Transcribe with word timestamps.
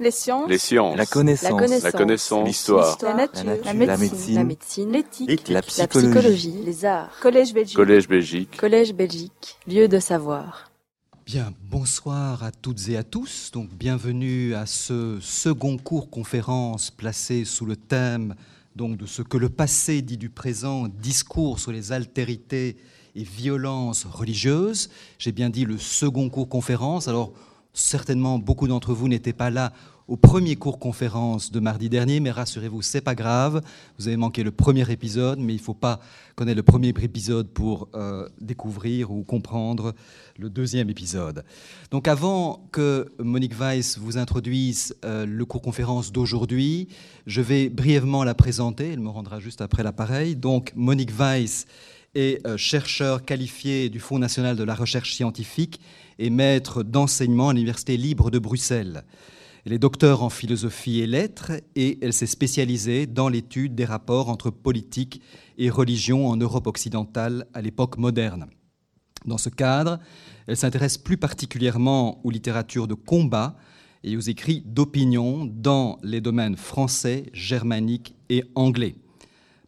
Les 0.00 0.10
sciences. 0.10 0.48
Les 0.48 0.56
sciences. 0.56 0.96
La 0.96 1.04
connaissance. 1.04 1.82
La 1.82 1.92
connaissance. 1.92 2.46
L'histoire. 2.48 2.96
La 3.02 3.14
nature. 3.14 3.44
La 3.44 3.72
La 3.74 3.96
médecine. 3.98 4.44
médecine. 4.44 4.90
L'éthique. 4.90 5.48
La 5.48 5.56
La 5.56 5.62
psychologie. 5.62 6.08
psychologie. 6.08 6.54
Les 6.64 6.84
arts. 6.86 7.10
Collège 7.20 7.52
Belgique. 7.52 7.76
Collège 7.76 8.08
Belgique. 8.08 8.56
Collège 8.56 8.94
Belgique. 8.94 9.58
Lieu 9.68 9.88
de 9.88 9.98
savoir. 9.98 10.70
Bien, 11.26 11.52
bonsoir 11.70 12.42
à 12.42 12.50
toutes 12.50 12.88
et 12.88 12.96
à 12.96 13.04
tous. 13.04 13.50
Donc, 13.52 13.68
bienvenue 13.74 14.54
à 14.54 14.64
ce 14.64 15.18
second 15.20 15.76
cours 15.76 16.08
conférence 16.08 16.90
placé 16.90 17.44
sous 17.44 17.66
le 17.66 17.76
thème 17.76 18.34
donc 18.76 18.96
de 18.96 19.04
ce 19.04 19.20
que 19.20 19.36
le 19.36 19.50
passé 19.50 20.00
dit 20.00 20.16
du 20.16 20.30
présent, 20.30 20.86
discours 20.88 21.58
sur 21.58 21.72
les 21.72 21.92
altérités 21.92 22.76
et 23.14 23.22
violences 23.24 24.06
religieuses. 24.06 24.88
J'ai 25.18 25.32
bien 25.32 25.50
dit 25.50 25.66
le 25.66 25.76
second 25.76 26.30
cours 26.30 26.48
conférence. 26.48 27.06
Alors, 27.08 27.32
certainement 27.72 28.38
beaucoup 28.38 28.68
d'entre 28.68 28.92
vous 28.92 29.08
n'étaient 29.08 29.32
pas 29.32 29.50
là 29.50 29.72
au 30.10 30.16
premier 30.16 30.56
cours 30.56 30.80
conférence 30.80 31.52
de 31.52 31.60
mardi 31.60 31.88
dernier, 31.88 32.18
mais 32.18 32.32
rassurez-vous, 32.32 32.82
c'est 32.82 33.00
pas 33.00 33.14
grave. 33.14 33.62
Vous 33.96 34.08
avez 34.08 34.16
manqué 34.16 34.42
le 34.42 34.50
premier 34.50 34.90
épisode, 34.90 35.38
mais 35.38 35.54
il 35.54 35.60
faut 35.60 35.72
pas 35.72 36.00
connaître 36.34 36.56
le 36.56 36.64
premier 36.64 36.88
épisode 36.88 37.48
pour 37.48 37.88
euh, 37.94 38.28
découvrir 38.40 39.12
ou 39.12 39.22
comprendre 39.22 39.94
le 40.36 40.50
deuxième 40.50 40.90
épisode. 40.90 41.44
Donc 41.92 42.08
avant 42.08 42.66
que 42.72 43.06
Monique 43.20 43.54
Weiss 43.56 43.98
vous 43.98 44.18
introduise 44.18 44.96
euh, 45.04 45.24
le 45.26 45.44
cours 45.44 45.62
conférence 45.62 46.10
d'aujourd'hui, 46.10 46.88
je 47.26 47.40
vais 47.40 47.68
brièvement 47.68 48.24
la 48.24 48.34
présenter. 48.34 48.88
Elle 48.88 49.00
me 49.00 49.10
rendra 49.10 49.38
juste 49.38 49.60
après 49.60 49.84
l'appareil. 49.84 50.34
Donc 50.34 50.72
Monique 50.74 51.12
Weiss 51.16 51.66
est 52.14 52.46
euh, 52.46 52.56
chercheur 52.56 53.24
qualifié 53.24 53.88
du 53.88 54.00
Fonds 54.00 54.18
national 54.18 54.56
de 54.56 54.64
la 54.64 54.74
recherche 54.74 55.14
scientifique 55.14 55.80
et 56.18 56.30
maître 56.30 56.82
d'enseignement 56.82 57.50
à 57.50 57.52
l'Université 57.52 57.96
libre 57.96 58.30
de 58.30 58.38
Bruxelles. 58.38 59.04
Elle 59.64 59.72
est 59.74 59.78
docteur 59.78 60.22
en 60.22 60.30
philosophie 60.30 61.00
et 61.00 61.06
lettres 61.06 61.52
et 61.76 61.98
elle 62.02 62.12
s'est 62.12 62.26
spécialisée 62.26 63.06
dans 63.06 63.28
l'étude 63.28 63.74
des 63.74 63.84
rapports 63.84 64.28
entre 64.28 64.50
politique 64.50 65.20
et 65.58 65.70
religion 65.70 66.28
en 66.28 66.36
Europe 66.36 66.66
occidentale 66.66 67.46
à 67.52 67.60
l'époque 67.60 67.98
moderne. 67.98 68.46
Dans 69.26 69.38
ce 69.38 69.50
cadre, 69.50 69.98
elle 70.46 70.56
s'intéresse 70.56 70.96
plus 70.96 71.18
particulièrement 71.18 72.24
aux 72.24 72.30
littératures 72.30 72.88
de 72.88 72.94
combat 72.94 73.56
et 74.02 74.16
aux 74.16 74.20
écrits 74.20 74.62
d'opinion 74.64 75.44
dans 75.44 75.98
les 76.02 76.22
domaines 76.22 76.56
français, 76.56 77.26
germanique 77.34 78.14
et 78.30 78.44
anglais. 78.54 78.94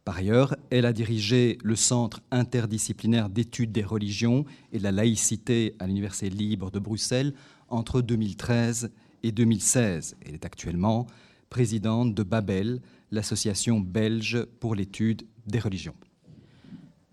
Par 0.05 0.17
ailleurs, 0.17 0.56
elle 0.70 0.84
a 0.84 0.92
dirigé 0.92 1.58
le 1.62 1.77
Centre 1.77 2.20
interdisciplinaire 2.33 3.28
d'études 3.28 3.70
des 3.70 3.84
religions 3.84 4.45
et 4.72 4.78
de 4.78 4.83
la 4.83 4.91
laïcité 4.91 5.77
à 5.78 5.86
l'Université 5.86 6.28
libre 6.28 6.70
de 6.72 6.81
Bruxelles 6.81 7.34
entre 7.69 8.03
2013 8.03 8.91
et 9.23 9.30
2016. 9.30 10.17
Elle 10.27 10.34
est 10.34 10.45
actuellement 10.45 11.06
présidente 11.50 12.14
de 12.14 12.23
Babel, 12.23 12.80
l'association 13.11 13.78
belge 13.78 14.45
pour 14.58 14.75
l'étude 14.75 15.23
des 15.47 15.61
religions. 15.61 15.95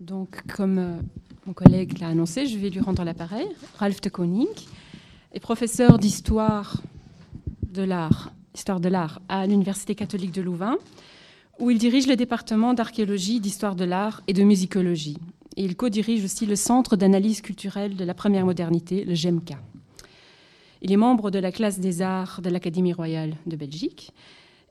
Donc, 0.00 0.42
comme 0.56 0.78
euh, 0.78 1.00
mon 1.46 1.52
collègue 1.52 1.98
l'a 1.98 2.08
annoncé, 2.08 2.46
je 2.46 2.58
vais 2.58 2.70
lui 2.70 2.80
rendre 2.80 3.04
l'appareil. 3.04 3.46
Ralph 3.78 4.00
de 4.00 4.08
Koning 4.08 4.48
est 5.32 5.40
professeur 5.40 5.98
d'histoire 5.98 6.82
de 7.62 7.82
l'art, 7.82 8.32
de 8.66 8.88
l'art 8.88 9.20
à 9.28 9.46
l'Université 9.46 9.94
catholique 9.94 10.32
de 10.32 10.42
Louvain, 10.42 10.78
où 11.60 11.70
il 11.70 11.78
dirige 11.78 12.06
le 12.06 12.16
département 12.16 12.74
d'archéologie, 12.74 13.38
d'histoire 13.38 13.76
de 13.76 13.84
l'art 13.84 14.22
et 14.26 14.32
de 14.32 14.42
musicologie. 14.42 15.18
Et 15.56 15.64
il 15.64 15.76
co-dirige 15.76 16.24
aussi 16.24 16.46
le 16.46 16.56
Centre 16.56 16.96
d'analyse 16.96 17.42
culturelle 17.42 17.96
de 17.96 18.04
la 18.04 18.14
première 18.14 18.46
modernité, 18.46 19.04
le 19.04 19.14
GEMCA. 19.14 19.58
Il 20.82 20.90
est 20.90 20.96
membre 20.96 21.30
de 21.30 21.38
la 21.38 21.52
classe 21.52 21.78
des 21.78 22.00
arts 22.00 22.40
de 22.40 22.48
l'Académie 22.48 22.94
royale 22.94 23.36
de 23.46 23.56
Belgique 23.56 24.12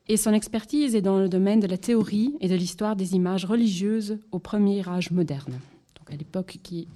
et 0.07 0.17
son 0.17 0.33
expertise 0.33 0.95
est 0.95 1.01
dans 1.01 1.19
le 1.19 1.29
domaine 1.29 1.59
de 1.59 1.67
la 1.67 1.77
théorie 1.77 2.35
et 2.41 2.47
de 2.47 2.55
l'histoire 2.55 2.95
des 2.95 3.13
images 3.13 3.45
religieuses 3.45 4.17
au 4.31 4.39
premier 4.39 4.87
âge 4.89 5.11
moderne, 5.11 5.59
donc 5.99 6.11
à 6.11 6.15
l'époque 6.15 6.57
qui 6.63 6.87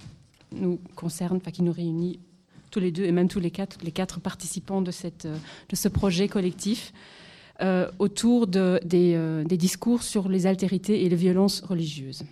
nous 0.50 0.80
concerne, 0.96 1.40
qui 1.40 1.62
nous 1.62 1.72
réunit 1.72 2.18
tous 2.72 2.80
les 2.80 2.90
deux 2.90 3.04
et 3.04 3.12
même 3.12 3.28
tous 3.28 3.38
les 3.38 3.52
quatre, 3.52 3.78
les 3.84 3.92
quatre 3.92 4.18
participants 4.18 4.82
de, 4.82 4.90
euh, 4.90 5.36
de 5.68 5.76
ce 5.76 5.86
projet 5.86 6.26
collectif 6.26 6.92
euh, 7.62 7.88
autour 8.00 8.48
euh, 8.56 9.44
des 9.44 9.56
discours 9.56 10.02
sur 10.02 10.28
les 10.28 10.46
altérités 10.46 11.04
et 11.04 11.08
les 11.08 11.16
violences 11.16 11.60
religieuses. 11.60 12.24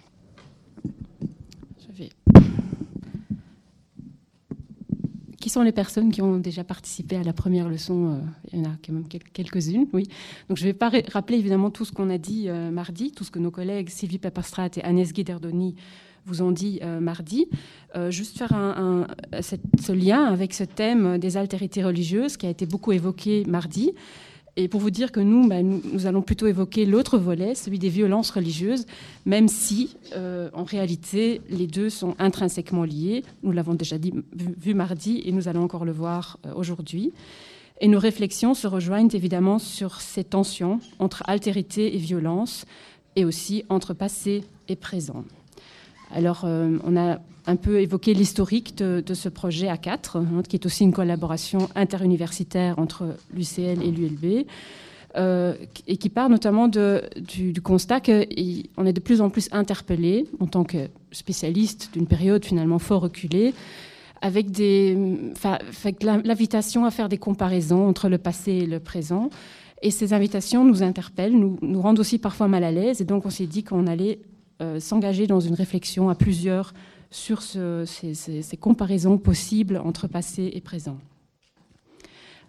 Qui 5.41 5.49
sont 5.51 5.63
les 5.63 5.73
personnes 5.73 6.13
qui 6.13 6.23
ont 6.23 6.39
déjà 6.39 6.63
participé 6.63 7.17
à 7.17 7.25
la 7.25 7.33
première 7.33 7.69
leçon 7.69 8.13
euh, 8.13 8.19
Il 8.53 8.61
y 8.61 8.63
en 8.63 8.67
a 8.67 8.75
quand 8.85 8.93
même 8.93 9.09
quel- 9.09 9.25
quelques-unes, 9.25 9.89
oui. 9.93 10.05
Donc 10.49 10.57
je 10.57 10.63
ne 10.63 10.69
vais 10.69 10.73
pas 10.73 10.91
rappeler 11.13 11.37
évidemment 11.37 11.71
tout 11.71 11.85
ce 11.85 11.91
qu'on 11.91 12.11
a 12.11 12.19
dit 12.19 12.49
mardi, 12.49 13.11
tout 13.11 13.25
ce 13.25 13.31
que 13.33 13.41
nos 13.41 13.51
collègues 13.51 13.89
Sylvie 13.89 14.19
Pepperstrat 14.19 14.71
et 14.77 14.85
Agnès 14.85 15.13
Guiderdoni 15.13 15.75
vous 16.27 16.43
ont 16.43 16.53
dit 16.53 16.79
mardi. 17.01 17.49
Juste 18.11 18.39
faire 18.39 18.55
ce 19.41 19.93
lien 19.93 20.25
avec 20.27 20.55
ce 20.55 20.63
thème 20.63 21.19
des 21.19 21.37
altérités 21.37 21.83
religieuses 21.83 22.37
qui 22.37 22.47
a 22.47 22.51
été 22.51 22.65
beaucoup 22.65 22.93
évoqué 22.93 23.45
mardi. 23.49 23.91
Et 24.57 24.69
pour 24.69 24.81
vous 24.81 24.91
dire 24.91 25.13
que 25.13 25.21
nous, 25.21 25.49
ben, 25.49 25.67
nous, 25.67 25.83
nous 25.93 26.07
allons 26.07 26.21
plutôt 26.21 26.47
évoquer 26.47 26.85
l'autre 26.85 27.17
volet, 27.17 27.55
celui 27.55 27.79
des 27.79 27.89
violences 27.89 28.31
religieuses, 28.31 28.87
même 29.25 29.49
si, 29.49 29.97
euh, 30.15 30.51
en 30.53 30.65
réalité, 30.65 31.41
les 31.49 31.67
deux 31.67 31.89
sont 31.89 32.15
intrinsèquement 32.19 32.85
liés. 32.85 33.25
Nous 33.43 33.53
l'avons 33.53 33.75
déjà 33.75 33.97
dit, 33.97 34.13
vu, 34.35 34.55
vu 34.59 34.75
mardi 34.75 35.23
et 35.25 35.33
nous 35.33 35.49
allons 35.49 35.63
encore 35.63 35.87
le 35.87 35.93
voir 35.93 36.39
euh, 36.45 36.53
aujourd'hui. 36.55 37.13
Et 37.81 37.89
nos 37.89 37.99
réflexions 37.99 38.53
se 38.53 38.67
rejoignent 38.67 39.11
évidemment 39.15 39.59
sur 39.59 40.03
ces 40.03 40.23
tensions 40.23 40.81
entre 40.99 41.23
altérité 41.27 41.95
et 41.95 41.99
violence, 41.99 42.67
et 43.17 43.25
aussi 43.25 43.65
entre 43.69 43.95
passé 43.95 44.45
et 44.69 44.77
présent. 44.77 45.25
Alors, 46.11 46.43
euh, 46.45 46.79
on 46.85 46.97
a 46.97 47.19
un 47.47 47.57
peu 47.57 47.81
évoqué 47.81 48.15
l'historique 48.15 48.77
de, 48.77 49.15
ce 49.15 49.29
projet 49.29 49.67
A4, 49.67 50.19
hein, 50.19 50.43
qui 50.49 50.57
est 50.57 50.67
aussi 50.67 50.85
une 50.85 50.93
collaboration 50.93 51.69
interuniversitaire 51.75 52.79
entre 52.79 53.17
l'UCL 53.35 53.83
et 53.83 53.91
l'ULB, 53.91 54.47
euh, 55.17 55.55
et 55.87 55.97
qui 55.97 56.09
part 56.09 56.31
notamment 56.31 56.69
du, 56.69 57.53
du 57.53 57.61
constat 57.61 58.01
qu'on 58.01 58.87
est 58.87 58.93
de 58.93 59.01
plus 59.01 59.21
en 59.21 59.29
plus 59.29 59.49
interpellé 59.53 60.27
en 60.41 60.47
tant 60.47 60.65
que 60.65 60.89
spécialiste 61.11 61.91
d'une 61.93 62.07
période 62.07 62.45
finalement 62.45 62.79
fort 62.79 63.03
reculée, 63.03 63.53
avec 64.23 64.47
l'invitation 66.03 66.85
à 66.85 66.91
faire 66.93 67.09
des 67.09 67.19
comparaisons 67.19 67.89
entre 67.89 68.09
le 68.09 68.19
passé 68.19 68.53
et 68.53 68.67
le 68.67 68.79
présent. 68.79 69.31
Et 69.83 69.91
ces 69.91 70.13
invitations 70.13 70.65
nous 70.65 70.85
interpellent, 70.85 71.37
nous, 71.37 71.59
nous 71.61 71.83
rendent 71.83 71.99
aussi 71.99 72.19
parfois 72.19 72.47
mal 72.47 72.63
à 72.63 72.71
l'aise, 72.71 73.01
et 73.01 73.05
donc 73.05 73.27
on 73.27 73.31
s'est 73.31 73.47
dit 73.47 73.65
qu'on 73.65 73.89
allait 73.89 74.21
euh, 74.63 74.79
s'engager 74.79 75.27
dans 75.27 75.41
une 75.41 75.55
réflexion 75.55 76.09
à 76.09 76.15
plusieurs 76.15 76.73
sur 77.13 77.43
ce- 77.43 77.85
ces, 77.87 78.57
comparaisons 78.57 79.19
possibles 79.19 79.77
entre 79.85 80.09
passé 80.09 80.51
et 80.55 80.61
présent. 80.61 80.99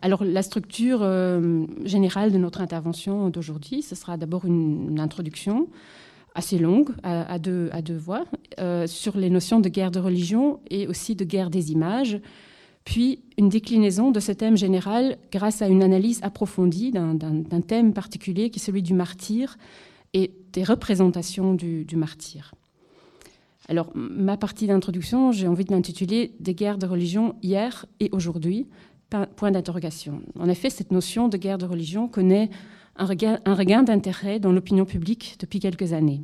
Alors 0.01 0.24
la 0.24 0.41
structure 0.41 1.00
euh, 1.03 1.66
générale 1.85 2.31
de 2.31 2.38
notre 2.38 2.62
intervention 2.62 3.29
d'aujourd'hui, 3.29 3.81
ce 3.84 3.94
sera 3.96 4.18
d'abord 4.18 4.46
une, 4.46 5.00
introduction 5.00 5.68
assez 6.35 6.57
longue, 6.57 6.90
à, 7.03 7.38
deux, 7.38 7.69
voix, 7.96 8.25
euh, 8.59 8.88
sur 8.88 9.18
les 9.18 9.29
notions 9.29 9.59
de 9.59 9.69
guerre 9.69 9.91
de 9.91 10.00
religion 10.00 10.59
et 10.72 10.88
aussi 10.88 11.13
de 11.16 11.24
guerre 11.25 11.51
des 11.51 11.72
images, 11.72 12.19
puis 12.85 13.19
une 13.38 13.50
déclinaison 13.50 14.09
de 14.12 14.19
ce 14.19 14.31
thème 14.31 14.57
général 14.57 15.18
grâce 15.31 15.62
à 15.62 15.68
une 15.68 15.84
analyse 15.84 16.19
approfondie 16.24 16.91
d'un- 16.91 17.62
thème 17.62 17.94
particulier 17.94 18.50
qui 18.50 18.59
est 18.59 18.63
celui 18.63 18.81
du 18.81 18.94
martyr 18.95 19.57
et 20.13 20.31
des 20.53 20.63
représentations 20.63 21.53
du 21.53 21.95
martyr. 21.95 22.53
Alors, 23.69 23.90
ma 23.96 24.35
partie 24.38 24.68
d'introduction, 24.68 25.31
j'ai 25.31 25.47
envie 25.47 25.63
de 25.66 25.72
l'intituler 25.72 26.34
Des 26.40 26.53
guerres 26.53 26.78
de 26.78 26.85
religion 26.85 27.35
hier 27.41 27.85
et 28.00 28.09
aujourd'hui, 28.12 28.68
Point- 29.35 29.51
d'interrogation. 29.51 30.22
En 30.40 30.50
effet, 30.50 30.72
cette 30.72 30.91
notion 30.91 31.28
de 31.28 31.38
guerre 31.38 31.59
de 31.59 31.66
religion 31.66 32.07
connaît 32.07 32.50
un 32.95 33.06
regain, 33.06 33.83
d'intérêt 33.83 34.39
dans 34.39 34.51
l'opinion 34.51 34.86
publique 34.86 35.36
depuis 35.39 35.60
quelques 35.60 35.94
années. 35.94 36.21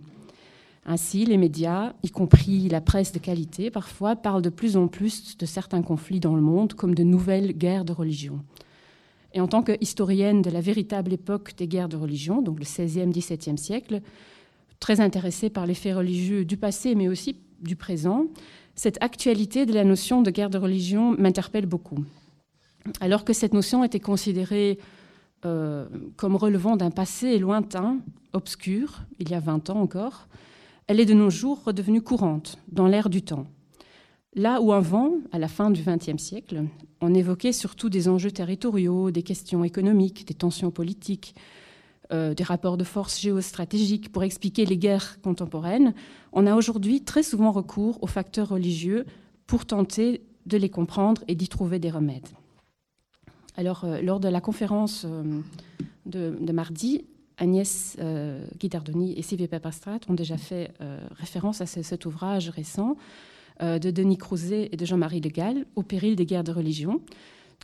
Ainsi, 0.85 1.23
les 1.25 1.37
médias, 1.37 1.93
y 2.01 2.09
compris 2.09 2.67
la 2.67 2.81
presse 2.81 3.11
de 3.11 3.19
qualité, 3.19 3.69
parfois 3.69 4.15
parlent 4.15 4.41
de 4.41 4.49
plus 4.49 4.75
en 4.75 4.87
plus 4.87 5.37
de 5.37 5.45
certains 5.45 5.83
conflits 5.83 6.19
dans 6.19 6.35
le 6.35 6.41
monde 6.41 6.73
comme 6.73 6.95
de 6.95 7.03
nouvelles 7.03 7.53
guerres 7.55 7.85
de 7.85 7.93
religion. 7.93 8.39
Et 9.35 9.41
en 9.41 9.47
tant 9.47 9.61
que 9.61 9.77
historienne 9.81 10.41
de 10.41 10.49
la 10.49 10.61
véritable 10.61 11.13
époque 11.13 11.53
des 11.57 11.67
guerres 11.67 11.89
de 11.89 11.97
religion, 11.97 12.41
donc 12.41 12.57
le 12.57 12.65
16e, 12.65 13.11
17e 13.11 13.57
siècle, 13.57 14.01
très 14.79 15.01
intéressée 15.01 15.49
par 15.49 15.65
les 15.65 15.73
faits 15.73 15.95
religieux 15.95 16.45
du 16.45 16.57
passé, 16.57 16.95
mais 16.95 17.07
aussi 17.07 17.39
du 17.61 17.75
présent, 17.75 18.25
cette 18.75 19.01
actualité 19.03 19.65
de 19.65 19.73
la 19.73 19.83
notion 19.83 20.21
de 20.21 20.31
guerre 20.31 20.49
de 20.49 20.57
religion 20.57 21.15
m'interpelle 21.17 21.65
beaucoup. 21.65 22.05
Alors 23.01 23.25
que 23.25 23.33
cette 23.33 23.53
notion 23.53 23.83
était 23.83 23.99
considérée 23.99 24.79
euh, 25.45 25.87
comme 26.15 26.35
relevant 26.35 26.77
d'un 26.77 26.91
passé 26.91 27.37
lointain, 27.39 27.99
obscur, 28.33 29.01
il 29.19 29.29
y 29.29 29.33
a 29.33 29.39
20 29.39 29.69
ans 29.69 29.81
encore, 29.81 30.27
elle 30.87 30.99
est 30.99 31.05
de 31.05 31.13
nos 31.13 31.29
jours 31.29 31.63
redevenue 31.63 32.01
courante 32.01 32.57
dans 32.71 32.87
l'ère 32.87 33.09
du 33.09 33.21
temps. 33.21 33.47
Là 34.35 34.61
où 34.61 34.73
avant, 34.73 35.13
à 35.31 35.39
la 35.39 35.47
fin 35.47 35.71
du 35.71 35.81
XXe 35.81 36.21
siècle, 36.21 36.63
on 37.01 37.13
évoquait 37.13 37.51
surtout 37.51 37.89
des 37.89 38.07
enjeux 38.07 38.31
territoriaux, 38.31 39.11
des 39.11 39.23
questions 39.23 39.63
économiques, 39.63 40.27
des 40.27 40.33
tensions 40.33 40.71
politiques, 40.71 41.35
euh, 42.11 42.33
des 42.33 42.43
rapports 42.43 42.75
de 42.75 42.83
force 42.83 43.21
géostratégiques 43.21 44.11
pour 44.11 44.23
expliquer 44.23 44.65
les 44.65 44.77
guerres 44.77 45.21
contemporaines, 45.21 45.93
on 46.33 46.47
a 46.47 46.55
aujourd'hui 46.55 47.03
très 47.03 47.21
souvent 47.21 47.51
recours 47.51 47.99
aux 48.01 48.07
facteurs 48.07 48.49
religieux 48.49 49.05
pour 49.45 49.67
tenter 49.67 50.23
de 50.47 50.57
les 50.57 50.69
comprendre 50.69 51.23
et 51.27 51.35
d'y 51.35 51.47
trouver 51.47 51.77
des 51.77 51.91
remèdes. 51.91 52.27
Alors, 53.57 53.83
euh, 53.83 54.01
lors 54.01 54.19
de 54.19 54.27
la 54.27 54.41
conférence 54.41 55.05
euh, 55.05 55.41
de, 56.07 56.51
mardi, 56.51 57.05
Agnès 57.37 57.95
Guidardoni 58.57 59.13
et 59.17 59.21
Sylvie 59.21 59.47
Pepperstrat 59.47 59.99
ont 60.09 60.13
déjà 60.13 60.35
fait 60.35 60.73
référence 61.11 61.61
à 61.61 61.65
cet 61.65 62.05
ouvrage 62.05 62.49
récent 62.49 62.97
de 63.61 63.91
Denis 63.91 64.17
Crouzet 64.17 64.67
et 64.73 64.75
de 64.75 64.85
Jean-Marie 64.85 65.21
de 65.21 65.29
Gaulle, 65.29 65.65
Au 65.77 65.83
péril 65.83 66.17
des 66.17 66.25
guerres 66.25 66.43
de 66.43 66.51
religion, 66.51 66.99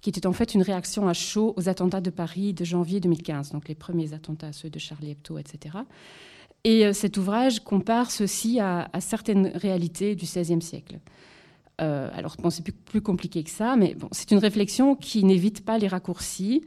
qui 0.01 0.09
était 0.09 0.27
en 0.27 0.33
fait 0.33 0.53
une 0.53 0.61
réaction 0.61 1.07
à 1.07 1.13
chaud 1.13 1.53
aux 1.57 1.69
attentats 1.69 2.01
de 2.01 2.09
Paris 2.09 2.53
de 2.53 2.63
janvier 2.63 2.99
2015, 2.99 3.51
donc 3.51 3.67
les 3.67 3.75
premiers 3.75 4.13
attentats, 4.13 4.53
ceux 4.53 4.69
de 4.69 4.79
Charlie 4.79 5.11
Hebdo, 5.11 5.37
etc. 5.37 5.77
Et 6.65 6.85
euh, 6.85 6.93
cet 6.93 7.17
ouvrage 7.17 7.59
compare 7.63 8.11
ceci 8.11 8.59
à, 8.59 8.89
certaines 8.99 9.47
réalités 9.55 10.15
du 10.15 10.25
XVIe 10.25 10.61
siècle. 10.61 10.99
Euh, 11.81 12.09
alors, 12.13 12.35
bon, 12.39 12.49
c'est 12.49 12.63
plus, 12.63 13.01
compliqué 13.01 13.43
que 13.43 13.49
ça, 13.49 13.75
mais 13.75 13.93
bon, 13.95 14.07
c'est 14.11 14.31
une 14.31 14.39
réflexion 14.39 14.95
qui 14.95 15.23
n'évite 15.23 15.63
pas 15.63 15.77
les 15.77 15.87
raccourcis 15.87 16.63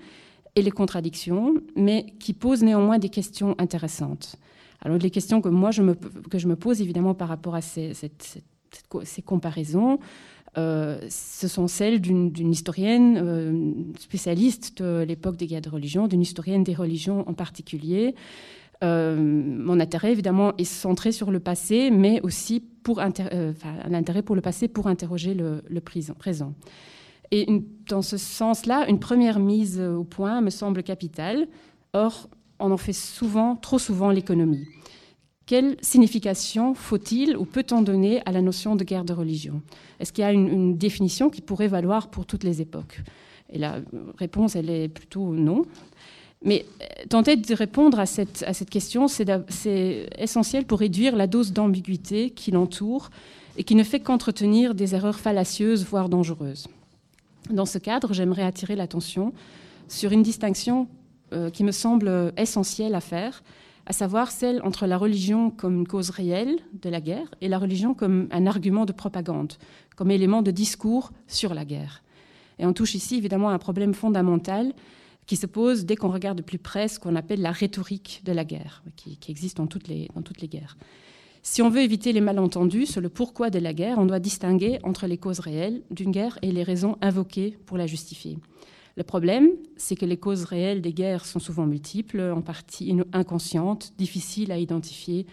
et 0.54 0.62
les 0.62 0.70
contradictions, 0.70 1.54
mais 1.76 2.14
qui 2.20 2.32
pose 2.32 2.62
néanmoins 2.62 2.98
des 2.98 3.08
questions 3.08 3.56
intéressantes. 3.58 4.36
Alors, 4.82 4.98
les 4.98 5.10
questions 5.10 5.40
que 5.40 5.48
moi 5.48 5.72
je 5.72 5.82
me, 5.82 5.94
que 5.94 6.38
je 6.38 6.46
me 6.46 6.54
pose 6.54 6.80
évidemment 6.80 7.14
par 7.14 7.28
rapport 7.28 7.56
à 7.56 7.60
ces 7.60 7.92
comparaisons, 9.24 9.98
euh, 10.58 10.98
ce 11.08 11.46
sont 11.46 11.68
celles 11.68 12.00
d'une 12.00 12.50
historienne 12.50 13.20
euh, 13.22 13.72
spécialiste 13.98 14.82
de 14.82 15.04
l'époque 15.06 15.36
des 15.36 15.46
guerres 15.46 15.60
de 15.60 15.68
religion, 15.68 16.08
d'une 16.08 16.22
historienne 16.22 16.64
des 16.64 16.74
religions 16.74 17.28
en 17.28 17.34
particulier. 17.34 18.16
Euh, 18.82 19.16
mon 19.16 19.78
intérêt, 19.78 20.10
évidemment, 20.12 20.56
est 20.56 20.64
centré 20.64 21.12
sur 21.12 21.30
le 21.30 21.38
passé, 21.38 21.90
mais 21.90 22.20
aussi 22.22 22.60
pour 22.60 23.00
un 23.00 23.12
intérêt 23.92 24.22
pour 24.22 24.34
le 24.34 24.42
passé 24.42 24.66
pour 24.66 24.88
interroger 24.88 25.34
le, 25.34 25.80
présent. 25.80 26.54
Et 27.30 27.46
dans 27.88 28.02
ce 28.02 28.16
sens-là, 28.16 28.88
une 28.88 28.98
première 28.98 29.38
mise 29.38 29.80
au 29.80 30.04
point 30.04 30.40
me 30.40 30.50
semble 30.50 30.82
capitale. 30.82 31.46
Or, 31.92 32.28
on 32.58 32.72
en 32.72 32.76
fait 32.76 32.92
souvent, 32.92 33.54
trop 33.56 33.78
souvent, 33.78 34.10
l'économie. 34.10 34.64
Quelle 35.48 35.78
signification 35.80 36.74
faut-il 36.74 37.34
ou 37.34 37.46
peut-on 37.46 37.80
donner 37.80 38.20
à 38.26 38.32
la 38.32 38.42
notion 38.42 38.76
de 38.76 38.84
guerre 38.84 39.06
de 39.06 39.14
religion? 39.14 39.62
Est-ce 39.98 40.12
qu'il 40.12 40.20
y 40.20 40.26
a 40.26 40.30
une, 40.30 40.76
définition 40.76 41.30
qui 41.30 41.40
pourrait 41.40 41.68
valoir 41.68 42.10
pour 42.10 42.26
toutes 42.26 42.44
les 42.44 42.60
époques? 42.60 43.00
Et 43.48 43.56
la 43.56 43.76
réponse, 44.18 44.56
elle 44.56 44.68
est 44.68 44.88
plutôt 44.88 45.32
non. 45.32 45.64
Mais 46.44 46.66
euh, 46.82 47.06
tenter 47.08 47.36
de 47.36 47.54
répondre 47.54 47.98
à 47.98 48.04
cette, 48.04 48.68
question, 48.68 49.08
c'est 49.08 50.06
essentiel 50.18 50.66
pour 50.66 50.80
réduire 50.80 51.16
la 51.16 51.26
dose 51.26 51.54
d'ambiguïté 51.54 52.28
qui 52.28 52.50
l'entoure 52.50 53.08
et 53.56 53.64
qui 53.64 53.74
ne 53.74 53.84
fait 53.84 54.00
qu'entretenir 54.00 54.74
des 54.74 54.94
erreurs 54.94 55.18
fallacieuses, 55.18 55.82
voire 55.82 56.10
dangereuses. 56.10 56.68
Dans 57.48 57.64
ce 57.64 57.78
cadre, 57.78 58.12
j'aimerais 58.12 58.42
attirer 58.42 58.76
l'attention 58.76 59.32
sur 59.88 60.12
une 60.12 60.22
distinction 60.22 60.88
euh, 61.32 61.48
qui 61.48 61.64
me 61.64 61.72
semble 61.72 62.34
essentielle 62.36 62.94
à 62.94 63.00
faire 63.00 63.42
à 63.88 63.92
savoir 63.94 64.30
celle 64.30 64.60
entre 64.64 64.86
la 64.86 64.98
religion 64.98 65.50
comme 65.50 65.86
cause 65.86 66.10
réelle 66.10 66.58
de 66.74 66.90
la 66.90 67.00
guerre 67.00 67.34
et 67.40 67.48
la 67.48 67.58
religion 67.58 67.94
comme 67.94 68.28
un 68.30 68.46
argument 68.46 68.84
de 68.84 68.92
propagande, 68.92 69.54
comme 69.96 70.10
élément 70.10 70.42
de 70.42 70.50
discours 70.50 71.10
sur 71.26 71.54
la 71.54 71.64
guerre. 71.64 72.02
Et 72.58 72.66
on 72.66 72.74
touche 72.74 72.94
ici 72.94 73.16
évidemment 73.16 73.48
à 73.48 73.54
un 73.54 73.58
problème 73.58 73.94
fondamental 73.94 74.74
qui 75.24 75.36
se 75.36 75.46
pose 75.46 75.86
dès 75.86 75.96
qu'on 75.96 76.10
regarde 76.10 76.36
de 76.36 76.42
plus 76.42 76.58
près 76.58 76.88
ce 76.88 77.00
qu'on 77.00 77.16
appelle 77.16 77.40
la 77.40 77.50
rhétorique 77.50 78.20
de 78.26 78.32
la 78.32 78.44
guerre, 78.44 78.82
qui, 78.96 79.18
existe 79.30 79.56
dans 79.56 79.66
toutes 79.66 79.88
les 79.88 80.08
guerres. 80.48 80.76
Si 81.42 81.62
on 81.62 81.70
veut 81.70 81.80
éviter 81.80 82.12
les 82.12 82.20
malentendus 82.20 82.86
sur 82.86 83.00
le 83.00 83.08
pourquoi 83.08 83.48
de 83.48 83.58
la 83.58 83.72
guerre, 83.72 83.98
on 83.98 84.04
doit 84.04 84.20
distinguer 84.20 84.80
entre 84.82 85.06
les 85.06 85.16
causes 85.16 85.40
réelles 85.40 85.80
d'une 85.90 86.10
guerre 86.10 86.38
et 86.42 86.52
les 86.52 86.62
raisons 86.62 86.98
invoquées 87.00 87.56
pour 87.64 87.78
la 87.78 87.86
justifier. 87.86 88.36
Le 88.98 89.04
problème, 89.04 89.50
c'est 89.76 89.94
que 89.94 90.04
les 90.04 90.16
causes 90.16 90.42
réelles 90.42 90.82
des 90.82 90.92
guerres 90.92 91.24
sont 91.24 91.38
souvent 91.38 91.66
multiples, 91.66 92.20
en 92.20 92.42
partie 92.42 92.92
inconscientes, 93.12 93.92
difficiles 93.96 94.50
à 94.50 94.58
identifier, 94.58 95.24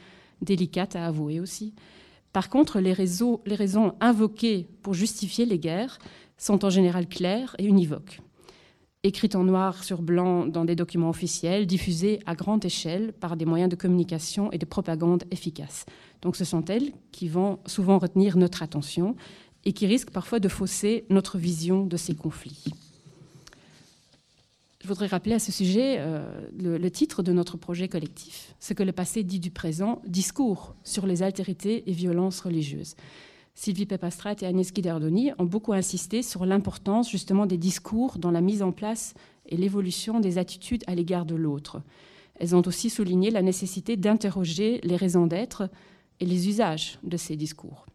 délicates 0.44 0.96
à 0.96 1.08
avouer 1.08 1.40
aussi. 1.40 1.74
Par 2.32 2.52
contre, 2.52 2.80
les, 2.80 2.94
raisons 2.94 3.96
invoquées 4.00 4.68
pour 4.84 4.94
justifier 4.94 5.46
les 5.46 5.58
guerres 5.58 5.98
sont 6.38 6.64
en 6.64 6.70
général 6.70 7.08
claires 7.08 7.56
et 7.58 7.66
univoques 7.66 8.22
écrites 9.02 9.36
en 9.36 9.44
noir 9.44 9.84
sur 9.84 10.02
blanc 10.02 10.48
dans 10.48 10.66
des 10.66 10.76
documents 10.76 11.10
officiels, 11.10 11.68
diffusées 11.68 12.20
à 12.26 12.34
grande 12.34 12.66
échelle 12.66 13.14
par 13.14 13.36
des 13.36 13.46
moyens 13.46 13.70
de 13.70 13.76
communication 13.76 14.52
et 14.52 14.58
de 14.58 14.66
propagande 14.66 15.26
efficaces. 15.30 15.86
Donc 16.24 16.36
ce 16.36 16.44
sont 16.44 16.66
elles 16.66 16.92
qui 17.12 17.28
vont 17.28 17.60
souvent 17.68 18.00
retenir 18.00 18.36
notre 18.36 18.64
attention 18.64 19.16
et 19.64 19.74
qui 19.74 19.86
risquent 19.86 20.10
parfois 20.12 20.40
de 20.40 20.50
fausser 20.50 21.06
notre 21.12 21.38
vision 21.38 21.86
de 21.86 21.98
ces 21.98 22.16
conflits. 22.16 22.64
Je 24.86 24.88
voudrais 24.88 25.08
rappeler 25.08 25.34
à 25.34 25.40
ce 25.40 25.52
sujet 25.52 25.96
euh, 25.98 26.24
le, 26.56 26.92
titre 26.92 27.24
de 27.24 27.32
notre 27.32 27.58
projet 27.58 27.88
collectif, 27.88 28.54
Ce 28.60 28.76
que 28.76 28.84
le 28.84 28.92
passé 28.92 29.24
dit 29.24 29.40
du 29.40 29.50
présent, 29.50 30.00
discours 30.06 30.76
sur 30.84 31.08
les 31.08 31.24
altérités 31.24 31.90
et 31.90 31.92
violences 31.92 32.40
religieuses. 32.40 32.96
Sylvie 33.56 33.88
Pepastrat 33.88 34.36
et 34.42 34.46
Agnès 34.46 34.72
Guidardoni 34.72 35.32
ont 35.40 35.46
beaucoup 35.46 35.74
insisté 35.74 36.22
sur 36.22 36.46
l'importance 36.46 37.10
justement 37.10 37.48
des 37.48 37.58
discours 37.58 38.20
dans 38.20 38.30
la 38.30 38.42
mise 38.42 38.62
en 38.62 38.72
place 38.72 39.16
et 39.48 39.58
l'évolution 39.58 40.20
des 40.20 40.38
attitudes 40.38 40.84
à 40.86 40.94
l'égard 40.94 41.26
de 41.26 41.34
l'autre. 41.34 41.82
Elles 42.40 42.56
ont 42.56 42.68
aussi 42.68 42.92
souligné 42.92 43.32
la 43.32 43.42
nécessité 43.42 43.98
d'interroger 43.98 44.82
les 44.84 44.98
raisons 44.98 45.26
d'être 45.26 45.68
et 46.20 46.28
les 46.28 46.48
usages 46.48 47.00
de 47.02 47.18
ces 47.18 47.36
discours. 47.36 47.88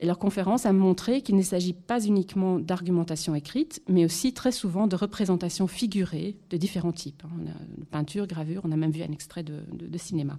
Et 0.00 0.06
leur 0.06 0.18
conférence 0.18 0.64
a 0.64 0.72
montré 0.72 1.22
qu'il 1.22 1.36
ne 1.36 1.42
s'agit 1.42 1.72
pas 1.72 2.04
uniquement 2.04 2.60
d'argumentation 2.60 3.34
écrite, 3.34 3.82
mais 3.88 4.04
aussi 4.04 4.32
très 4.32 4.52
souvent 4.52 4.86
de 4.86 4.94
représentations 4.94 5.66
figurées 5.66 6.36
de 6.50 6.56
différents 6.56 6.92
types. 6.92 7.24
A 7.24 7.84
peinture, 7.90 8.26
gravure, 8.26 8.62
on 8.64 8.70
a 8.70 8.76
même 8.76 8.92
vu 8.92 9.02
un 9.02 9.10
extrait 9.10 9.42
de, 9.42 9.98
cinéma, 9.98 10.38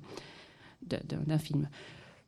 d'un 0.81 1.37
film. 1.37 1.67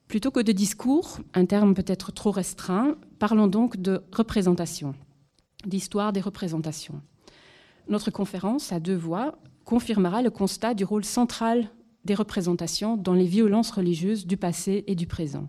Plutôt 0.09 0.31
que 0.31 0.41
de 0.41 0.51
discours, 0.51 1.19
un 1.33 1.45
terme 1.45 1.73
peut-être 1.73 2.11
trop 2.11 2.31
restreint, 2.31 2.97
parlons 3.17 3.47
donc 3.47 3.77
de 3.77 4.03
représentation, 4.11 4.93
d'histoire 5.65 6.11
des 6.11 6.19
représentations. 6.19 7.01
Notre 7.87 8.11
conférence 8.11 8.73
à 8.73 8.81
deux 8.81 8.95
voix 8.95 9.37
confirmera 9.63 10.21
le 10.21 10.29
constat 10.29 10.73
du 10.73 10.83
rôle 10.83 11.05
central 11.05 11.69
des 12.03 12.15
représentations 12.15 12.97
dans 12.97 13.13
les 13.13 13.25
violences 13.25 13.71
religieuses 13.71 14.27
du 14.27 14.35
passé 14.35 14.83
et 14.87 14.95
du 14.95 15.07
présent. 15.07 15.47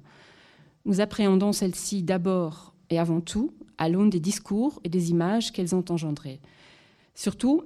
Nous 0.84 1.00
appréhendons 1.00 1.52
celles-ci 1.52 2.02
d'abord 2.02 2.74
et 2.90 2.98
avant 2.98 3.20
tout 3.20 3.52
à 3.78 3.88
l'aune 3.88 4.10
des 4.10 4.20
discours 4.20 4.80
et 4.84 4.88
des 4.88 5.10
images 5.10 5.52
qu'elles 5.52 5.74
ont 5.74 5.84
engendrées. 5.88 6.40
Surtout, 7.14 7.62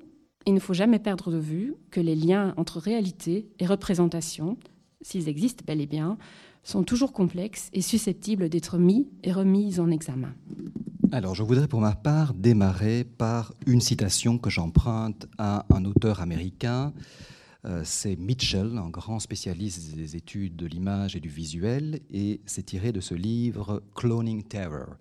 il 0.47 0.55
ne 0.55 0.61
faut 0.61 0.75
jamais 0.75 0.99
perdre 0.99 1.31
de 1.31 1.39
vue 1.39 1.75
que 1.91 2.01
les 2.01 2.15
liens 2.15 2.55
entre 2.57 2.79
réalité 2.79 3.49
et 3.59 3.67
représentation, 3.67 4.57
s'ils 5.01 5.29
existent 5.29 5.65
bel 5.67 5.81
et 5.81 5.87
bien, 5.87 6.19
sont 6.63 6.83
toujours 6.83 7.13
complexes 7.13 7.69
et 7.73 7.81
susceptibles 7.81 8.49
d'être 8.49 8.79
mis 8.79 9.09
et 9.23 9.33
remis 9.33 9.79
en 9.79 9.91
examen. 9.91 10.35
Alors, 11.13 11.35
je 11.35 11.43
voudrais 11.43 11.69
pour 11.69 11.81
ma 11.81 11.95
part 11.95 12.35
démarrer 12.35 13.05
par 13.05 13.55
une 13.67 13.81
citation 13.81 14.39
que 14.39 14.51
j'emprunte 14.51 15.27
à 15.39 15.65
un 15.73 15.85
auteur 15.85 16.21
américain, 16.21 16.93
c'est 17.83 18.17
Mitchell, 18.17 18.79
un 18.79 18.91
grand 18.91 19.19
spécialiste 19.19 19.95
des 19.95 20.15
études 20.15 20.57
de 20.57 20.67
l'image 20.67 21.17
et 21.17 21.21
du 21.21 21.29
visuel, 21.29 22.01
et 22.11 22.41
c'est 22.47 22.65
tiré 22.65 22.93
de 22.93 23.01
ce 23.01 23.15
livre 23.15 23.83
Cloning 23.95 24.45
Terror. 24.45 24.97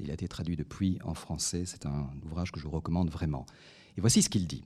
Il 0.00 0.10
a 0.10 0.14
été 0.14 0.28
traduit 0.28 0.56
depuis 0.56 0.98
en 1.04 1.14
français, 1.14 1.64
c'est 1.66 1.86
un 1.86 2.08
ouvrage 2.24 2.52
que 2.52 2.60
je 2.60 2.64
vous 2.64 2.70
recommande 2.70 3.10
vraiment. 3.10 3.46
Et 3.96 4.00
voici 4.00 4.22
ce 4.22 4.28
qu'il 4.28 4.46
dit. 4.46 4.64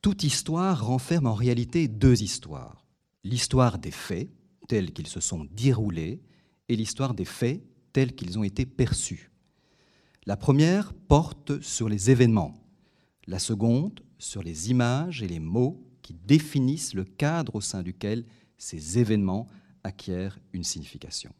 Toute 0.00 0.24
histoire 0.24 0.86
renferme 0.86 1.26
en 1.26 1.34
réalité 1.34 1.86
deux 1.88 2.22
histoires. 2.22 2.84
L'histoire 3.24 3.78
des 3.78 3.90
faits, 3.90 4.30
tels 4.68 4.92
qu'ils 4.92 5.06
se 5.06 5.20
sont 5.20 5.46
déroulés, 5.52 6.20
et 6.68 6.76
l'histoire 6.76 7.14
des 7.14 7.24
faits, 7.24 7.62
tels 7.92 8.14
qu'ils 8.14 8.38
ont 8.38 8.44
été 8.44 8.66
perçus. 8.66 9.30
La 10.26 10.36
première 10.36 10.94
porte 10.94 11.60
sur 11.60 11.88
les 11.88 12.10
événements, 12.10 12.54
la 13.26 13.38
seconde 13.38 14.00
sur 14.18 14.42
les 14.42 14.70
images 14.70 15.22
et 15.22 15.28
les 15.28 15.40
mots 15.40 15.84
qui 16.02 16.14
définissent 16.14 16.94
le 16.94 17.04
cadre 17.04 17.54
au 17.54 17.60
sein 17.60 17.82
duquel 17.82 18.24
ces 18.58 18.98
événements 18.98 19.46
acquièrent 19.84 20.38
une 20.52 20.64
signification. 20.64 21.32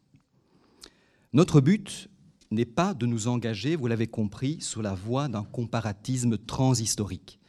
Notre 1.31 1.61
but 1.61 2.09
n'est 2.51 2.65
pas 2.65 2.93
de 2.93 3.05
nous 3.05 3.27
engager, 3.27 3.75
vous 3.75 3.87
l'avez 3.87 4.07
compris, 4.07 4.61
sur 4.61 4.81
la 4.81 4.93
voie 4.93 5.27
d'un 5.27 5.43
comparatisme 5.43 6.37
transhistorique 6.37 7.39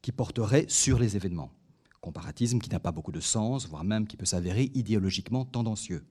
qui 0.00 0.12
porterait 0.12 0.66
sur 0.68 0.98
les 0.98 1.16
événements. 1.16 1.52
Comparatisme 2.00 2.58
qui 2.58 2.70
n'a 2.70 2.80
pas 2.80 2.92
beaucoup 2.92 3.12
de 3.12 3.20
sens, 3.20 3.68
voire 3.68 3.84
même 3.84 4.06
qui 4.06 4.16
peut 4.16 4.24
s'avérer 4.24 4.70
idéologiquement 4.74 5.44
tendancieux. 5.44 6.04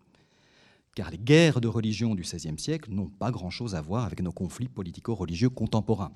car 0.96 1.12
les 1.12 1.20
guerres 1.20 1.62
de 1.62 1.68
religion 1.68 2.16
du 2.16 2.24
XVIe 2.24 2.58
siècle 2.58 2.92
n'ont 2.92 3.10
pas 3.10 3.30
grand-chose 3.30 3.75
à 3.75 3.82
voir 3.82 4.06
avec 4.06 4.20
nos 4.20 4.32
conflits 4.32 4.68
politico-religieux 4.68 5.51
contemporains. 5.51 6.12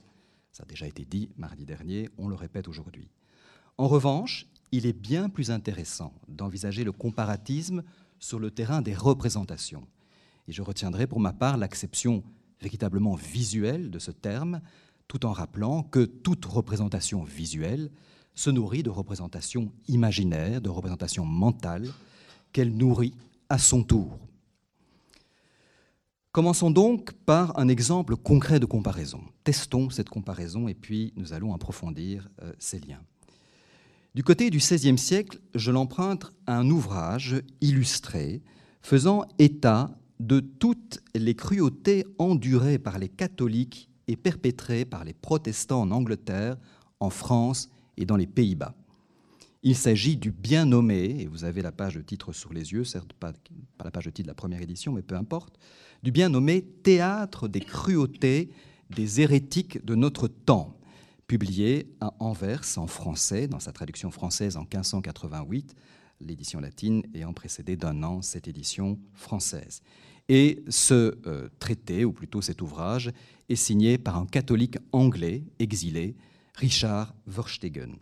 Ça 0.51 0.63
a 0.63 0.65
déjà 0.65 0.87
été 0.87 1.05
dit 1.05 1.29
mardi 1.37 1.65
dernier, 1.65 2.09
on 2.17 2.27
le 2.27 2.35
répète 2.35 2.67
aujourd'hui. 2.67 3.07
En 3.81 3.87
revanche, 3.87 4.45
il 4.71 4.85
est 4.85 4.93
bien 4.93 5.27
plus 5.27 5.49
intéressant 5.49 6.13
d'envisager 6.27 6.83
le 6.83 6.91
comparatisme 6.91 7.81
sur 8.19 8.37
le 8.37 8.51
terrain 8.51 8.83
des 8.83 8.93
représentations. 8.93 9.87
Et 10.47 10.51
je 10.51 10.61
retiendrai 10.61 11.07
pour 11.07 11.19
ma 11.19 11.33
part 11.33 11.57
l'acception 11.57 12.23
véritablement 12.61 13.15
visuelle 13.15 13.89
de 13.89 13.97
ce 13.97 14.11
terme, 14.11 14.61
tout 15.07 15.25
en 15.25 15.31
rappelant 15.31 15.81
que 15.81 16.05
toute 16.05 16.45
représentation 16.45 17.23
visuelle 17.23 17.89
se 18.35 18.51
nourrit 18.51 18.83
de 18.83 18.91
représentations 18.91 19.71
imaginaires, 19.87 20.61
de 20.61 20.69
représentations 20.69 21.25
mentales, 21.25 21.89
qu'elle 22.53 22.77
nourrit 22.77 23.15
à 23.49 23.57
son 23.57 23.81
tour. 23.81 24.19
Commençons 26.31 26.69
donc 26.69 27.13
par 27.13 27.57
un 27.57 27.67
exemple 27.67 28.15
concret 28.15 28.59
de 28.59 28.67
comparaison. 28.67 29.21
Testons 29.43 29.89
cette 29.89 30.09
comparaison 30.09 30.67
et 30.67 30.75
puis 30.75 31.13
nous 31.15 31.33
allons 31.33 31.55
approfondir 31.55 32.29
euh, 32.43 32.53
ces 32.59 32.77
liens. 32.77 33.01
Du 34.13 34.23
côté 34.23 34.49
du 34.49 34.57
XVIe 34.57 34.97
siècle, 34.97 35.39
je 35.55 35.71
l'emprunte 35.71 36.33
à 36.45 36.57
un 36.57 36.69
ouvrage 36.69 37.41
illustré 37.61 38.41
faisant 38.81 39.23
état 39.39 39.97
de 40.19 40.41
toutes 40.41 40.99
les 41.15 41.33
cruautés 41.33 42.05
endurées 42.19 42.77
par 42.77 42.99
les 42.99 43.07
catholiques 43.07 43.89
et 44.09 44.17
perpétrées 44.17 44.83
par 44.83 45.05
les 45.05 45.13
protestants 45.13 45.83
en 45.83 45.91
Angleterre, 45.91 46.57
en 46.99 47.09
France 47.09 47.69
et 47.95 48.03
dans 48.03 48.17
les 48.17 48.27
Pays-Bas. 48.27 48.75
Il 49.63 49.77
s'agit 49.77 50.17
du 50.17 50.31
bien 50.31 50.65
nommé, 50.65 51.21
et 51.21 51.27
vous 51.27 51.45
avez 51.45 51.61
la 51.61 51.71
page 51.71 51.95
de 51.95 52.01
titre 52.01 52.33
sur 52.33 52.51
les 52.51 52.73
yeux, 52.73 52.83
certes 52.83 53.13
pas, 53.13 53.31
pas, 53.77 53.85
la 53.85 53.91
page 53.91 54.05
de 54.05 54.09
titre 54.09 54.25
de 54.25 54.31
la 54.31 54.35
première 54.35 54.61
édition, 54.61 54.91
mais 54.91 55.03
peu 55.03 55.15
importe, 55.15 55.57
du 56.03 56.11
bien 56.11 56.27
nommé 56.27 56.63
Théâtre 56.83 57.47
des 57.47 57.61
cruautés 57.61 58.49
des 58.89 59.21
hérétiques 59.21 59.85
de 59.85 59.95
notre 59.95 60.27
temps, 60.27 60.80
publié 61.31 61.87
à 62.01 62.13
Anvers 62.19 62.65
en 62.75 62.87
français, 62.87 63.47
dans 63.47 63.61
sa 63.61 63.71
traduction 63.71 64.11
française 64.11 64.57
en 64.57 64.63
1588, 64.63 65.75
l'édition 66.19 66.59
latine 66.59 67.03
ayant 67.13 67.31
précédé 67.31 67.77
d'un 67.77 68.03
an 68.03 68.21
cette 68.21 68.49
édition 68.49 68.99
française. 69.13 69.81
Et 70.27 70.61
ce 70.67 71.17
euh, 71.25 71.47
traité, 71.57 72.03
ou 72.03 72.11
plutôt 72.11 72.41
cet 72.41 72.61
ouvrage, 72.61 73.13
est 73.47 73.55
signé 73.55 73.97
par 73.97 74.17
un 74.17 74.25
catholique 74.25 74.75
anglais 74.91 75.45
exilé, 75.57 76.17
Richard 76.55 77.15
Verstegen. 77.27 77.95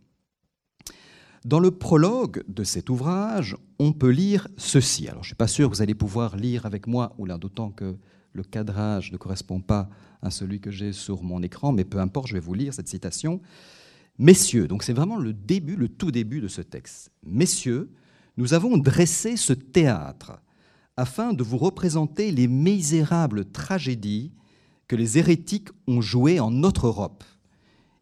Dans 1.45 1.59
le 1.59 1.69
prologue 1.69 2.43
de 2.47 2.63
cet 2.63 2.89
ouvrage, 2.89 3.55
on 3.77 3.93
peut 3.93 4.09
lire 4.09 4.47
ceci. 4.57 5.07
Alors, 5.07 5.21
je 5.21 5.27
ne 5.27 5.33
suis 5.33 5.35
pas 5.35 5.47
sûr 5.47 5.69
que 5.69 5.75
vous 5.75 5.83
allez 5.83 5.93
pouvoir 5.93 6.35
lire 6.35 6.65
avec 6.65 6.87
moi, 6.87 7.13
ou 7.19 7.27
là, 7.27 7.37
d'autant 7.37 7.69
que 7.69 7.95
le 8.33 8.43
cadrage 8.43 9.11
ne 9.11 9.17
correspond 9.17 9.59
pas 9.59 9.89
à 10.21 10.31
celui 10.31 10.59
que 10.59 10.71
j'ai 10.71 10.93
sur 10.93 11.23
mon 11.23 11.41
écran, 11.41 11.71
mais 11.71 11.85
peu 11.85 11.99
importe, 11.99 12.27
je 12.27 12.33
vais 12.33 12.39
vous 12.39 12.53
lire 12.53 12.73
cette 12.73 12.87
citation. 12.87 13.41
Messieurs, 14.17 14.67
donc 14.67 14.83
c'est 14.83 14.93
vraiment 14.93 15.17
le 15.17 15.33
début, 15.33 15.75
le 15.75 15.87
tout 15.87 16.11
début 16.11 16.41
de 16.41 16.47
ce 16.47 16.61
texte. 16.61 17.11
Messieurs, 17.23 17.91
nous 18.37 18.53
avons 18.53 18.77
dressé 18.77 19.37
ce 19.37 19.53
théâtre 19.53 20.41
afin 20.97 21.33
de 21.33 21.43
vous 21.43 21.57
représenter 21.57 22.31
les 22.31 22.47
misérables 22.47 23.45
tragédies 23.45 24.33
que 24.87 24.97
les 24.97 25.17
hérétiques 25.17 25.69
ont 25.87 26.01
jouées 26.01 26.39
en 26.39 26.51
notre 26.51 26.87
Europe, 26.87 27.23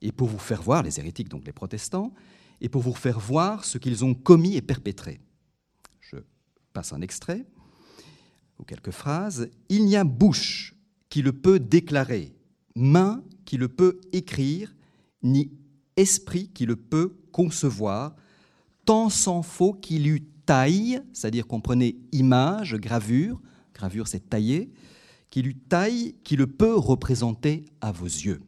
et 0.02 0.12
pour 0.12 0.28
vous 0.28 0.40
faire 0.40 0.64
voir, 0.64 0.84
les 0.84 1.00
hérétiques, 1.00 1.30
donc 1.30 1.46
les 1.46 1.52
protestants, 1.52 2.14
et 2.62 2.70
pour 2.70 2.82
vous 2.82 2.94
faire 2.94 3.20
voir 3.20 3.66
ce 3.66 3.78
qu'ils 3.78 4.04
ont 4.04 4.16
commis 4.16 4.56
et 4.56 4.62
perpétré. 4.62 5.20
Je 6.00 6.18
passe 6.74 6.94
un 6.94 7.02
extrait 7.02 7.46
ou 8.60 8.64
quelques 8.64 8.92
phrases. 8.92 9.50
Il 9.70 9.86
n'y 9.86 9.96
a 9.96 10.04
bouche 10.04 10.76
qui 11.10 11.22
le 11.22 11.34
peut 11.34 11.60
déclarer, 11.60 12.34
main 12.76 13.24
qui 13.46 13.58
le 13.58 13.68
peut 13.68 14.00
écrire, 14.12 14.76
ni 15.24 15.52
esprit 15.96 16.50
qui 16.50 16.66
le 16.66 16.76
peut 16.76 17.18
concevoir, 17.32 18.16
tant 18.86 19.10
s'en 19.10 19.42
faut 19.42 19.74
qu'il 19.74 20.08
eût 20.08 20.28
taille, 20.46 21.02
c'est-à-dire 21.14 21.46
prenait 21.48 21.98
image, 22.12 22.76
gravure, 22.76 23.42
gravure 23.74 24.08
c'est 24.08 24.30
tailler, 24.30 24.72
qu'il 25.30 25.48
eût 25.48 25.58
taille 25.58 26.16
qui 26.24 26.36
le 26.36 26.48
peut 26.48 26.76
représenter 26.76 27.66
à 27.82 27.92
vos 27.92 28.06
yeux. 28.06 28.42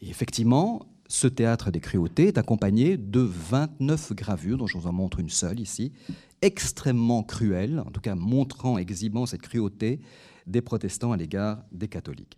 Et 0.00 0.08
effectivement, 0.08 0.86
ce 1.08 1.26
théâtre 1.26 1.70
des 1.70 1.80
cruautés 1.80 2.28
est 2.28 2.38
accompagné 2.38 2.96
de 2.96 3.20
29 3.20 4.14
gravures, 4.14 4.56
dont 4.56 4.66
je 4.66 4.78
vous 4.78 4.86
en 4.86 4.92
montre 4.92 5.20
une 5.20 5.28
seule 5.28 5.60
ici, 5.60 5.92
extrêmement 6.42 7.22
cruelles, 7.22 7.82
en 7.86 7.90
tout 7.90 8.00
cas 8.00 8.14
montrant, 8.14 8.78
exhibant 8.78 9.26
cette 9.26 9.42
cruauté 9.42 10.00
des 10.46 10.60
protestants 10.60 11.12
à 11.12 11.16
l'égard 11.16 11.62
des 11.72 11.88
catholiques. 11.88 12.36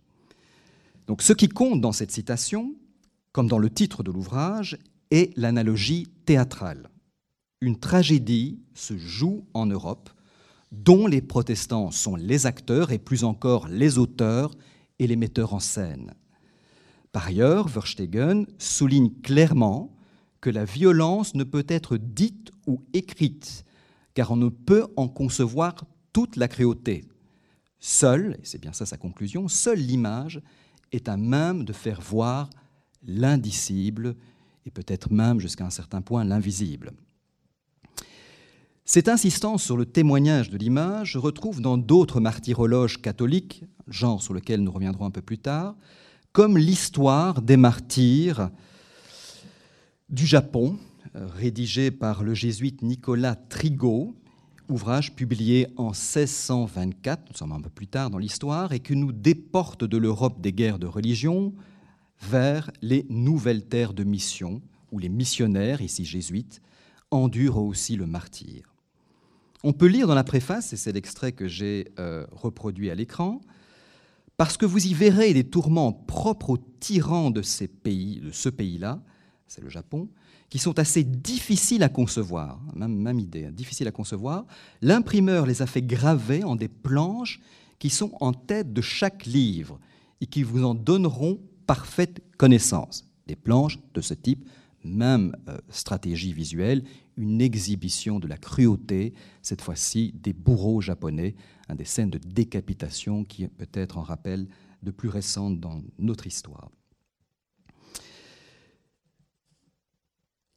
Donc 1.07 1.21
ce 1.21 1.33
qui 1.33 1.49
compte 1.49 1.81
dans 1.81 1.91
cette 1.91 2.11
citation, 2.11 2.75
comme 3.31 3.47
dans 3.47 3.59
le 3.59 3.69
titre 3.69 4.03
de 4.03 4.11
l'ouvrage, 4.11 4.77
est 5.11 5.35
l'analogie 5.37 6.07
théâtrale. 6.25 6.89
Une 7.61 7.79
tragédie 7.79 8.59
se 8.73 8.97
joue 8.97 9.45
en 9.53 9.65
Europe 9.65 10.09
dont 10.71 11.07
les 11.07 11.21
protestants 11.21 11.91
sont 11.91 12.15
les 12.15 12.45
acteurs 12.45 12.91
et 12.91 12.99
plus 12.99 13.23
encore 13.23 13.67
les 13.67 13.97
auteurs 13.97 14.51
et 14.99 15.07
les 15.07 15.15
metteurs 15.15 15.53
en 15.53 15.59
scène. 15.59 16.13
Par 17.11 17.27
ailleurs, 17.27 17.67
Verstegen 17.67 18.45
souligne 18.57 19.09
clairement 19.21 19.95
que 20.41 20.49
la 20.49 20.65
violence 20.65 21.33
ne 21.33 21.43
peut 21.43 21.65
être 21.67 21.97
dite 21.97 22.51
ou 22.67 22.83
écrite, 22.93 23.64
car 24.15 24.31
on 24.31 24.37
ne 24.37 24.49
peut 24.49 24.87
en 24.95 25.07
concevoir 25.07 25.75
toute 26.11 26.37
la 26.37 26.47
cruauté. 26.47 27.05
Seule, 27.79 28.37
et 28.41 28.45
c'est 28.45 28.59
bien 28.59 28.73
ça 28.73 28.87
sa 28.87 28.97
conclusion, 28.97 29.47
seule 29.47 29.79
l'image 29.79 30.41
est 30.91 31.07
à 31.07 31.17
même 31.17 31.65
de 31.65 31.73
faire 31.73 32.01
voir 32.01 32.49
l'indicible 33.03 34.15
et 34.65 34.71
peut-être 34.71 35.11
même 35.11 35.39
jusqu'à 35.39 35.65
un 35.65 35.69
certain 35.69 36.01
point 36.01 36.23
l'invisible. 36.23 36.93
Cette 38.85 39.09
insistance 39.09 39.63
sur 39.63 39.77
le 39.77 39.85
témoignage 39.85 40.49
de 40.49 40.57
l'image 40.57 41.13
se 41.13 41.17
retrouve 41.17 41.59
dans 41.59 41.77
d'autres 41.77 42.19
martyrologes 42.19 43.01
catholiques, 43.01 43.63
genre 43.87 44.21
sur 44.21 44.33
lequel 44.33 44.61
nous 44.61 44.71
reviendrons 44.71 45.05
un 45.05 45.11
peu 45.11 45.21
plus 45.21 45.39
tard, 45.39 45.75
comme 46.31 46.57
l'histoire 46.57 47.41
des 47.41 47.57
martyrs 47.57 48.49
du 50.09 50.25
Japon, 50.25 50.77
rédigé 51.15 51.91
par 51.91 52.23
le 52.23 52.33
jésuite 52.33 52.81
Nicolas 52.81 53.35
Trigot, 53.35 54.15
ouvrage 54.69 55.15
publié 55.15 55.67
en 55.77 55.91
1624, 55.91 57.29
nous 57.29 57.37
sommes 57.37 57.51
un 57.51 57.61
peu 57.61 57.69
plus 57.69 57.87
tard 57.87 58.09
dans 58.09 58.17
l'histoire, 58.17 58.73
et 58.73 58.79
que 58.79 58.93
nous 58.93 59.11
déporte 59.11 59.83
de 59.83 59.97
l'Europe 59.97 60.41
des 60.41 60.53
guerres 60.53 60.79
de 60.79 60.87
religion 60.87 61.53
vers 62.21 62.71
les 62.81 63.05
nouvelles 63.09 63.65
terres 63.65 63.93
de 63.93 64.03
mission, 64.03 64.61
où 64.91 64.99
les 64.99 65.09
missionnaires, 65.09 65.81
ici 65.81 66.05
jésuites, 66.05 66.61
endurent 67.11 67.63
aussi 67.63 67.95
le 67.95 68.05
martyr. 68.05 68.73
On 69.63 69.73
peut 69.73 69.87
lire 69.87 70.07
dans 70.07 70.15
la 70.15 70.23
préface, 70.23 70.73
et 70.73 70.77
c'est 70.77 70.91
l'extrait 70.91 71.31
que 71.31 71.47
j'ai 71.47 71.87
euh, 71.99 72.25
reproduit 72.31 72.89
à 72.89 72.95
l'écran, 72.95 73.41
parce 74.37 74.57
que 74.57 74.65
vous 74.65 74.85
y 74.85 74.93
verrez 74.93 75.33
des 75.33 75.45
tourments 75.45 75.93
propres 75.93 76.51
aux 76.51 76.57
tyrans 76.57 77.31
de 77.31 77.41
ce 77.41 78.49
pays-là, 78.49 79.01
c'est 79.47 79.61
le 79.61 79.69
Japon, 79.69 80.09
qui 80.49 80.59
sont 80.59 80.77
assez 80.79 81.03
difficiles 81.03 81.83
à 81.83 81.89
concevoir, 81.89 82.59
même, 82.75 82.95
même 82.95 83.19
idée, 83.19 83.45
hein, 83.45 83.51
difficiles 83.51 83.87
à 83.87 83.91
concevoir. 83.91 84.45
L'imprimeur 84.81 85.45
les 85.45 85.61
a 85.61 85.67
fait 85.67 85.81
graver 85.81 86.43
en 86.43 86.55
des 86.55 86.67
planches 86.67 87.39
qui 87.79 87.89
sont 87.89 88.11
en 88.21 88.33
tête 88.33 88.71
de 88.71 88.81
chaque 88.81 89.25
livre 89.25 89.79
et 90.21 90.27
qui 90.27 90.43
vous 90.43 90.63
en 90.63 90.75
donneront 90.75 91.39
parfaite 91.67 92.21
connaissance. 92.37 93.07
Des 93.27 93.35
planches 93.35 93.79
de 93.93 94.01
ce 94.01 94.13
type, 94.13 94.47
même 94.83 95.35
euh, 95.49 95.57
stratégie 95.69 96.31
visuelle, 96.31 96.83
une 97.17 97.41
exhibition 97.41 98.19
de 98.19 98.27
la 98.27 98.37
cruauté, 98.37 99.13
cette 99.41 99.61
fois-ci 99.61 100.13
des 100.13 100.33
bourreaux 100.33 100.81
japonais, 100.81 101.35
des 101.73 101.85
scènes 101.85 102.11
de 102.11 102.19
décapitation 102.19 103.23
qui 103.23 103.47
peut-être 103.47 103.97
en 103.97 104.03
rappel 104.03 104.47
de 104.83 104.91
plus 104.91 105.09
récentes 105.09 105.59
dans 105.59 105.81
notre 105.97 106.27
histoire. 106.27 106.69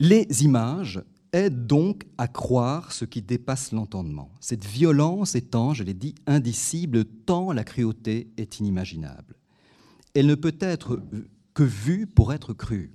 Les 0.01 0.45
images 0.45 1.03
aident 1.33 1.67
donc 1.67 2.05
à 2.19 2.29
croire 2.29 2.93
ce 2.93 3.05
qui 3.05 3.21
dépasse 3.21 3.73
l'entendement. 3.73 4.31
Cette 4.39 4.65
violence 4.65 5.35
étant, 5.35 5.75
je 5.75 5.83
l'ai 5.83 5.95
dit, 5.95 6.15
indicible 6.29 7.05
tant 7.05 7.51
la 7.53 7.65
cruauté 7.65 8.31
est 8.37 8.61
inimaginable. 8.61 9.35
Elle 10.15 10.27
ne 10.27 10.37
peut 10.37 10.57
être 10.61 11.03
que 11.53 11.65
vue 11.65 12.07
pour 12.07 12.33
être 12.33 12.53
crue. 12.53 12.93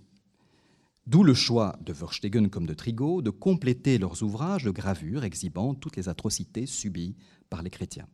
D'où 1.06 1.26
le 1.26 1.34
choix 1.34 1.78
de 1.82 1.92
Verstegen 1.92 2.50
comme 2.50 2.66
de 2.66 2.74
Trigot 2.74 3.22
de 3.22 3.32
compléter 3.32 3.98
leurs 3.98 4.24
ouvrages 4.24 4.64
de 4.64 4.72
gravure 4.72 5.26
exhibant 5.26 5.74
toutes 5.76 5.98
les 5.98 6.08
atrocités 6.08 6.66
subies 6.66 7.18
par 7.50 7.64
les 7.64 7.70
chrétiens. 7.70 8.08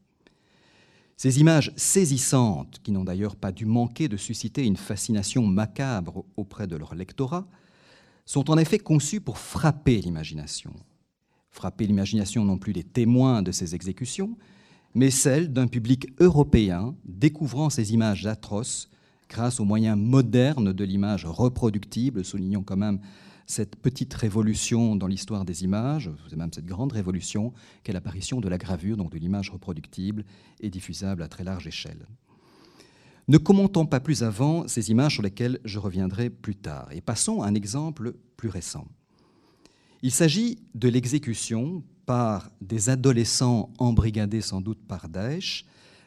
Ces 1.16 1.40
images 1.40 1.72
saisissantes, 1.76 2.80
qui 2.82 2.92
n'ont 2.92 3.04
d'ailleurs 3.04 3.36
pas 3.36 3.52
dû 3.52 3.66
manquer 3.66 4.08
de 4.08 4.18
susciter 4.18 4.66
une 4.66 4.78
fascination 4.78 5.46
macabre 5.46 6.26
auprès 6.38 6.66
de 6.66 6.76
leur 6.76 6.96
lectorat, 6.96 7.48
sont 8.30 8.52
en 8.52 8.60
effet 8.60 8.78
conçues 8.78 9.22
pour 9.22 9.40
frapper 9.40 10.00
l'imagination. 10.00 10.72
Frapper 11.50 11.88
l'imagination 11.88 12.46
non 12.46 12.60
plus 12.60 12.74
des 12.74 12.84
témoins 12.84 13.42
de 13.42 13.52
ces 13.52 13.74
exécutions, 13.74 14.38
mais 14.94 15.10
celle 15.10 15.52
d'un 15.52 15.66
public 15.66 16.14
européen 16.20 16.96
découvrant 17.06 17.72
ces 17.72 17.92
images 17.92 18.28
atroces 18.28 18.92
grâce 19.30 19.60
aux 19.60 19.66
moyens 19.66 19.98
modernes 19.98 20.74
de 20.74 20.84
l'image 20.84 21.26
reproductible, 21.26 22.24
soulignons 22.24 22.62
quand 22.62 22.78
même 22.78 23.00
cette 23.48 23.78
petite 23.78 24.14
révolution 24.14 24.96
dans 24.96 25.08
l'histoire 25.08 25.44
des 25.44 25.64
images, 25.64 26.12
même 26.38 26.54
cette 26.54 26.68
grande 26.68 26.92
révolution 26.92 27.52
qu'est 27.82 27.94
l'apparition 27.94 28.42
de 28.42 28.48
la 28.48 28.60
gravure, 28.60 28.96
donc 28.96 29.12
de 29.12 29.18
l'image 29.18 29.50
reproductible 29.50 30.24
et 30.60 30.70
diffusable 30.70 31.24
à 31.24 31.28
très 31.28 31.44
large 31.44 31.66
échelle. 31.66 32.06
Ne 33.30 33.38
commentons 33.38 33.86
pas 33.86 34.00
plus 34.00 34.24
avant 34.24 34.68
ces 34.68 34.90
images 34.90 35.14
sur 35.14 35.22
lesquelles 35.22 35.60
je 35.64 35.78
reviendrai 35.78 36.32
plus 36.32 36.56
tard 36.56 36.88
et 36.92 37.00
passons 37.00 37.44
à 37.44 37.48
un 37.48 37.54
exemple 37.54 38.16
plus 38.38 38.50
récent. 38.50 38.88
Il 40.02 40.10
s'agit 40.10 40.58
de 40.74 40.90
l'exécution 40.90 41.84
par 42.08 42.50
des 42.60 42.90
adolescents 42.90 43.72
embrigadés 43.78 44.42
sans 44.42 44.62
doute 44.62 44.80
par 44.88 45.10
Daesh 45.10 45.64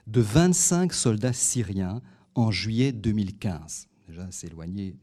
de 0.09 0.21
25 0.21 0.93
soldats 0.93 1.33
syriens 1.33 2.03
en 2.35 2.51
juillet 2.51 2.91
2015. 2.91 3.87
Déjà 4.09 4.25
assez 4.25 4.49
éloigné 4.49 4.97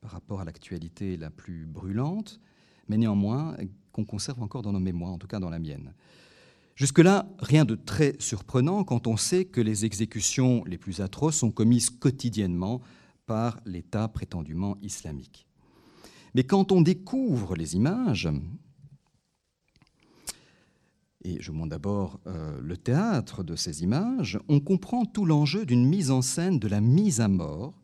par 0.00 0.10
rapport 0.10 0.40
à 0.40 0.44
l'actualité 0.44 1.16
la 1.16 1.30
plus 1.30 1.64
brûlante, 1.64 2.40
mais 2.88 2.96
néanmoins 2.96 3.56
qu'on 3.92 4.04
conserve 4.04 4.42
encore 4.42 4.62
dans 4.62 4.72
nos 4.72 4.80
mémoires, 4.80 5.12
en 5.12 5.18
tout 5.18 5.28
cas 5.28 5.38
dans 5.38 5.50
la 5.50 5.60
mienne. 5.60 5.92
Jusque-là, 6.82 7.28
rien 7.38 7.64
de 7.64 7.76
très 7.76 8.16
surprenant 8.18 8.82
quand 8.82 9.06
on 9.06 9.16
sait 9.16 9.44
que 9.44 9.60
les 9.60 9.84
exécutions 9.84 10.64
les 10.64 10.78
plus 10.78 11.00
atroces 11.00 11.36
sont 11.36 11.52
commises 11.52 11.90
quotidiennement 11.90 12.80
par 13.24 13.60
l'État 13.66 14.08
prétendument 14.08 14.76
islamique. 14.82 15.46
Mais 16.34 16.42
quand 16.42 16.72
on 16.72 16.80
découvre 16.80 17.54
les 17.54 17.76
images, 17.76 18.28
et 21.24 21.40
je 21.40 21.52
montre 21.52 21.70
d'abord 21.70 22.18
euh, 22.26 22.60
le 22.60 22.76
théâtre 22.76 23.44
de 23.44 23.54
ces 23.54 23.84
images, 23.84 24.40
on 24.48 24.58
comprend 24.58 25.04
tout 25.04 25.24
l'enjeu 25.24 25.64
d'une 25.64 25.86
mise 25.86 26.10
en 26.10 26.20
scène 26.20 26.58
de 26.58 26.66
la 26.66 26.80
mise 26.80 27.20
à 27.20 27.28
mort, 27.28 27.80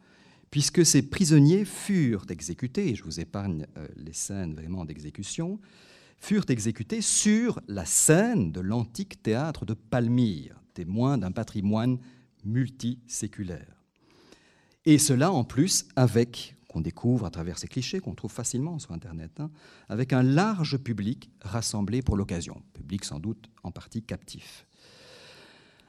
puisque 0.51 0.85
ces 0.85 1.03
prisonniers 1.09 1.65
furent 1.65 2.27
exécutés, 2.31 2.89
et 2.89 2.95
je 2.97 3.05
vous 3.05 3.21
épargne 3.21 3.65
euh, 3.77 3.87
les 3.95 4.13
scènes 4.13 4.55
vraiment 4.55 4.85
d'exécution, 4.85 5.61
furent 6.19 6.47
exécutés 6.49 7.01
sur 7.01 7.61
la 7.69 7.85
scène 7.85 8.53
de 8.53 8.61
l'antique 8.61 9.23
théâtre 9.23 9.65
de 9.65 9.75
Palmyre, 9.75 10.61
témoin 10.75 11.19
d'un 11.19 11.33
patrimoine 11.33 11.99
multiséculaire. 12.45 13.85
Et 14.85 14.99
cela 14.99 15.33
en 15.33 15.45
plus 15.45 15.87
avec, 15.97 16.57
qu'on 16.69 16.81
découvre 16.81 17.27
à 17.27 17.31
travers 17.31 17.59
ces 17.59 17.69
clichés 17.69 18.01
qu'on 18.01 18.15
trouve 18.15 18.33
facilement 18.33 18.79
sur 18.79 18.93
Internet, 18.93 19.33
hein, 19.39 19.51
avec 19.89 20.13
un 20.13 20.23
large 20.23 20.79
public 20.79 21.31
rassemblé 21.41 22.03
pour 22.03 22.17
l'occasion, 22.17 22.63
public 22.73 23.05
sans 23.05 23.21
doute 23.21 23.51
en 23.63 23.71
partie 23.71 24.03
captif. 24.03 24.67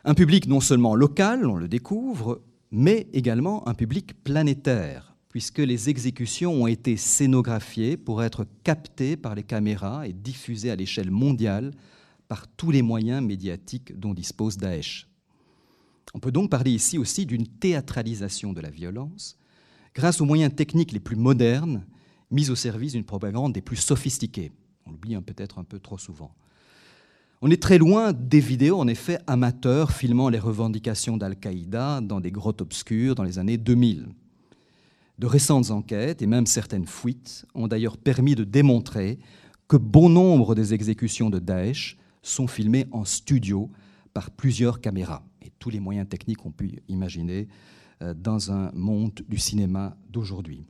Un 0.06 0.14
public 0.14 0.48
non 0.48 0.62
seulement 0.62 0.96
local, 0.96 1.46
on 1.46 1.56
le 1.56 1.68
découvre, 1.68 2.42
mais 2.72 3.08
également 3.14 3.68
un 3.68 3.74
public 3.74 4.24
planétaire, 4.24 5.09
puisque 5.30 5.60
les 5.60 5.90
exécutions 5.90 6.64
ont 6.64 6.68
été 6.68 6.98
scénographiées 6.98 7.98
pour 7.98 8.24
être 8.24 8.46
captées 8.64 9.16
par 9.16 9.36
les 9.36 9.44
caméras 9.44 10.08
et 10.08 10.14
diffusées 10.14 10.72
à 10.72 10.76
l'échelle 10.76 11.12
mondiale 11.12 11.72
par 12.28 12.48
tous 12.48 12.72
les 12.72 12.82
moyens 12.82 13.24
médiatiques 13.24 13.98
dont 13.98 14.14
dispose 14.14 14.58
Daesh. 14.58 15.08
On 16.14 16.20
peut 16.20 16.32
donc 16.32 16.50
parler 16.50 16.72
ici 16.72 16.98
aussi 16.98 17.26
d'une 17.28 17.48
théâtralisation 17.48 18.54
de 18.54 18.62
la 18.62 18.72
violence 18.72 19.38
grâce 19.94 20.20
aux 20.20 20.26
moyens 20.26 20.54
techniques 20.54 20.92
les 20.92 21.00
plus 21.00 21.16
modernes 21.16 21.86
mis 22.32 22.50
au 22.50 22.56
service 22.56 22.94
d'une 22.94 23.04
propagande 23.04 23.54
des 23.54 23.62
plus 23.62 23.76
sophistiquées. 23.76 24.52
On 24.86 24.92
l'oublie 24.92 25.16
peut-être 25.22 25.60
un 25.60 25.64
peu 25.64 25.80
trop 25.80 25.98
souvent. 25.98 26.34
On 27.42 27.50
est 27.52 27.62
très 27.62 27.78
loin 27.78 28.12
des 28.12 28.40
vidéos, 28.40 28.80
en 28.80 28.88
effet, 28.88 29.20
amateurs 29.26 29.92
filmant 29.92 30.30
les 30.30 30.40
revendications 30.40 31.16
d'Al-Qaïda 31.16 32.02
dans 32.02 32.20
des 32.20 32.32
grottes 32.32 32.62
obscures 32.62 33.16
dans 33.16 33.24
les 33.24 33.40
années 33.40 33.58
2000. 33.58 34.10
De 35.20 35.28
récentes 35.28 35.70
enquêtes 35.70 36.22
et 36.22 36.28
même 36.28 36.46
certaines 36.46 36.86
fuites 36.86 37.46
ont 37.54 37.68
d'ailleurs 37.68 37.98
permis 37.98 38.36
de 38.36 38.46
démontrer 38.46 39.20
que 39.68 39.76
bon 39.76 40.08
nombre 40.08 40.56
des 40.56 40.74
exécutions 40.74 41.30
de 41.30 41.40
Daesh 41.40 41.98
sont 42.22 42.48
filmées 42.48 42.88
en 42.94 43.04
studio 43.04 43.70
par 44.14 44.32
plusieurs 44.32 44.80
caméras. 44.80 45.26
Et 45.42 45.52
tous 45.60 45.70
les 45.70 45.82
moyens 45.82 46.08
techniques 46.08 46.38
qu'on 46.38 46.52
peut 46.52 46.70
imaginer 46.88 47.50
euh, 48.02 48.14
dans 48.14 48.54
un 48.54 48.72
monde 48.72 49.22
du 49.28 49.38
cinéma 49.38 49.98
d'aujourd'hui. 50.10 50.66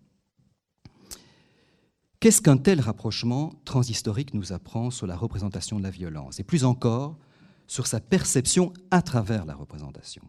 Qu'est-ce 2.19 2.41
qu'un 2.41 2.57
tel 2.57 2.81
rapprochement 2.81 3.53
transhistorique 3.65 4.33
nous 4.33 4.51
apprend 4.51 4.89
sur 4.89 5.05
la 5.05 5.15
représentation 5.15 5.77
de 5.77 5.83
la 5.83 5.91
violence? 5.91 6.39
Et 6.39 6.43
plus 6.43 6.65
encore 6.65 7.19
sur 7.67 7.85
sa 7.85 7.99
perception 7.99 8.73
à 8.89 9.03
travers 9.03 9.45
la 9.45 9.53
représentation 9.53 10.23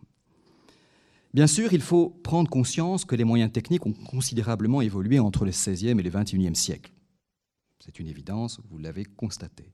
Bien 1.32 1.46
sûr, 1.46 1.72
il 1.72 1.80
faut 1.80 2.10
prendre 2.10 2.50
conscience 2.50 3.04
que 3.04 3.14
les 3.14 3.24
moyens 3.24 3.52
techniques 3.52 3.86
ont 3.86 3.92
considérablement 3.92 4.80
évolué 4.80 5.20
entre 5.20 5.44
le 5.44 5.52
XVIe 5.52 5.90
et 5.90 5.94
le 5.94 6.10
XXIe 6.10 6.56
siècle. 6.56 6.92
C'est 7.78 8.00
une 8.00 8.08
évidence, 8.08 8.60
vous 8.68 8.78
l'avez 8.78 9.04
constaté. 9.04 9.72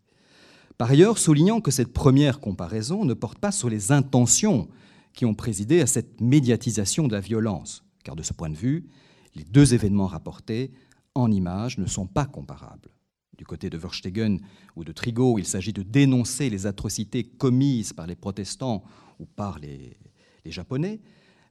Par 0.77 0.91
ailleurs, 0.91 1.17
soulignant 1.17 1.63
que 1.63 1.71
cette 1.71 1.95
première 1.95 2.41
comparaison 2.41 3.07
ne 3.07 3.15
porte 3.15 3.39
pas 3.39 3.53
sur 3.53 3.71
les 3.71 3.91
intentions 3.91 4.69
qui 5.15 5.25
ont 5.25 5.35
présidé 5.35 5.81
à 5.81 5.87
cette 5.87 6.21
médiatisation 6.21 7.09
de 7.09 7.15
la 7.15 7.21
violence, 7.21 7.83
car 8.05 8.17
de 8.17 8.23
ce 8.23 8.35
point 8.35 8.51
de 8.51 8.57
vue, 8.57 8.87
les 9.35 9.45
deux 9.45 9.73
événements 9.73 10.07
rapportés 10.07 10.73
en 11.15 11.33
images 11.33 11.79
ne 11.79 11.87
sont 11.87 12.07
pas 12.07 12.27
comparables. 12.27 12.91
Du 13.39 13.47
côté 13.47 13.71
de 13.71 13.79
Verstegen 13.79 14.41
ou 14.77 14.85
de 14.85 14.93
Trigo, 14.93 15.39
il 15.39 15.47
s'agit 15.47 15.73
de 15.73 15.83
dénoncer 15.83 16.51
les 16.51 16.67
atrocités 16.67 17.25
commises 17.25 17.95
par 17.95 18.07
les 18.07 18.17
protestants 18.17 18.85
ou 19.19 19.25
par 19.25 19.59
les, 19.59 19.97
les 20.45 20.53
Japonais, 20.53 21.01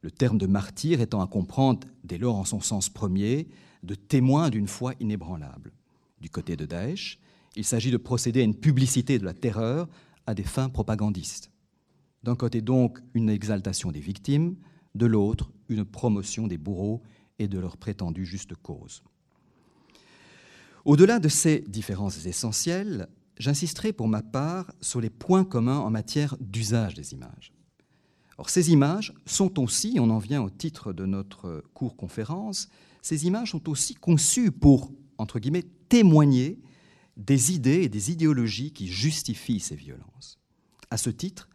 le 0.01 0.12
terme 0.12 0.38
de 0.38 0.47
martyr 0.47 1.01
étant 1.01 1.21
à 1.21 1.27
comprendre, 1.27 1.88
dès 2.03 2.17
lors 2.17 2.36
en 2.36 2.45
son 2.45 2.62
sens 2.62 2.89
premier, 2.89 3.47
de 3.84 3.95
témoin 3.95 4.49
d'une 4.49 4.67
foi 4.67 4.93
inébranlable. 4.99 5.71
Du 6.21 6.29
côté 6.29 6.55
de 6.55 6.65
Daesh, 6.65 7.19
il 7.55 7.65
s'agit 7.65 7.91
de 7.91 7.97
procéder 7.97 8.41
à 8.41 8.43
une 8.43 8.55
publicité 8.55 9.19
de 9.19 9.25
la 9.25 9.34
terreur 9.34 9.88
à 10.27 10.34
des 10.34 10.43
fins 10.43 10.69
propagandistes. 10.69 11.51
D'un 12.23 12.36
côté 12.36 12.62
donc 12.62 12.99
une 13.13 13.29
exaltation 13.29 13.91
des 13.91 13.99
victimes, 13.99 14.55
de 14.95 15.05
l'autre 15.05 15.51
une 15.69 15.86
promotion 15.86 16.47
des 16.47 16.58
bourreaux 16.58 17.01
et 17.39 17.47
de 17.47 17.60
leur 17.60 17.77
prétendue 17.77 18.25
juste 18.25 18.55
cause. 18.55 19.03
Au-delà 20.86 21.19
de 21.19 21.29
ces 21.29 21.62
différences 21.62 22.25
essentielles, 22.25 23.08
j'insisterai 23.38 23.91
pour 23.91 24.08
ma 24.08 24.21
part 24.21 24.71
sur 24.81 25.01
les 25.01 25.10
points 25.10 25.43
communs 25.43 25.79
en 25.79 25.89
matière 25.89 26.38
d'usage 26.39 26.93
des 26.93 27.13
images. 27.13 27.54
Ces 28.48 28.71
images 28.71 29.13
sont 29.26 29.62
aussi, 29.62 29.98
on 30.00 30.10
en 30.10 30.19
vient 30.19 30.41
au 30.41 30.50
titre 30.50 30.93
de 30.93 31.06
notre 31.06 31.63
cours 31.74 31.95
conférence, 31.95 32.69
ces 33.02 33.28
images 33.28 33.52
sont 33.52 33.69
aussi 33.69 33.95
conçues 33.95 34.52
pour, 34.52 34.91
entre 35.17 35.39
guillemets, 35.39 35.65
témoigner 35.89 36.60
des 37.17 37.54
idées 37.54 37.84
et 37.84 37.89
des 37.89 38.12
idéologies 38.12 38.71
qui 38.71 38.88
justifient 38.88 39.60
ces 39.60 39.76
violences. 39.76 40.39
À 40.89 40.98
ce 40.98 41.10
titre, 41.10 41.50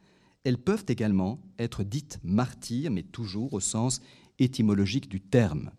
elles 0.45 0.59
peuvent 0.59 0.85
également 0.89 1.41
être 1.59 1.85
dites 1.85 2.19
martyrs, 2.23 2.91
mais 2.91 3.03
toujours 3.03 3.53
au 3.53 3.61
sens 3.61 4.01
étymologique 4.39 5.09
du 5.09 5.21
terme. 5.21 5.71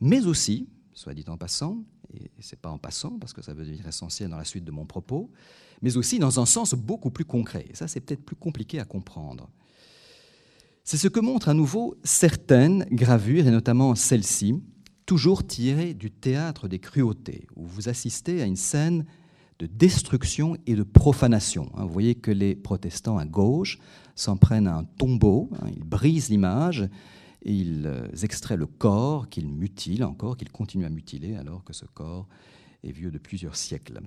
Mais 0.00 0.26
aussi, 0.26 0.68
soit 0.92 1.14
dit 1.14 1.24
en 1.28 1.36
passant, 1.36 1.82
et 2.14 2.30
ce 2.40 2.54
n'est 2.54 2.60
pas 2.60 2.70
en 2.70 2.78
passant 2.78 3.18
parce 3.18 3.32
que 3.32 3.42
ça 3.42 3.54
veut 3.54 3.64
devenir 3.64 3.86
essentiel 3.86 4.30
dans 4.30 4.36
la 4.36 4.44
suite 4.44 4.64
de 4.64 4.70
mon 4.70 4.86
propos, 4.86 5.30
mais 5.82 5.96
aussi 5.96 6.18
dans 6.18 6.40
un 6.40 6.46
sens 6.46 6.74
beaucoup 6.74 7.10
plus 7.10 7.24
concret. 7.24 7.66
Et 7.70 7.74
ça, 7.74 7.88
c'est 7.88 8.00
peut-être 8.00 8.24
plus 8.24 8.36
compliqué 8.36 8.78
à 8.78 8.84
comprendre. 8.84 9.50
C'est 10.84 10.96
ce 10.96 11.08
que 11.08 11.20
montrent 11.20 11.48
à 11.48 11.54
nouveau 11.54 11.96
certaines 12.04 12.84
gravures, 12.90 13.46
et 13.46 13.50
notamment 13.50 13.94
celle-ci, 13.94 14.60
toujours 15.06 15.46
tirée 15.46 15.94
du 15.94 16.10
théâtre 16.10 16.68
des 16.68 16.78
cruautés, 16.78 17.46
où 17.56 17.66
vous 17.66 17.88
assistez 17.88 18.42
à 18.42 18.46
une 18.46 18.56
scène 18.56 19.04
de 19.58 19.66
destruction 19.66 20.56
et 20.66 20.74
de 20.74 20.82
profanation. 20.82 21.70
Hein, 21.74 21.84
vous 21.84 21.92
voyez 21.92 22.14
que 22.14 22.30
les 22.30 22.54
protestants 22.54 23.18
à 23.18 23.26
gauche 23.26 23.78
s'en 24.14 24.36
prennent 24.36 24.66
à 24.66 24.76
un 24.76 24.84
tombeau, 24.84 25.50
hein, 25.60 25.66
ils 25.76 25.84
brisent 25.84 26.30
l'image 26.30 26.88
et 27.42 27.52
ils 27.52 27.86
euh, 27.86 28.08
extraient 28.22 28.56
le 28.56 28.66
corps 28.66 29.28
qu'ils 29.28 29.48
mutilent 29.48 30.04
encore, 30.04 30.36
qu'ils 30.36 30.50
continuent 30.50 30.86
à 30.86 30.90
mutiler 30.90 31.36
alors 31.36 31.62
que 31.62 31.72
ce 31.72 31.84
corps 31.84 32.26
est 32.82 32.92
vieux 32.92 33.10
de 33.10 33.18
plusieurs 33.18 33.56
siècles. 33.56 34.00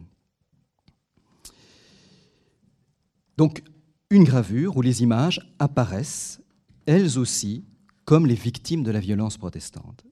Donc, 3.37 3.63
une 4.09 4.23
gravure 4.23 4.77
où 4.77 4.81
les 4.81 5.01
images 5.01 5.53
apparaissent 5.59 6.42
elles 6.85 7.17
aussi 7.17 7.65
comme 8.05 8.25
les 8.25 8.35
victimes 8.35 8.83
de 8.83 8.91
la 8.91 8.99
violence 8.99 9.37
protestante. 9.37 10.03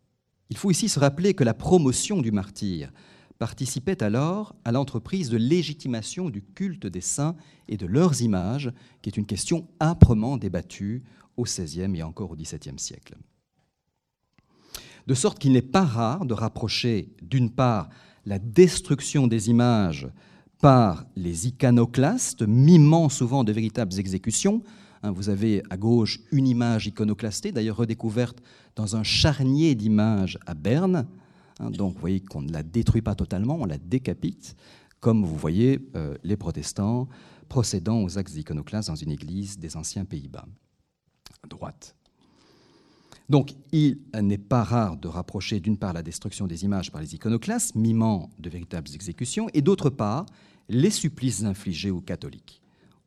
Il 0.49 0.57
faut 0.57 0.71
ici 0.71 0.89
se 0.89 0.99
rappeler 0.99 1.33
que 1.33 1.43
la 1.43 1.53
promotion 1.53 2.21
du 2.21 2.31
martyr 2.31 2.91
participait 3.39 4.03
alors 4.03 4.55
à 4.65 4.71
l'entreprise 4.71 5.29
de 5.29 5.37
légitimation 5.37 6.29
du 6.29 6.43
culte 6.43 6.85
des 6.85 7.01
saints 7.01 7.35
et 7.67 7.77
de 7.77 7.87
leurs 7.87 8.21
images, 8.21 8.71
qui 9.01 9.09
est 9.09 9.17
une 9.17 9.25
question 9.25 9.67
âprement 9.79 10.37
débattue 10.37 11.03
au 11.37 11.43
XVIe 11.43 11.95
et 11.95 12.03
encore 12.03 12.31
au 12.31 12.35
XVIIe 12.35 12.77
siècle. 12.77 13.15
De 15.07 15.13
sorte 15.13 15.39
qu'il 15.39 15.53
n'est 15.53 15.61
pas 15.61 15.83
rare 15.83 16.25
de 16.25 16.33
rapprocher, 16.33 17.15
d'une 17.21 17.49
part, 17.49 17.89
la 18.25 18.37
destruction 18.37 19.25
des 19.25 19.49
images 19.49 20.07
par 20.59 21.05
les 21.15 21.47
iconoclastes, 21.47 22.43
mimant 22.43 23.09
souvent 23.09 23.43
de 23.43 23.51
véritables 23.51 23.99
exécutions. 23.99 24.61
Hein, 25.03 25.11
vous 25.11 25.29
avez 25.29 25.63
à 25.69 25.77
gauche 25.77 26.19
une 26.31 26.47
image 26.47 26.87
iconoclastée, 26.87 27.51
d'ailleurs 27.51 27.77
redécouverte 27.77 28.41
dans 28.75 28.95
un 28.95 29.03
charnier 29.03 29.75
d'images 29.75 30.37
à 30.45 30.53
Berne. 30.53 31.07
Hein, 31.59 31.71
donc 31.71 31.95
vous 31.95 31.99
voyez 31.99 32.19
qu'on 32.19 32.41
ne 32.41 32.51
la 32.51 32.63
détruit 32.63 33.01
pas 33.01 33.15
totalement, 33.15 33.57
on 33.59 33.65
la 33.65 33.77
décapite, 33.77 34.55
comme 34.99 35.25
vous 35.25 35.35
voyez 35.35 35.79
euh, 35.95 36.15
les 36.23 36.37
protestants 36.37 37.07
procédant 37.49 38.03
aux 38.03 38.17
actes 38.17 38.35
iconoclastes 38.35 38.89
dans 38.89 38.95
une 38.95 39.11
église 39.11 39.57
des 39.57 39.75
anciens 39.75 40.05
Pays-Bas. 40.05 40.45
Droite. 41.49 41.95
Donc, 43.27 43.55
il 43.71 43.99
n'est 44.21 44.37
pas 44.37 44.63
rare 44.63 44.97
de 44.97 45.07
rapprocher 45.07 45.59
d'une 45.59 45.77
part 45.77 45.93
la 45.93 46.03
destruction 46.03 46.47
des 46.47 46.65
images 46.65 46.91
par 46.91 47.01
les 47.01 47.15
iconoclastes, 47.15 47.75
mimant 47.75 48.29
de 48.39 48.49
véritables 48.49 48.89
exécutions, 48.93 49.47
et 49.53 49.61
d'autre 49.61 49.89
part 49.89 50.25
les 50.69 50.89
supplices 50.89 51.43
infligés 51.43 51.91
aux 51.91 52.01
catholiques. 52.01 52.60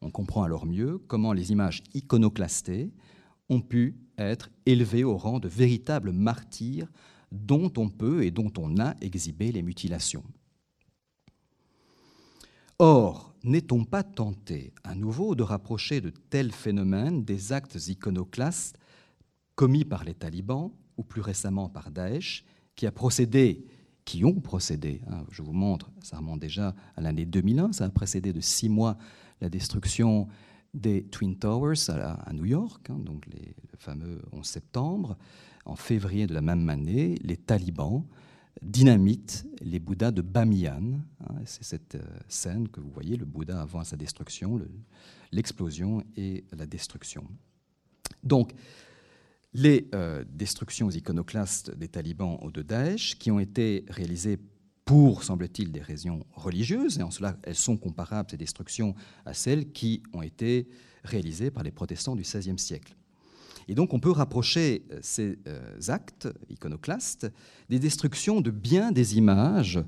On 0.04 0.10
comprend 0.10 0.42
alors 0.42 0.66
mieux 0.66 0.98
comment 0.98 1.32
les 1.32 1.50
images 1.50 1.82
iconoclastées 1.94 2.92
ont 3.48 3.62
pu 3.62 3.96
être 4.18 4.50
élevées 4.66 5.02
au 5.02 5.16
rang 5.16 5.40
de 5.40 5.48
véritables 5.48 6.12
martyrs 6.12 6.92
dont 7.32 7.72
on 7.78 7.88
peut 7.88 8.22
et 8.22 8.30
dont 8.30 8.52
on 8.58 8.78
a 8.78 8.94
exhibé 9.00 9.50
les 9.50 9.62
mutilations. 9.62 10.22
Or, 12.78 13.34
n'est-on 13.44 13.84
pas 13.84 14.02
tenté 14.02 14.74
à 14.84 14.94
nouveau 14.94 15.34
de 15.34 15.42
rapprocher 15.42 16.02
de 16.02 16.10
tels 16.10 16.52
phénomènes 16.52 17.24
des 17.24 17.52
actes 17.52 17.88
iconoclastes 17.88 18.76
commis 19.54 19.86
par 19.86 20.04
les 20.04 20.14
talibans 20.14 20.70
ou 20.98 21.02
plus 21.02 21.22
récemment 21.22 21.70
par 21.70 21.90
Daesh, 21.90 22.44
qui 22.76 22.86
a 22.86 22.92
procédé, 22.92 23.64
qui 24.04 24.22
ont 24.24 24.38
procédé, 24.38 25.00
hein, 25.08 25.24
je 25.30 25.40
vous 25.40 25.54
montre, 25.54 25.90
ça 26.02 26.18
remonte 26.18 26.40
déjà 26.40 26.74
à 26.94 27.00
l'année 27.00 27.24
2001, 27.24 27.72
ça 27.72 27.84
a 27.84 27.88
précédé 27.88 28.34
de 28.34 28.40
six 28.40 28.68
mois 28.68 28.98
la 29.44 29.50
destruction 29.50 30.26
des 30.72 31.04
Twin 31.04 31.37
Towers 31.37 31.90
à, 31.90 32.33
New 32.33 32.46
York, 32.46 32.88
hein, 32.88 32.98
donc 32.98 33.26
les, 33.26 33.54
le 33.70 33.78
fameux 33.78 34.22
11 34.33 34.44
septembre. 34.44 35.18
En 35.66 35.76
février 35.76 36.26
de 36.26 36.35
la 36.35 36.40
même 36.40 36.68
année, 36.70 37.16
les 37.22 37.37
talibans 37.37 38.04
dynamitent 38.62 39.46
les 39.61 39.78
Bouddhas 39.78 40.12
de 40.12 40.22
Bamiyan. 40.22 41.00
Hein, 41.20 41.35
c'est 41.44 41.64
cette 41.64 41.96
euh, 41.96 42.02
scène 42.26 42.68
que 42.68 42.80
vous 42.80 42.90
voyez, 42.90 43.16
le 43.16 43.26
Bouddha 43.26 43.61
avant 43.61 43.85
sa 43.85 43.96
destruction, 43.96 44.59
l'explosion 45.30 46.02
et 46.16 46.44
la 46.57 46.64
destruction. 46.64 47.24
Donc, 48.22 48.52
les 49.52 49.88
euh, 49.94 50.24
destructions 50.26 50.88
iconoclastes 50.90 51.70
des 51.76 51.88
talibans 51.88 52.38
ou 52.42 52.50
de 52.50 52.62
Daesh, 52.62 53.18
qui 53.18 53.30
ont 53.30 53.38
été 53.38 53.85
réalisées 53.88 54.38
pour, 54.84 55.24
semble-t-il, 55.24 55.72
des 55.72 55.80
raisons 55.80 56.24
religieuses, 56.34 56.98
et 56.98 57.02
en 57.02 57.10
cela 57.10 57.36
elles 57.42 57.54
sont 57.54 57.76
comparables, 57.76 58.30
ces 58.30 58.36
destructions, 58.36 58.94
à 59.24 59.34
celles 59.34 59.72
qui 59.72 60.02
ont 60.12 60.22
été 60.22 60.68
réalisées 61.04 61.50
par 61.50 61.62
les 61.62 61.70
protestants 61.70 62.16
du 62.16 62.22
XVIe 62.22 62.58
siècle. 62.58 62.94
Et 63.66 63.74
donc 63.74 63.94
on 63.94 64.00
peut 64.00 64.10
rapprocher 64.10 64.84
euh, 64.92 64.98
ces 65.02 65.38
euh, 65.46 65.78
actes 65.88 66.28
iconoclastes 66.50 67.30
des 67.70 67.78
destructions 67.78 68.40
de 68.40 68.50
bien 68.50 68.92
des 68.92 69.16
images, 69.16 69.80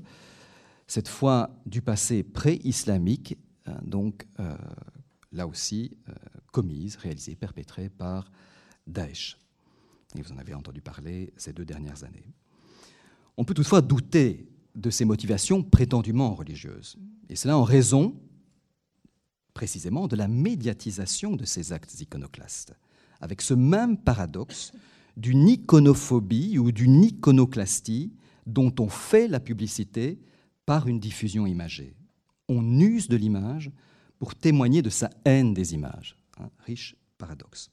cette 0.87 1.07
fois 1.07 1.51
du 1.65 1.81
passé 1.81 2.23
pré-islamique, 2.23 3.37
hein, 3.65 3.77
donc 3.83 4.25
là 5.33 5.45
aussi 5.45 5.97
commises, 6.53 6.95
réalisées, 6.95 7.35
perpétrées 7.35 7.89
par 7.89 8.31
Daesh 8.87 9.37
et 10.15 10.21
vous 10.21 10.31
en 10.31 10.37
avez 10.37 10.53
entendu 10.53 10.81
parler 10.81 11.33
ces 11.37 11.53
deux 11.53 11.65
dernières 11.65 12.03
années. 12.03 12.33
On 13.35 13.43
peut 13.43 13.53
toutefois 13.53 13.81
douter 13.81 14.47
de 14.77 14.89
ces 14.89 15.05
motivations 15.05 15.63
prétendument 15.63 16.33
religieuses, 16.35 16.97
et 17.29 17.35
cela 17.35 17.57
en 17.57 17.63
raison 17.63 18.15
précisément 19.53 20.07
de 20.07 20.15
la 20.15 20.27
médiatisation 20.27 21.35
de 21.35 21.43
ces 21.43 21.73
actes 21.73 21.99
iconoclastes, 21.99 22.75
avec 23.19 23.41
ce 23.41 23.55
même 23.55 23.97
paradoxe 23.97 24.71
d'une 25.17 25.49
iconophobie 25.49 26.59
ou 26.59 26.71
d'une 26.71 27.03
iconoclastie 27.03 28.13
dont 28.45 28.73
on 28.79 28.87
fait 28.87 29.27
la 29.27 29.39
publicité 29.39 30.19
par 30.67 30.87
une 30.87 30.99
diffusion 30.99 31.47
imagée. 31.47 31.95
On 32.47 32.79
use 32.79 33.07
de 33.07 33.17
l'image 33.17 33.71
pour 34.19 34.35
témoigner 34.35 34.83
de 34.83 34.91
sa 34.91 35.09
haine 35.25 35.55
des 35.55 35.73
images. 35.73 36.19
Un 36.39 36.49
riche 36.59 36.95
paradoxe. 37.17 37.71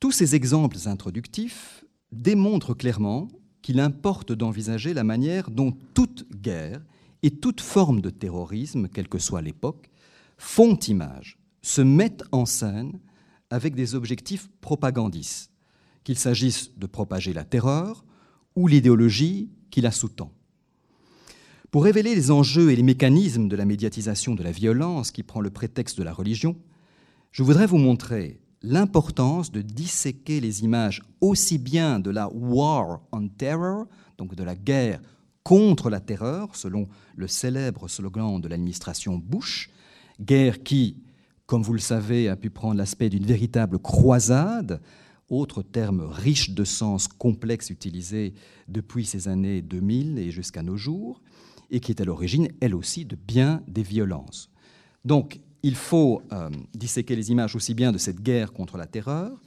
Tous 0.00 0.12
ces 0.12 0.34
exemples 0.34 0.78
introductifs 0.86 1.84
démontrent 2.10 2.74
clairement 2.74 3.28
qu'il 3.64 3.80
importe 3.80 4.32
d'envisager 4.32 4.92
la 4.92 5.04
manière 5.04 5.50
dont 5.50 5.72
toute 5.94 6.26
guerre 6.42 6.82
et 7.22 7.30
toute 7.30 7.62
forme 7.62 8.02
de 8.02 8.10
terrorisme, 8.10 8.88
quelle 8.88 9.08
que 9.08 9.18
soit 9.18 9.40
l'époque, 9.40 9.88
font 10.36 10.76
image, 10.80 11.38
se 11.62 11.80
mettent 11.80 12.24
en 12.30 12.44
scène 12.44 13.00
avec 13.48 13.74
des 13.74 13.94
objectifs 13.94 14.50
propagandistes, 14.60 15.50
qu'il 16.04 16.18
s'agisse 16.18 16.76
de 16.76 16.86
propager 16.86 17.32
la 17.32 17.44
terreur 17.44 18.04
ou 18.54 18.68
l'idéologie 18.68 19.48
qui 19.70 19.80
la 19.80 19.92
sous-tend. 19.92 20.30
Pour 21.70 21.84
révéler 21.84 22.14
les 22.14 22.30
enjeux 22.30 22.70
et 22.70 22.76
les 22.76 22.82
mécanismes 22.82 23.48
de 23.48 23.56
la 23.56 23.64
médiatisation 23.64 24.34
de 24.34 24.42
la 24.42 24.52
violence 24.52 25.10
qui 25.10 25.22
prend 25.22 25.40
le 25.40 25.48
prétexte 25.48 25.96
de 25.96 26.04
la 26.04 26.12
religion, 26.12 26.54
je 27.32 27.42
voudrais 27.42 27.66
vous 27.66 27.78
montrer 27.78 28.42
l'importance 28.64 29.52
de 29.52 29.60
disséquer 29.60 30.40
les 30.40 30.64
images 30.64 31.02
aussi 31.20 31.58
bien 31.58 32.00
de 32.00 32.10
la 32.10 32.28
War 32.32 33.02
on 33.12 33.28
Terror, 33.28 33.86
donc 34.16 34.34
de 34.34 34.42
la 34.42 34.56
guerre 34.56 35.00
contre 35.42 35.90
la 35.90 36.00
terreur, 36.00 36.56
selon 36.56 36.88
le 37.14 37.28
célèbre 37.28 37.88
slogan 37.88 38.40
de 38.40 38.48
l'administration 38.48 39.18
Bush, 39.18 39.70
guerre 40.18 40.62
qui, 40.62 41.02
comme 41.44 41.62
vous 41.62 41.74
le 41.74 41.78
savez, 41.78 42.28
a 42.28 42.36
pu 42.36 42.48
prendre 42.48 42.76
l'aspect 42.76 43.10
d'une 43.10 43.26
véritable 43.26 43.78
croisade, 43.78 44.80
autre 45.28 45.62
terme 45.62 46.00
riche 46.00 46.50
de 46.50 46.64
sens 46.64 47.06
complexe 47.06 47.68
utilisé 47.68 48.32
depuis 48.68 49.04
ces 49.04 49.28
années 49.28 49.60
2000 49.60 50.18
et 50.18 50.30
jusqu'à 50.30 50.62
nos 50.62 50.78
jours, 50.78 51.20
et 51.70 51.80
qui 51.80 51.92
est 51.92 52.00
à 52.00 52.04
l'origine, 52.04 52.48
elle 52.60 52.74
aussi, 52.74 53.04
de 53.04 53.16
bien 53.16 53.62
des 53.68 53.82
violences. 53.82 54.50
Donc, 55.04 55.40
il 55.64 55.76
faut 55.76 56.20
euh, 56.30 56.50
disséquer 56.74 57.16
les 57.16 57.30
images 57.30 57.56
aussi 57.56 57.72
bien 57.72 57.90
de 57.90 57.96
cette 57.96 58.20
guerre 58.20 58.52
contre 58.52 58.76
la 58.76 58.86
terreur 58.86 59.40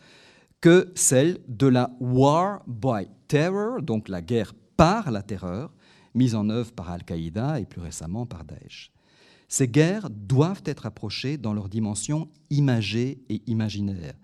que 0.62 0.92
celle 0.96 1.38
de 1.48 1.68
la 1.68 1.92
War 2.00 2.64
by 2.66 3.08
Terror, 3.28 3.84
donc 3.84 4.10
la 4.10 4.24
guerre 4.24 4.56
par 4.76 5.12
la 5.12 5.22
terreur, 5.22 5.72
mise 6.16 6.34
en 6.34 6.50
œuvre 6.50 6.72
par 6.72 6.90
Al-Qaïda 6.90 7.60
et 7.60 7.66
plus 7.66 7.82
récemment 7.82 8.26
par 8.26 8.46
Daesh. 8.46 8.92
Ces 9.48 9.68
guerres 9.68 10.10
doivent 10.10 10.64
être 10.66 10.88
approchées 10.88 11.38
dans 11.38 11.54
leur 11.54 11.70
dimension 11.70 12.30
imagée 12.50 13.20
et 13.30 13.44
imaginaire. 13.46 14.16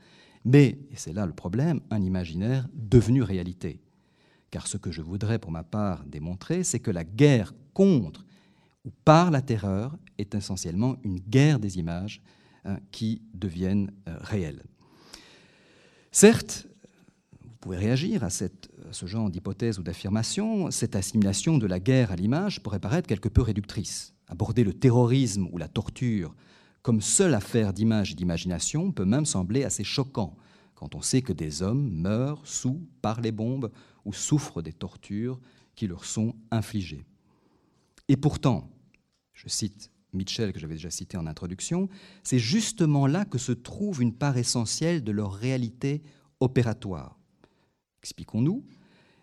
Mais, 0.45 0.79
et 0.89 0.95
c'est 0.95 1.13
là 1.13 1.27
le 1.27 1.33
problème, 1.33 1.79
un 1.91 2.01
imaginaire 2.01 2.67
devenu 2.73 3.21
réalité. 3.21 3.79
Car 4.49 4.65
ce 4.65 4.77
que 4.77 4.91
je 4.91 5.03
voudrais 5.03 5.37
pour 5.37 5.51
ma 5.51 5.63
part 5.63 6.03
démontrer, 6.05 6.63
c'est 6.63 6.79
que 6.79 6.91
la 6.91 7.03
guerre 7.03 7.53
contre 7.75 8.25
ou 8.83 8.89
par 9.05 9.29
la 9.29 9.43
terreur 9.43 9.95
est 10.23 10.35
essentiellement 10.35 10.97
une 11.03 11.19
guerre 11.19 11.59
des 11.59 11.77
images 11.77 12.21
hein, 12.65 12.79
qui 12.91 13.21
deviennent 13.33 13.91
euh, 14.07 14.17
réelles. 14.21 14.63
Certes, 16.11 16.67
vous 17.41 17.55
pouvez 17.59 17.77
réagir 17.77 18.23
à, 18.23 18.29
cette, 18.29 18.69
à 18.89 18.93
ce 18.93 19.05
genre 19.05 19.29
d'hypothèse 19.29 19.79
ou 19.79 19.83
d'affirmation, 19.83 20.69
cette 20.71 20.95
assimilation 20.95 21.57
de 21.57 21.67
la 21.67 21.79
guerre 21.79 22.11
à 22.11 22.15
l'image 22.15 22.61
pourrait 22.61 22.79
paraître 22.79 23.07
quelque 23.07 23.29
peu 23.29 23.41
réductrice. 23.41 24.13
Aborder 24.27 24.63
le 24.63 24.73
terrorisme 24.73 25.47
ou 25.51 25.57
la 25.57 25.67
torture 25.67 26.35
comme 26.83 27.01
seule 27.01 27.33
affaire 27.33 27.73
d'image 27.73 28.11
et 28.11 28.15
d'imagination 28.15 28.91
peut 28.91 29.05
même 29.05 29.25
sembler 29.25 29.63
assez 29.63 29.85
choquant 29.85 30.35
quand 30.75 30.95
on 30.95 31.01
sait 31.01 31.21
que 31.21 31.31
des 31.31 31.61
hommes 31.61 31.89
meurent 31.89 32.45
sous 32.45 32.85
par 33.01 33.21
les 33.21 33.31
bombes 33.31 33.71
ou 34.03 34.11
souffrent 34.11 34.61
des 34.61 34.73
tortures 34.73 35.39
qui 35.75 35.87
leur 35.87 36.03
sont 36.03 36.35
infligées. 36.51 37.05
Et 38.09 38.17
pourtant, 38.17 38.69
je 39.33 39.47
cite 39.47 39.92
Mitchell, 40.13 40.53
que 40.53 40.59
j'avais 40.59 40.75
déjà 40.75 40.89
cité 40.89 41.17
en 41.17 41.27
introduction, 41.27 41.89
c'est 42.23 42.39
justement 42.39 43.07
là 43.07 43.25
que 43.25 43.37
se 43.37 43.51
trouve 43.51 44.01
une 44.01 44.13
part 44.13 44.37
essentielle 44.37 45.03
de 45.03 45.11
leur 45.11 45.33
réalité 45.33 46.01
opératoire. 46.39 47.17
Expliquons-nous. 48.01 48.63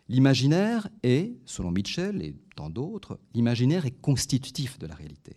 L'imaginaire 0.08 0.88
est, 1.02 1.36
selon 1.44 1.70
Mitchell 1.70 2.22
et 2.22 2.34
tant 2.56 2.70
d'autres, 2.70 3.20
l'imaginaire 3.34 3.86
est 3.86 4.00
constitutif 4.00 4.78
de 4.78 4.86
la 4.86 4.94
réalité. 4.94 5.36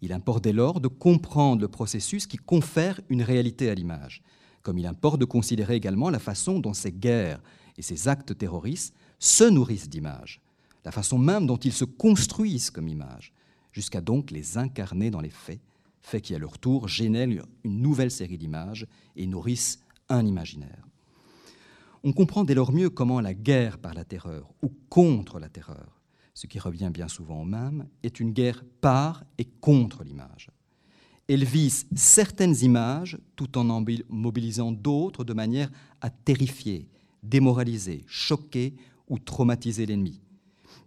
Il 0.00 0.12
importe 0.12 0.44
dès 0.44 0.52
lors 0.52 0.80
de 0.80 0.86
comprendre 0.88 1.60
le 1.60 1.68
processus 1.68 2.26
qui 2.26 2.36
confère 2.36 3.00
une 3.08 3.22
réalité 3.22 3.68
à 3.68 3.74
l'image, 3.74 4.22
comme 4.62 4.78
il 4.78 4.86
importe 4.86 5.20
de 5.20 5.24
considérer 5.24 5.74
également 5.74 6.10
la 6.10 6.18
façon 6.18 6.60
dont 6.60 6.74
ces 6.74 6.92
guerres 6.92 7.42
et 7.76 7.82
ces 7.82 8.06
actes 8.06 8.36
terroristes 8.36 8.94
se 9.18 9.44
nourrissent 9.44 9.88
d'images, 9.88 10.40
la 10.84 10.92
façon 10.92 11.18
même 11.18 11.46
dont 11.46 11.56
ils 11.56 11.72
se 11.72 11.84
construisent 11.84 12.70
comme 12.70 12.88
images, 12.88 13.32
jusqu'à 13.78 14.00
donc 14.00 14.30
les 14.30 14.58
incarner 14.58 15.10
dans 15.10 15.20
les 15.20 15.30
faits, 15.30 15.60
faits 16.00 16.22
qui 16.24 16.34
à 16.34 16.38
leur 16.38 16.58
tour 16.58 16.88
génèrent 16.88 17.46
une 17.64 17.80
nouvelle 17.80 18.10
série 18.10 18.38
d'images 18.38 18.86
et 19.16 19.26
nourrissent 19.26 19.78
un 20.08 20.26
imaginaire. 20.26 20.84
On 22.02 22.12
comprend 22.12 22.44
dès 22.44 22.54
lors 22.54 22.72
mieux 22.72 22.90
comment 22.90 23.20
la 23.20 23.34
guerre 23.34 23.78
par 23.78 23.94
la 23.94 24.04
terreur 24.04 24.50
ou 24.62 24.72
contre 24.88 25.38
la 25.38 25.48
terreur 25.48 25.98
ce 26.38 26.46
qui 26.46 26.60
revient 26.60 26.90
bien 26.94 27.08
souvent 27.08 27.42
au 27.42 27.44
même, 27.44 27.88
est 28.04 28.20
une 28.20 28.30
guerre 28.30 28.62
par 28.80 29.24
et 29.38 29.44
contre 29.44 30.04
l'image. 30.04 30.52
Elle 31.26 31.44
vise 31.44 31.88
certaines 31.96 32.54
images 32.62 33.18
tout 33.34 33.58
en 33.58 33.68
en 33.70 33.84
mobilisant 34.08 34.70
d'autres 34.70 35.24
de 35.24 35.32
manière 35.32 35.68
à 36.00 36.10
terrifier, 36.10 36.88
démoraliser, 37.24 38.04
choquer 38.06 38.76
ou 39.08 39.18
traumatiser 39.18 39.84
l'ennemi. 39.84 40.20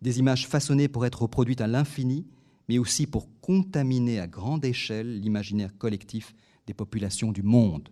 Des 0.02 0.20
images 0.20 0.48
façonnées 0.48 0.88
pour 0.88 1.06
être 1.06 1.24
reproduites 1.24 1.60
à 1.60 1.68
l'infini, 1.68 2.26
mais 2.72 2.78
aussi 2.78 3.06
pour 3.06 3.28
contaminer 3.42 4.22
à 4.22 4.28
grande 4.28 4.64
échelle 4.64 5.20
l'imaginaire 5.20 5.78
collectif 5.78 6.34
des 6.68 6.74
populations 6.74 7.34
du 7.34 7.44
monde, 7.44 7.90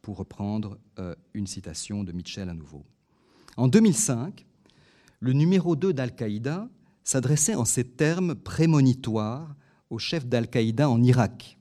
pour 0.00 0.16
reprendre 0.16 0.78
euh, 1.00 1.16
une 1.34 1.48
citation 1.48 2.04
de 2.04 2.12
Mitchell 2.12 2.48
à 2.48 2.54
nouveau. 2.54 2.84
En 3.56 3.66
2005, 3.66 4.46
le 5.18 5.32
numéro 5.32 5.74
2 5.74 5.92
d'Al-Qaïda 5.92 6.68
s'adressait 7.02 7.56
en 7.56 7.64
ces 7.64 7.82
termes 7.82 8.36
prémonitoires 8.36 9.56
au 9.90 9.98
chef 9.98 10.24
d'Al-Qaïda 10.24 10.88
en 10.88 11.02
Irak. 11.02 11.58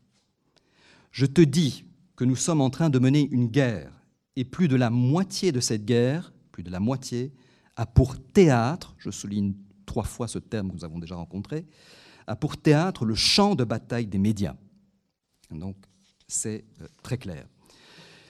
Je 1.10 1.26
te 1.26 1.41
dis 1.41 1.86
que 2.15 2.26
nous 2.26 2.36
sommes 2.36 2.62
en 2.62 2.69
train 2.69 2.91
de 2.91 3.00
mener 3.00 3.28
une 3.32 3.47
guerre, 3.47 4.04
et 4.36 4.43
plus 4.45 4.67
de 4.67 4.76
la 4.76 4.91
moitié 4.91 5.52
de 5.52 5.62
cette 5.62 5.84
guerre, 5.84 6.32
plus 6.52 6.62
de 6.62 6.69
la 6.69 6.80
moitié, 6.80 7.34
a 7.76 7.88
pour 7.88 8.19
théâtre, 8.19 8.93
je 9.00 9.10
souligne 9.10 9.56
trois 9.88 10.04
fois 10.04 10.28
ce 10.28 10.38
terme 10.38 10.69
que 10.69 10.76
nous 10.76 10.86
avons 10.86 11.00
déjà 11.00 11.15
rencontré, 11.15 11.65
a 12.27 12.36
pour 12.36 12.57
théâtre 12.57 13.05
le 13.05 13.15
champ 13.15 13.55
de 13.55 13.63
bataille 13.63 14.07
des 14.07 14.17
médias. 14.17 14.55
Donc 15.51 15.75
c'est 16.27 16.65
euh, 16.81 16.88
très 17.03 17.17
clair. 17.17 17.45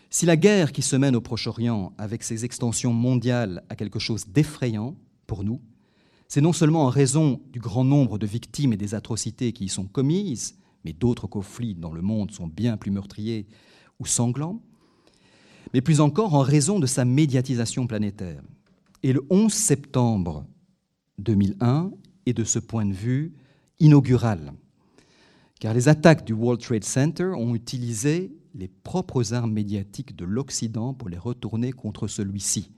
Si 0.09 0.25
la 0.25 0.35
guerre 0.35 0.73
qui 0.73 0.81
se 0.81 0.95
mène 0.95 1.15
au 1.15 1.21
Proche-Orient, 1.21 1.93
avec 1.97 2.23
ses 2.23 2.43
extensions 2.43 2.93
mondiales, 2.93 3.63
a 3.69 3.75
quelque 3.75 3.99
chose 3.99 4.27
d'effrayant 4.27 4.97
pour 5.25 5.43
nous, 5.43 5.61
c'est 6.27 6.41
non 6.41 6.53
seulement 6.53 6.85
en 6.85 6.89
raison 6.89 7.41
du 7.51 7.59
grand 7.59 7.83
nombre 7.83 8.17
de 8.17 8.25
victimes 8.25 8.73
et 8.73 8.77
des 8.77 8.93
atrocités 8.95 9.53
qui 9.53 9.65
y 9.65 9.69
sont 9.69 9.85
commises, 9.85 10.57
mais 10.83 10.93
d'autres 10.93 11.27
conflits 11.27 11.75
dans 11.75 11.93
le 11.93 12.01
monde 12.01 12.31
sont 12.31 12.47
bien 12.47 12.77
plus 12.77 12.91
meurtriers 12.91 13.47
ou 13.99 14.05
sanglants, 14.05 14.61
mais 15.73 15.81
plus 15.81 16.01
encore 16.01 16.33
en 16.33 16.41
raison 16.41 16.79
de 16.79 16.87
sa 16.87 17.05
médiatisation 17.05 17.87
planétaire. 17.87 18.41
Et 19.03 19.13
le 19.13 19.25
11 19.29 19.51
septembre 19.51 20.45
2001 21.19 21.91
est 22.25 22.33
de 22.33 22.43
ce 22.43 22.59
point 22.59 22.85
de 22.85 22.93
vue 22.93 23.33
inaugural, 23.81 24.53
car 25.59 25.73
les 25.73 25.89
attaques 25.89 26.23
du 26.23 26.33
World 26.33 26.61
Trade 26.61 26.83
Center 26.83 27.31
ont 27.35 27.55
utilisé 27.55 28.31
les 28.53 28.67
propres 28.67 29.33
armes 29.33 29.51
médiatiques 29.51 30.15
de 30.15 30.23
l'Occident 30.25 30.93
pour 30.93 31.09
les 31.09 31.17
retourner 31.17 31.71
contre 31.71 32.07
celui-ci. 32.07 32.71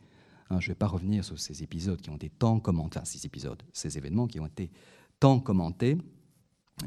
Hein, 0.49 0.59
je 0.59 0.67
ne 0.67 0.71
vais 0.71 0.77
pas 0.77 0.87
revenir 0.87 1.23
sur 1.23 1.39
ces 1.39 1.61
épisodes 1.61 1.99
qui 1.99 2.09
ont 2.09 2.15
été 2.15 2.29
tant 2.29 2.59
commentés, 2.59 2.99
ces 3.03 3.25
épisodes, 3.25 3.61
ces 3.73 3.97
événements 3.97 4.27
qui 4.27 4.39
ont 4.39 4.45
été 4.45 4.71
tant 5.19 5.39
commentés, 5.39 5.97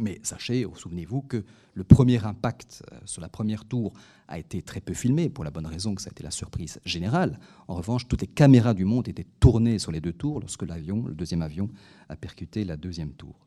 mais 0.01 0.19
sachez, 0.23 0.67
souvenez-vous 0.75 1.23
que 1.23 1.45
le 1.75 1.85
premier 1.85 2.25
impact 2.25 2.83
euh, 2.93 2.99
sur 3.05 3.21
la 3.21 3.29
première 3.29 3.65
tour 3.65 3.93
a 4.29 4.39
été 4.39 4.63
très 4.63 4.81
peu 4.81 4.95
filmé, 4.95 5.29
pour 5.29 5.45
la 5.45 5.51
bonne 5.51 5.67
raison 5.67 5.95
que 5.95 6.03
ça 6.03 6.09
a 6.09 6.13
été 6.13 6.23
la 6.23 6.31
surprise 6.31 6.81
générale. 6.85 7.39
En 7.69 7.75
revanche, 7.75 8.09
toutes 8.09 8.23
les 8.23 8.27
caméras 8.27 8.75
du 8.75 8.85
monde 8.85 9.09
étaient 9.09 9.27
tournées 9.41 9.79
sur 9.79 9.93
les 9.93 10.01
deux 10.01 10.13
tours 10.13 10.41
lorsque 10.41 10.63
l'avion, 10.63 11.05
le 11.07 11.15
deuxième 11.15 11.43
avion, 11.43 11.71
a 12.09 12.17
percuté 12.17 12.65
la 12.65 12.77
deuxième 12.77 13.13
tour. 13.13 13.46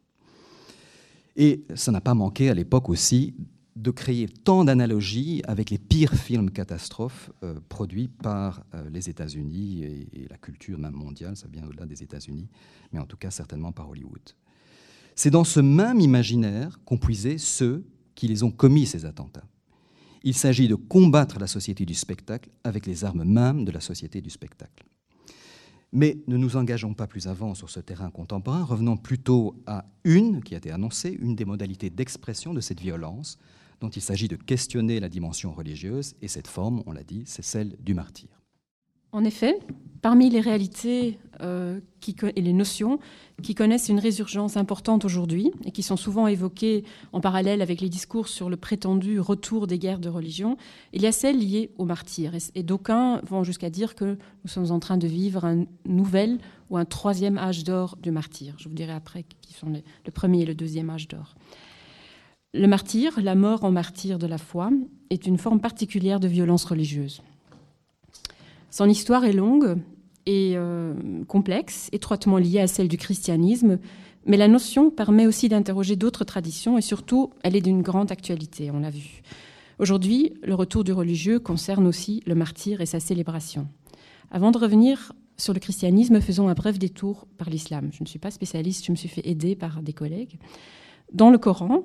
Et 1.40 1.64
ça 1.74 1.94
n'a 1.94 2.02
pas 2.02 2.14
manqué 2.14 2.50
à 2.50 2.54
l'époque 2.54 2.90
aussi 2.90 3.34
de 3.78 3.92
créer 3.92 4.28
tant 4.28 4.66
d'analogies 4.66 5.42
avec 5.48 5.70
les 5.70 5.78
pires 5.78 6.14
films 6.14 6.52
catastrophes 6.52 7.32
euh, 7.44 7.62
produits 7.70 8.10
par 8.10 8.62
euh, 8.74 8.90
les 8.90 9.10
États-Unis 9.10 9.84
et, 9.84 10.24
et, 10.24 10.28
la 10.28 10.38
culture 10.38 10.78
même 10.78 10.94
mondiale, 10.94 11.38
ça 11.38 11.48
vient 11.48 11.66
au-delà 11.66 11.86
des 11.86 12.04
États-Unis, 12.04 12.50
mais 12.92 13.00
en 13.00 13.06
tout 13.06 13.16
cas 13.16 13.32
certainement 13.32 13.72
par 13.72 13.90
Hollywood. 13.90 14.20
C'est 15.16 15.30
dans 15.30 15.46
ce 15.46 15.62
même 15.62 16.02
imaginaire 16.02 16.78
qu'ont 16.84 16.98
puisé 16.98 17.38
ceux 17.38 17.86
qui 18.16 18.28
les 18.28 18.44
ont 18.44 18.52
commis, 18.52 18.86
ces 18.86 19.06
attentats. 19.06 19.48
Il 20.24 20.34
s'agit 20.34 20.68
de 20.68 20.76
combattre 20.76 21.40
la 21.40 21.48
société 21.48 21.86
du 21.86 21.94
spectacle 21.94 22.50
avec 22.66 22.86
les 22.86 23.06
armes 23.06 23.24
mêmes 23.24 23.64
de 23.64 23.72
la 23.72 23.80
société 23.80 24.20
du 24.20 24.30
spectacle. 24.30 24.89
Mais 25.92 26.20
ne 26.28 26.38
nous 26.38 26.56
engageons 26.56 26.94
pas 26.94 27.08
plus 27.08 27.28
avant 27.28 27.56
sur 27.56 27.70
ce 27.70 27.80
terrain 27.80 28.12
contemporain, 28.12 28.64
revenons 28.64 28.98
plutôt 28.98 29.56
à 29.66 29.86
une 30.04 30.44
qui 30.44 30.54
a 30.54 30.58
été 30.58 30.72
annoncée, 30.72 31.18
une 31.20 31.36
des 31.36 31.46
modalités 31.46 31.90
d'expression 31.90 32.54
de 32.54 32.62
cette 32.62 32.80
violence, 32.80 33.40
dont 33.82 33.90
il 33.90 34.02
s'agit 34.02 34.28
de 34.28 34.36
questionner 34.36 35.00
la 35.00 35.10
dimension 35.10 35.52
religieuse, 35.52 36.16
et 36.22 36.28
cette 36.28 36.48
forme, 36.48 36.84
on 36.86 36.92
l'a 36.92 37.04
dit, 37.04 37.24
c'est 37.26 37.44
celle 37.44 37.76
du 37.80 37.94
martyr. 37.94 38.39
En 39.12 39.24
effet, 39.24 39.58
parmi 40.02 40.30
les 40.30 40.40
réalités 40.40 41.20
euh, 41.42 41.80
et 42.36 42.42
les 42.42 42.54
notions 42.54 43.00
qui 43.44 43.54
connaissent 43.54 43.90
une 43.90 44.00
résurgence 44.00 44.58
importante 44.58 45.06
aujourd'hui 45.06 45.52
et 45.66 45.72
qui 45.72 45.84
sont 45.84 45.96
souvent 45.96 46.28
évoquées 46.28 46.84
en 47.14 47.22
parallèle 47.22 47.62
avec 47.62 47.82
les 47.82 47.90
discours 47.90 48.28
sur 48.28 48.50
le 48.50 48.58
prétendu 48.58 49.20
retour 49.20 49.68
des 49.68 49.78
guerres 49.78 50.00
de 50.00 50.10
religion, 50.10 50.58
il 50.92 51.04
y 51.04 51.08
a 51.08 51.12
celles 51.12 51.38
liées 51.38 51.70
aux 51.78 51.86
martyrs. 51.86 52.34
Et, 52.56 52.64
d'aucuns 52.64 53.22
vont 53.28 53.44
jusqu'à 53.44 53.70
dire 53.70 53.94
que 53.94 54.18
nous 54.44 54.50
sommes 54.50 54.72
en 54.72 54.80
train 54.80 54.98
de 54.98 55.08
vivre 55.08 55.46
un 55.46 55.66
nouvel 55.86 56.40
ou 56.70 56.78
un 56.78 56.86
troisième 56.86 57.38
âge 57.38 57.64
d'or 57.64 57.96
du 58.02 58.12
martyr. 58.12 58.56
Je 58.58 58.68
vous 58.70 58.76
dirai 58.76 58.94
après 58.94 59.26
qui 59.42 59.54
sont 59.54 59.68
le 59.70 60.12
premier 60.12 60.42
et 60.42 60.46
le 60.46 60.56
deuxième 60.56 60.90
âge 60.90 61.08
d'or. 61.08 61.36
Le 62.56 62.66
martyr, 62.66 63.22
la 63.22 63.36
mort 63.36 63.64
en 63.64 63.72
martyr 63.72 64.18
de 64.18 64.26
la 64.26 64.40
foi, 64.40 64.72
est 65.12 65.28
une 65.28 65.38
forme 65.38 65.60
particulière 65.60 66.20
de 66.20 66.28
violence 66.28 66.66
religieuse. 66.66 67.22
Son 68.72 68.88
histoire 68.88 69.26
est 69.26 69.34
longue 69.34 69.78
et 70.26 70.54
euh, 70.56 70.94
complexe, 71.28 71.90
étroitement 71.92 72.38
liée 72.38 72.60
à 72.60 72.68
celle 72.68 72.88
du 72.88 72.98
christianisme, 72.98 73.80
mais 74.26 74.38
la 74.38 74.48
notion 74.48 74.92
permet 74.92 75.26
aussi 75.26 75.50
d'interroger 75.50 75.96
d'autres 75.96 76.24
traditions 76.24 76.78
et 76.78 76.82
surtout, 76.82 77.32
elle 77.44 77.56
est 77.56 77.62
d'une 77.62 77.82
grande 77.82 78.12
actualité, 78.12 78.70
on 78.72 78.80
l'a 78.80 78.90
vu. 78.90 79.22
Aujourd'hui, 79.80 80.34
le 80.44 80.56
retour 80.56 80.84
du 80.84 80.92
religieux 80.92 81.40
concerne 81.40 81.88
aussi 81.88 82.22
le 82.26 82.36
martyr 82.36 82.82
et 82.82 82.86
sa 82.86 83.00
célébration. 83.00 83.68
Avant 84.30 84.52
de 84.52 84.58
revenir 84.58 85.14
sur 85.38 85.54
le 85.54 85.60
christianisme, 85.60 86.20
faisons 86.20 86.50
un 86.50 86.54
bref 86.54 86.78
détour 86.78 87.26
par 87.38 87.50
l'islam. 87.50 87.90
Je 87.94 88.04
ne 88.04 88.08
suis 88.08 88.20
pas 88.20 88.30
spécialiste, 88.30 88.86
je 88.86 88.92
me 88.92 88.98
suis 88.98 89.08
fait 89.08 89.26
aider 89.28 89.56
par 89.56 89.82
des 89.82 89.94
collègues. 89.94 90.38
Dans 91.14 91.32
le 91.32 91.38
Coran, 91.38 91.84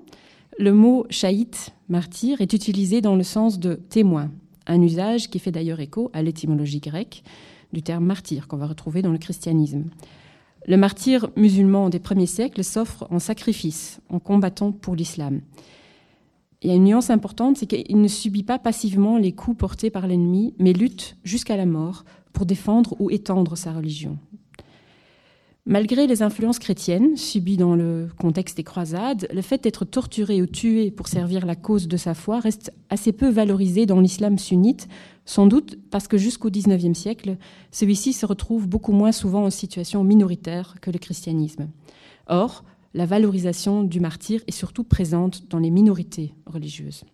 le 0.59 0.73
mot 0.73 1.07
shahid, 1.09 1.55
martyr, 1.89 2.41
est 2.41 2.53
utilisé 2.53 3.01
dans 3.01 3.17
le 3.17 3.23
sens 3.23 3.59
de 3.59 3.75
témoin, 3.75 4.31
un 4.67 4.81
usage 4.83 5.29
qui 5.29 5.39
fait 5.39 5.51
d'ailleurs 5.51 5.81
écho 5.81 6.11
à 6.13 6.23
l'étymologie 6.23 6.81
grecque 6.81 7.23
du 7.73 7.83
terme 7.83 8.05
martyr 8.05 8.49
qu'on 8.49 8.57
va 8.57 8.67
retrouver 8.67 9.03
dans 9.03 9.13
le 9.13 9.19
christianisme. 9.19 9.85
Le 10.67 10.77
martyr 10.77 11.29
musulman 11.37 11.91
des 11.91 11.99
premiers 11.99 12.27
siècles 12.27 12.65
s'offre 12.65 13.07
en 13.11 13.19
sacrifice, 13.19 14.01
en 14.09 14.19
combattant 14.19 14.73
pour 14.73 14.95
l'islam. 14.95 15.43
Il 16.63 16.71
y 16.71 16.73
a 16.73 16.77
une 16.77 16.85
nuance 16.85 17.11
importante, 17.11 17.59
c'est 17.59 17.67
qu'il 17.67 18.01
ne 18.01 18.09
subit 18.09 18.43
pas 18.43 18.59
passivement 18.59 19.19
les 19.19 19.33
coups 19.33 19.59
portés 19.59 19.91
par 19.91 20.07
l'ennemi, 20.07 20.55
mais 20.59 20.73
lutte 20.73 21.19
jusqu'à 21.23 21.59
la 21.59 21.67
mort 21.67 22.05
pour 22.33 22.47
défendre 22.47 22.97
ou 22.99 23.11
étendre 23.11 23.57
sa 23.57 23.73
religion. 23.73 24.19
Malgré 25.67 26.07
les 26.07 26.23
influences 26.23 26.59
chrétiennes 26.59 27.17
subies 27.17 27.57
dans 27.57 27.75
le 27.75 28.11
contexte 28.19 28.59
des 28.59 28.65
croisades, 28.65 29.27
le 29.33 29.41
fait 29.41 29.65
d'être 29.65 29.87
torturé 29.87 30.43
ou 30.43 30.47
tué 30.47 30.91
pour 30.91 31.09
servir 31.09 31.47
la 31.47 31.57
cause 31.57 31.89
de 31.89 31.97
sa 31.97 32.13
foi 32.13 32.39
reste 32.39 32.71
assez 32.91 33.13
peu 33.13 33.31
valorisé 33.31 33.87
dans 33.87 33.99
l'islam 33.99 34.37
sunnite, 34.37 34.89
sans 35.25 35.47
doute 35.47 35.79
parce 35.91 36.07
que 36.07 36.19
jusqu'au 36.19 36.51
XIXe 36.51 36.99
siècle, 36.99 37.39
celui-ci 37.71 38.13
se 38.13 38.27
retrouve 38.27 38.69
beaucoup 38.69 38.93
moins 38.93 39.11
souvent 39.11 39.45
en 39.45 39.51
situation 39.51 40.05
minoritaire 40.05 40.77
que 40.83 40.91
le 40.91 40.99
christianisme. 40.99 41.71
Or, 42.27 42.63
la 42.93 43.07
valorisation 43.07 43.85
du 43.85 44.01
martyr 44.01 44.43
est 44.47 44.53
surtout 44.53 44.85
présente 44.85 45.49
dans 45.49 45.59
les 45.59 45.71
minorités 45.71 46.35
religieuses. 46.45 47.05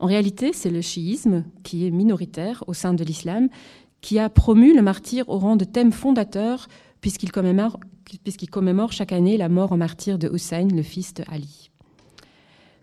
En 0.00 0.06
réalité, 0.06 0.54
c'est 0.54 0.70
le 0.70 0.80
chiisme, 0.80 1.44
qui 1.62 1.86
est 1.86 1.90
minoritaire 1.90 2.64
au 2.68 2.72
sein 2.72 2.94
de 2.94 3.04
l'islam, 3.04 3.50
qui 4.00 4.18
a 4.18 4.30
promu 4.30 4.74
le 4.74 4.82
martyr 4.82 5.28
au 5.28 5.38
rang 5.38 5.56
de 5.56 5.64
thème 5.64 5.92
fondateur 5.92 6.68
puisqu'il 7.00 7.30
commémore, 7.30 8.92
chaque 8.92 9.12
année 9.12 9.36
la 9.36 9.48
mort 9.48 9.72
en 9.72 9.76
martyr 9.76 10.18
de 10.18 10.30
Hussein, 10.32 10.68
le 10.68 10.82
fils 10.82 11.14
de 11.14 11.24
Ali. 11.30 11.70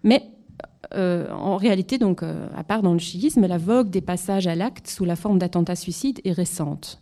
Mais 0.04 0.24
euh, 0.94 1.30
en 1.32 1.58
réalité, 1.58 1.98
donc, 1.98 2.24
euh, 2.24 2.48
à 2.56 2.64
part 2.64 2.82
dans 2.82 2.94
le 2.94 3.00
chiisme, 3.00 3.46
la 3.46 3.58
vogue 3.58 3.90
des 3.90 4.02
passages 4.02 4.48
à 4.48 4.56
l'acte 4.56 4.88
sous 4.88 5.06
la 5.06 5.16
forme 5.16 5.40
d'attentats 5.40 5.76
suicides 5.76 6.22
est 6.24 6.32
récente. 6.32 7.02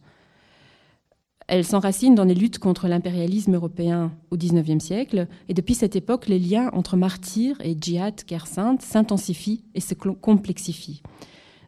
Elle 1.48 1.66
s'enracine 1.66 2.16
dans 2.16 2.24
les 2.24 2.36
luttes 2.36 2.60
contre 2.60 2.88
l'impérialisme 2.88 3.56
européen 3.56 4.14
au 4.32 4.38
XIXe 4.38 4.84
siècle, 4.84 5.28
et 5.50 5.54
depuis 5.54 5.76
cette 5.76 5.96
époque, 5.96 6.28
les 6.28 6.40
liens 6.40 6.70
entre 6.74 6.96
martyrs 6.96 7.60
et 7.62 7.76
djihad, 7.80 8.22
guerre 8.26 8.48
sainte, 8.48 8.82
s'intensifient 8.82 9.66
et 9.76 9.82
se 9.82 9.94
complexifient. 9.94 11.04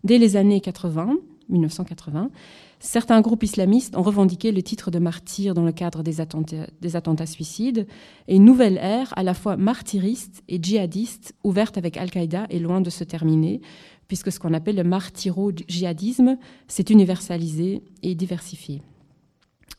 Dès 0.06 0.18
les 0.18 0.38
années 0.38 0.62
80, 0.62 1.18
1980, 1.50 2.30
Certains 2.80 3.22
groupes 3.22 3.44
islamistes 3.44 3.96
ont 3.96 4.02
revendiqué 4.02 4.52
le 4.52 4.62
titre 4.62 4.92
de 4.92 5.00
martyr 5.00 5.54
dans 5.54 5.64
le 5.64 5.72
cadre 5.72 6.04
des 6.04 6.22
attentats, 6.22 7.26
suicides, 7.26 7.88
et 8.28 8.36
une 8.36 8.46
nouvelle 8.46 8.78
ère 8.78 9.14
à 9.18 9.24
la 9.24 9.34
fois 9.34 9.58
martyriste 9.58 10.44
et 10.48 10.62
djihadiste, 10.62 11.34
ouverte 11.44 11.78
avec 11.78 11.98
Al-Qaïda, 11.98 12.48
est 12.50 12.60
loin 12.60 12.82
de 12.82 12.90
se 12.90 13.04
terminer, 13.04 13.62
puisque 14.08 14.32
ce 14.32 14.40
qu'on 14.40 14.54
appelle 14.54 14.76
le 14.76 14.84
martyro-djihadisme 14.84 16.38
s'est 16.68 16.86
universalisé 16.90 17.82
et 18.04 18.14
diversifié. 18.14 18.82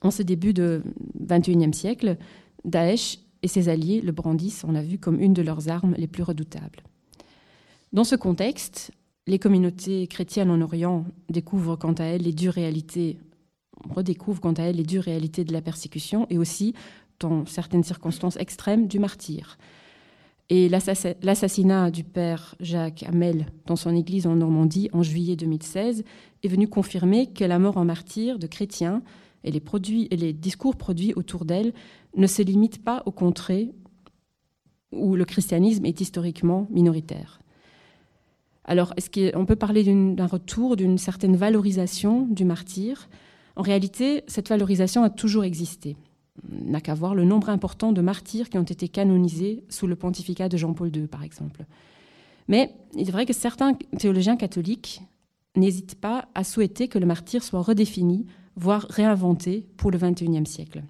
En 0.00 0.11
ce 0.11 0.22
début 0.22 0.52
du 0.52 0.80
XXIe 1.20 1.72
siècle, 1.72 2.16
Daesh 2.64 3.18
et 3.42 3.48
ses 3.48 3.68
alliés 3.68 4.00
le 4.00 4.12
brandissent, 4.12 4.64
on 4.64 4.72
l'a 4.72 4.82
vu, 4.82 4.98
comme 4.98 5.20
une 5.20 5.35
de 5.35 5.42
leurs 5.42 5.68
armes 5.68 5.94
les 5.96 6.09
plus 6.09 6.22
redoutables. 6.22 6.82
Dans 7.92 8.04
ce 8.04 8.16
contexte, 8.16 8.90
les 9.26 9.38
communautés 9.38 10.06
chrétiennes 10.06 10.50
en 10.50 10.60
Orient 10.60 11.04
découvrent 11.28 11.76
quant 11.76 11.94
à 11.94 12.04
elles 12.04 12.22
les 12.22 12.32
dures 12.32 12.52
réalités, 12.52 13.18
redécouvrent 13.88 14.40
quant 14.40 14.52
à 14.52 14.62
elles 14.62 14.76
les 14.76 14.84
dures 14.84 15.02
réalités 15.02 15.44
de 15.44 15.52
la 15.52 15.62
persécution 15.62 16.26
et 16.30 16.38
aussi, 16.38 16.74
dans 17.18 17.44
certaines 17.46 17.82
circonstances 17.82 18.36
extrêmes, 18.36 18.86
du 18.86 18.98
martyr. 18.98 19.58
Et 20.48 20.68
l'assassinat 20.68 21.90
du 21.90 22.04
père 22.04 22.54
Jacques 22.60 23.02
Hamel 23.02 23.46
dans 23.66 23.74
son 23.74 23.96
église 23.96 24.28
en 24.28 24.36
Normandie 24.36 24.88
en 24.92 25.02
juillet 25.02 25.34
2016 25.34 26.04
est 26.44 26.48
venu 26.48 26.68
confirmer 26.68 27.32
que 27.32 27.42
la 27.42 27.58
mort 27.58 27.78
en 27.78 27.84
martyr 27.84 28.38
de 28.38 28.46
chrétiens 28.46 29.02
et 29.42 29.50
les, 29.50 29.58
produits, 29.58 30.06
et 30.12 30.16
les 30.16 30.32
discours 30.32 30.76
produits 30.76 31.14
autour 31.14 31.46
d'elle 31.46 31.72
ne 32.16 32.28
se 32.28 32.42
limitent 32.42 32.84
pas 32.84 33.02
aux 33.06 33.12
contrées 33.12 33.72
où 34.92 35.16
le 35.16 35.24
christianisme 35.24 35.84
est 35.84 36.00
historiquement 36.00 36.68
minoritaire. 36.70 37.40
Alors, 38.66 38.92
est-ce 38.96 39.11
qu'on 39.11 39.46
peut 39.46 39.57
parler 39.57 39.85
d'un 39.85 40.26
retour, 40.26 40.76
d'une 40.76 40.98
certaine 40.98 41.37
valorisation 41.37 42.26
du 42.29 42.44
martyr? 42.44 43.09
En 43.55 43.62
réalité, 43.62 44.22
cette 44.26 44.48
valorisation 44.48 45.02
a 45.02 45.11
toujours 45.11 45.44
existé 45.44 45.96
n'a 46.48 46.81
qu'à 46.81 46.94
voir 46.94 47.14
le 47.14 47.24
nombre 47.24 47.48
important 47.48 47.92
de 47.92 48.00
martyrs 48.00 48.48
qui 48.48 48.59
ont 48.59 48.62
été 48.62 48.88
canonisés 48.88 49.64
sous 49.68 49.87
le 49.87 49.96
pontificat 49.96 50.48
de 50.48 50.57
Jean-Paul 50.57 50.94
II, 50.94 51.07
par 51.07 51.22
exemple. 51.22 51.64
Mais 52.48 52.74
il 52.94 53.09
est 53.09 53.12
vrai 53.12 53.26
que 53.26 53.33
certains 53.33 53.74
théologiens 53.98 54.37
catholiques 54.37 55.02
n'hésitent 55.57 55.96
pas 55.96 56.29
à 56.35 56.44
souhaiter 56.44 56.88
que 56.88 56.98
le 56.98 57.07
martyr 57.07 57.42
soit 57.42 57.62
redéfini, 57.62 58.26
voire 58.57 58.87
réinventé 58.88 59.66
pour 59.76 59.90
le 59.90 59.98
XXIe 59.98 60.46
siècle. 60.46 60.83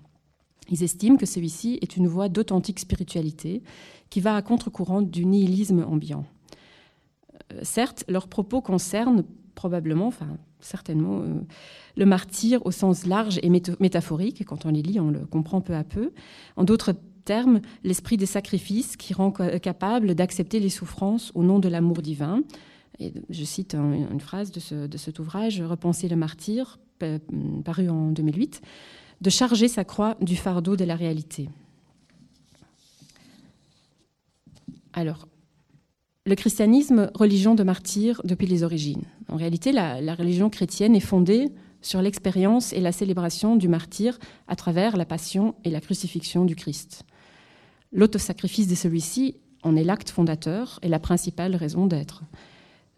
Ils 0.69 0.83
estiment 0.83 1.17
que 1.17 1.27
celui-ci 1.27 1.79
est 1.81 1.97
une 1.97 2.09
voie 2.09 2.29
d'authentique 2.29 2.81
spiritualité 2.81 3.62
qui 4.11 4.21
va 4.21 4.35
à 4.35 4.43
contre-courant 4.43 5.03
du 5.03 5.25
nihilisme 5.25 5.85
ambiant. 5.89 6.25
Euh, 7.53 7.61
certes, 7.63 8.05
leurs 8.09 8.29
propos 8.29 8.61
concernent 8.61 9.25
probablement, 9.55 10.07
enfin 10.07 10.37
certainement, 10.61 11.21
euh, 11.21 11.35
le 11.97 12.07
martyr 12.07 12.65
au 12.67 12.71
sens 12.71 13.07
large 13.07 13.39
et 13.43 13.49
métaphorique. 13.49 14.45
Quand 14.45 14.67
on 14.67 14.71
les 14.71 14.83
lit, 14.83 15.01
on 15.01 15.11
le 15.11 15.27
comprend 15.27 15.61
peu 15.61 15.75
à 15.75 15.85
peu. 15.85 16.13
En 16.57 16.65
d'autres 16.65 16.95
termes, 17.25 17.61
l'esprit 17.83 18.17
des 18.17 18.27
sacrifices 18.27 18.97
qui 18.97 19.15
rend 19.15 19.31
capable 19.31 20.15
d'accepter 20.15 20.61
les 20.61 20.69
souffrances 20.69 21.33
au 21.35 21.43
nom 21.43 21.59
de 21.59 21.69
l'amour 21.69 22.03
divin. 22.03 22.43
Et 22.99 23.13
je 23.31 23.45
cite 23.45 23.75
une 23.75 24.21
phrase 24.21 24.53
de, 24.53 24.87
de 24.87 24.97
cet 24.97 25.19
ouvrage, 25.19 25.61
Repenser 25.61 26.09
le 26.09 26.17
martyr, 26.17 26.79
paru 27.65 27.89
en 27.89 28.11
2008, 28.11 28.63
de 29.21 29.31
charger 29.31 29.69
sa 29.69 29.85
croix 29.85 30.17
du 30.21 30.37
fardeau 30.37 30.77
de 30.77 30.85
la 30.85 30.95
réalité. 30.95 31.49
Alors, 34.93 35.29
le 36.27 36.35
christianisme, 36.35 37.11
religion 37.15 37.55
de 37.55 37.62
martyrs 37.62 38.21
depuis 38.25 38.49
les 38.49 38.65
origines. 38.65 39.05
En 39.29 39.37
réalité, 39.37 39.71
la, 39.71 40.15
religion 40.15 40.51
chrétienne 40.51 40.97
est 40.97 41.01
fondée 41.01 41.49
sur 41.83 42.03
l'expérience 42.03 42.73
et 42.73 42.81
la 42.81 42.91
célébration 42.91 43.55
du 43.55 43.69
martyr 43.69 44.19
à 44.49 44.57
travers 44.57 44.97
la 44.97 45.05
passion 45.05 45.55
et 45.65 45.71
la 45.71 45.81
crucifixion 45.81 46.45
du 46.45 46.57
Christ. 46.57 47.05
L'autosacrifice 47.93 48.67
de 48.67 48.75
celui-ci 48.75 49.37
en 49.62 49.77
est 49.77 49.85
l'acte 49.85 50.11
fondateur 50.11 50.81
et 50.83 50.89
la 50.89 50.99
principale 50.99 51.55
raison 51.55 51.87
d'être. 51.87 52.25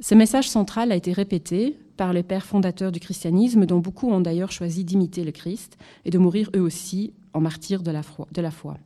Ce 0.00 0.14
message 0.14 0.48
central 0.48 0.90
a 0.90 0.96
été 0.96 1.12
répété 1.12 1.76
par 1.98 2.14
les 2.14 2.22
pères 2.22 2.46
fondateurs 2.46 2.92
du 2.92 3.00
christianisme, 3.00 3.66
dont 3.66 3.80
beaucoup 3.80 4.10
ont 4.10 4.22
d'ailleurs 4.22 4.52
choisi 4.52 4.84
d'imiter 4.84 5.24
le 5.24 5.32
Christ 5.32 5.76
et 6.06 6.10
de 6.10 6.18
mourir 6.18 6.50
eux 6.56 6.60
aussi 6.60 7.12
en 7.34 7.40
martyrs 7.40 7.82
de 7.82 7.90
la 7.90 8.50
foi. 8.50 8.78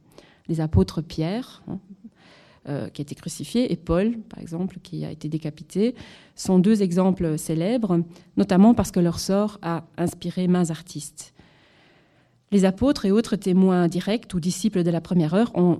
Les 0.48 0.61
apôtres 0.61 1.00
Pierre, 1.00 1.62
hein, 1.68 1.78
euh, 2.68 2.88
qui 2.88 3.01
a 3.01 3.05
été 3.05 3.14
crucifié, 3.14 3.72
et 3.72 3.77
Paul, 3.77 4.18
par 4.29 4.38
exemple, 4.38 4.79
qui 4.83 5.05
a 5.05 5.11
été 5.11 5.29
décapité, 5.29 5.94
sont 6.37 6.59
deux 6.59 6.83
exemples 6.83 7.37
célèbres, 7.38 8.01
notamment 8.37 8.75
parce 8.75 8.90
que 8.90 9.01
leur 9.01 9.18
sort 9.18 9.59
a 9.62 9.85
inspiré 9.96 10.46
mains 10.48 10.70
artistes. 10.70 11.35
Les 12.53 12.66
apôtres 12.66 13.07
et 13.07 13.11
autres 13.11 13.37
témoins 13.37 13.88
directs 13.88 14.33
ou 14.35 14.38
disciples 14.38 14.83
de 14.83 14.90
la 14.90 15.01
première 15.01 15.33
heure 15.33 15.51
ont, 15.55 15.79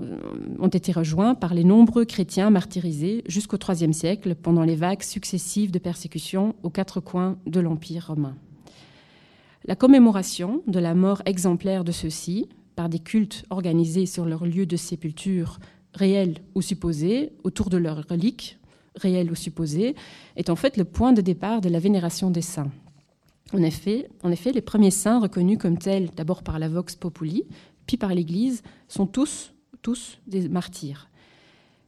ont 0.59 0.69
été 0.69 0.91
rejoints 0.91 1.35
par 1.35 1.53
les 1.53 1.65
nombreux 1.65 2.07
chrétiens 2.07 2.49
martyrisés 2.49 3.23
jusqu'au 3.27 3.59
IIIe 3.59 3.93
siècle 3.93 4.35
pendant 4.35 4.65
les 4.65 4.75
vagues 4.75 5.03
successives 5.03 5.71
de 5.71 5.79
persécutions 5.79 6.55
aux 6.63 6.71
quatre 6.71 6.99
coins 6.99 7.37
de 7.47 7.61
l'Empire 7.61 8.07
romain. 8.07 8.35
La 9.67 9.77
commémoration 9.77 10.63
de 10.67 10.81
la 10.81 10.95
mort 10.95 11.23
exemplaire 11.27 11.85
de 11.85 11.93
ceux-ci, 11.93 12.49
par 12.75 12.89
des 12.89 12.99
cultes 12.99 13.45
organisés 13.51 14.07
sur 14.07 14.25
leur 14.25 14.45
lieu 14.45 14.67
de 14.67 14.77
sépulture 14.77 15.59
réels 15.95 16.39
ou 16.55 16.63
supposés, 16.63 17.33
autour 17.45 17.71
de 17.71 17.77
leurs 17.77 18.07
reliques, 18.09 18.59
réelles 18.97 19.31
ou 19.31 19.35
supposées, 19.35 19.95
est 20.37 20.51
en 20.51 20.57
fait 20.57 20.77
le 20.77 20.85
point 20.85 21.13
de 21.13 21.21
départ 21.21 21.61
de 21.61 21.69
la 21.69 21.79
vénération 21.79 22.31
des 22.31 22.43
saints. 22.43 22.71
En 23.53 23.63
effet, 23.63 24.09
en 24.23 24.31
effet 24.31 24.53
les 24.53 24.63
premiers 24.63 24.91
saints 24.91 25.21
reconnus 25.21 25.59
comme 25.59 25.79
tels, 25.79 26.11
d'abord 26.17 26.43
par 26.43 26.59
la 26.59 26.69
Vox 26.69 26.97
Populi, 26.97 27.45
puis 27.87 27.97
par 27.97 28.15
l'Église, 28.15 28.63
sont 28.89 29.07
tous, 29.07 29.53
tous 29.83 30.19
des 30.27 30.49
martyrs. 30.49 31.09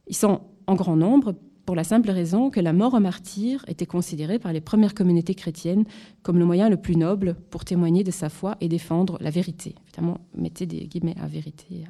Ils 0.07 0.15
sont 0.15 0.41
en 0.67 0.75
grand 0.75 0.95
nombre 0.95 1.35
pour 1.65 1.75
la 1.75 1.83
simple 1.83 2.11
raison 2.11 2.51
que 2.51 2.59
la 2.59 2.73
mort 2.73 2.93
en 2.93 2.99
martyr 2.99 3.65
était 3.67 3.87
considérée 3.87 4.37
par 4.37 4.53
les 4.53 4.61
premières 4.61 4.93
communautés 4.93 5.33
chrétiennes 5.33 5.85
comme 6.21 6.37
le 6.37 6.45
moyen 6.45 6.69
le 6.69 6.77
plus 6.77 6.95
noble 6.95 7.35
pour 7.49 7.65
témoigner 7.65 8.03
de 8.03 8.11
sa 8.11 8.29
foi 8.29 8.55
et 8.61 8.67
défendre 8.67 9.17
la 9.19 9.31
vérité. 9.31 9.73
Évidemment, 9.87 10.19
mettez 10.35 10.67
des 10.67 10.85
guillemets 10.85 11.15
à 11.19 11.27
vérité 11.27 11.85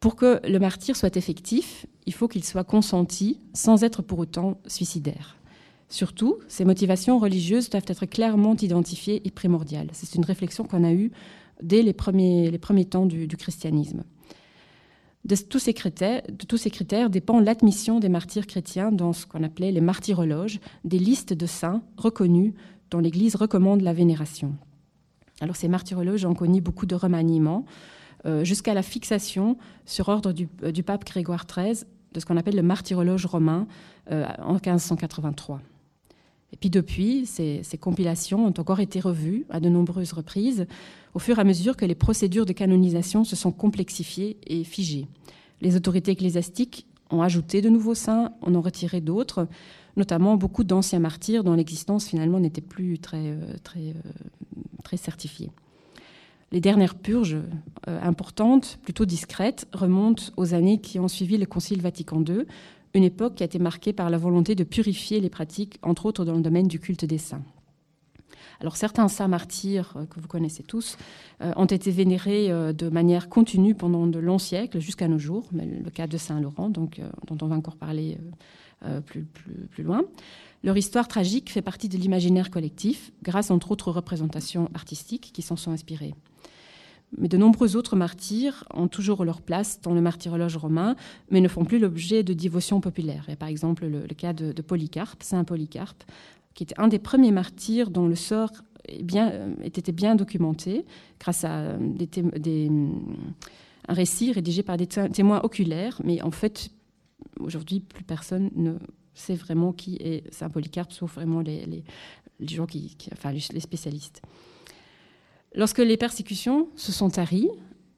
pour 0.00 0.16
que 0.16 0.40
le 0.46 0.58
martyr 0.58 0.96
soit 0.96 1.16
effectif, 1.16 1.86
il 2.06 2.14
faut 2.14 2.28
qu'il 2.28 2.44
soit 2.44 2.64
consenti 2.64 3.40
sans 3.52 3.82
être 3.82 4.02
pour 4.02 4.18
autant 4.18 4.60
suicidaire. 4.66 5.36
Surtout, 5.88 6.38
ces 6.48 6.64
motivations 6.64 7.18
religieuses 7.18 7.70
doivent 7.70 7.84
être 7.86 8.06
clairement 8.06 8.54
identifiées 8.56 9.26
et 9.26 9.30
primordiales. 9.30 9.88
C'est 9.92 10.14
une 10.14 10.24
réflexion 10.24 10.64
qu'on 10.64 10.84
a 10.84 10.92
eue 10.92 11.10
dès 11.62 11.82
les 11.82 11.94
premiers, 11.94 12.50
temps 12.88 13.06
du, 13.06 13.26
christianisme. 13.28 14.04
De 15.24 15.34
tous 15.34 15.58
ces 15.58 15.74
critères 15.74 17.10
dépend 17.10 17.40
l'admission 17.40 18.00
des 18.00 18.08
martyrs 18.08 18.46
chrétiens 18.46 18.92
dans 18.92 19.12
ce 19.12 19.26
qu'on 19.26 19.42
appelait 19.42 19.72
les 19.72 19.80
martyrologes, 19.80 20.60
des 20.84 20.98
listes 20.98 21.32
de 21.32 21.46
saints 21.46 21.82
reconnus 21.96 22.52
dont 22.90 23.00
l'Église 23.00 23.34
recommande 23.34 23.80
la 23.80 23.92
vénération. 23.92 24.54
Alors 25.40 25.56
ces 25.56 25.68
martyrologes 25.68 26.24
ont 26.24 26.34
connu 26.34 26.60
beaucoup 26.60 26.86
de 26.86 26.94
remaniements. 26.94 27.64
Euh, 28.26 28.42
jusqu'à 28.42 28.74
la 28.74 28.82
fixation 28.82 29.56
sur 29.86 30.08
ordre 30.08 30.34
euh, 30.64 30.72
du, 30.72 30.82
pape 30.82 31.04
Grégoire 31.04 31.46
XIII 31.46 31.84
de 32.12 32.20
ce 32.20 32.26
qu'on 32.26 32.36
appelle 32.36 32.56
le 32.56 32.62
martyrologe 32.62 33.26
romain 33.26 33.68
euh, 34.10 34.26
en 34.42 34.54
1583. 34.54 35.60
Et 36.52 36.56
puis 36.56 36.68
depuis, 36.70 37.26
ces, 37.26 37.62
compilations 37.78 38.46
ont 38.46 38.54
encore 38.58 38.80
été 38.80 38.98
revues 38.98 39.46
à 39.50 39.60
de 39.60 39.68
nombreuses 39.68 40.12
reprises 40.12 40.66
au 41.14 41.20
fur 41.20 41.38
et 41.38 41.42
à 41.42 41.44
mesure 41.44 41.76
que 41.76 41.84
les 41.84 41.94
procédures 41.94 42.46
de 42.46 42.52
canonisation 42.52 43.22
se 43.22 43.36
sont 43.36 43.52
complexifiées 43.52 44.38
et 44.46 44.64
figées. 44.64 45.06
Les 45.60 45.76
autorités 45.76 46.12
ecclésiastiques 46.12 46.86
ont 47.10 47.22
ajouté 47.22 47.60
de 47.60 47.68
nouveaux 47.68 47.94
saints, 47.94 48.32
en 48.40 48.54
ont 48.54 48.60
retiré 48.62 49.00
d'autres, 49.00 49.46
notamment 49.96 50.36
beaucoup 50.36 50.64
d'anciens 50.64 51.00
martyrs 51.00 51.44
dont 51.44 51.54
l'existence 51.54 52.06
finalement 52.06 52.40
n'était 52.40 52.62
plus 52.62 52.98
très 52.98 53.36
certifiée. 54.96 55.50
Les 56.50 56.60
dernières 56.60 56.94
purges 56.94 57.36
euh, 57.88 58.00
importantes, 58.02 58.78
plutôt 58.82 59.04
discrètes, 59.04 59.68
remontent 59.72 60.24
aux 60.38 60.54
années 60.54 60.80
qui 60.80 60.98
ont 60.98 61.08
suivi 61.08 61.36
le 61.36 61.44
Concile 61.44 61.82
Vatican 61.82 62.24
II, 62.26 62.46
une 62.94 63.04
époque 63.04 63.34
qui 63.34 63.42
a 63.42 63.46
été 63.46 63.58
marquée 63.58 63.92
par 63.92 64.08
la 64.08 64.16
volonté 64.16 64.54
de 64.54 64.64
purifier 64.64 65.20
les 65.20 65.28
pratiques, 65.28 65.78
entre 65.82 66.06
autres 66.06 66.24
dans 66.24 66.34
le 66.34 66.40
domaine 66.40 66.66
du 66.66 66.80
culte 66.80 67.04
des 67.04 67.18
saints. 67.18 67.42
Alors 68.60 68.76
certains 68.76 69.08
saints 69.08 69.28
martyrs 69.28 69.92
euh, 69.96 70.06
que 70.06 70.20
vous 70.20 70.26
connaissez 70.26 70.62
tous 70.62 70.96
euh, 71.42 71.52
ont 71.56 71.66
été 71.66 71.90
vénérés 71.90 72.48
de 72.48 72.88
manière 72.88 73.28
continue 73.28 73.74
pendant 73.74 74.06
de 74.06 74.18
longs 74.18 74.38
siècles 74.38 74.80
jusqu'à 74.80 75.06
nos 75.06 75.18
jours, 75.18 75.50
le 75.52 75.90
cas 75.90 76.06
de 76.06 76.16
Saint 76.16 76.40
Laurent, 76.40 76.70
dont 76.70 76.88
on 77.28 77.46
va 77.46 77.56
encore 77.56 77.76
parler 77.76 78.18
plus, 79.06 79.82
loin. 79.82 80.02
Leur 80.64 80.76
histoire 80.76 81.08
tragique 81.08 81.50
fait 81.50 81.62
partie 81.62 81.88
de 81.88 81.96
l'imaginaire 81.96 82.50
collectif, 82.50 83.12
grâce 83.22 83.50
entre 83.50 83.70
autres 83.70 83.92
représentations 83.92 84.70
artistiques 84.74 85.30
qui 85.32 85.42
s'en 85.42 85.56
sont 85.56 85.70
inspirées. 85.70 86.14
Mais 87.16 87.28
de 87.28 87.38
nombreux 87.38 87.76
autres 87.76 87.96
martyrs 87.96 88.64
ont 88.74 88.88
toujours 88.88 89.24
leur 89.24 89.40
place 89.40 89.80
dans 89.80 89.94
le 89.94 90.00
martyrologe 90.00 90.56
romain, 90.56 90.94
mais 91.30 91.40
ne 91.40 91.48
font 91.48 91.64
plus 91.64 91.78
l'objet 91.78 92.22
de 92.22 92.34
dévotion 92.34 92.80
populaire. 92.80 93.24
Il 93.28 93.36
par 93.36 93.48
exemple 93.48 93.86
le, 93.86 94.06
cas 94.08 94.32
de, 94.34 94.52
Polycarpe, 94.62 95.22
Saint 95.22 95.44
Polycarpe, 95.44 96.04
qui 96.54 96.64
était 96.64 96.78
un 96.78 96.88
des 96.88 96.98
premiers 96.98 97.32
martyrs 97.32 97.90
dont 97.90 98.06
le 98.06 98.14
sort 98.14 98.50
bien, 99.02 99.30
euh, 99.30 99.54
était 99.62 99.92
bien 99.92 100.16
documenté 100.16 100.84
grâce 101.18 101.44
à 101.44 101.78
des, 101.78 102.70
un 103.88 103.94
récit 103.94 104.32
rédigé 104.32 104.62
par 104.62 104.76
des 104.76 104.86
témoins 104.86 105.40
oculaires, 105.42 106.00
mais 106.04 106.20
en 106.20 106.30
fait, 106.30 106.70
aujourd'hui, 107.40 107.80
plus 107.80 108.04
personne 108.04 108.50
ne 108.54 108.74
sait 109.14 109.34
vraiment 109.34 109.72
qui 109.72 109.96
est 110.00 110.22
Saint 110.32 110.50
Polycarpe, 110.50 110.92
sauf 110.92 111.14
vraiment 111.14 111.40
les, 111.40 111.84
gens 112.40 112.66
qui, 112.66 112.96
enfin, 113.12 113.32
les 113.32 113.60
spécialistes. 113.60 114.22
Lorsque 115.54 115.78
les 115.78 115.96
persécutions 115.96 116.68
se 116.76 116.92
sont 116.92 117.10
taries, 117.10 117.48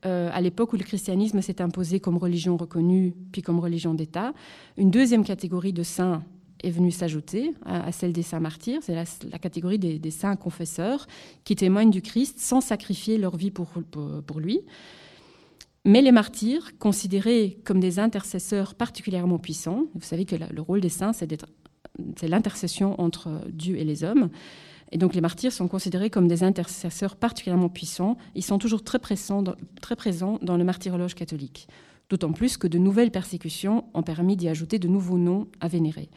euh, 0.07 0.31
à 0.33 0.41
l'époque 0.41 0.73
où 0.73 0.77
le 0.77 0.85
christianisme 0.85 1.43
s'est 1.43 1.61
imposé 1.61 2.01
comme 2.01 2.17
religion 2.17 2.57
reconnue, 2.57 3.15
puis 3.33 3.43
comme 3.43 3.61
religion 3.61 3.93
d'État, 3.93 4.33
une 4.79 4.91
deuxième 4.91 5.25
catégorie 5.25 5.73
de 5.73 5.83
saints 5.83 6.23
est 6.63 6.71
venue 6.71 6.91
s'ajouter 6.91 7.53
à, 7.65 7.91
celle 7.93 8.13
des 8.13 8.23
saints 8.23 8.41
martyrs. 8.41 8.81
C'est 8.83 8.95
la, 8.95 9.39
catégorie 9.39 9.79
des, 9.79 10.11
saints 10.11 10.37
confesseurs 10.37 11.07
qui 11.45 11.57
témoignent 11.57 11.91
du 11.91 12.03
Christ 12.03 12.39
sans 12.39 12.61
sacrifier 12.61 13.19
leur 13.19 13.37
vie 13.37 13.51
pour, 13.51 13.69
lui. 14.37 14.61
Mais 15.85 16.03
les 16.03 16.13
martyrs, 16.13 16.79
considérés 16.79 17.59
comme 17.65 17.81
des 17.81 17.99
intercesseurs 17.99 18.75
particulièrement 18.75 19.39
puissants, 19.39 19.87
vous 19.95 20.03
savez 20.03 20.27
que 20.27 20.37
le 20.37 20.61
rôle 20.61 20.81
des 20.81 20.91
saints, 20.91 21.13
c'est 21.13 22.29
l'intercession 22.29 23.01
entre 23.01 23.43
Dieu 23.51 23.77
et 23.77 23.85
les 23.85 24.05
hommes, 24.05 24.29
et 24.93 24.99
donc 24.99 25.15
les 25.15 25.21
martyrs 25.21 25.53
sont 25.53 25.69
considérés 25.69 26.11
comme 26.11 26.29
des 26.29 26.43
intercesseurs 26.43 27.17
particulièrement 27.17 27.69
puissants. 27.69 28.17
Ils 28.35 28.45
sont 28.45 28.59
toujours 28.59 28.83
très 28.83 28.99
présents 28.99 29.43
dans, 29.43 30.57
le 30.57 30.65
martyrologe 30.65 31.15
catholique. 31.15 31.69
D'autant 32.09 32.33
plus 32.33 32.57
que 32.57 32.67
de 32.67 32.79
nouvelles 32.79 33.13
persécutions 33.13 33.85
ont 33.95 34.03
permis 34.03 34.37
d'y 34.37 34.49
ajouter 34.49 34.79
de 34.79 34.89
nouveaux 34.89 35.19
noms 35.19 35.47
à 35.61 35.69
vénérer. 35.69 36.09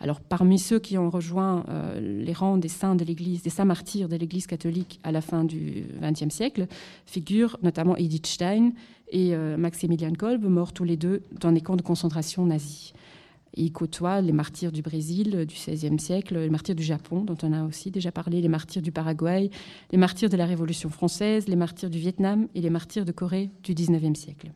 Alors 0.00 0.20
parmi 0.20 0.58
ceux 0.58 0.78
qui 0.78 0.98
ont 0.98 1.10
rejoint 1.10 1.64
euh, 1.68 2.00
les 2.00 2.32
rangs 2.32 2.56
des 2.56 2.68
saints 2.68 2.96
de 2.96 3.04
l'Église, 3.04 3.42
des 3.42 3.50
saints 3.50 3.64
martyrs 3.64 4.08
de 4.08 4.16
l'Église 4.16 4.46
catholique 4.46 4.98
à 5.04 5.12
la 5.12 5.20
fin 5.20 5.44
du 5.44 5.86
XXe 6.00 6.34
siècle, 6.34 6.66
figurent 7.06 7.58
notamment 7.62 7.96
Edith 7.96 8.26
Stein 8.26 8.72
et 9.10 9.34
euh, 9.34 9.56
Maximilian 9.56 10.12
Kolb, 10.12 10.44
morts 10.44 10.72
tous 10.72 10.84
les 10.84 10.96
deux 10.96 11.22
dans 11.40 11.52
des 11.52 11.60
camps 11.60 11.76
de 11.76 11.82
concentration 11.82 12.44
nazis 12.44 12.92
il 13.56 13.72
côtoie 13.72 14.20
les 14.20 14.32
martyrs 14.32 14.72
du 14.72 14.82
Brésil 14.82 15.46
du 15.46 15.54
XVIe 15.54 15.98
siècle, 15.98 16.38
les 16.38 16.50
martyrs 16.50 16.74
du 16.74 16.82
Japon, 16.82 17.24
dont 17.24 17.36
on 17.42 17.52
a 17.52 17.64
aussi 17.64 17.90
déjà 17.90 18.12
parlé, 18.12 18.40
les 18.40 18.48
martyrs 18.48 18.82
du 18.82 18.92
Paraguay, 18.92 19.50
les 19.92 19.98
martyrs 19.98 20.28
de 20.28 20.36
la 20.36 20.46
Révolution 20.46 20.90
française, 20.90 21.48
les 21.48 21.56
martyrs 21.56 21.90
du 21.90 21.98
Vietnam 21.98 22.48
et 22.54 22.60
les 22.60 22.70
martyrs 22.70 23.04
de 23.04 23.12
Corée 23.12 23.50
du 23.62 23.74
XIXe 23.74 24.18
siècle. 24.18 24.50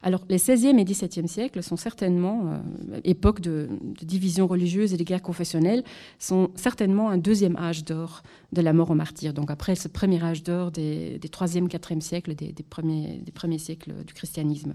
Alors, 0.00 0.24
les 0.28 0.36
XVIe 0.36 0.78
et 0.78 0.84
XVIIe 0.84 1.26
siècles 1.26 1.62
sont 1.62 1.76
certainement, 1.76 2.52
euh, 2.92 3.00
époque 3.02 3.40
de, 3.40 3.68
division 4.00 4.46
religieuse 4.46 4.94
et 4.94 4.96
de 4.96 5.02
guerres 5.02 5.22
confessionnelles, 5.22 5.82
sont 6.20 6.50
certainement 6.54 7.10
un 7.10 7.18
deuxième 7.18 7.56
âge 7.56 7.84
d'or 7.84 8.22
de 8.52 8.62
la 8.62 8.72
mort 8.72 8.90
aux 8.90 8.94
martyrs. 8.94 9.34
Donc, 9.34 9.50
après 9.50 9.74
ce 9.74 9.88
premier 9.88 10.22
âge 10.22 10.44
d'or 10.44 10.70
des, 10.70 11.18
des 11.18 11.28
3e, 11.28 11.68
4e 11.68 12.00
siècles, 12.00 12.36
des, 12.36 12.52
premiers, 12.62 13.20
des 13.24 13.32
premiers 13.32 13.58
siècles 13.58 13.92
du 14.06 14.14
christianisme. 14.14 14.74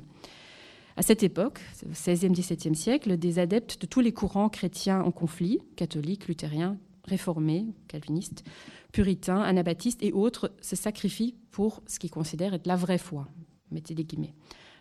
À 0.95 1.01
cette 1.01 1.23
époque, 1.23 1.59
au 1.85 1.89
XVIe, 1.89 2.29
XVIIe 2.29 2.75
siècle, 2.75 3.17
des 3.17 3.39
adeptes 3.39 3.81
de 3.81 3.87
tous 3.87 3.99
les 3.99 4.11
courants 4.11 4.49
chrétiens 4.49 5.01
en 5.01 5.11
conflit, 5.11 5.59
catholiques, 5.75 6.27
luthériens, 6.27 6.77
réformés, 7.05 7.65
calvinistes, 7.87 8.43
puritains, 8.91 9.41
anabaptistes 9.41 10.03
et 10.03 10.13
autres, 10.13 10.53
se 10.61 10.75
sacrifient 10.75 11.35
pour 11.51 11.81
ce 11.87 11.97
qu'ils 11.97 12.11
considèrent 12.11 12.53
être 12.53 12.67
la 12.67 12.75
vraie 12.75 12.99
foi, 12.99 13.27
mettez 13.71 13.95
des 13.95 14.03
guillemets, 14.03 14.35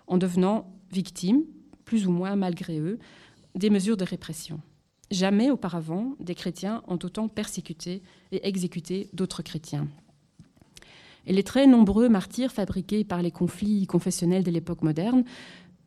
en 0.07 0.19
devenant 0.19 0.71
victimes, 0.93 1.45
plus 1.85 2.07
ou 2.07 2.11
moins 2.11 2.37
malgré 2.37 2.79
eux, 2.79 2.99
des 3.55 3.71
mesures 3.71 3.97
de 3.97 4.05
répression. 4.05 4.61
Jamais 5.11 5.51
auparavant, 5.51 6.15
des 6.21 6.35
chrétiens 6.35 6.83
ont 6.89 6.99
autant 7.03 7.29
persécuté 7.29 8.03
et 8.33 8.47
exécuté 8.47 9.09
d'autres 9.13 9.43
chrétiens. 9.43 9.89
Et 11.27 11.33
les 11.33 11.43
très 11.43 11.67
nombreux 11.67 12.09
martyrs 12.09 12.51
fabriqués 12.51 13.05
par 13.05 13.23
les 13.23 13.31
conflits 13.31 13.87
confessionnels 13.87 14.43
de 14.43 14.51
l'époque 14.51 14.83
moderne 14.83 15.25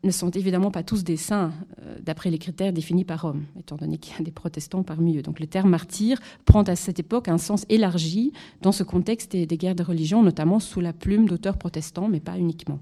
ne 0.05 0.11
sont 0.11 0.29
évidemment 0.29 0.71
pas 0.71 0.83
tous 0.83 1.03
des 1.03 1.17
saints, 1.17 1.51
euh, 1.81 1.97
d'après 2.01 2.29
les 2.29 2.37
critères 2.37 2.71
définis 2.71 3.03
par 3.03 3.23
Rome, 3.23 3.45
étant 3.59 3.75
donné 3.75 3.97
qu'il 3.97 4.15
y 4.15 4.21
a 4.21 4.23
des 4.23 4.31
protestants 4.31 4.83
parmi 4.83 5.17
eux. 5.17 5.21
Donc 5.21 5.39
le 5.39 5.47
terme 5.47 5.69
martyr 5.69 6.19
prend 6.45 6.63
à 6.63 6.75
cette 6.75 6.99
époque 6.99 7.27
un 7.27 7.37
sens 7.37 7.65
élargi 7.69 8.31
dans 8.61 8.71
ce 8.71 8.83
contexte 8.83 9.31
des, 9.31 9.45
des 9.45 9.57
guerres 9.57 9.75
de 9.75 9.83
religion, 9.83 10.23
notamment 10.23 10.59
sous 10.59 10.79
la 10.79 10.93
plume 10.93 11.27
d'auteurs 11.27 11.57
protestants, 11.57 12.07
mais 12.07 12.19
pas 12.19 12.37
uniquement. 12.37 12.79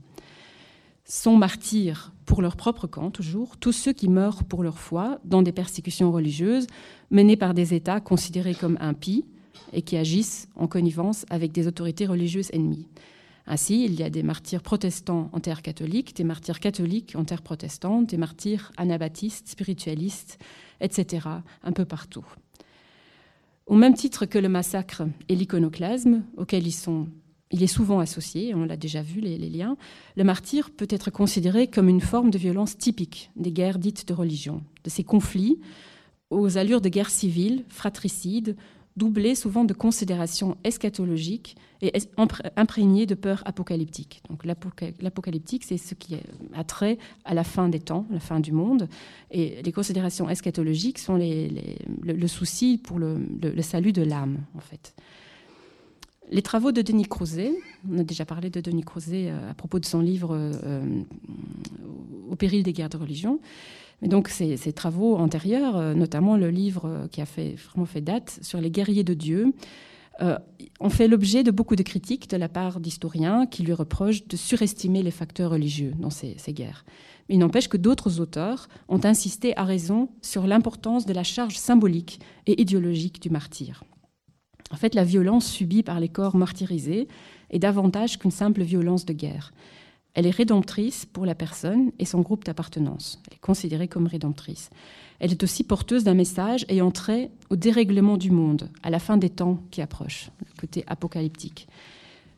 Sont 1.05 1.35
martyrs 1.35 2.13
pour 2.25 2.41
leur 2.41 2.55
propre 2.55 2.87
camp, 2.87 3.11
toujours, 3.11 3.57
tous 3.57 3.73
ceux 3.73 3.93
qui 3.93 4.07
meurent 4.07 4.43
pour 4.43 4.63
leur 4.63 4.79
foi 4.79 5.19
dans 5.25 5.41
des 5.41 5.51
persécutions 5.51 6.11
religieuses 6.11 6.67
menées 7.11 7.35
par 7.35 7.53
des 7.53 7.73
États 7.73 7.99
considérés 7.99 8.55
comme 8.55 8.77
impies 8.79 9.25
et 9.73 9.81
qui 9.81 9.97
agissent 9.97 10.47
en 10.55 10.67
connivence 10.67 11.25
avec 11.29 11.51
des 11.51 11.67
autorités 11.67 12.05
religieuses 12.05 12.49
ennemies. 12.53 12.87
Ainsi, 13.45 13.83
il 13.83 13.95
y 13.95 14.03
a 14.03 14.09
des 14.09 14.23
martyrs 14.23 14.61
protestants 14.61 15.29
en 15.33 15.39
terre 15.39 15.61
catholique, 15.61 16.15
des 16.15 16.23
martyrs 16.23 16.59
catholiques 16.59 17.13
en 17.15 17.25
terre 17.25 17.41
protestante, 17.41 18.07
des 18.07 18.17
martyrs 18.17 18.71
anabaptistes, 18.77 19.49
spiritualistes, 19.49 20.39
etc., 20.79 21.27
un 21.63 21.71
peu 21.73 21.85
partout. 21.85 22.25
Au 23.65 23.75
même 23.75 23.93
titre 23.93 24.25
que 24.25 24.39
le 24.39 24.49
massacre 24.49 25.03
et 25.29 25.35
l'iconoclasme, 25.35 26.23
auxquels 26.37 26.67
il 26.67 27.63
est 27.63 27.67
souvent 27.67 27.99
associé, 27.99 28.53
on 28.53 28.65
l'a 28.65 28.77
déjà 28.77 29.01
vu 29.01 29.19
les, 29.19 29.37
liens, 29.37 29.77
le 30.15 30.23
martyr 30.23 30.69
peut 30.71 30.87
être 30.89 31.11
considéré 31.11 31.67
comme 31.67 31.89
une 31.89 32.01
forme 32.01 32.29
de 32.29 32.37
violence 32.37 32.77
typique 32.77 33.31
des 33.35 33.51
guerres 33.51 33.79
dites 33.79 34.07
de 34.07 34.13
religion, 34.13 34.63
de 34.83 34.89
ces 34.89 35.03
conflits 35.03 35.59
aux 36.29 36.57
allures 36.57 36.81
de 36.81 36.89
guerre 36.89 37.09
civile, 37.09 37.63
fratricides, 37.69 38.55
doublé 38.95 39.35
souvent 39.35 39.63
de 39.63 39.73
considérations 39.73 40.57
eschatologiques 40.63 41.55
et 41.81 41.91
imprégnées 42.55 43.05
de 43.05 43.15
peurs 43.15 43.41
apocalyptiques. 43.45 44.21
Donc 44.29 44.45
l'apocalyptique, 44.45 45.63
c'est 45.65 45.77
ce 45.77 45.95
qui 45.95 46.15
a 46.53 46.63
trait 46.63 46.97
à 47.25 47.33
la 47.33 47.43
fin 47.43 47.67
des 47.69 47.79
temps, 47.79 48.05
la 48.09 48.19
fin 48.19 48.39
du 48.39 48.51
monde, 48.51 48.87
et 49.31 49.61
les 49.61 49.71
considérations 49.71 50.29
eschatologiques 50.29 50.99
sont 50.99 51.17
le, 51.17 52.27
souci 52.27 52.77
pour 52.81 52.99
le, 52.99 53.19
salut 53.61 53.91
de 53.91 54.03
l'âme, 54.03 54.37
en 54.55 54.61
fait. 54.61 54.95
Les 56.31 56.41
travaux 56.41 56.71
de 56.71 56.81
Denis 56.81 57.05
Crouzet, 57.05 57.51
on 57.91 57.99
a 57.99 58.03
déjà 58.03 58.25
parlé 58.25 58.49
de 58.49 58.61
Denis 58.61 58.83
Crouzet 58.83 59.29
euh, 59.29 59.51
à 59.51 59.53
propos 59.53 59.79
de 59.79 59.85
son 59.85 59.99
livre 59.99 60.35
euh, 60.35 60.81
Au 62.29 62.35
péril 62.35 62.63
des 62.63 62.71
guerres 62.71 62.89
de 62.89 62.97
religion, 62.97 63.39
donc 64.07 64.27
ces, 64.27 64.57
travaux 64.73 65.15
antérieurs, 65.15 65.77
euh, 65.77 65.93
notamment 65.93 66.37
le 66.37 66.49
livre 66.49 66.85
euh, 66.85 67.07
qui 67.07 67.21
a 67.21 67.25
fait, 67.25 67.55
vraiment 67.55 67.85
fait 67.85 68.01
date 68.01 68.39
sur 68.41 68.59
les 68.59 68.69
guerriers 68.69 69.03
de 69.03 69.13
Dieu, 69.13 69.53
euh, 70.21 70.37
ont 70.79 70.89
fait 70.89 71.07
l'objet 71.07 71.43
de 71.43 71.51
beaucoup 71.51 71.75
de 71.75 71.83
critiques 71.83 72.29
de 72.29 72.37
la 72.37 72.49
part 72.49 72.79
d'historiens 72.79 73.47
qui 73.47 73.63
lui 73.63 73.73
reprochent 73.73 74.27
de 74.27 74.37
surestimer 74.37 75.01
les 75.01 75.11
facteurs 75.11 75.51
religieux 75.51 75.93
dans 75.97 76.09
ces, 76.09 76.35
ces 76.37 76.53
guerres. 76.53 76.85
Mais 77.27 77.35
il 77.35 77.39
n'empêche 77.39 77.67
que 77.67 77.77
d'autres 77.77 78.19
auteurs 78.19 78.67
ont 78.89 78.99
insisté 79.05 79.57
à 79.57 79.63
raison 79.63 80.09
sur 80.21 80.45
l'importance 80.45 81.05
de 81.05 81.13
la 81.13 81.23
charge 81.23 81.57
symbolique 81.57 82.19
et 82.45 82.61
idéologique 82.61 83.21
du 83.21 83.29
martyr. 83.29 83.83
En 84.71 84.75
fait, 84.75 84.95
la 84.95 85.03
violence 85.03 85.47
subie 85.47 85.83
par 85.83 85.99
les 85.99 86.09
corps 86.09 86.35
martyrisés 86.35 87.07
est 87.49 87.59
davantage 87.59 88.19
qu'une 88.19 88.31
simple 88.31 88.63
violence 88.63 89.05
de 89.05 89.13
guerre. 89.13 89.53
Elle 90.13 90.27
est 90.27 90.31
rédemptrice 90.31 91.05
pour 91.07 91.25
la 91.25 91.33
personne 91.33 91.91
et 91.97 92.05
son 92.05 92.21
groupe 92.21 92.45
d'appartenance. 92.45 93.19
Elle 93.27 93.37
est 93.37 93.41
considérée 93.41 93.87
comme 93.87 94.05
rédemptrice. 94.05 94.69
Elle 95.19 95.31
est 95.31 95.43
aussi 95.43 95.63
porteuse 95.63 96.03
d'un 96.03 96.13
message 96.13 96.65
ayant 96.69 96.91
trait 96.91 97.31
au 97.49 97.55
dérèglement 97.55 98.17
du 98.17 98.29
monde, 98.29 98.69
à 98.83 98.89
la 98.89 98.99
fin 98.99 99.17
des 99.17 99.29
temps 99.29 99.59
qui 99.71 99.81
approchent, 99.81 100.29
le 100.39 100.59
côté 100.59 100.83
apocalyptique. 100.85 101.67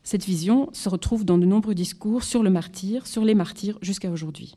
Cette 0.03 0.23
vision 0.23 0.69
se 0.71 0.88
retrouve 0.88 1.26
dans 1.26 1.38
de 1.38 1.45
nombreux 1.45 1.76
discours 1.76 2.23
sur 2.23 2.43
le 2.43 2.49
martyr, 2.49 3.07
sur 3.07 3.26
les 3.26 3.36
martyrs 3.36 3.78
jusqu'à 3.82 4.09
aujourd'hui. 4.09 4.55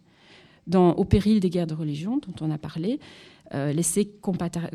Dans 0.66 0.92
Au 0.92 1.04
péril 1.04 1.40
des 1.40 1.50
guerres 1.50 1.66
de 1.66 1.74
religion, 1.74 2.18
dont 2.18 2.46
on 2.46 2.50
a 2.50 2.58
parlé, 2.58 3.00
euh, 3.54 3.72
l'essai 3.72 4.04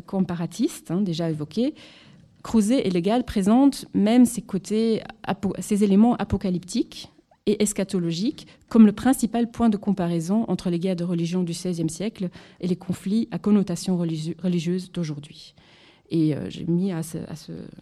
comparatiste, 0.06 0.90
hein, 0.90 1.00
déjà 1.00 1.30
évoqué, 1.30 1.74
Crouzet 2.42 2.86
et 2.86 2.90
Legal 2.90 3.24
présentent 3.24 3.86
même 3.94 4.26
ces 4.26 4.42
côtés, 4.42 5.02
ces 5.60 5.82
éléments 5.82 6.14
apocalyptiques 6.16 7.08
et 7.46 7.62
eschatologique 7.62 8.46
comme 8.68 8.86
le 8.86 8.92
principal 8.92 9.50
point 9.50 9.68
de 9.68 9.76
comparaison 9.76 10.44
entre 10.48 10.70
les 10.70 10.78
guerres 10.78 10.96
de 10.96 11.04
religion 11.04 11.42
du 11.42 11.52
XVIe 11.52 11.90
siècle 11.90 12.30
et 12.60 12.66
les 12.66 12.76
conflits 12.76 13.28
à 13.30 13.38
connotation 13.38 13.96
religieuse 13.96 14.90
d'aujourd'hui. 14.92 15.54
Et 16.10 16.34
euh, 16.34 16.48
j'ai 16.48 16.64
mis 16.64 16.92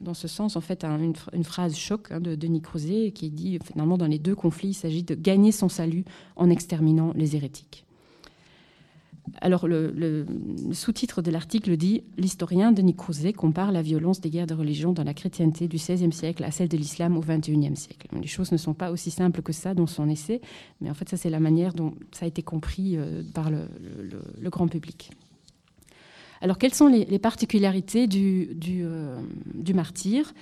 dans 0.01 0.15
ce 0.15 0.29
sens 0.29 0.57
en 0.57 0.61
fait 0.61 0.85
une, 0.85 1.45
phrase 1.45 1.77
choc 1.77 2.11
hein, 2.11 2.21
de 2.21 2.35
Denis 2.35 2.63
Crouzet 2.63 3.11
qui 3.13 3.31
dit 3.31 3.59
finalement 3.65 3.99
dans 3.99 4.07
les 4.07 4.19
deux 4.19 4.35
conflits 4.35 4.71
il 4.71 4.75
s'agit 4.75 5.03
de 5.03 5.15
gagner 5.15 5.53
son 5.53 5.69
salut 5.69 6.05
en 6.37 6.49
exterminant 6.49 7.13
les 7.17 7.37
hérétiques. 7.37 7.85
Alors, 9.41 9.68
le, 9.68 10.27
sous-titre 10.73 11.23
de 11.23 11.31
l'article 11.31 11.77
dit 11.77 12.03
L'historien 12.18 12.73
Denis 12.73 12.95
Crouzet 12.95 13.33
compare 13.33 13.73
la 13.73 13.83
violence 13.83 14.20
des 14.20 14.31
guerres 14.31 14.47
de 14.47 14.55
religion 14.55 14.93
dans 14.93 15.05
la 15.05 15.14
chrétienté 15.14 15.68
du 15.68 15.77
XVIe 15.77 16.12
siècle 16.12 16.45
à 16.45 16.51
celle 16.51 16.68
de 16.68 16.77
l'islam 16.77 17.16
au 17.16 17.20
XXIe 17.20 17.77
siècle. 17.77 18.09
Les 18.20 18.27
choses 18.27 18.53
ne 18.53 18.57
sont 18.57 18.75
pas 18.75 18.91
aussi 18.91 19.11
simples 19.11 19.43
que 19.43 19.53
ça 19.53 19.75
dans 19.75 19.87
son 19.87 20.09
essai, 20.09 20.41
mais 20.81 20.91
en 20.91 20.95
fait, 20.95 21.09
ça, 21.09 21.16
c'est 21.16 21.31
la 21.31 21.41
manière 21.41 21.73
dont 21.73 21.95
ça 22.11 22.25
a 22.25 22.29
été 22.29 22.43
compris 22.43 22.97
euh, 22.97 23.23
par 23.33 23.51
le, 23.51 23.68
grand 24.51 24.68
public. 24.68 25.11
Alors, 26.41 26.59
quelles 26.59 26.75
sont 26.75 26.89
les, 26.89 27.18
particularités 27.20 28.09
du, 28.09 28.57
euh, 28.83 29.20
martyr 29.73 30.35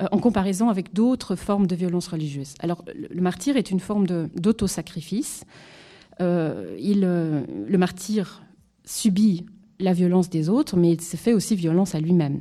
euh, 0.00 0.06
en 0.10 0.18
comparaison 0.18 0.68
avec 0.68 0.92
d'autres 0.92 1.36
formes 1.36 1.68
de 1.68 1.76
violence 1.76 2.08
religieuse? 2.08 2.54
Alors, 2.58 2.84
le, 2.92 3.20
martyr 3.20 3.56
est 3.56 3.70
une 3.70 3.80
forme 3.80 4.06
d'autosacrifice. 4.34 5.44
Euh, 5.44 5.75
il, 6.20 7.02
euh, 7.04 7.44
le 7.68 7.78
martyr 7.78 8.42
subit 8.84 9.46
la 9.78 9.92
violence 9.92 10.30
des 10.30 10.48
autres, 10.48 10.76
mais 10.76 10.92
il 10.92 11.00
se 11.00 11.16
fait 11.16 11.34
aussi 11.34 11.54
violence 11.56 11.94
à 11.94 12.00
lui-même. 12.00 12.40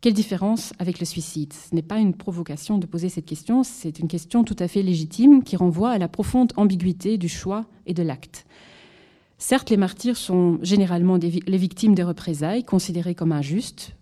Quelle 0.00 0.14
différence 0.14 0.72
avec 0.78 1.00
le 1.00 1.06
suicide? 1.06 1.52
Ce 1.52 1.74
n'est 1.74 1.82
pas 1.82 1.98
une 1.98 2.14
provocation 2.14 2.78
de 2.78 2.86
poser 2.86 3.08
cette 3.08 3.26
question, 3.26 3.64
c'est 3.64 3.98
une 3.98 4.06
question 4.06 4.44
tout 4.44 4.56
à 4.60 4.68
fait 4.68 4.82
légitime 4.82 5.42
qui 5.42 5.56
renvoie 5.56 5.90
à 5.90 5.98
la 5.98 6.06
profonde 6.06 6.52
ambiguïté 6.56 7.18
du 7.18 7.28
choix 7.28 7.66
et 7.86 7.94
de 7.94 8.04
l'acte. 8.04 8.46
Certes, 9.38 9.70
les 9.70 9.76
martyrs 9.76 10.16
sont 10.16 10.58
généralement 10.62 11.16
les 11.16 11.58
victimes 11.58 11.94
des 11.94 12.04
représailles, 12.04 12.64
considérées 12.64 13.14
comme 13.14 13.32
injustes 13.32 13.97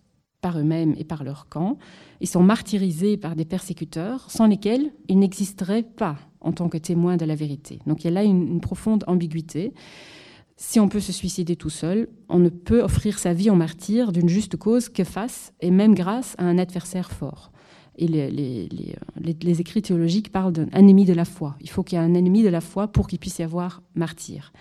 eux-mêmes 0.55 0.95
et 0.99 1.05
par 1.05 1.25
leur 1.25 1.49
camp. 1.49 1.79
Ils 2.21 2.29
sont 2.29 2.43
martyrisés 2.43 3.17
par 3.17 3.37
des 3.37 3.45
persécuteurs 3.45 4.31
sans 4.31 4.47
lesquels 4.47 4.93
ils 5.09 5.19
n'existeraient 5.19 5.83
pas 5.83 6.17
en 6.41 6.53
tant 6.53 6.69
que 6.69 6.79
témoins 6.79 7.17
de 7.17 7.25
la 7.25 7.35
vérité. 7.35 7.81
Donc 7.87 8.05
il 8.05 8.07
y 8.07 8.11
a 8.11 8.13
là 8.13 8.23
une, 8.23 8.61
profonde 8.61 9.05
ambiguïté. 9.07 9.75
Si 10.57 10.81
on 10.81 10.89
peut 10.89 11.01
se 11.01 11.13
suicider 11.13 11.57
tout 11.57 11.71
seul, 11.71 12.09
on 12.29 12.39
ne 12.39 12.49
peut 12.49 12.81
offrir 12.81 13.19
sa 13.19 13.35
vie 13.35 13.51
en 13.51 13.57
martyr 13.57 14.13
d'une 14.13 14.29
juste 14.29 14.57
cause 14.57 14.89
que 14.89 15.05
face, 15.05 15.53
et 15.61 15.71
même 15.71 15.95
grâce 15.95 16.35
à 16.39 16.45
un 16.45 16.57
adversaire 16.57 17.11
fort. 17.11 17.51
Et 17.99 18.07
les, 18.07 19.61
écrits 19.61 19.83
théologiques 19.83 20.31
parlent 20.31 20.53
d'un 20.53 20.69
ennemi 20.73 21.05
de 21.05 21.15
la 21.15 21.25
foi. 21.25 21.57
Il 21.61 21.71
faut 21.71 21.83
qu'il 21.83 21.99
y 21.99 22.01
ait 22.01 22.05
un 22.05 22.15
ennemi 22.15 22.43
de 22.43 22.49
la 22.49 22.61
foi 22.61 22.89
pour 22.89 23.07
qu'il 23.09 23.19
puisse 23.19 23.39
y 23.39 23.43
avoir 23.43 23.83
martyr. 23.95 24.53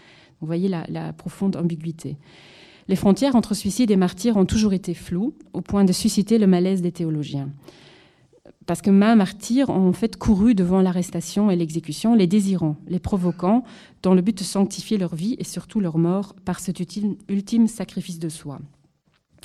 Vous 0.41 0.47
voyez 0.47 0.69
la, 0.69 1.13
profonde 1.13 1.55
ambiguïté. 1.55 2.17
Les 2.87 2.95
frontières 2.95 3.35
entre 3.35 3.55
suicide 3.55 3.91
et 3.91 3.95
martyr 3.95 4.37
ont 4.37 4.45
toujours 4.45 4.73
été 4.73 4.93
floues, 4.93 5.33
au 5.53 5.61
point 5.61 5.85
de 5.85 5.91
susciter 5.91 6.37
le 6.37 6.47
malaise 6.47 6.81
des 6.81 6.91
théologiens 6.91 7.49
parce 8.65 8.81
que 8.81 8.89
mains 8.89 9.15
martyrs 9.15 9.69
ont 9.69 9.89
en 9.89 9.93
fait 9.93 10.17
couru 10.17 10.55
devant 10.55 10.81
l'arrestation 10.81 11.51
et 11.51 11.55
l'exécution, 11.55 12.15
les 12.15 12.27
désirant, 12.27 12.77
les 12.87 12.99
provoquant, 12.99 13.63
dans 14.01 14.13
le 14.13 14.21
but 14.21 14.37
de 14.37 14.43
sanctifier 14.43 14.97
leur 14.97 15.15
vie 15.15 15.35
et 15.39 15.43
surtout 15.43 15.79
leur 15.79 15.97
mort 15.97 16.35
par 16.45 16.59
cet 16.59 16.79
ultime 17.29 17.67
sacrifice 17.67 18.19
de 18.19 18.29
soi. 18.29 18.59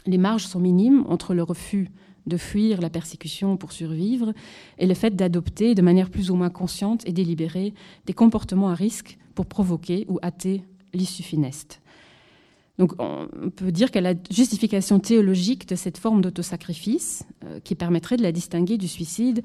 Les 0.07 0.19
marges 0.19 0.47
sont 0.47 0.61
minimes 0.61 1.05
entre 1.09 1.35
le 1.35 1.43
refus 1.43 1.89
de 2.27 2.37
fuir 2.37 2.81
la 2.81 2.91
persécution 2.91 3.57
pour 3.57 3.73
survivre 3.73 4.33
et 4.79 4.87
le 4.87 4.95
fait 4.95 5.17
d'adopter 5.17 5.75
de 5.75 5.83
manière 5.83 6.11
plus 6.11 6.31
ou 6.31 6.37
moins 6.37 6.51
consciente 6.51 7.07
et 7.07 7.13
délibérée 7.13 7.75
des 8.07 8.13
comportements 8.13 8.69
à 8.69 8.75
risque 8.75 9.19
pour 9.35 9.47
provoquer 9.47 10.07
ou 10.09 10.19
hâter 10.23 10.63
l'issue 10.95 11.23
funeste. 11.23 11.80
Donc 12.81 12.95
on 12.99 13.29
peut 13.55 13.73
dire 13.73 13.91
qu'à 13.91 14.01
la 14.01 14.15
justification 14.31 15.01
théologique 15.01 15.69
de 15.69 15.75
cette 15.77 15.99
forme 15.99 16.23
d'autosacrifice, 16.23 17.25
euh, 17.45 17.61
qui 17.61 17.75
permettrait 17.75 18.17
de 18.17 18.23
la 18.23 18.33
distinguer 18.33 18.79
du 18.79 18.89
suicide, 18.89 19.43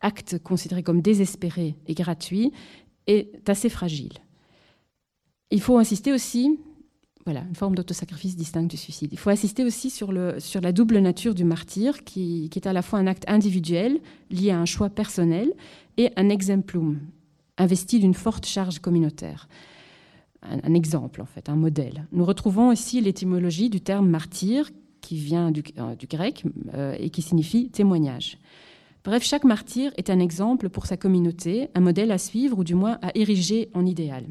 acte 0.00 0.38
considéré 0.38 0.84
comme 0.84 1.02
désespéré 1.02 1.74
et 1.88 1.94
gratuit, 1.94 2.52
est 3.08 3.48
assez 3.48 3.70
fragile. 3.70 4.12
Il 5.50 5.60
faut 5.60 5.78
insister 5.78 6.12
aussi, 6.12 6.60
voilà, 7.24 7.40
une 7.48 7.56
forme 7.56 7.74
d'autosacrifice 7.74 8.36
distincte 8.36 8.70
du 8.70 8.76
suicide. 8.76 9.08
Il 9.10 9.18
faut 9.18 9.30
insister 9.30 9.64
aussi 9.64 9.90
sur, 9.90 10.12
la 10.12 10.72
double 10.72 10.98
nature 11.00 11.34
du 11.34 11.42
martyr, 11.42 12.04
qui 12.04 12.48
est 12.54 12.68
à 12.68 12.72
la 12.72 12.82
fois 12.82 13.00
un 13.00 13.08
acte 13.08 13.24
individuel, 13.26 13.98
lié 14.30 14.52
à 14.52 14.60
un 14.60 14.64
choix 14.64 14.90
personnel, 14.90 15.52
et 15.96 16.12
un 16.14 16.28
exemplum, 16.28 17.00
investi 17.58 17.98
d'une 17.98 18.14
forte 18.14 18.46
charge 18.46 18.78
communautaire 18.78 19.48
un, 20.50 20.74
exemple, 20.74 21.20
en 21.20 21.26
fait, 21.26 21.48
un 21.48 21.56
modèle. 21.56 22.06
Nous 22.12 22.24
retrouvons 22.24 22.72
ici 22.72 23.00
l'étymologie 23.00 23.70
du 23.70 23.80
terme 23.80 24.08
martyr, 24.08 24.70
qui 25.00 25.16
vient 25.16 25.50
du, 25.50 25.62
euh, 25.78 25.94
grec 26.10 26.44
euh, 26.74 26.96
et 26.98 27.10
qui 27.10 27.22
signifie 27.22 27.70
témoignage. 27.70 28.38
Bref, 29.04 29.22
chaque 29.22 29.44
martyr 29.44 29.92
est 29.96 30.10
un 30.10 30.18
exemple 30.18 30.68
pour 30.68 30.86
sa 30.86 30.96
communauté, 30.96 31.68
un 31.76 31.80
modèle 31.80 32.10
à 32.10 32.18
suivre 32.18 32.58
ou 32.58 32.64
du 32.64 32.74
moins 32.74 32.98
à 33.02 33.12
ériger 33.14 33.70
en 33.72 33.86
idéal. 33.86 34.24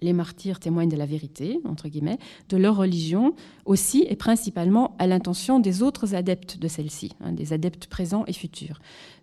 Les 0.00 0.12
martyrs 0.12 0.60
témoignent 0.60 0.88
de 0.88 0.96
la 0.96 1.06
vérité, 1.06 1.60
entre 1.64 1.88
guillemets, 1.88 2.18
de 2.48 2.56
leur 2.56 2.76
religion, 2.76 3.34
aussi 3.64 4.06
et 4.08 4.14
principalement 4.14 4.94
à 4.98 5.06
l'intention 5.06 5.58
des 5.58 5.82
autres 5.82 6.14
adeptes 6.14 6.58
de 6.58 6.68
celle-ci, 6.68 7.12
hein, 7.20 7.32
des 7.32 7.52
adeptes 7.52 7.88
présents 7.88 8.24
et 8.26 8.32
futurs. 8.32 8.78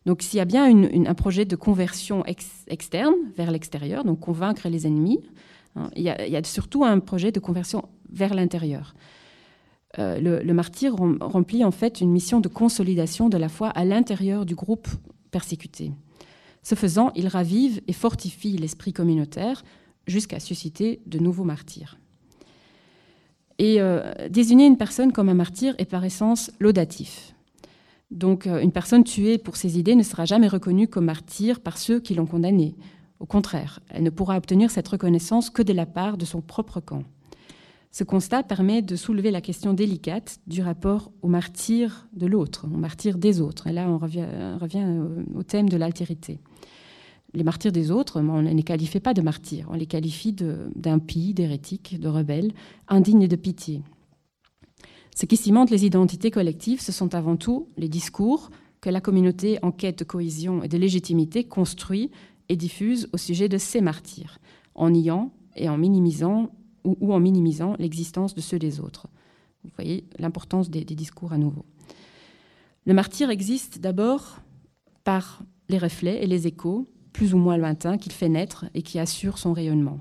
Donc 0.05 0.21
s'il 0.21 0.38
y 0.38 0.41
a 0.41 0.45
bien 0.45 0.65
un 0.65 1.13
projet 1.15 1.45
de 1.45 1.55
conversion 1.55 2.25
ex 2.25 2.65
externe 2.67 3.15
vers 3.38 3.51
l'extérieur, 3.51 4.03
donc 4.03 4.19
convaincre 4.19 4.67
les 4.67 4.86
ennemis, 4.86 5.21
il 5.95 6.03
y, 6.03 6.09
a, 6.09 6.26
il 6.26 6.32
y, 6.32 6.38
a, 6.38 6.43
surtout 6.43 6.84
un 6.84 6.99
projet 6.99 7.32
de 7.32 7.39
conversion 7.39 7.89
vers 8.11 8.34
l'intérieur. 8.34 8.95
Euh, 9.99 10.19
le, 10.19 10.41
le, 10.41 10.53
martyr 10.53 10.95
remplit 10.95 11.63
en 11.63 11.71
fait 11.71 12.01
une 12.01 12.11
mission 12.11 12.39
de 12.41 12.47
consolidation 12.47 13.30
de 13.30 13.38
la 13.38 13.49
foi 13.49 13.69
à 13.69 13.86
l'intérieur 13.86 14.45
du 14.45 14.55
groupe 14.55 14.88
persécuté. 15.32 15.91
Ce 16.63 16.76
faisant, 16.76 17.11
il 17.15 17.28
ravive 17.28 17.82
et 17.88 17.93
fortifie 17.93 18.57
l'esprit 18.57 18.93
communautaire 18.93 19.63
jusqu'à 20.07 20.39
susciter 20.39 21.01
de 21.05 21.19
nouveaux 21.19 21.43
martyrs. 21.43 21.97
Et 23.57 23.80
euh, 23.80 24.01
désigner 24.30 24.65
une 24.65 24.78
personne 24.78 25.11
comme 25.13 25.30
un 25.30 25.34
martyr 25.34 25.76
est 25.78 25.86
par 25.86 26.03
essence 26.03 26.51
laudatif. 26.59 27.34
Donc 28.11 28.47
euh, 28.47 28.59
une 28.59 28.71
personne 28.71 29.03
tuée 29.03 29.38
pour 29.38 29.55
ses 29.55 29.80
idées 29.80 29.95
ne 29.95 30.03
sera 30.03 30.26
jamais 30.26 30.47
reconnue 30.47 30.88
comme 30.88 31.05
martyr 31.05 31.59
par 31.59 31.78
ceux 31.78 31.99
qui 31.99 32.13
l'ont 32.15 32.26
condamnée 32.26 32.76
au 33.20 33.26
contraire, 33.26 33.80
elle 33.89 34.03
ne 34.03 34.09
pourra 34.09 34.38
obtenir 34.38 34.72
cette 34.72 34.88
reconnaissance 34.88 35.49
que 35.49 35.61
de 35.61 35.74
la 35.74 35.86
part 35.86 36.18
de 36.18 36.26
son 36.26 36.41
propre 36.41 36.80
camp. 36.80 37.03
Ce 37.91 38.03
constat 38.03 38.43
permet 38.43 38.82
de 38.82 38.97
soulever 38.97 39.32
la 39.32 39.39
question 39.39 39.74
délicate 39.74 40.39
du 40.47 40.61
rapport 40.61 41.11
au 41.22 41.30
martyr 41.30 42.09
de 42.13 42.26
l'autre, 42.26 42.66
au 42.66 42.78
martyr 42.78 43.18
des 43.18 43.39
autres. 43.39 43.68
Et 43.68 43.72
là, 43.72 43.89
on 43.89 43.97
revient, 43.97 44.28
revient 44.59 44.86
au 45.34 45.43
thème 45.43 45.70
de 45.70 45.78
l'altérité. 45.78 46.39
Les 47.34 47.43
martyrs 47.43 47.72
des 47.72 47.91
autres, 47.91 48.20
on 48.20 48.41
ne 48.41 48.53
les 48.53 48.63
qualifie 48.63 48.99
pas 48.99 49.13
de 49.13 49.22
martyrs, 49.22 49.68
on 49.70 49.76
les 49.76 49.86
qualifie 49.86 50.36
d'impies, 50.76 51.34
d'hérétiques, 51.34 51.99
de 51.99 52.09
rebelles, 52.09 52.51
indignes 52.89 53.28
de 53.28 53.36
pitié. 53.38 53.82
Ce 55.16 55.26
qui 55.26 55.38
cimente 55.38 55.70
les 55.70 55.86
identités 55.86 56.32
collectives, 56.32 56.82
ce 56.82 56.91
sont 56.91 57.16
avant 57.16 57.38
tout 57.38 57.70
les 57.78 57.88
discours 57.88 58.49
que 58.82 58.89
la 58.89 58.99
communauté 59.01 59.57
en 59.63 59.72
quête 59.72 59.99
de 59.99 60.03
cohésion 60.03 60.63
et 60.63 60.68
de 60.68 60.78
légitimité 60.78 61.45
construit 61.45 62.11
et 62.49 62.55
diffuse 62.55 63.09
au 63.13 63.17
sujet 63.17 63.49
de 63.49 63.57
ces 63.57 63.81
martyrs, 63.81 64.39
en 64.75 64.89
niant 64.89 65.31
et 65.55 65.69
en 65.69 65.77
minimisant 65.77 66.51
ou, 66.83 67.13
en 67.13 67.19
minimisant 67.19 67.75
l'existence 67.79 68.35
de 68.35 68.41
ceux 68.41 68.59
des 68.59 68.79
autres. 68.79 69.07
Vous 69.63 69.71
voyez 69.75 70.05
l'importance 70.19 70.69
des, 70.69 70.83
discours 70.83 71.33
à 71.33 71.37
nouveau. 71.37 71.65
Le 72.85 72.93
martyr 72.93 73.31
existe 73.31 73.79
d'abord 73.79 74.39
par 75.03 75.41
les 75.69 75.79
reflets 75.79 76.23
et 76.23 76.27
les 76.27 76.45
échos, 76.45 76.87
plus 77.13 77.33
ou 77.33 77.37
moins 77.37 77.57
lointains, 77.57 77.97
qu'il 77.97 78.11
fait 78.11 78.29
naître 78.29 78.65
et 78.75 78.83
qui 78.83 78.99
assurent 78.99 79.39
son 79.39 79.53
rayonnement. 79.53 79.99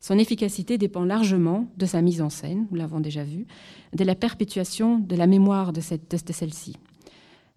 Son 0.00 0.18
efficacité 0.18 0.76
dépend 0.76 1.04
largement 1.04 1.68
de 1.78 1.86
sa 1.86 2.02
mise 2.02 2.20
en 2.20 2.28
scène, 2.28 2.66
nous 2.70 2.76
l'avons 2.76 3.00
déjà 3.00 3.24
vu, 3.24 3.46
de 3.94 4.04
la 4.04 4.16
perpétuation 4.16 4.98
de 4.98 5.16
la 5.16 5.26
mémoire 5.26 5.72
de 5.72 5.80
celle-ci. 5.80 6.76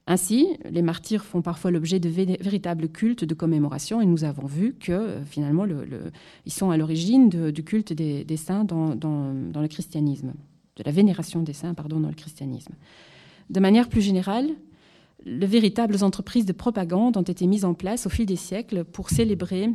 Ainsi, 0.07 0.47
les 0.69 0.83
martyrs 0.83 1.25
font 1.25 1.41
parfois 1.41 1.71
l'objet 1.71 1.99
de 1.99 2.09
véritables 2.09 2.89
cultes 2.89 3.23
de 3.23 3.33
commémoration 3.33 4.01
et 4.01 4.05
nous 4.05 4.23
avons 4.23 4.45
vu 4.45 4.75
que 4.79 4.91
euh, 4.91 5.25
finalement 5.25 5.65
le, 5.65 5.83
le, 5.83 6.11
ils 6.45 6.53
sont 6.53 6.69
à 6.69 6.77
l'origine 6.77 7.29
du 7.29 7.63
culte 7.63 7.91
des, 7.91 8.37
saints 8.37 8.65
dans, 8.65 8.93
le 8.93 9.67
christianisme, 9.67 10.33
de 10.75 10.83
la 10.85 10.91
vénération 10.91 11.41
des 11.41 11.53
saints 11.53 11.73
dans 11.73 11.99
le 11.99 12.13
christianisme. 12.13 12.73
De 13.49 13.59
manière 13.59 13.89
plus 13.89 14.01
générale, 14.01 14.49
de 15.25 15.45
véritables 15.47 16.03
entreprises 16.03 16.45
de 16.45 16.53
propagande 16.53 17.17
ont 17.17 17.23
été 17.23 17.47
mises 17.47 17.65
en 17.65 17.73
place 17.73 18.05
au 18.05 18.09
fil 18.09 18.27
des 18.27 18.35
siècles 18.35 18.83
pour 18.83 19.09
célébrer 19.09 19.71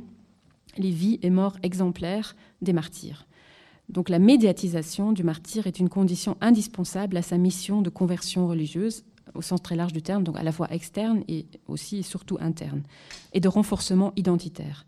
les 0.76 0.90
vies 0.90 1.18
et 1.22 1.30
morts 1.30 1.56
exemplaires 1.64 2.36
des 2.62 2.72
martyrs. 2.72 3.26
Donc 3.88 4.08
la 4.08 4.20
médiatisation 4.20 5.10
du 5.10 5.24
martyr 5.24 5.66
est 5.66 5.80
une 5.80 5.88
condition 5.88 6.36
indispensable 6.40 7.16
à 7.16 7.22
sa 7.22 7.36
mission 7.36 7.82
de 7.82 7.90
conversion 7.90 8.46
religieuse 8.46 9.02
au 9.34 9.42
sens 9.42 9.62
très 9.62 9.76
large 9.76 9.92
du 9.92 10.02
terme, 10.02 10.24
donc 10.24 10.38
à 10.38 10.42
la 10.42 10.52
fois 10.52 10.70
externe 10.72 11.22
et 11.28 11.46
aussi 11.66 11.98
et 11.98 12.02
surtout 12.02 12.38
interne, 12.40 12.82
et 13.32 13.40
de 13.40 13.48
renforcement 13.48 14.12
identitaire. 14.16 14.86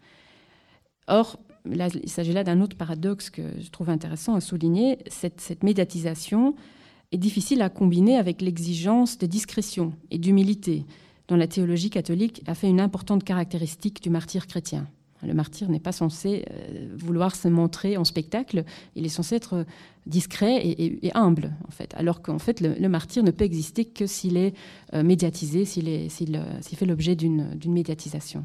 Or, 1.08 1.38
il 1.64 2.10
s'agit 2.10 2.32
là 2.32 2.44
d'un 2.44 2.60
autre 2.60 2.76
paradoxe 2.76 3.30
que 3.30 3.42
je 3.60 3.70
trouve 3.70 3.90
intéressant 3.90 4.34
à 4.34 4.40
souligner. 4.40 4.98
Cette, 5.08 5.40
cette 5.40 5.62
médiatisation 5.62 6.54
est 7.12 7.18
difficile 7.18 7.62
à 7.62 7.68
combiner 7.68 8.16
avec 8.16 8.40
l'exigence 8.40 9.18
de 9.18 9.26
discrétion 9.26 9.92
et 10.10 10.18
d'humilité, 10.18 10.84
dont 11.28 11.36
la 11.36 11.46
théologie 11.46 11.90
catholique 11.90 12.42
a 12.46 12.54
fait 12.54 12.68
une 12.68 12.80
importante 12.80 13.24
caractéristique 13.24 14.02
du 14.02 14.10
martyr 14.10 14.46
chrétien. 14.46 14.88
Le 15.22 15.34
martyr 15.34 15.68
n'est 15.68 15.80
pas 15.80 15.92
censé 15.92 16.44
euh, 16.50 16.88
vouloir 16.96 17.36
se 17.36 17.48
montrer 17.48 17.96
en 17.96 18.04
spectacle, 18.04 18.64
il 18.96 19.06
est 19.06 19.10
censé 19.10 19.36
être 19.36 19.64
discret 20.06 20.60
et, 20.64 21.10
humble, 21.14 21.52
en 21.68 21.70
fait. 21.70 21.94
Alors 21.96 22.22
qu'en 22.22 22.38
fait, 22.40 22.60
le, 22.60 22.88
martyr 22.88 23.22
ne 23.22 23.30
peut 23.30 23.44
exister 23.44 23.84
que 23.84 24.06
s'il 24.06 24.36
est 24.36 24.54
euh, 24.94 25.02
médiatisé, 25.02 25.64
s'il 25.64 25.88
euh, 25.88 26.60
fait 26.60 26.86
l'objet 26.86 27.14
d'une 27.14 27.56
médiatisation. 27.66 28.44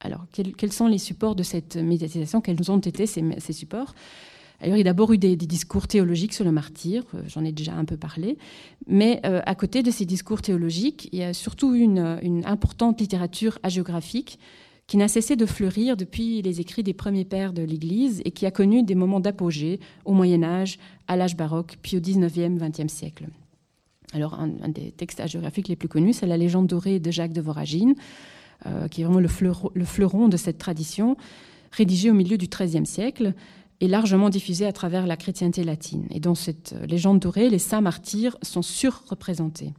Alors, 0.00 0.26
quels, 0.32 0.72
sont 0.72 0.88
les 0.88 0.98
supports 0.98 1.34
de 1.34 1.42
cette 1.42 1.76
médiatisation? 1.76 2.40
Quels 2.40 2.70
ont 2.70 2.78
été 2.78 3.06
ces, 3.06 3.52
supports? 3.52 3.94
Alors, 4.60 4.76
il 4.76 4.78
y 4.78 4.82
a 4.82 4.84
d'abord 4.84 5.12
eu 5.12 5.18
des, 5.18 5.36
discours 5.36 5.88
théologiques 5.88 6.34
sur 6.34 6.44
le 6.44 6.52
martyr, 6.52 7.02
euh, 7.14 7.22
j'en 7.26 7.44
ai 7.44 7.52
déjà 7.52 7.74
un 7.74 7.84
peu 7.84 7.96
parlé, 7.96 8.36
mais 8.86 9.20
euh, 9.24 9.40
à 9.46 9.54
côté 9.54 9.82
de 9.82 9.90
ces 9.90 10.04
discours 10.04 10.42
théologiques, 10.42 11.08
il 11.12 11.18
y 11.18 11.22
a 11.22 11.32
surtout 11.32 11.74
une 11.74 12.42
importante 12.44 13.00
littérature 13.00 13.58
hagiographique 13.62 14.38
qui 14.86 14.96
n'a 14.96 15.08
cessé 15.08 15.34
de 15.34 15.46
fleurir 15.46 15.96
depuis 15.96 16.42
les 16.42 16.60
écrits 16.60 16.82
des 16.82 16.94
premiers 16.94 17.24
pères 17.24 17.52
de 17.52 17.62
l'Église 17.62 18.22
et 18.24 18.30
qui 18.30 18.46
a 18.46 18.50
connu 18.50 18.82
des 18.82 18.94
moments 18.94 19.20
d'apogée 19.20 19.80
au 20.04 20.12
Moyen 20.12 20.42
Âge, 20.42 20.78
à 21.08 21.16
l'âge 21.16 21.36
baroque, 21.36 21.78
puis 21.82 21.96
au 21.96 22.00
19e, 22.00 22.58
20e 22.58 22.88
siècle. 22.88 23.26
Alors, 24.12 24.34
un, 24.34 24.68
des 24.68 24.92
textes 24.92 25.18
hagiographiques 25.18 25.68
les 25.68 25.76
plus 25.76 25.88
connus, 25.88 26.12
c'est 26.12 26.26
la 26.26 26.36
légende 26.36 26.68
dorée 26.68 27.00
de 27.00 27.10
Jacques 27.10 27.32
de 27.32 27.40
Voragine, 27.40 27.94
euh, 28.66 28.86
qui 28.86 29.02
est 29.02 29.04
vraiment 29.04 29.20
le 29.20 29.84
fleuron, 29.84 30.28
de 30.28 30.36
cette 30.36 30.58
tradition, 30.58 31.16
rédigée 31.72 32.10
au 32.10 32.14
milieu 32.14 32.38
du 32.38 32.46
XIIIe 32.46 32.86
siècle 32.86 33.34
et 33.80 33.88
largement 33.88 34.30
diffusée 34.30 34.66
à 34.66 34.72
travers 34.72 35.06
la 35.06 35.16
chrétienté 35.16 35.64
latine. 35.64 36.06
Et 36.10 36.20
dans 36.20 36.36
cette 36.36 36.74
légende 36.88 37.18
dorée, 37.18 37.50
les 37.50 37.58
saints 37.58 37.80
martyrs 37.80 38.38
sont 38.40 38.62
surreprésentés. 38.62 39.72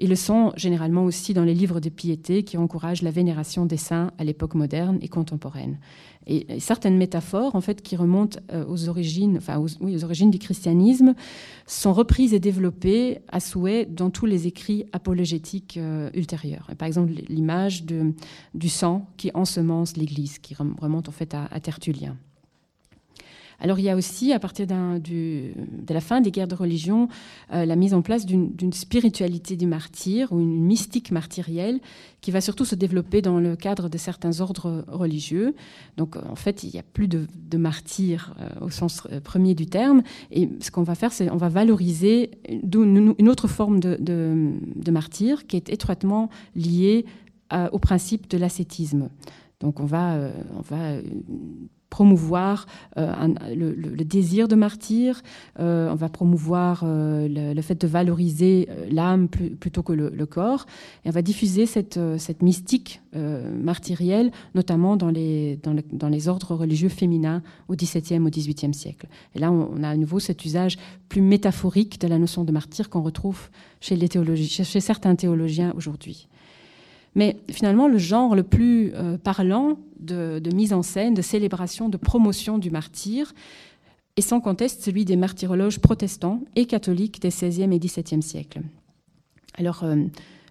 Ils 0.00 0.08
le 0.08 0.16
sont 0.16 0.52
généralement 0.56 1.04
aussi 1.04 1.34
dans 1.34 1.42
les 1.42 1.54
livres 1.54 1.80
de 1.80 1.88
piété 1.88 2.44
qui 2.44 2.56
encouragent 2.56 3.02
la 3.02 3.10
vénération 3.10 3.66
des 3.66 3.76
saints 3.76 4.12
à 4.18 4.24
l'époque 4.24 4.54
moderne 4.54 4.98
et 5.02 5.08
contemporaine. 5.08 5.78
Et, 6.26 6.60
certaines 6.60 6.96
métaphores, 6.96 7.56
en 7.56 7.60
fait, 7.60 7.82
qui 7.82 7.96
remontent 7.96 8.38
euh, 8.52 8.64
aux 8.68 8.88
origines, 8.88 9.38
enfin, 9.38 9.58
aux 9.58 10.04
origines 10.04 10.30
du 10.30 10.38
christianisme, 10.38 11.14
sont 11.66 11.92
reprises 11.92 12.32
et 12.32 12.38
développées 12.38 13.18
à 13.28 13.40
souhait 13.40 13.86
dans 13.86 14.10
tous 14.10 14.26
les 14.26 14.46
écrits 14.46 14.84
apologétiques 14.92 15.76
euh, 15.78 16.10
ultérieurs. 16.14 16.70
Par 16.78 16.86
exemple, 16.86 17.12
l'image 17.28 17.84
du 17.84 18.68
sang 18.68 19.08
qui 19.16 19.30
ensemence 19.34 19.96
l'Église, 19.96 20.38
qui 20.38 20.54
remonte 20.54 21.08
en 21.08 21.12
fait 21.12 21.34
à 21.34 21.60
Tertullien. 21.60 22.16
Alors 23.60 23.78
il 23.78 23.84
y 23.84 23.90
a 23.90 23.96
aussi, 23.96 24.32
à 24.32 24.38
partir 24.38 24.66
de 24.66 25.52
la 25.88 26.00
fin 26.00 26.20
des 26.20 26.30
guerres 26.30 26.48
de 26.48 26.54
religion, 26.54 27.08
euh, 27.52 27.64
la 27.64 27.76
mise 27.76 27.92
en 27.92 28.02
place 28.02 28.24
d'une 28.24 28.72
spiritualité 28.72 29.56
du 29.56 29.66
martyr 29.66 30.32
ou 30.32 30.40
une 30.40 30.64
mystique 30.64 31.10
martyrielle 31.10 31.80
qui 32.20 32.30
va 32.30 32.40
surtout 32.40 32.64
se 32.64 32.76
développer 32.76 33.20
dans 33.20 33.40
le 33.40 33.56
cadre 33.56 33.88
de 33.88 33.98
certains 33.98 34.40
ordres 34.40 34.84
religieux. 34.86 35.54
Donc 35.96 36.16
en 36.16 36.36
fait, 36.36 36.62
il 36.62 36.70
n'y 36.70 36.78
a 36.78 36.84
plus 36.84 37.08
de, 37.08 37.26
martyrs 37.56 38.34
euh, 38.40 38.66
au 38.66 38.70
sens 38.70 39.02
euh, 39.10 39.20
premier 39.20 39.54
du 39.54 39.66
terme. 39.66 40.02
Et 40.30 40.48
ce 40.60 40.70
qu'on 40.70 40.84
va 40.84 40.94
faire, 40.94 41.12
c'est 41.12 41.28
on 41.30 41.36
va 41.36 41.48
valoriser 41.48 42.30
une, 42.48 43.28
autre 43.28 43.48
forme 43.48 43.80
de, 43.80 43.96
de, 43.98 44.90
martyr 44.90 45.46
qui 45.46 45.56
est 45.56 45.68
étroitement 45.68 46.30
liée 46.54 47.04
au 47.72 47.78
principe 47.78 48.28
de 48.30 48.36
l'ascétisme. 48.36 49.08
Donc 49.60 49.80
on 49.80 49.86
va, 49.86 50.18
on 50.56 50.60
va 50.60 50.98
promouvoir 51.90 52.66
euh, 52.96 53.12
le, 53.54 54.04
désir 54.04 54.48
de 54.48 54.54
martyr, 54.54 55.22
euh, 55.58 55.90
on 55.90 55.94
va 55.94 56.08
promouvoir 56.08 56.82
euh, 56.84 57.54
le, 57.54 57.62
fait 57.62 57.80
de 57.80 57.86
valoriser 57.86 58.68
l'âme 58.90 59.28
plutôt 59.28 59.82
que 59.82 59.92
le, 59.92 60.26
corps, 60.26 60.66
et 61.04 61.08
on 61.08 61.12
va 61.12 61.22
diffuser 61.22 61.66
cette, 61.66 61.98
cette 62.18 62.42
mystique 62.42 63.00
martyrielle, 63.14 64.30
notamment 64.54 64.96
dans 64.96 65.10
les, 65.10 65.58
dans, 65.62 66.08
les 66.08 66.28
ordres 66.28 66.54
religieux 66.54 66.88
féminins 66.88 67.42
au 67.68 67.74
XVIIe, 67.74 68.20
au 68.20 68.30
XVIIIe 68.30 68.74
siècle. 68.74 69.06
Et 69.34 69.38
là, 69.38 69.50
on, 69.50 69.82
a 69.82 69.88
à 69.88 69.96
nouveau 69.96 70.20
cet 70.20 70.44
usage 70.44 70.76
plus 71.08 71.22
métaphorique 71.22 72.00
de 72.00 72.06
la 72.06 72.18
notion 72.18 72.44
de 72.44 72.52
martyr 72.52 72.90
qu'on 72.90 73.02
retrouve 73.02 73.48
chez, 73.80 73.96
les 73.96 74.08
chez 74.46 74.80
certains 74.80 75.14
théologiens 75.14 75.72
aujourd'hui. 75.76 76.28
Mais 77.18 77.36
finalement, 77.50 77.88
le 77.88 77.98
genre 77.98 78.36
le 78.36 78.44
plus 78.44 78.92
euh, 78.94 79.18
parlant 79.18 79.76
de, 79.98 80.40
mise 80.54 80.72
en 80.72 80.82
scène, 80.82 81.14
de 81.14 81.20
célébration, 81.20 81.88
de 81.88 81.96
promotion 81.96 82.58
du 82.58 82.70
martyr 82.70 83.34
est 84.16 84.20
sans 84.20 84.40
conteste 84.40 84.82
celui 84.84 85.04
des 85.04 85.16
martyrologes 85.16 85.80
protestants 85.80 86.42
et 86.54 86.64
catholiques 86.64 87.20
des 87.20 87.30
XVIe 87.30 87.74
et 87.74 87.78
XVIIe 87.80 88.22
siècles. 88.22 88.60
Alors, 89.54 89.82
euh, 89.82 89.96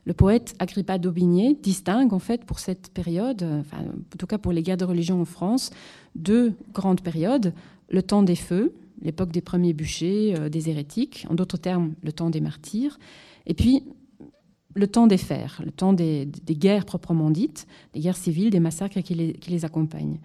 le 0.04 0.14
poète 0.14 0.56
Agrippa 0.60 0.98
d'Aubigné 0.98 1.54
distingue 1.56 2.12
en 2.12 2.20
fait 2.20 2.44
pour 2.44 2.60
cette 2.60 2.90
période, 2.90 3.44
enfin, 3.44 3.84
en 3.84 4.18
tout 4.18 4.28
cas 4.28 4.38
pour 4.38 4.52
les 4.52 4.62
guerres 4.62 4.76
de 4.76 4.86
religion 4.86 5.22
en 5.22 5.26
France, 5.26 5.72
deux 6.16 6.54
grandes 6.74 7.02
périodes 7.02 7.54
le 7.90 8.04
temps 8.04 8.24
des 8.24 8.36
feux, 8.36 8.74
l'époque 9.02 9.32
des 9.32 9.42
premiers 9.42 9.72
bûchers, 9.72 10.36
euh, 10.38 10.50
des 10.50 10.70
hérétiques, 10.70 11.26
en 11.30 11.34
d'autres 11.34 11.58
termes, 11.58 11.94
le 12.04 12.12
temps 12.12 12.30
des 12.30 12.42
martyrs, 12.42 13.00
et 13.46 13.54
puis 13.54 13.84
le 14.78 14.88
temps 14.88 15.08
des 15.08 15.18
fers, 15.18 15.62
le 15.66 15.72
temps 15.72 15.94
des, 15.94 16.30
guerres 16.50 16.86
proprement 16.86 17.30
dites, 17.30 17.68
des 17.94 18.00
guerres 18.00 18.18
civiles, 18.18 18.52
des 18.52 18.60
massacres 18.60 19.02
qui 19.02 19.36
les, 19.48 19.66
accompagnent. 19.66 20.20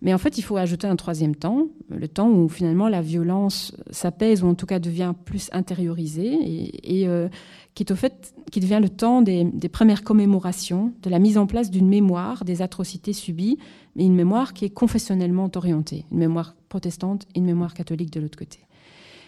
Mais 0.00 0.12
en 0.12 0.18
fait, 0.18 0.36
il 0.38 0.42
faut 0.42 0.56
ajouter 0.56 0.88
un 0.88 0.96
troisième 0.96 1.36
temps, 1.36 1.66
le 1.88 2.08
temps 2.08 2.28
où 2.28 2.48
finalement 2.48 2.88
la 2.88 3.02
violence 3.02 3.72
s'apaise 3.90 4.42
ou 4.42 4.48
en 4.48 4.54
tout 4.54 4.66
cas 4.66 4.80
devient 4.80 5.14
plus 5.24 5.48
intériorisée 5.52 6.38
et, 6.82 7.06
euh, 7.06 7.28
qui 7.74 7.84
devient 7.84 8.80
le 8.82 8.88
temps 8.88 9.22
des, 9.22 9.44
premières 9.70 10.02
commémorations, 10.02 10.92
de 11.02 11.10
la 11.10 11.20
mise 11.20 11.38
en 11.38 11.46
place 11.46 11.70
d'une 11.70 11.88
mémoire 11.88 12.44
des 12.44 12.62
atrocités 12.62 13.12
subies, 13.12 13.58
mais 13.94 14.04
une 14.04 14.16
mémoire 14.16 14.54
qui 14.54 14.64
est 14.64 14.70
confessionnellement 14.70 15.50
orientée, 15.54 16.04
une 16.10 16.18
mémoire 16.18 16.56
protestante 16.68 17.26
et 17.34 17.38
une 17.38 17.46
mémoire 17.46 17.74
catholique 17.74 18.12
de 18.12 18.20
l'autre 18.20 18.38
côté. 18.38 18.58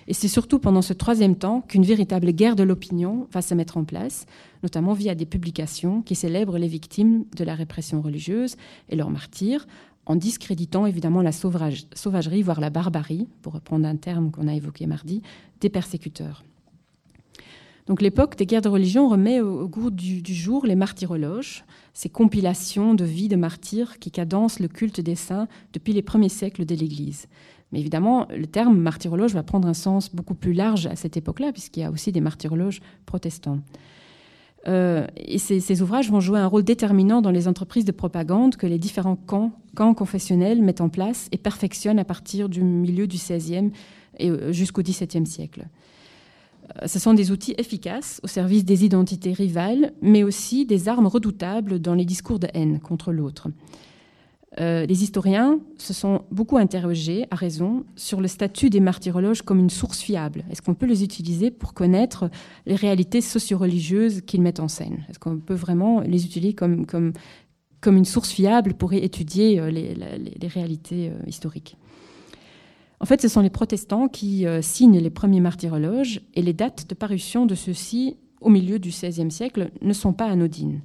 Et 0.06 0.14
c'est 0.14 0.28
surtout 0.28 0.58
pendant 0.58 0.82
ce 0.82 0.92
troisième 0.92 1.36
temps 1.36 1.62
qu'une 1.62 1.84
véritable 1.84 2.32
guerre 2.32 2.56
de 2.56 2.62
l'opinion 2.62 3.26
va 3.32 3.42
se 3.42 3.54
mettre 3.54 3.76
en 3.76 3.84
place, 3.84 4.26
notamment 4.62 4.92
via 4.92 5.14
des 5.14 5.26
publications 5.26 6.02
qui 6.02 6.14
célèbrent 6.14 6.58
les 6.58 6.68
victimes 6.68 7.24
de 7.36 7.44
la 7.44 7.54
répression 7.54 8.02
religieuse 8.02 8.56
et 8.88 8.96
leurs 8.96 9.10
martyrs, 9.10 9.66
en 10.06 10.16
discréditant 10.16 10.84
évidemment 10.84 11.22
la 11.22 11.32
sauvagerie, 11.32 12.42
voire 12.42 12.60
la 12.60 12.70
barbarie, 12.70 13.26
pour 13.42 13.54
reprendre 13.54 13.86
un 13.86 13.96
terme 13.96 14.30
qu'on 14.30 14.48
a 14.48 14.54
évoqué 14.54 14.86
mardi, 14.86 15.22
des 15.60 15.70
persécuteurs. 15.70 16.44
Donc 17.86 18.00
l'époque 18.00 18.36
des 18.36 18.46
guerres 18.46 18.62
de 18.62 18.68
religion 18.70 19.08
remet 19.08 19.40
au, 19.40 19.68
goût 19.68 19.90
du, 19.90 20.22
du, 20.22 20.34
jour 20.34 20.66
les 20.66 20.74
martyrologes, 20.74 21.64
ces 21.92 22.08
compilations 22.08 22.94
de 22.94 23.04
vies 23.04 23.28
de 23.28 23.36
martyrs 23.36 23.98
qui 23.98 24.10
cadencent 24.10 24.58
le 24.58 24.68
culte 24.68 25.02
des 25.02 25.16
saints 25.16 25.48
depuis 25.74 25.92
les 25.92 26.02
premiers 26.02 26.30
siècles 26.30 26.64
de 26.64 26.74
l'Église. 26.74 27.28
Évidemment, 27.74 28.26
le 28.30 28.46
terme 28.46 28.78
martyrologe 28.78 29.34
va 29.34 29.42
prendre 29.42 29.68
un 29.68 29.74
sens 29.74 30.14
beaucoup 30.14 30.34
plus 30.34 30.52
large 30.52 30.86
à 30.86 30.96
cette 30.96 31.16
époque-là, 31.16 31.52
puisqu'il 31.52 31.80
y 31.80 31.84
a 31.84 31.90
aussi 31.90 32.12
des 32.12 32.20
martyrologes 32.20 32.80
protestants. 33.06 33.60
Euh, 34.66 35.06
ces, 35.36 35.82
ouvrages 35.82 36.10
vont 36.10 36.20
jouer 36.20 36.38
un 36.38 36.46
rôle 36.46 36.64
déterminant 36.64 37.20
dans 37.20 37.30
les 37.30 37.48
entreprises 37.48 37.84
de 37.84 37.92
propagande 37.92 38.56
que 38.56 38.66
les 38.66 38.78
différents 38.78 39.16
camps, 39.16 39.52
camps 39.76 39.92
confessionnels 39.92 40.62
mettent 40.62 40.80
en 40.80 40.88
place 40.88 41.28
et 41.32 41.38
perfectionnent 41.38 41.98
à 41.98 42.04
partir 42.04 42.48
du 42.48 42.62
milieu 42.62 43.06
du 43.06 43.16
XVIe 43.16 43.72
et 44.18 44.30
euh, 44.30 44.52
jusqu'au 44.52 44.82
XVIIe 44.82 45.26
siècle. 45.26 45.66
Euh, 46.82 46.86
ce 46.86 46.98
sont 46.98 47.12
des 47.12 47.30
outils 47.30 47.54
efficaces 47.58 48.20
au 48.22 48.26
service 48.26 48.64
des 48.64 48.86
identités 48.86 49.32
rivales, 49.32 49.92
mais 50.00 50.22
aussi 50.22 50.64
des 50.64 50.88
armes 50.88 51.06
redoutables 51.06 51.78
dans 51.78 51.94
les 51.94 52.06
discours 52.06 52.38
de 52.38 52.48
haine 52.54 52.80
contre 52.80 53.12
l'autre. 53.12 53.48
Euh, 54.60 54.86
les 54.86 55.02
historiens 55.02 55.58
se 55.78 55.92
sont 55.92 56.22
beaucoup 56.30 56.58
interrogés, 56.58 57.26
à 57.30 57.34
raison, 57.34 57.84
sur 57.96 58.20
le 58.20 58.28
statut 58.28 58.70
des 58.70 58.80
martyrologes 58.80 59.42
comme 59.42 59.58
une 59.58 59.70
source 59.70 60.00
fiable. 60.00 60.44
Est-ce 60.50 60.62
qu'on 60.62 60.74
peut 60.74 60.86
les 60.86 61.02
utiliser 61.02 61.50
pour 61.50 61.74
connaître 61.74 62.30
les 62.66 62.76
réalités 62.76 63.20
socio-religieuses 63.20 64.20
qu'ils 64.20 64.42
mettent 64.42 64.60
en 64.60 64.68
scène? 64.68 65.04
Est-ce 65.08 65.18
qu'on 65.18 65.38
peut 65.38 65.54
vraiment 65.54 66.00
les 66.00 66.24
utiliser 66.24 66.54
comme, 66.54 66.86
une 67.86 68.04
source 68.04 68.30
fiable 68.30 68.74
pour 68.74 68.92
étudier 68.92 69.58
euh, 69.58 69.70
les, 69.70 69.94
les, 69.94 70.48
réalités 70.48 71.08
euh, 71.08 71.18
historiques? 71.26 71.76
En 73.00 73.06
fait, 73.06 73.20
ce 73.20 73.28
sont 73.28 73.40
les 73.40 73.50
protestants 73.50 74.08
qui 74.08 74.46
signent 74.62 74.98
les 74.98 75.10
premiers 75.10 75.40
martyrologes 75.40 76.22
et 76.32 76.40
les 76.40 76.54
dates 76.54 76.88
de 76.88 76.94
parution 76.94 77.44
de 77.44 77.54
ceux-ci 77.54 78.16
au 78.40 78.48
milieu 78.48 78.78
du 78.78 78.88
XVIe 78.90 79.30
siècle 79.30 79.72
ne 79.82 79.92
sont 79.92 80.14
pas 80.14 80.26
anodines. 80.26 80.80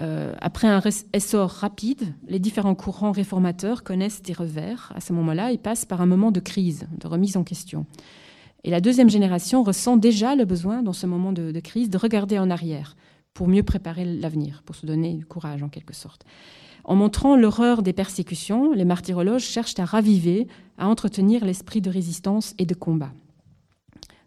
Euh, 0.00 0.34
après 0.40 0.66
un 0.66 0.82
essor 1.12 1.50
rapide, 1.50 2.14
les 2.26 2.40
différents 2.40 2.74
courants 2.74 3.12
réformateurs 3.12 3.84
connaissent 3.84 4.22
des 4.22 4.32
revers. 4.32 4.92
À 4.94 5.00
ce 5.00 5.12
moment-là, 5.12 5.52
ils 5.52 5.58
passent 5.58 5.84
par 5.84 6.00
un 6.00 6.06
moment 6.06 6.32
de 6.32 6.40
crise, 6.40 6.88
de 6.98 7.06
remise 7.06 7.36
en 7.36 7.44
question. 7.44 7.86
Et 8.64 8.70
la 8.70 8.80
deuxième 8.80 9.10
génération 9.10 9.62
ressent 9.62 9.96
déjà 9.96 10.34
le 10.34 10.44
besoin, 10.44 10.82
dans 10.82 10.92
ce 10.92 11.06
moment 11.06 11.32
de, 11.32 11.60
crise, 11.60 11.90
de 11.90 11.98
regarder 11.98 12.38
en 12.38 12.50
arrière 12.50 12.96
pour 13.34 13.46
mieux 13.48 13.62
préparer 13.62 14.04
l'avenir, 14.04 14.62
pour 14.64 14.74
se 14.74 14.86
donner 14.86 15.14
du 15.14 15.26
courage 15.26 15.62
en 15.62 15.68
quelque 15.68 15.94
sorte. 15.94 16.24
En 16.84 16.94
montrant 16.94 17.36
l'horreur 17.36 17.82
des 17.82 17.92
persécutions, 17.92 18.72
les 18.72 18.84
martyrologes 18.84 19.44
cherchent 19.44 19.78
à 19.78 19.84
raviver, 19.84 20.48
à 20.78 20.88
entretenir 20.88 21.44
l'esprit 21.44 21.80
de 21.80 21.90
résistance 21.90 22.54
et 22.58 22.66
de 22.66 22.74
combat 22.74 23.12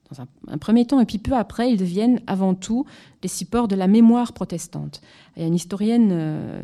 dans 0.09 0.23
un, 0.53 0.57
premier 0.57 0.85
temps, 0.85 0.99
et 0.99 1.05
puis 1.05 1.17
peu 1.17 1.33
après, 1.33 1.71
ils 1.71 1.77
deviennent 1.77 2.21
avant 2.27 2.53
tout 2.53 2.85
des 3.21 3.27
supports 3.27 3.67
de 3.67 3.75
la 3.75 3.87
mémoire 3.87 4.33
protestante. 4.33 5.01
Il 5.35 5.41
y 5.41 5.45
a 5.45 5.47
une 5.47 5.55
historienne 5.55 6.09
euh, 6.11 6.61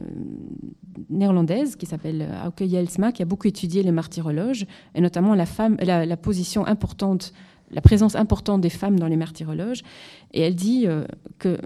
néerlandaise 1.10 1.76
qui 1.76 1.86
s'appelle 1.86 2.28
Auke 2.46 2.64
Jelsma 2.66 3.12
qui 3.12 3.22
a 3.22 3.26
beaucoup 3.26 3.48
étudié 3.48 3.84
les 3.84 3.92
martyrologes, 3.92 4.66
et 4.96 5.02
notamment 5.02 5.36
la, 5.36 6.18
position 6.18 6.66
importante, 6.66 7.34
la 7.72 7.82
présence 7.82 8.16
importante 8.16 8.62
des 8.62 8.70
femmes 8.70 9.00
dans 9.00 9.08
les 9.08 9.18
martyrologes. 9.18 9.84
Et 10.32 10.42
elle 10.42 10.56
dit 10.56 10.88
euh, 10.88 11.06
que, 11.40 11.58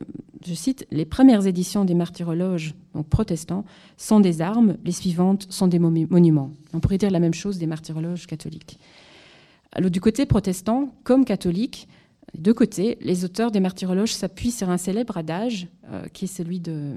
je 0.45 0.53
cite, 0.53 0.87
les 0.91 1.05
premières 1.05 1.45
éditions 1.45 1.85
des 1.85 1.95
martyrologes 1.95 2.73
protestants 3.09 3.65
sont 3.97 4.19
des 4.19 4.41
armes, 4.41 4.77
les 4.83 4.91
suivantes 4.91 5.45
sont 5.49 5.67
des 5.67 5.79
monuments. 5.79 6.51
On 6.73 6.79
pourrait 6.79 6.97
dire 6.97 7.11
la 7.11 7.19
même 7.19 7.33
chose 7.33 7.59
des 7.59 7.67
martyrologes 7.67 8.25
catholiques. 8.25 8.79
Alors, 9.77 9.91
du 9.91 10.01
côté 10.01 10.25
protestant 10.25 10.91
comme 11.03 11.23
catholique, 11.23 11.87
des 12.33 12.41
deux 12.41 12.53
côtés, 12.53 12.97
les 12.99 13.23
auteurs 13.23 13.51
des 13.51 13.59
martyrologes 13.59 14.13
s'appuient 14.13 14.51
sur 14.51 14.71
un 14.71 14.77
célèbre 14.77 15.17
adage 15.17 15.67
euh, 15.91 16.07
qui 16.07 16.25
est 16.25 16.27
celui 16.27 16.59
de, 16.59 16.95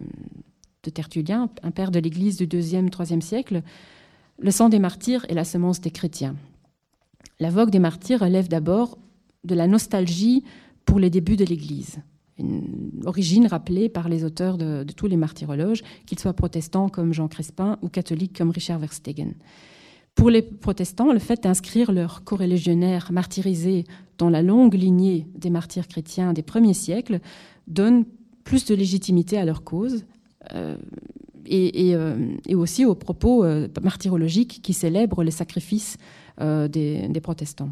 Tertullien, 0.95 1.51
un 1.63 1.71
père 1.73 1.91
de 1.91 1.99
l'Église 1.99 2.39
du 2.39 2.47
2e, 2.47 2.89
3e 2.89 3.21
siècle 3.21 3.63
Le 4.39 4.51
sang 4.51 4.71
des 4.71 4.79
martyrs 4.79 5.27
est 5.29 5.35
la 5.35 5.45
semence 5.45 5.83
des 5.83 5.91
chrétiens. 5.91 6.37
La 7.39 7.51
vogue 7.51 7.69
des 7.69 7.79
martyrs 7.79 8.21
relève 8.21 8.49
d'abord 8.49 8.97
de 9.45 9.55
la 9.55 9.67
nostalgie 9.67 10.43
pour 10.87 10.99
les 10.99 11.11
débuts 11.11 11.37
de 11.37 11.45
l'Église. 11.45 11.99
Une 12.39 13.03
origine 13.05 13.47
rappelée 13.47 13.91
par 13.91 14.09
les 14.09 14.25
auteurs 14.25 14.57
de, 14.57 14.85
tous 14.97 15.07
les 15.07 15.19
martyrologes, 15.19 15.83
qu'ils 16.07 16.19
soient 16.19 16.33
protestants 16.33 16.89
comme 16.89 17.13
Jean 17.13 17.29
Crespin 17.29 17.79
ou 17.83 17.91
catholiques 17.91 18.39
comme 18.39 18.51
Richard 18.51 18.79
Verstegen. 18.79 19.35
Pour 20.21 20.29
les 20.29 20.43
protestants, 20.43 21.15
le 21.15 21.19
fait 21.19 21.45
d'inscrire 21.45 21.93
leurs 21.93 22.25
corélégionnaires 22.25 23.11
martyrisés 23.11 23.85
dans 24.19 24.29
la 24.29 24.43
longue 24.43 24.75
lignée 24.75 25.27
des 25.35 25.49
martyrs 25.49 25.89
chrétiens 25.89 26.35
des 26.35 26.43
premiers 26.43 26.75
siècles 26.75 27.21
donne 27.69 28.05
plus 28.45 28.67
de 28.67 28.75
légitimité 28.75 29.39
à 29.39 29.47
leur 29.47 29.65
cause 29.65 30.05
euh, 30.53 30.77
euh, 31.51 32.37
et, 32.47 32.55
aussi 32.55 32.85
aux 32.85 32.95
propos 32.95 33.47
euh, 33.47 33.67
martyrologiques 33.83 34.61
qui 34.63 34.75
célèbrent 34.75 35.23
les 35.23 35.31
sacrifices 35.31 35.97
des, 36.39 37.09
des, 37.09 37.21
protestants. 37.23 37.71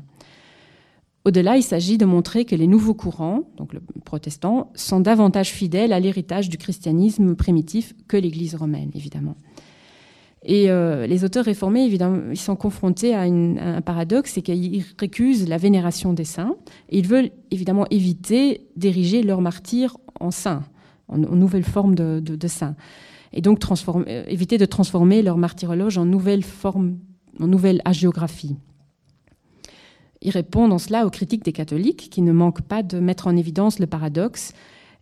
Au-delà, 1.26 1.59
il 1.59 1.62
s'agit 1.62 1.99
de 1.99 2.07
montrer 2.07 2.46
que 2.46 2.57
les 2.57 2.66
nouveaux 2.66 2.94
courants, 2.94 3.42
donc 3.59 3.74
le 3.74 3.82
protestant, 4.07 4.72
sont 4.74 5.01
davantage 5.01 5.51
fidèles 5.51 5.92
à 5.92 6.01
l'héritage 6.01 6.49
du 6.49 6.57
christianisme 6.57 7.34
primitif 7.34 7.94
que 8.09 8.16
l'Église 8.16 8.55
romaine, 8.55 8.90
évidemment. 8.94 9.36
Et 10.45 10.70
euh, 10.70 11.07
les 11.07 11.24
auteurs 11.24 11.45
réformés, 11.45 11.84
évidemment, 11.84 12.30
ils 12.30 12.39
sont 12.39 12.57
confrontés 12.57 13.14
à, 13.14 13.22
un 13.22 13.80
paradoxe, 13.80 14.32
c'est 14.34 14.43
qu'ils 14.43 14.84
récusent 14.99 15.49
la 15.49 15.57
vénération 15.57 16.12
des 16.12 16.24
saints, 16.24 16.55
ils 16.91 17.07
veulent 17.07 17.30
évidemment 17.51 17.86
éviter 17.91 18.68
d'ériger 18.76 19.22
leurs 19.22 19.41
martyrs 19.41 19.97
en 20.20 20.30
saints, 20.30 20.62
en, 21.09 21.18
nouvelle 21.18 21.64
forme 21.64 21.95
de, 21.95 22.47
saints, 22.47 22.76
et 23.32 23.41
donc 23.41 23.61
euh, 23.89 24.24
éviter 24.28 24.59
de 24.59 24.64
transformer 24.64 25.22
leur 25.22 25.39
martyrologe 25.39 25.99
en 25.99 26.05
nouvelle 26.05 26.45
forme, 26.45 26.99
en 27.41 27.49
nouvelle 27.49 27.82
agiographie. 27.84 28.57
Ils 30.22 30.30
répondent 30.30 30.72
en 30.72 30.78
cela 30.78 31.07
aux 31.07 31.11
critiques 31.11 31.45
des 31.45 31.53
catholiques, 31.53 32.11
qui 32.11 32.22
ne 32.22 32.32
manquent 32.32 32.62
pas 32.62 32.84
de 32.84 33.01
mettre 33.01 33.26
en 33.26 33.36
évidence 33.36 33.80
le 33.80 33.89
paradoxe, 33.89 34.53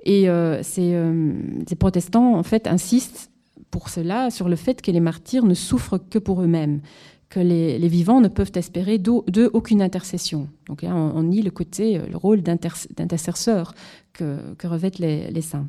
et 0.03 0.31
euh, 0.31 0.63
ces 0.63 1.77
protestants, 1.79 2.37
en 2.37 2.43
fait, 2.43 2.67
insistent 2.67 3.31
pour 3.71 3.89
cela 3.89 4.31
sur 4.31 4.49
le 4.49 4.57
fait 4.57 4.83
que 4.83 4.91
les 4.91 5.01
martyrs 5.01 5.45
ne 5.45 5.55
souffrent 5.55 5.99
que 5.99 6.19
pour 6.19 6.43
eux-mêmes, 6.43 6.81
que 7.29 7.41
les, 7.41 7.89
vivants 7.89 8.21
ne 8.21 8.29
peuvent 8.29 8.53
espérer 8.55 8.99
d'eux 8.99 9.51
aucune 9.53 9.83
intercession. 9.83 10.49
Donc 10.67 10.83
là, 10.83 10.95
on, 10.95 11.23
nie 11.25 11.43
le 11.43 11.51
côté, 11.51 11.99
euh, 11.99 12.07
le 12.07 12.17
rôle 12.17 12.43
d'intercesseur 12.43 13.75
que, 14.13 14.39
revêtent 14.65 14.99
les, 14.99 15.41
saints. 15.43 15.67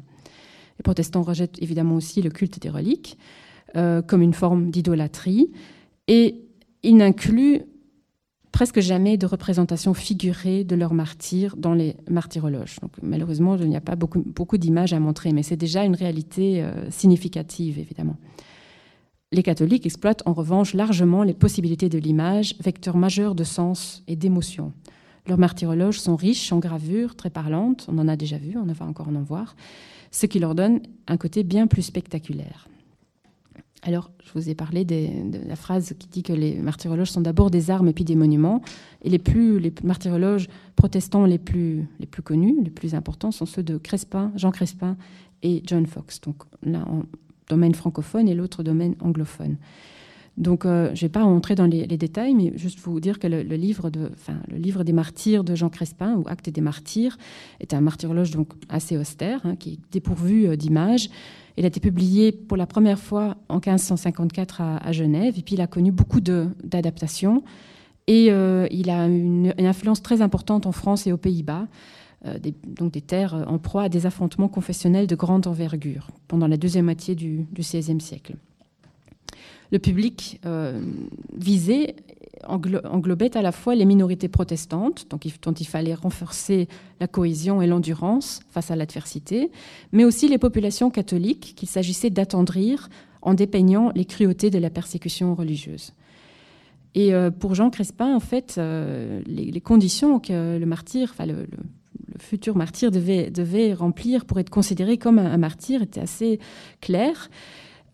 Les 0.78 0.84
protestants 0.84 1.24
rejettent 1.24 1.62
évidemment 1.62 1.96
aussi 1.96 2.22
le 2.22 2.30
culte 2.30 2.62
des 2.62 2.70
reliques 2.70 3.18
euh, 3.76 4.02
comme 4.02 4.22
une 4.22 4.34
forme 4.34 4.70
d'idolâtrie, 4.70 5.52
et 6.08 6.44
ils 6.84 6.96
n'incluent 6.96 7.64
presque 8.58 8.80
jamais 8.80 9.18
de 9.18 9.28
représentation 9.28 9.94
figurée 9.94 10.64
de 10.64 10.76
leurs 10.76 10.96
martyrs 10.96 11.56
dans 11.58 11.76
les 11.76 11.96
martyrologes. 12.10 12.80
Malheureusement, 13.04 13.56
il 13.56 13.70
n'y 13.70 13.78
a 13.78 13.82
pas 13.82 13.96
beaucoup, 13.96 14.24
beaucoup 14.26 14.58
d'images 14.58 14.94
à 14.94 15.00
montrer, 15.00 15.32
mais 15.32 15.44
c'est 15.44 15.56
déjà 15.56 15.84
une 15.84 15.94
réalité 15.94 16.64
euh, 16.64 16.90
significative, 16.90 17.78
évidemment. 17.78 18.18
Les 19.32 19.44
catholiques 19.44 19.86
exploitent 19.86 20.24
en 20.26 20.34
revanche 20.34 20.74
largement 20.74 21.22
les 21.22 21.36
possibilités 21.36 21.88
de 21.88 22.00
l'image, 22.00 22.56
vecteur 22.60 22.98
majeur 22.98 23.36
de 23.36 23.44
sens 23.44 24.02
et 24.08 24.16
d'émotion. 24.16 24.74
Leurs 25.28 25.38
martyrologes 25.38 26.00
sont 26.00 26.16
riches 26.16 26.52
en 26.52 26.58
gravures 26.58 27.16
très 27.16 27.30
parlantes, 27.30 27.86
on 27.88 28.00
en 28.00 28.08
a 28.08 28.16
déjà 28.16 28.40
vu, 28.40 28.58
on 28.58 28.66
va 28.66 28.86
encore 28.88 29.10
en 29.10 29.22
voir, 29.22 29.56
ce 30.10 30.26
qui 30.26 30.40
leur 30.40 30.56
donne 30.56 30.80
un 31.06 31.18
côté 31.18 31.44
bien 31.44 31.68
plus 31.68 31.84
spectaculaire. 31.84 32.68
Alors, 33.84 34.12
je 34.24 34.32
vous 34.34 34.50
ai 34.50 34.56
parlé 34.56 34.86
de 34.86 35.48
la 35.48 35.56
phrase 35.56 35.94
qui 36.00 36.08
dit 36.08 36.24
que 36.24 36.34
les 36.34 36.56
martyrologes 36.56 37.12
sont 37.12 37.22
d'abord 37.22 37.52
des 37.52 37.70
armes 37.70 37.88
et 37.88 37.94
puis 37.94 38.04
des 38.04 38.16
monuments. 38.16 38.62
Et 39.04 39.10
les, 39.10 39.20
plus, 39.20 39.62
martyrologes 39.84 40.48
protestants 40.76 41.26
les 41.26 41.38
plus, 41.38 41.88
les 42.00 42.08
plus 42.08 42.24
connus, 42.24 42.58
les 42.64 42.72
plus 42.72 42.96
importants, 42.96 43.32
sont 43.32 43.46
ceux 43.46 43.64
de 43.64 43.78
Crespin, 43.78 44.32
Jean 44.36 44.52
Crespin 44.52 44.98
et 45.44 45.62
John 45.66 45.86
Fox. 45.86 46.20
Donc, 46.22 46.38
l'un 46.64 46.84
en 46.84 47.04
domaine 47.50 47.76
francophone 47.76 48.28
et 48.28 48.34
l'autre 48.34 48.64
domaine 48.64 48.96
anglophone. 49.00 49.58
Donc, 50.38 50.66
euh, 50.66 50.90
je 50.94 51.04
ne 51.04 51.08
vais 51.08 51.10
pas 51.10 51.24
rentrer 51.24 51.56
dans 51.56 51.66
les, 51.66 51.86
détails, 51.88 52.36
mais 52.36 52.54
juste 52.56 52.80
vous 52.80 53.00
dire 53.00 53.18
que 53.18 53.28
le, 53.28 53.42
livre 53.42 53.90
des 54.84 54.94
martyrs 54.94 55.44
de 55.44 55.56
Jean 55.56 55.70
Crespin, 55.70 56.16
ou 56.16 56.24
Acte 56.28 56.50
des 56.50 56.62
martyrs, 56.62 57.18
est 57.60 57.74
un 57.74 57.82
martyrologe 57.82 58.32
assez 58.70 58.98
austère, 58.98 59.42
hein, 59.46 59.56
qui 59.56 59.74
est 59.74 59.80
dépourvu 59.92 60.48
euh, 60.48 60.56
d'images 60.56 61.10
il 61.60 61.66
a 61.66 61.70
été 61.70 61.80
publié 61.80 62.32
pour 62.32 62.56
la 62.56 62.68
première 62.68 63.00
fois 63.00 63.36
en 63.50 63.56
1554 63.56 64.62
à, 64.62 64.92
Genève, 64.92 65.40
et 65.40 65.42
puis 65.42 65.56
il 65.56 65.62
a 65.62 65.66
connu 65.66 65.92
beaucoup 65.92 66.22
d'adaptations. 66.22 67.44
Et 68.06 68.28
euh, 68.30 68.68
il 68.70 68.92
a 68.92 69.08
une, 69.08 69.56
une, 69.58 69.66
influence 69.66 70.04
très 70.04 70.22
importante 70.22 70.68
en 70.68 70.72
France 70.72 71.08
et 71.08 71.12
aux 71.12 71.18
Pays-Bas, 71.18 71.68
donc 72.68 72.92
des 72.92 73.02
terres 73.02 73.44
en 73.48 73.58
proie 73.58 73.84
à 73.84 73.90
des 73.90 74.06
affrontements 74.06 74.50
confessionnels 74.50 75.08
de 75.08 75.16
grande 75.16 75.48
envergure 75.48 76.12
pendant 76.28 76.48
la 76.48 76.58
deuxième 76.58 76.86
moitié 76.86 77.16
du, 77.16 77.48
XVIe 77.56 78.02
siècle. 78.02 78.36
Le 79.72 79.80
public 79.80 80.40
euh, 80.46 80.82
visé 81.36 81.96
englobait 82.46 83.36
à 83.36 83.42
la 83.42 83.52
fois 83.52 83.76
les 83.76 83.86
minorités 83.86 84.28
protestantes, 84.28 85.08
dont 85.10 85.54
il 85.54 85.68
fallait 85.68 85.96
renforcer 85.96 86.68
la 87.00 87.08
cohésion 87.08 87.62
et 87.62 87.68
l'endurance 87.68 88.42
face 88.52 88.72
à 88.72 88.76
l'adversité, 88.76 89.52
mais 89.92 90.06
aussi 90.06 90.28
les 90.28 90.38
populations 90.38 90.90
catholiques 90.90 91.54
qu'il 91.56 91.68
s'agissait 91.68 92.10
d'attendrir 92.10 92.90
en 93.22 93.34
dépeignant 93.34 93.92
les 93.96 94.06
cruautés 94.06 94.50
de 94.50 94.60
la 94.60 94.70
persécution 94.70 95.36
religieuse. 95.36 95.94
Et 96.96 97.14
euh, 97.14 97.30
pour 97.30 97.54
Jean 97.56 97.70
Crespin, 97.70 98.16
en 98.16 98.20
fait, 98.20 98.56
euh, 98.58 99.22
les, 99.28 99.62
conditions 99.62 100.20
que 100.20 100.58
le 100.58 100.66
martyr, 100.66 101.10
enfin 101.12 101.26
le, 101.26 101.48
futur 102.20 102.56
martyr 102.56 102.90
devait, 102.90 103.74
remplir 103.74 104.26
pour 104.26 104.40
être 104.40 104.50
considéré 104.50 104.98
comme 104.98 105.20
un 105.20 105.38
martyr 105.38 105.82
étaient 105.82 106.00
assez 106.00 106.40
claires. 106.82 107.30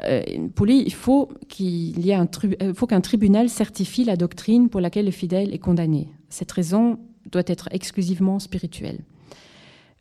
Euh, 0.03 0.21
pour 0.55 0.65
lui, 0.65 0.83
il 0.83 0.93
faut 0.93 1.29
qu'il 1.47 1.99
y 1.99 2.11
ait 2.11 2.15
un 2.15 2.27
euh, 2.61 2.73
faut 2.73 2.87
qu'un 2.87 3.01
tribunal 3.01 3.49
certifie 3.49 4.03
la 4.03 4.15
doctrine 4.15 4.69
pour 4.69 4.81
laquelle 4.81 5.05
le 5.05 5.11
fidèle 5.11 5.53
est 5.53 5.59
condamné. 5.59 6.09
Cette 6.29 6.51
raison 6.51 6.99
doit 7.31 7.43
être 7.47 7.69
exclusivement 7.71 8.39
spirituelle. 8.39 8.99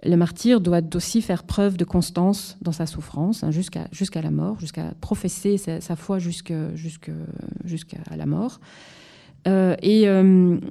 Le 0.05 0.17
martyr 0.17 0.61
doit 0.61 0.81
aussi 0.95 1.23
faire 1.23 1.45
preuve 1.45 1.77
de 1.77 1.85
constance 1.85 2.59
dans 2.61 2.73
sa 2.73 2.87
souffrance 2.87 3.45
hein, 3.45 3.51
jusqu'à 3.53 4.23
la 4.23 4.31
mort, 4.33 4.59
jusqu'à 4.59 4.95
professer 5.01 5.59
sa, 5.59 5.95
foi 5.95 6.19
jusqu'à 6.19 6.55
la 8.17 8.27
mort. 8.27 8.59
Euh, 9.47 9.77
et 9.81 10.07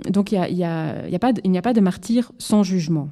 donc 0.10 0.34
il 0.34 0.54
n'y 0.54 0.66
a, 0.66 1.06
a, 1.14 1.20
pas 1.62 1.74
de 1.74 1.80
martyr 1.80 2.34
sans 2.40 2.64
jugement. 2.64 3.10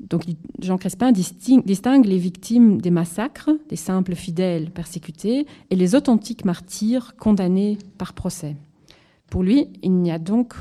Donc 0.00 0.24
Jean 0.60 0.78
Crespin 0.78 1.12
distingue, 1.12 2.04
les 2.04 2.18
victimes 2.18 2.80
des 2.80 2.90
massacres, 2.90 3.50
des 3.68 3.76
simples 3.76 4.14
fidèles 4.14 4.70
persécutés, 4.70 5.46
et 5.70 5.76
les 5.76 5.94
authentiques 5.94 6.44
martyrs 6.44 7.16
condamnés 7.16 7.78
par 7.98 8.12
procès. 8.12 8.56
Pour 9.30 9.42
lui, 9.42 9.66
il 9.82 9.92
n'y 9.92 10.10
a 10.10 10.18
donc 10.18 10.54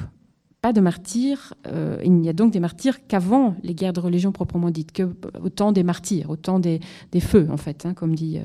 pas 0.61 0.73
de 0.73 0.81
martyrs, 0.81 1.53
euh, 1.67 2.01
il 2.03 2.13
n'y 2.13 2.29
a 2.29 2.33
donc 2.33 2.51
des 2.51 2.59
martyrs 2.59 3.05
qu'avant 3.07 3.55
les 3.63 3.75
guerres 3.75 3.93
de 3.93 3.99
religion 3.99 4.31
proprement 4.31 4.71
dites, 4.71 4.91
que 4.91 5.09
au 5.41 5.49
temps 5.49 5.71
des 5.71 5.83
martyrs, 5.83 6.29
au 6.29 6.35
temps 6.35 6.59
des, 6.59 6.79
feux, 7.19 7.47
en 7.51 7.57
fait, 7.57 7.85
hein, 7.85 7.93
comme 7.93 8.15
dit 8.15 8.39
euh, 8.39 8.43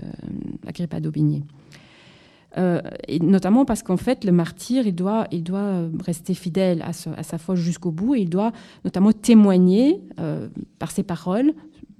Agrippa 0.66 1.01
d'Aubigné. 1.01 1.43
Euh, 2.59 2.81
et 3.09 3.19
notamment 3.19 3.65
parce 3.65 3.83
qu'en 3.83 3.97
fait, 3.97 4.25
le 4.25 4.33
martyr, 4.33 4.87
il 4.87 4.95
doit, 4.95 5.27
il 5.31 5.43
doit 5.43 5.89
rester 6.05 6.35
fidèle 6.35 6.83
à, 6.83 6.93
sa 6.93 7.39
foi 7.39 7.55
jusqu'au 7.55 7.91
bout 7.91 8.15
et 8.15 8.21
il 8.21 8.31
doit 8.31 8.53
notamment 8.85 9.13
témoigner 9.13 10.01
euh, 10.21 10.49
par 10.79 10.91
ses 10.91 11.03
paroles 11.03 11.53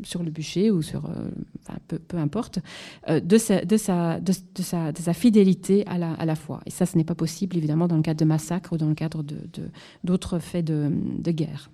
sur 0.03 0.23
le 0.23 0.31
bûcher 0.31 0.71
ou 0.71 0.83
sur, 0.83 1.07
euh, 1.07 1.29
peu, 2.09 2.17
importe, 2.17 2.59
de 3.09 3.39
sa, 3.39 3.65
de, 3.65 3.77
sa, 3.77 4.19
de, 4.21 4.33
sa, 4.63 4.93
de, 4.93 4.99
sa, 4.99 5.13
fidélité 5.13 5.87
à 5.87 5.97
la, 5.97 6.13
à 6.15 6.25
la 6.25 6.35
foi. 6.35 6.61
Et 6.67 6.71
ça, 6.71 6.87
ce 6.87 6.97
n'est 6.97 7.05
pas 7.05 7.15
possible, 7.15 7.57
évidemment, 7.57 7.87
dans 7.87 7.97
le 7.97 8.03
cadre 8.03 8.19
de 8.19 8.25
massacres 8.25 8.73
ou 8.73 8.79
dans 8.79 8.89
le 8.89 8.95
cadre 8.95 9.25
d'autres 10.03 10.39
faits 10.39 10.65
de 10.65 11.31
guerre. 11.31 11.71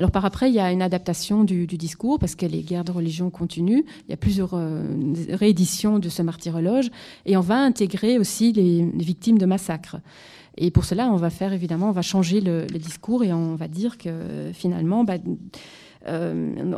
Alors 0.00 0.10
par 0.10 0.24
après, 0.24 0.48
il 0.48 0.54
y 0.54 0.60
a 0.60 0.72
une 0.72 0.80
adaptation 0.80 1.44
du, 1.44 1.66
discours 1.66 2.18
parce 2.18 2.34
que 2.34 2.46
les 2.46 2.62
guerres 2.62 2.84
de 2.84 2.90
religion 2.90 3.28
continuent. 3.28 3.82
Il 4.08 4.10
y 4.10 4.14
a 4.14 4.16
plusieurs 4.16 4.54
euh, 4.54 4.82
rééditions 5.28 5.98
de 5.98 6.08
ce 6.08 6.22
martyrologe 6.22 6.88
et 7.26 7.36
on 7.36 7.42
va 7.42 7.58
intégrer 7.58 8.18
aussi 8.18 8.50
les, 8.54 8.82
victimes 8.94 9.36
de 9.36 9.44
massacres. 9.44 9.98
Et 10.56 10.70
pour 10.70 10.86
cela, 10.86 11.10
on 11.10 11.16
va 11.16 11.28
faire 11.28 11.52
évidemment, 11.52 11.90
on 11.90 11.92
va 11.92 12.00
changer 12.00 12.40
le, 12.40 12.64
discours 12.78 13.24
et 13.24 13.34
on 13.34 13.56
va 13.56 13.68
dire 13.68 13.98
que 13.98 14.50
finalement, 14.54 15.04
bah, 15.04 15.16
euh, 16.08 16.72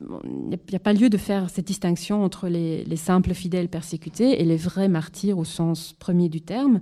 il 0.00 0.48
n'y 0.48 0.74
a 0.74 0.78
pas 0.78 0.92
lieu 0.92 1.08
de 1.08 1.16
faire 1.16 1.50
cette 1.50 1.66
distinction 1.66 2.24
entre 2.24 2.48
les, 2.48 2.96
simples 2.96 3.34
fidèles 3.34 3.68
persécutés 3.68 4.40
et 4.40 4.44
les 4.44 4.56
vrais 4.56 4.88
martyrs 4.88 5.38
au 5.38 5.44
sens 5.44 5.94
premier 5.98 6.28
du 6.28 6.40
terme, 6.40 6.80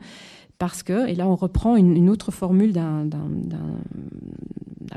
parce 0.63 0.85
que, 0.85 1.09
et 1.09 1.17
là 1.17 1.27
on 1.27 1.35
reprend 1.35 1.75
une, 1.75 2.09
autre 2.09 2.31
formule 2.31 2.73
d'un 2.73 3.09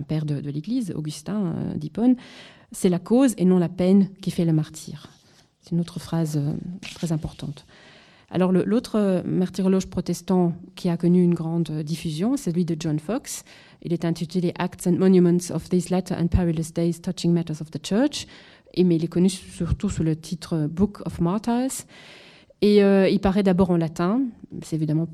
père 0.07 0.23
de, 0.23 0.35
l'Église, 0.35 0.93
Augustin 0.95 1.55
euh, 1.57 1.73
d'Hippone, 1.73 2.17
c'est 2.71 2.87
la 2.87 2.99
cause 2.99 3.33
et 3.39 3.45
non 3.45 3.57
la 3.57 3.67
peine 3.67 4.09
qui 4.21 4.29
fait 4.29 4.45
le 4.45 4.53
martyr. 4.53 5.09
C'est 5.61 5.71
une 5.71 5.79
autre 5.79 5.99
phrase 5.99 6.37
euh, 6.37 6.53
très 6.93 7.11
importante. 7.11 7.65
Alors 8.29 8.51
l'autre 8.51 9.23
martyrologe 9.25 9.87
protestant 9.87 10.53
qui 10.75 10.87
a 10.87 10.97
connu 10.97 11.23
une 11.23 11.33
grande 11.33 11.71
diffusion, 11.81 12.37
c'est 12.37 12.51
celui 12.51 12.65
de 12.65 12.75
John 12.79 12.99
Fox. 12.99 13.43
Il 13.81 13.91
est 13.91 14.05
intitulé 14.05 14.53
Acts 14.59 14.85
and 14.85 14.99
Monuments 14.99 15.49
of 15.51 15.67
These 15.67 15.89
Latter 15.89 16.13
and 16.13 16.27
Perilous 16.27 16.73
Days 16.75 17.01
Touching 17.01 17.33
Matters 17.33 17.61
of 17.61 17.71
the 17.71 17.83
Church, 17.83 18.27
mais 18.77 18.97
il 18.97 19.03
est 19.03 19.07
connu 19.07 19.29
surtout 19.29 19.89
sous 19.89 20.03
le 20.03 20.15
titre 20.15 20.67
Book 20.67 21.01
of 21.07 21.19
Martyrs. 21.21 21.87
Et 22.61 22.83
euh, 22.83 23.09
il 23.09 23.19
paraît 23.19 23.43
d'abord 23.43 23.69
en 23.69 23.77
latin. 23.77 24.21
C'est 24.61 24.75
évidemment 24.75 25.07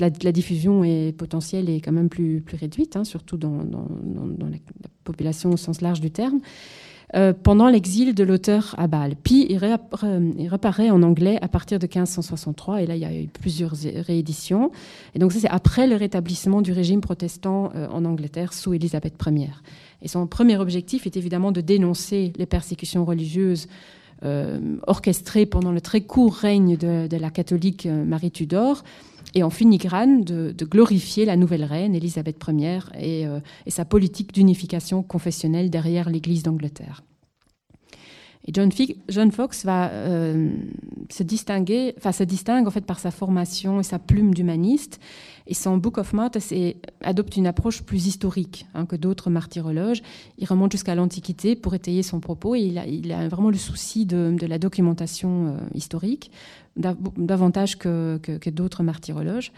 la, 0.00 0.10
la, 0.22 0.32
diffusion 0.32 0.84
est 0.84 1.16
potentielle 1.16 1.68
est 1.68 1.80
quand 1.80 1.92
même 1.92 2.08
plus, 2.08 2.42
réduite, 2.52 2.96
hein, 2.96 3.04
surtout 3.04 3.36
dans, 3.36 3.52
la, 3.58 4.58
population 5.04 5.50
au 5.50 5.56
sens 5.56 5.80
large 5.80 6.00
du 6.00 6.10
terme. 6.10 6.40
Euh, 7.14 7.32
pendant 7.32 7.68
l'exil 7.68 8.12
de 8.14 8.24
l'auteur 8.24 8.74
à 8.76 8.88
Bâle. 8.88 9.14
Puis 9.14 9.46
il, 9.48 9.60
il, 10.38 10.48
reparaît 10.48 10.90
en 10.90 11.02
anglais 11.02 11.38
à 11.42 11.48
partir 11.48 11.78
de 11.78 11.84
1563, 11.84 12.82
et 12.82 12.86
là 12.86 12.96
il 12.96 13.02
y 13.02 13.04
a 13.04 13.14
eu 13.14 13.28
plusieurs 13.28 13.74
rééditions. 14.06 14.72
Et 15.14 15.20
donc 15.20 15.32
ça 15.32 15.38
c'est 15.38 15.48
après 15.48 15.86
le 15.86 15.94
rétablissement 15.94 16.60
du 16.60 16.72
régime 16.72 17.00
protestant 17.00 17.70
euh, 17.76 17.86
en 17.88 18.04
Angleterre 18.04 18.52
sous 18.52 18.74
Élisabeth 18.74 19.14
Ier. 19.26 19.50
Et 20.02 20.08
son 20.08 20.26
premier 20.26 20.56
objectif 20.56 21.06
est 21.06 21.16
évidemment 21.16 21.52
de 21.52 21.60
dénoncer 21.60 22.32
les 22.36 22.46
persécutions 22.46 23.04
religieuses 23.04 23.68
euh, 24.24 24.76
orchestrées 24.86 25.46
pendant 25.46 25.72
le 25.72 25.80
très 25.80 26.00
court 26.00 26.34
règne 26.34 26.76
de, 26.76 27.16
la 27.16 27.30
catholique 27.30 27.86
Marie 27.86 28.30
Tudor, 28.30 28.82
et 29.34 29.42
en 29.42 29.50
filigrane 29.50 30.22
de, 30.22 30.64
glorifier 30.64 31.24
la 31.24 31.36
nouvelle 31.36 31.64
reine, 31.64 31.94
Élisabeth 31.94 32.36
Ier, 32.48 32.78
et, 32.98 33.26
euh, 33.26 33.40
et 33.66 33.70
sa 33.70 33.84
politique 33.84 34.32
d'unification 34.32 35.02
confessionnelle 35.02 35.70
derrière 35.70 36.08
l'Église 36.08 36.42
d'Angleterre. 36.42 37.02
Et 38.46 38.52
John, 39.08 39.32
Fox 39.32 39.64
va 39.64 39.90
euh, 39.90 40.50
se 41.10 41.22
distinguer, 41.22 41.94
enfin 41.96 42.12
se 42.12 42.24
distingue 42.24 42.66
en 42.66 42.70
fait 42.70 42.84
par 42.84 42.98
sa 42.98 43.10
formation 43.10 43.80
et 43.80 43.82
sa 43.82 43.98
plume 43.98 44.34
d'humaniste. 44.34 45.00
Et 45.46 45.54
son 45.54 45.76
Book 45.76 45.98
of 45.98 46.12
Martyrs 46.12 46.74
adopte 47.02 47.36
une 47.36 47.46
approche 47.46 47.82
plus 47.82 48.06
historique 48.06 48.66
hein, 48.74 48.86
que 48.86 48.96
d'autres 48.96 49.28
martyrologes. 49.28 50.02
Il 50.38 50.46
remonte 50.46 50.72
jusqu'à 50.72 50.94
l'Antiquité 50.94 51.54
pour 51.54 51.74
étayer 51.74 52.02
son 52.02 52.20
propos 52.20 52.54
et 52.54 52.60
il 52.60 53.12
a, 53.12 53.28
vraiment 53.28 53.50
le 53.50 53.56
souci 53.56 54.06
de, 54.06 54.36
la 54.46 54.58
documentation 54.58 55.48
euh, 55.48 55.58
historique, 55.74 56.30
davantage 56.76 57.78
que 57.78 58.50
d'autres 58.50 58.82
martyrologes. 58.82 59.52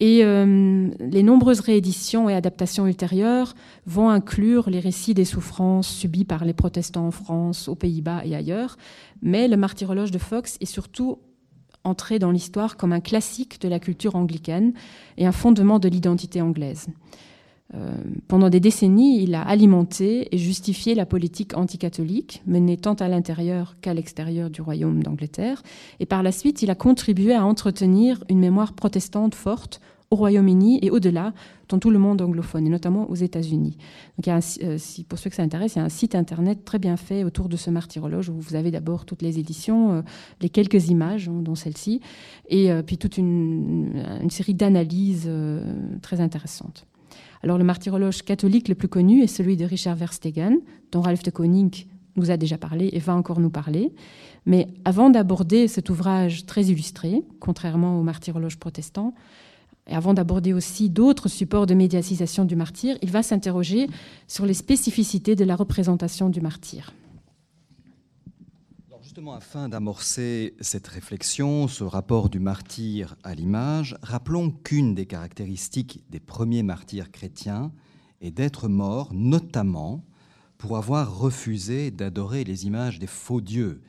Et 0.00 0.24
euh, 0.24 0.88
les 0.98 1.22
nombreuses 1.22 1.60
rééditions 1.60 2.30
et 2.30 2.34
adaptations 2.34 2.86
ultérieures 2.86 3.54
vont 3.84 4.08
inclure 4.08 4.70
les 4.70 4.80
récits 4.80 5.12
des 5.12 5.26
souffrances 5.26 5.88
subies 5.88 6.24
par 6.24 6.46
les 6.46 6.54
protestants 6.54 7.06
en 7.06 7.10
France, 7.10 7.68
aux 7.68 7.74
Pays-Bas 7.74 8.22
et 8.24 8.34
ailleurs. 8.34 8.78
Mais 9.20 9.46
le 9.46 9.58
martyrologe 9.58 10.10
de 10.10 10.18
Fox 10.18 10.56
est 10.62 10.66
surtout 10.66 11.18
entré 11.84 12.18
dans 12.18 12.30
l'histoire 12.30 12.76
comme 12.76 12.92
un 12.92 13.00
classique 13.00 13.60
de 13.60 13.68
la 13.68 13.78
culture 13.78 14.16
anglicane 14.16 14.72
et 15.16 15.26
un 15.26 15.32
fondement 15.32 15.78
de 15.78 15.88
l'identité 15.88 16.40
anglaise. 16.40 16.88
Euh, 17.74 17.94
pendant 18.26 18.50
des 18.50 18.58
décennies, 18.58 19.22
il 19.22 19.34
a 19.34 19.42
alimenté 19.42 20.34
et 20.34 20.38
justifié 20.38 20.94
la 20.94 21.06
politique 21.06 21.56
anticatholique 21.56 22.42
menée 22.46 22.76
tant 22.76 22.94
à 22.94 23.06
l'intérieur 23.06 23.76
qu'à 23.80 23.94
l'extérieur 23.94 24.50
du 24.50 24.60
royaume 24.60 25.02
d'Angleterre. 25.02 25.62
Et 26.00 26.06
par 26.06 26.22
la 26.22 26.32
suite, 26.32 26.62
il 26.62 26.70
a 26.70 26.74
contribué 26.74 27.32
à 27.32 27.44
entretenir 27.44 28.24
une 28.28 28.40
mémoire 28.40 28.72
protestante 28.72 29.36
forte 29.36 29.80
au 30.10 30.16
Royaume-Uni 30.16 30.80
et 30.82 30.90
au-delà, 30.90 31.32
dans 31.68 31.78
tout 31.78 31.90
le 31.90 31.98
monde 31.98 32.20
anglophone, 32.20 32.66
et 32.66 32.70
notamment 32.70 33.08
aux 33.08 33.14
États-Unis. 33.14 33.76
Donc, 34.18 34.26
a 34.26 34.40
euh, 34.62 34.78
pour 35.08 35.18
ceux 35.18 35.30
que 35.30 35.36
ça 35.36 35.42
intéresse, 35.42 35.76
il 35.76 35.78
y 35.78 35.82
a 35.82 35.84
un 35.84 35.88
site 35.88 36.16
internet 36.16 36.64
très 36.64 36.80
bien 36.80 36.96
fait 36.96 37.22
autour 37.22 37.48
de 37.48 37.56
ce 37.56 37.70
martyrologe 37.70 38.28
où 38.28 38.34
vous 38.34 38.56
avez 38.56 38.72
d'abord 38.72 39.04
toutes 39.04 39.22
les 39.22 39.38
éditions, 39.38 39.92
euh, 39.92 40.02
les 40.40 40.48
quelques 40.48 40.88
images, 40.88 41.28
hein, 41.28 41.40
dont 41.42 41.54
celle-ci, 41.54 42.00
et 42.48 42.70
puis 42.84 42.98
toute 42.98 43.18
une, 43.18 44.02
une 44.20 44.30
série 44.30 44.54
d'analyses 44.54 45.30
très 46.02 46.20
intéressantes. 46.20 46.86
Alors 47.42 47.56
le 47.58 47.64
martyrologe 47.64 48.22
catholique 48.22 48.68
le 48.68 48.74
plus 48.74 48.88
connu 48.88 49.22
est 49.22 49.26
celui 49.26 49.56
de 49.56 49.64
Richard 49.64 49.96
Verstegen, 49.96 50.58
dont 50.92 51.00
Ralph 51.00 51.22
de 51.22 51.30
Koning 51.30 51.86
nous 52.16 52.30
a 52.30 52.36
déjà 52.36 52.58
parlé 52.58 52.90
et 52.92 52.98
va 52.98 53.14
encore 53.14 53.40
nous 53.40 53.50
parler. 53.50 53.92
Mais 54.46 54.68
avant 54.84 55.10
d'aborder 55.10 55.68
cet 55.68 55.90
ouvrage 55.90 56.44
très 56.46 56.64
illustré, 56.64 57.22
contrairement 57.38 57.98
au 57.98 58.02
martyrologe 58.02 58.58
protestant, 58.58 59.14
et 59.90 59.94
avant 59.94 60.14
d'aborder 60.14 60.52
aussi 60.52 60.88
d'autres 60.88 61.28
supports 61.28 61.66
de 61.66 61.74
médiatisation 61.74 62.44
du 62.44 62.56
martyr, 62.56 62.96
il 63.02 63.10
va 63.10 63.22
s'interroger 63.22 63.88
sur 64.28 64.46
les 64.46 64.54
spécificités 64.54 65.34
de 65.34 65.44
la 65.44 65.56
représentation 65.56 66.30
du 66.30 66.40
martyr. 66.40 66.94
Justement, 69.02 69.34
afin 69.34 69.68
d'amorcer 69.68 70.54
cette 70.60 70.86
réflexion, 70.86 71.66
ce 71.66 71.82
rapport 71.82 72.28
du 72.28 72.38
martyr 72.38 73.16
à 73.24 73.34
l'image, 73.34 73.96
rappelons 74.02 74.52
qu'une 74.52 74.94
des 74.94 75.06
caractéristiques 75.06 76.04
des 76.10 76.20
premiers 76.20 76.62
martyrs 76.62 77.10
chrétiens 77.10 77.72
est 78.20 78.30
d'être 78.30 78.68
morts 78.68 79.12
notamment 79.12 80.04
pour 80.58 80.76
avoir 80.76 81.18
refusé 81.18 81.90
d'adorer 81.90 82.44
les 82.44 82.66
images 82.66 83.00
des 83.00 83.08
faux 83.08 83.40
dieux. 83.40 83.82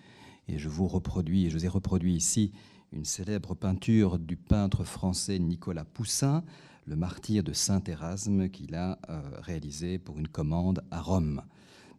Et 0.48 0.58
je 0.58 0.70
vous 0.70 0.88
reproduis, 0.88 1.52
je 1.52 1.58
vous 1.60 1.66
ai 1.66 1.70
reproduit 1.70 2.16
ici 2.16 2.52
une 2.92 3.06
célèbre 3.06 3.56
peinture 3.56 4.20
du 4.20 4.36
peintre 4.36 4.84
français 4.84 5.40
Nicolas 5.40 5.86
Poussin, 5.86 6.44
le 6.86 6.96
martyr 6.98 7.42
de 7.44 7.54
Saint 7.54 7.84
Érasme, 7.86 8.50
qu'il 8.50 8.76
a 8.76 9.00
euh, 9.10 9.22
réalisé 9.42 9.98
pour 9.98 10.20
une 10.20 10.28
commande 10.28 10.84
à 10.92 11.02
Rome. 11.02 11.42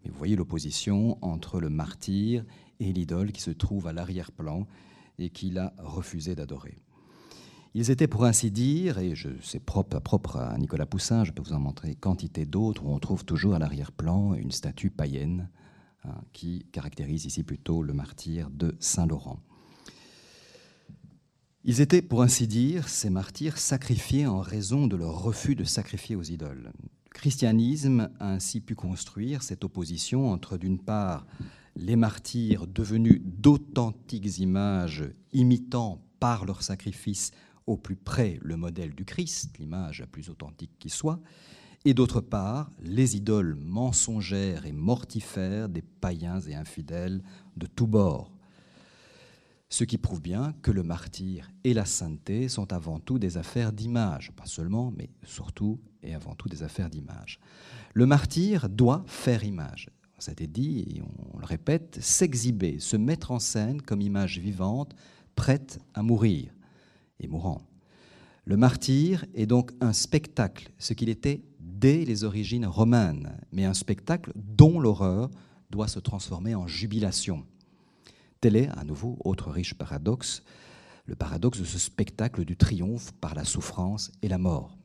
Mais 0.05 0.11
vous 0.11 0.19
voyez 0.19 0.37
l'opposition 0.37 1.17
entre 1.23 1.61
le 1.61 1.71
martyr 1.71 2.45
et 2.79 2.93
l'idole 2.93 3.33
qui 3.33 3.41
se 3.41 3.51
trouve 3.51 3.87
à 3.87 3.93
l'arrière-plan 3.93 4.67
et 5.19 5.31
qu'il 5.31 5.59
a 5.59 5.73
refusé 5.79 6.35
d'adorer. 6.35 6.77
Ils 7.75 7.91
étaient 7.91 8.09
pour 8.09 8.27
ainsi 8.27 8.51
dire, 8.51 8.99
et 8.99 9.15
c'est 9.43 9.65
propre, 9.65 9.99
propre 9.99 10.37
à 10.37 10.59
Nicolas 10.59 10.85
Poussin, 10.85 11.25
je 11.25 11.33
peux 11.33 11.43
vous 11.43 11.55
en 11.55 11.61
montrer 11.61 11.95
quantité 11.95 12.45
d'autres, 12.45 12.85
où 12.85 12.91
on 12.91 12.99
trouve 12.99 13.25
toujours 13.25 13.55
à 13.55 13.59
l'arrière-plan 13.59 14.35
une 14.35 14.51
statue 14.51 14.91
païenne 14.91 15.49
hein, 16.05 16.17
qui 16.35 16.67
caractérise 16.71 17.25
ici 17.25 17.45
plutôt 17.45 17.83
le 17.83 17.95
martyr 17.95 18.51
de 18.51 18.77
Saint-Laurent. 18.79 19.41
Ils 21.65 21.81
étaient, 21.81 22.03
pour 22.03 22.23
ainsi 22.23 22.49
dire, 22.49 22.89
ces 22.89 23.09
martyrs 23.09 23.57
sacrifiés 23.57 24.27
en 24.27 24.41
raison 24.41 24.89
de 24.89 24.97
leur 24.97 25.23
refus 25.23 25.55
de 25.55 25.63
sacrifier 25.63 26.17
aux 26.17 26.23
idoles. 26.23 26.73
Le 26.75 27.11
christianisme 27.11 28.11
a 28.19 28.33
ainsi 28.33 28.61
pu 28.61 28.75
construire 28.75 29.45
cette 29.45 29.63
opposition 29.63 30.33
entre, 30.33 30.59
d'une 30.59 30.81
part, 30.81 31.25
les 31.77 31.95
martyrs 31.95 32.67
devenus 32.67 33.23
d'authentiques 33.25 34.39
images 34.39 35.05
imitant 35.33 36.03
par 36.19 36.47
leur 36.47 36.63
sacrifice 36.63 37.31
au 37.69 37.77
plus 37.77 37.95
près 37.97 38.41
le 38.43 38.57
modèle 38.57 38.93
du 38.93 39.05
Christ, 39.05 39.57
l'image 39.61 40.01
la 40.01 40.09
plus 40.09 40.31
authentique 40.31 40.73
qui 40.81 40.91
soit, 40.91 41.21
et 41.85 41.95
d'autre 41.95 42.21
part 42.21 42.73
les 42.81 43.17
idoles 43.17 43.55
mensongères 43.55 44.67
et 44.67 44.73
mortifères 44.73 45.69
des 45.69 45.83
païens 45.83 46.41
et 46.41 46.57
infidèles 46.57 47.23
de 47.57 47.67
tous 47.67 47.87
bords. 47.87 48.32
Ce 49.73 49.85
qui 49.85 49.97
prouve 49.97 50.21
bien 50.21 50.53
que 50.61 50.71
le 50.71 50.83
martyr 50.83 51.51
et 51.65 51.73
la 51.73 51.87
sainteté 51.87 52.49
sont 52.49 52.75
avant 52.75 53.01
tout 53.01 53.19
des 53.19 53.39
affaires 53.39 53.73
d'image, 53.73 54.31
pas 54.33 54.45
seulement, 54.45 54.93
mais 54.95 55.09
surtout 55.25 55.81
et 56.03 56.15
avant 56.15 56.35
tout 56.35 56.51
des 56.51 56.63
affaires 56.63 56.91
d'image. 56.91 57.41
Le 57.95 58.05
martyr 58.05 58.69
doit 58.69 59.03
faire 59.07 59.45
image 59.45 59.89
ça 60.23 60.31
a 60.31 60.33
été 60.33 60.47
dit, 60.47 60.85
et 60.89 61.03
on 61.03 61.39
le 61.39 61.45
répète, 61.45 61.99
s'exhiber, 62.01 62.79
se 62.79 62.97
mettre 62.97 63.33
en 63.33 63.41
scène 63.41 63.83
comme 63.83 64.01
image 64.01 64.39
vivante, 64.39 64.95
prête 65.35 65.81
à 65.95 66.03
mourir 66.05 66.55
et 67.19 67.27
mourant. 67.27 67.61
Le 68.45 68.57
martyr 68.57 69.25
est 69.35 69.47
donc 69.47 69.73
un 69.81 69.93
spectacle, 69.93 70.71
ce 70.79 70.93
qu'il 70.93 71.09
était 71.09 71.43
dès 71.59 72.05
les 72.05 72.23
origines 72.23 72.67
romaines, 72.67 73.37
mais 73.51 73.65
un 73.65 73.75
spectacle 73.75 74.33
dont 74.37 74.79
l'horreur 74.79 75.29
doit 75.71 75.89
se 75.89 75.99
transformer 75.99 76.55
en 76.55 76.69
jubilation. 76.69 77.45
Tel 78.43 78.57
est, 78.57 78.69
à 78.77 78.83
nouveau, 78.83 79.19
autre 79.25 79.53
riche 79.53 79.75
paradoxe, 79.75 80.43
le 81.07 81.15
paradoxe 81.15 81.61
de 81.61 81.65
ce 81.65 81.79
spectacle 81.79 82.45
du 82.45 82.57
triomphe 82.57 83.13
par 83.21 83.37
la 83.37 83.45
souffrance 83.45 84.11
et 84.21 84.27
la 84.27 84.37
mort. 84.37 84.77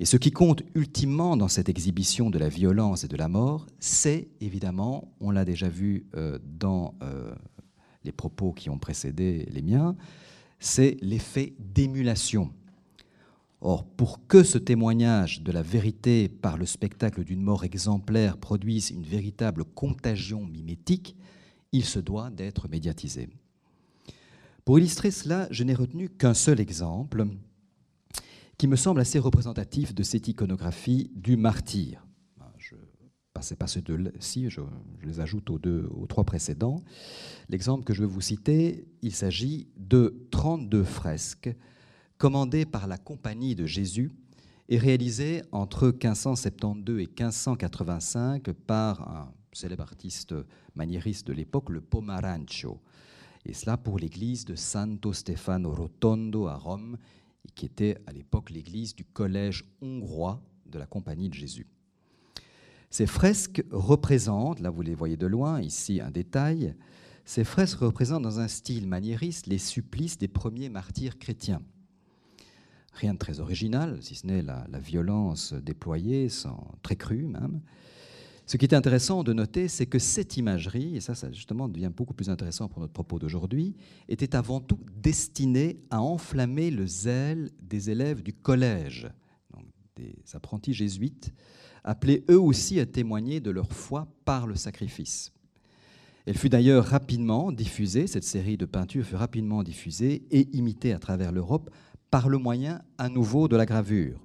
Et 0.00 0.04
ce 0.04 0.16
qui 0.16 0.32
compte 0.32 0.64
ultimement 0.74 1.36
dans 1.36 1.46
cette 1.46 1.68
exhibition 1.68 2.30
de 2.30 2.38
la 2.38 2.48
violence 2.48 3.04
et 3.04 3.08
de 3.08 3.16
la 3.16 3.28
mort, 3.28 3.66
c'est 3.78 4.26
évidemment, 4.40 5.14
on 5.20 5.30
l'a 5.30 5.44
déjà 5.44 5.68
vu 5.68 6.08
euh, 6.16 6.40
dans 6.42 6.96
euh, 7.04 7.32
les 8.02 8.10
propos 8.10 8.52
qui 8.52 8.70
ont 8.70 8.78
précédé 8.80 9.46
les 9.52 9.62
miens, 9.62 9.94
c'est 10.58 10.96
l'effet 11.00 11.54
d'émulation. 11.60 12.50
Or, 13.60 13.84
pour 13.84 14.26
que 14.26 14.42
ce 14.42 14.58
témoignage 14.58 15.42
de 15.42 15.52
la 15.52 15.62
vérité 15.62 16.28
par 16.28 16.58
le 16.58 16.66
spectacle 16.66 17.22
d'une 17.22 17.40
mort 17.40 17.62
exemplaire 17.62 18.36
produise 18.36 18.90
une 18.90 19.04
véritable 19.04 19.64
contagion 19.64 20.44
mimétique, 20.44 21.16
il 21.74 21.84
se 21.84 21.98
doit 21.98 22.30
d'être 22.30 22.68
médiatisé. 22.68 23.28
Pour 24.64 24.78
illustrer 24.78 25.10
cela, 25.10 25.48
je 25.50 25.64
n'ai 25.64 25.74
retenu 25.74 26.08
qu'un 26.08 26.32
seul 26.32 26.60
exemple, 26.60 27.26
qui 28.56 28.68
me 28.68 28.76
semble 28.76 29.00
assez 29.00 29.18
représentatif 29.18 29.92
de 29.92 30.04
cette 30.04 30.28
iconographie 30.28 31.10
du 31.16 31.36
martyr. 31.36 32.06
Je 32.58 32.76
c'est 33.40 33.58
pas 33.58 33.66
ceux 33.66 33.82
deux-ci, 33.82 34.48
je, 34.48 34.60
les 35.02 35.18
ajoute 35.18 35.50
aux 35.50 36.06
trois 36.08 36.22
précédents. 36.24 36.82
L'exemple 37.48 37.82
que 37.82 37.92
je 37.92 38.02
vais 38.02 38.08
vous 38.08 38.20
citer, 38.20 38.86
il 39.02 39.12
s'agit 39.12 39.68
de 39.76 40.28
32 40.30 40.84
fresques 40.84 41.52
commandées 42.16 42.64
par 42.64 42.86
la 42.86 42.96
Compagnie 42.96 43.56
de 43.56 43.66
Jésus 43.66 44.12
et 44.68 44.78
réalisées 44.78 45.42
entre 45.50 45.88
1572 45.88 47.00
et 47.00 47.06
1585 47.06 48.52
par 48.52 49.08
un 49.08 49.34
célèbre 49.54 49.82
artiste 49.82 50.34
maniériste 50.74 51.26
de 51.26 51.32
l'époque, 51.32 51.70
le 51.70 51.80
Pomarancio. 51.80 52.80
Et 53.46 53.52
cela 53.52 53.76
pour 53.76 53.98
l'église 53.98 54.44
de 54.44 54.54
Santo 54.54 55.12
Stefano 55.12 55.72
Rotondo 55.74 56.46
à 56.46 56.56
Rome, 56.56 56.98
qui 57.54 57.66
était 57.66 57.98
à 58.06 58.12
l'époque 58.12 58.50
l'église 58.50 58.94
du 58.94 59.04
collège 59.04 59.64
hongrois 59.80 60.42
de 60.66 60.78
la 60.78 60.86
Compagnie 60.86 61.28
de 61.28 61.34
Jésus. 61.34 61.66
Ces 62.90 63.06
fresques 63.06 63.64
représentent, 63.70 64.60
là 64.60 64.70
vous 64.70 64.82
les 64.82 64.94
voyez 64.94 65.16
de 65.16 65.26
loin, 65.26 65.60
ici 65.60 66.00
un 66.00 66.10
détail, 66.10 66.74
ces 67.24 67.44
fresques 67.44 67.80
représentent 67.80 68.22
dans 68.22 68.40
un 68.40 68.48
style 68.48 68.86
maniériste 68.86 69.46
les 69.46 69.58
supplices 69.58 70.18
des 70.18 70.28
premiers 70.28 70.68
martyrs 70.68 71.18
chrétiens. 71.18 71.62
Rien 72.92 73.14
de 73.14 73.18
très 73.18 73.40
original, 73.40 73.98
si 74.02 74.14
ce 74.14 74.26
n'est 74.26 74.42
la, 74.42 74.66
violence 74.78 75.52
déployée, 75.54 76.28
sans, 76.28 76.76
très 76.82 76.96
crue 76.96 77.26
même. 77.26 77.60
Ce 78.46 78.58
qui 78.58 78.66
est 78.66 78.74
intéressant 78.74 79.24
de 79.24 79.32
noter, 79.32 79.68
c'est 79.68 79.86
que 79.86 79.98
cette 79.98 80.36
imagerie, 80.36 80.96
et 80.96 81.00
ça, 81.00 81.14
ça 81.14 81.32
justement 81.32 81.68
devient 81.68 81.90
beaucoup 81.94 82.12
plus 82.12 82.28
intéressant 82.28 82.68
pour 82.68 82.80
notre 82.80 82.92
propos 82.92 83.18
d'aujourd'hui, 83.18 83.74
était 84.08 84.36
avant 84.36 84.60
tout 84.60 84.78
destinée 85.02 85.78
à 85.90 86.02
enflammer 86.02 86.70
le 86.70 86.86
zèle 86.86 87.50
des 87.62 87.88
élèves 87.88 88.22
du 88.22 88.34
collège, 88.34 89.08
donc 89.54 89.64
des 89.96 90.16
apprentis 90.34 90.74
jésuites, 90.74 91.32
appelés 91.84 92.24
eux 92.30 92.40
aussi 92.40 92.80
à 92.80 92.86
témoigner 92.86 93.40
de 93.40 93.50
leur 93.50 93.72
foi 93.72 94.08
par 94.26 94.46
le 94.46 94.56
sacrifice. 94.56 95.32
Elle 96.26 96.36
fut 96.36 96.48
d'ailleurs 96.48 96.84
rapidement 96.84 97.52
diffusée, 97.52 98.06
cette 98.06 98.24
série 98.24 98.56
de 98.56 98.64
peintures 98.64 99.04
fut 99.04 99.16
rapidement 99.16 99.62
diffusée 99.62 100.22
et 100.30 100.48
imitée 100.56 100.92
à 100.92 100.98
travers 100.98 101.32
l'Europe 101.32 101.70
par 102.10 102.28
le 102.28 102.38
moyen 102.38 102.82
à 102.96 103.08
nouveau 103.08 103.48
de 103.48 103.56
la 103.56 103.66
gravure. 103.66 104.23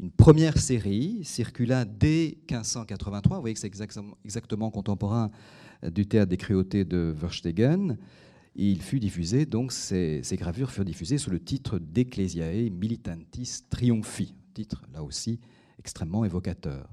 Une 0.00 0.12
première 0.12 0.58
série 0.58 1.24
circula 1.24 1.84
dès 1.84 2.38
1583, 2.48 3.36
vous 3.36 3.40
voyez 3.40 3.54
que 3.54 3.60
c'est 3.60 3.66
exactement, 3.66 4.70
contemporain 4.70 5.32
du 5.82 6.06
théâtre 6.06 6.30
des 6.30 6.36
cruautés 6.36 6.84
de 6.84 7.12
Verstegen. 7.16 7.98
Il 8.54 8.80
fut 8.80 9.00
diffusé, 9.00 9.44
donc 9.44 9.72
ces 9.72 10.22
gravures 10.32 10.70
furent 10.70 10.84
diffusées 10.84 11.18
sous 11.18 11.30
le 11.30 11.40
titre 11.40 11.80
d'Ecclesiae 11.80 12.70
Militantis 12.70 13.62
Triumphi, 13.68 14.36
titre 14.54 14.84
là 14.92 15.02
aussi 15.02 15.40
extrêmement 15.80 16.24
évocateur. 16.24 16.88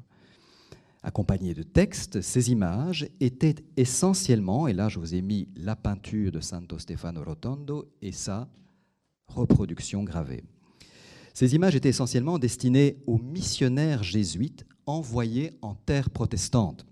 Accompagné 1.04 1.54
de 1.54 1.62
textes, 1.62 2.22
ces 2.22 2.52
images 2.52 3.08
étaient 3.20 3.56
essentiellement, 3.78 4.68
et 4.68 4.74
là 4.74 4.90
je 4.90 4.98
vous 4.98 5.14
ai 5.14 5.22
mis 5.22 5.48
la 5.56 5.76
peinture 5.76 6.32
de 6.32 6.40
Santo 6.40 6.80
Stefano 6.80 7.24
Rotondo 7.24 7.88
et 8.02 8.12
sa 8.12 8.50
reproduction 9.28 10.04
gravée. 10.04 10.44
Ces 11.36 11.54
images 11.54 11.76
étaient 11.76 11.90
essentiellement 11.90 12.40
destinées 12.40 12.98
aux 13.08 13.18
missionnaires 13.18 14.04
jésuites 14.04 14.66
envoyés 14.86 15.52
en 15.62 15.76
terre 15.76 16.10
protestante. 16.10 16.86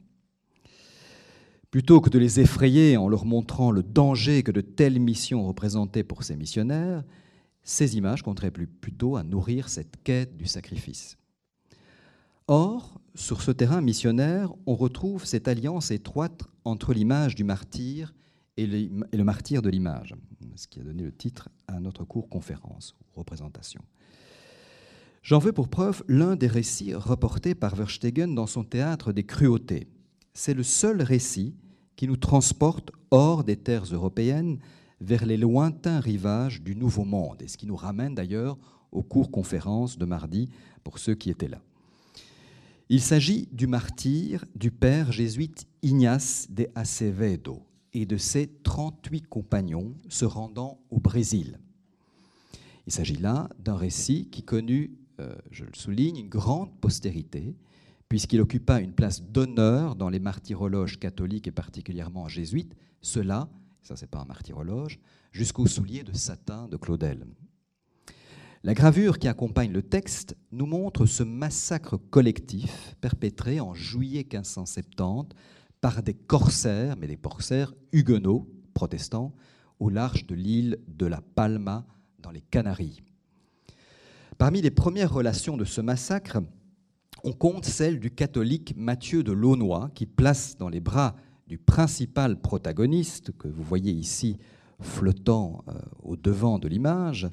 Plutôt 1.71 2.01
que 2.01 2.09
de 2.09 2.19
les 2.19 2.41
effrayer 2.41 2.97
en 2.97 3.07
leur 3.07 3.23
montrant 3.23 3.71
le 3.71 3.83
danger 3.83 4.43
que 4.43 4.51
de 4.51 4.59
telles 4.59 4.99
missions 4.99 5.47
représentaient 5.47 6.03
pour 6.03 6.23
ces 6.23 6.35
missionnaires, 6.35 7.05
ces 7.63 7.95
images 7.95 8.21
contribuaient 8.21 8.67
plutôt 8.67 9.15
à 9.15 9.23
nourrir 9.23 9.69
cette 9.69 10.03
quête 10.03 10.35
du 10.35 10.45
sacrifice. 10.45 11.17
Or, 12.47 12.99
sur 13.15 13.41
ce 13.41 13.51
terrain 13.51 13.79
missionnaire, 13.79 14.53
on 14.65 14.75
retrouve 14.75 15.23
cette 15.23 15.47
alliance 15.47 15.89
étroite 15.89 16.43
entre 16.65 16.93
l'image 16.93 17.35
du 17.35 17.45
martyr 17.45 18.13
et 18.57 18.67
le 18.67 19.23
martyr 19.23 19.61
de 19.61 19.69
l'image, 19.69 20.13
ce 20.57 20.67
qui 20.67 20.81
a 20.81 20.83
donné 20.83 21.03
le 21.03 21.13
titre 21.13 21.47
à 21.67 21.79
notre 21.79 22.03
cours 22.03 22.27
conférence 22.27 22.93
ou 22.99 23.19
représentation. 23.19 23.81
J'en 25.23 25.39
veux 25.39 25.53
pour 25.53 25.69
preuve 25.69 26.03
l'un 26.09 26.35
des 26.35 26.47
récits 26.47 26.93
reportés 26.93 27.55
par 27.55 27.75
Verstegen 27.75 28.35
dans 28.35 28.45
son 28.45 28.65
théâtre 28.65 29.13
des 29.13 29.23
cruautés. 29.23 29.87
C'est 30.33 30.53
le 30.53 30.63
seul 30.63 31.01
récit 31.01 31.55
qui 31.95 32.09
nous 32.09 32.17
transporte 32.17 32.91
hors 33.09 33.45
des 33.45 33.55
terres 33.55 33.85
européennes 33.85 34.59
vers 34.99 35.25
les 35.25 35.37
lointains 35.37 36.01
rivages 36.01 36.61
du 36.61 36.75
Nouveau 36.75 37.05
Monde, 37.05 37.41
et 37.41 37.47
ce 37.47 37.55
qui 37.55 37.67
nous 37.67 37.77
ramène 37.77 38.15
d'ailleurs 38.15 38.57
au 38.91 39.01
cours 39.01 39.31
conférence 39.31 39.97
de 39.97 40.03
mardi 40.03 40.49
pour 40.83 40.99
ceux 40.99 41.15
qui 41.15 41.29
étaient 41.29 41.47
là. 41.47 41.61
Il 42.89 42.99
s'agit 42.99 43.47
du 43.53 43.65
martyr 43.65 44.43
du 44.55 44.71
père 44.71 45.13
jésuite 45.13 45.67
Ignace 45.83 46.47
de 46.49 46.67
Acevedo 46.75 47.63
et 47.93 48.05
de 48.05 48.17
ses 48.17 48.47
38 48.63 49.27
compagnons 49.27 49.93
se 50.09 50.25
rendant 50.25 50.81
au 50.89 50.99
Brésil. 50.99 51.59
Il 52.87 52.91
s'agit 52.91 53.15
là 53.15 53.47
d'un 53.59 53.77
récit 53.77 54.27
qui 54.29 54.43
connut, 54.43 54.91
euh, 55.19 55.35
je 55.51 55.65
le 55.65 55.73
souligne, 55.73 56.17
une 56.17 56.29
grande 56.29 56.79
postérité, 56.79 57.55
puisqu'il 58.09 58.41
occupa 58.41 58.79
une 58.79 58.93
place 58.93 59.21
d'honneur 59.23 59.95
dans 59.95 60.09
les 60.09 60.19
martyrologes 60.19 60.99
catholiques 60.99 61.47
et 61.47 61.51
particulièrement 61.51 62.27
jésuites, 62.27 62.75
cela, 63.01 63.49
ça 63.81 63.95
c'est 63.95 64.09
pas 64.09 64.19
un 64.19 64.25
martyrologe, 64.25 64.99
jusqu'au 65.31 65.65
soulier 65.65 66.03
de 66.03 66.13
satin 66.13 66.67
de 66.67 66.77
Claudel. 66.77 67.25
La 68.63 68.73
gravure 68.73 69.19
qui 69.19 69.27
accompagne 69.27 69.73
le 69.73 69.81
texte 69.81 70.37
nous 70.51 70.65
montre 70.65 71.05
ce 71.05 71.23
massacre 71.23 71.97
collectif 71.97 72.95
perpétré 73.01 73.59
en 73.59 73.73
juillet 73.73 74.25
1570 74.31 75.35
par 75.81 76.01
des 76.01 76.13
corsaires, 76.13 76.95
mais 76.95 77.07
des 77.07 77.17
corsaires 77.17 77.73
huguenots, 77.91 78.47
protestants, 78.73 79.35
au 79.79 79.89
large 79.89 80.25
de 80.27 80.33
l'île 80.33 80.79
de 80.87 81.05
la 81.05 81.19
Palma, 81.19 81.85
dans 82.19 82.31
les 82.31 82.39
Canaries. 82.39 83.01
Parmi 84.37 84.61
les 84.61 84.71
premières 84.71 85.13
relations 85.13 85.57
de 85.57 85.65
ce 85.65 85.81
massacre, 85.81 86.39
on 87.23 87.33
compte 87.33 87.65
celle 87.65 87.99
du 87.99 88.11
catholique 88.11 88.73
Mathieu 88.75 89.23
de 89.23 89.31
Launois, 89.31 89.91
qui 89.93 90.05
place 90.05 90.57
dans 90.57 90.69
les 90.69 90.79
bras 90.79 91.15
du 91.47 91.57
principal 91.57 92.39
protagoniste, 92.39 93.31
que 93.37 93.47
vous 93.47 93.63
voyez 93.63 93.91
ici 93.91 94.37
flottant 94.79 95.63
euh, 95.67 95.73
au 96.01 96.15
devant 96.15 96.59
de 96.59 96.67
l'image, 96.67 97.29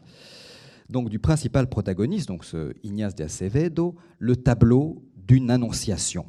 donc 0.88 1.08
du 1.08 1.18
principal 1.18 1.68
protagoniste, 1.68 2.28
donc 2.28 2.44
ce 2.44 2.72
Ignace 2.82 3.14
de 3.14 3.24
Acevedo, 3.24 3.94
le 4.18 4.36
tableau 4.36 5.02
d'une 5.16 5.50
annonciation. 5.50 6.26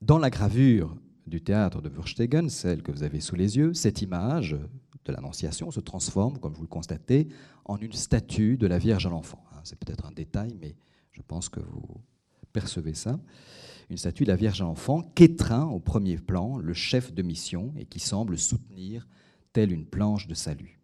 Dans 0.00 0.18
la 0.18 0.30
gravure 0.30 0.96
du 1.26 1.40
théâtre 1.40 1.80
de 1.80 1.88
Verstegen, 1.88 2.48
celle 2.48 2.82
que 2.82 2.92
vous 2.92 3.02
avez 3.02 3.20
sous 3.20 3.36
les 3.36 3.56
yeux, 3.56 3.72
cette 3.72 4.02
image 4.02 4.56
de 5.04 5.12
l'Annonciation 5.12 5.70
se 5.70 5.80
transforme, 5.80 6.38
comme 6.38 6.52
vous 6.52 6.62
le 6.62 6.68
constatez, 6.68 7.28
en 7.64 7.78
une 7.78 7.92
statue 7.92 8.56
de 8.56 8.66
la 8.66 8.78
Vierge 8.78 9.06
à 9.06 9.10
l'enfant. 9.10 9.44
Hein, 9.52 9.60
c'est 9.64 9.78
peut-être 9.78 10.06
un 10.06 10.12
détail, 10.12 10.56
mais 10.60 10.76
je 11.12 11.22
pense 11.22 11.48
que 11.48 11.60
vous 11.60 12.00
percevez 12.52 12.94
ça. 12.94 13.18
Une 13.90 13.96
statue 13.96 14.24
de 14.24 14.28
la 14.28 14.36
Vierge 14.36 14.60
à 14.60 14.64
l'enfant 14.64 15.02
qu'étreint 15.14 15.66
au 15.66 15.80
premier 15.80 16.16
plan 16.16 16.58
le 16.58 16.72
chef 16.72 17.12
de 17.12 17.22
mission 17.22 17.72
et 17.76 17.84
qui 17.84 18.00
semble 18.00 18.38
soutenir 18.38 19.06
telle 19.52 19.72
une 19.72 19.86
planche 19.86 20.26
de 20.26 20.34
salut. 20.34 20.80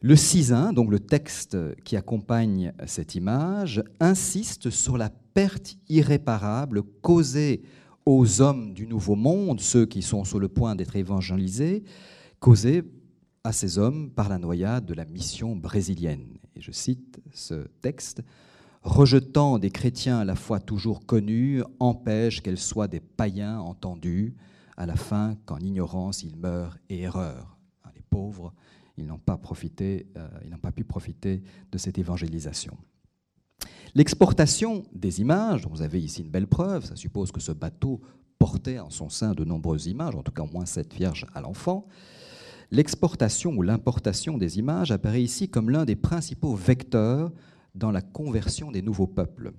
Le 0.00 0.14
6.1, 0.14 0.74
donc 0.74 0.90
le 0.90 0.98
texte 0.98 1.56
qui 1.84 1.96
accompagne 1.96 2.72
cette 2.86 3.14
image, 3.14 3.84
insiste 4.00 4.68
sur 4.70 4.98
la 4.98 5.10
perte 5.10 5.76
irréparable 5.88 6.82
causée 7.02 7.62
aux 8.04 8.40
hommes 8.40 8.74
du 8.74 8.88
Nouveau 8.88 9.14
Monde, 9.14 9.60
ceux 9.60 9.86
qui 9.86 10.02
sont 10.02 10.24
sur 10.24 10.40
le 10.40 10.48
point 10.48 10.74
d'être 10.74 10.96
évangélisés, 10.96 11.84
causée 12.40 12.82
à 13.44 13.52
ces 13.52 13.78
hommes 13.78 14.10
par 14.10 14.28
la 14.28 14.38
noyade 14.38 14.86
de 14.86 14.94
la 14.94 15.04
mission 15.04 15.56
brésilienne. 15.56 16.38
Et 16.54 16.60
je 16.60 16.72
cite 16.72 17.20
ce 17.32 17.66
texte 17.80 18.22
Rejetant 18.82 19.58
des 19.58 19.70
chrétiens 19.70 20.18
à 20.18 20.24
la 20.24 20.34
fois 20.34 20.58
toujours 20.58 21.06
connus, 21.06 21.62
empêche 21.78 22.42
qu'elles 22.42 22.58
soient 22.58 22.88
des 22.88 22.98
païens 22.98 23.60
entendus, 23.60 24.34
à 24.76 24.86
la 24.86 24.96
fin 24.96 25.36
qu'en 25.46 25.58
ignorance 25.58 26.24
ils 26.24 26.36
meurent 26.36 26.76
et 26.88 27.02
erreur. 27.02 27.58
Les 27.94 28.02
pauvres 28.02 28.52
ils 28.98 29.06
n'ont 29.06 29.18
pas, 29.18 29.36
profité, 29.36 30.06
euh, 30.16 30.28
ils 30.44 30.50
n'ont 30.50 30.58
pas 30.58 30.72
pu 30.72 30.84
profiter 30.84 31.42
de 31.70 31.78
cette 31.78 31.98
évangélisation. 31.98 32.76
L'exportation 33.94 34.84
des 34.92 35.20
images, 35.20 35.66
vous 35.66 35.82
avez 35.82 36.00
ici 36.00 36.22
une 36.22 36.30
belle 36.30 36.46
preuve, 36.46 36.84
ça 36.84 36.96
suppose 36.96 37.30
que 37.30 37.40
ce 37.40 37.52
bateau 37.52 38.00
portait 38.38 38.78
en 38.78 38.90
son 38.90 39.08
sein 39.08 39.34
de 39.34 39.44
nombreuses 39.44 39.86
images, 39.86 40.14
en 40.14 40.22
tout 40.22 40.32
cas 40.32 40.42
au 40.42 40.50
moins 40.52 40.66
sept 40.66 40.92
vierges 40.94 41.26
à 41.34 41.40
l'enfant. 41.40 41.86
L'exportation 42.72 43.52
ou 43.52 43.60
l'importation 43.60 44.38
des 44.38 44.58
images 44.58 44.92
apparaît 44.92 45.22
ici 45.22 45.46
comme 45.46 45.68
l'un 45.68 45.84
des 45.84 45.94
principaux 45.94 46.54
vecteurs 46.54 47.30
dans 47.74 47.90
la 47.90 48.00
conversion 48.00 48.72
des 48.72 48.80
nouveaux 48.80 49.06
peuples. 49.06 49.52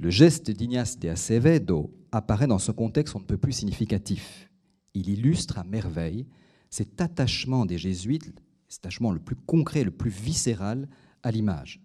Le 0.00 0.10
geste 0.10 0.50
d'Ignace 0.50 0.98
de 0.98 1.10
Acevedo 1.10 1.94
apparaît 2.10 2.48
dans 2.48 2.58
ce 2.58 2.72
contexte 2.72 3.14
on 3.14 3.20
ne 3.20 3.24
peut 3.24 3.36
plus 3.36 3.52
significatif. 3.52 4.50
Il 4.94 5.08
illustre 5.08 5.58
à 5.58 5.64
merveille 5.64 6.26
cet 6.70 7.00
attachement 7.00 7.66
des 7.66 7.78
jésuites, 7.78 8.42
cet 8.66 8.84
attachement 8.84 9.12
le 9.12 9.20
plus 9.20 9.36
concret, 9.36 9.84
le 9.84 9.92
plus 9.92 10.10
viscéral 10.10 10.88
à 11.22 11.30
l'image. 11.30 11.80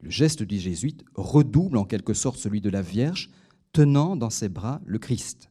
Le 0.00 0.08
geste 0.08 0.42
du 0.42 0.58
jésuite 0.58 1.04
redouble 1.14 1.76
en 1.76 1.84
quelque 1.84 2.14
sorte 2.14 2.38
celui 2.38 2.62
de 2.62 2.70
la 2.70 2.80
Vierge, 2.80 3.28
tenant 3.74 4.16
dans 4.16 4.30
ses 4.30 4.48
bras 4.48 4.80
le 4.86 4.98
Christ, 4.98 5.50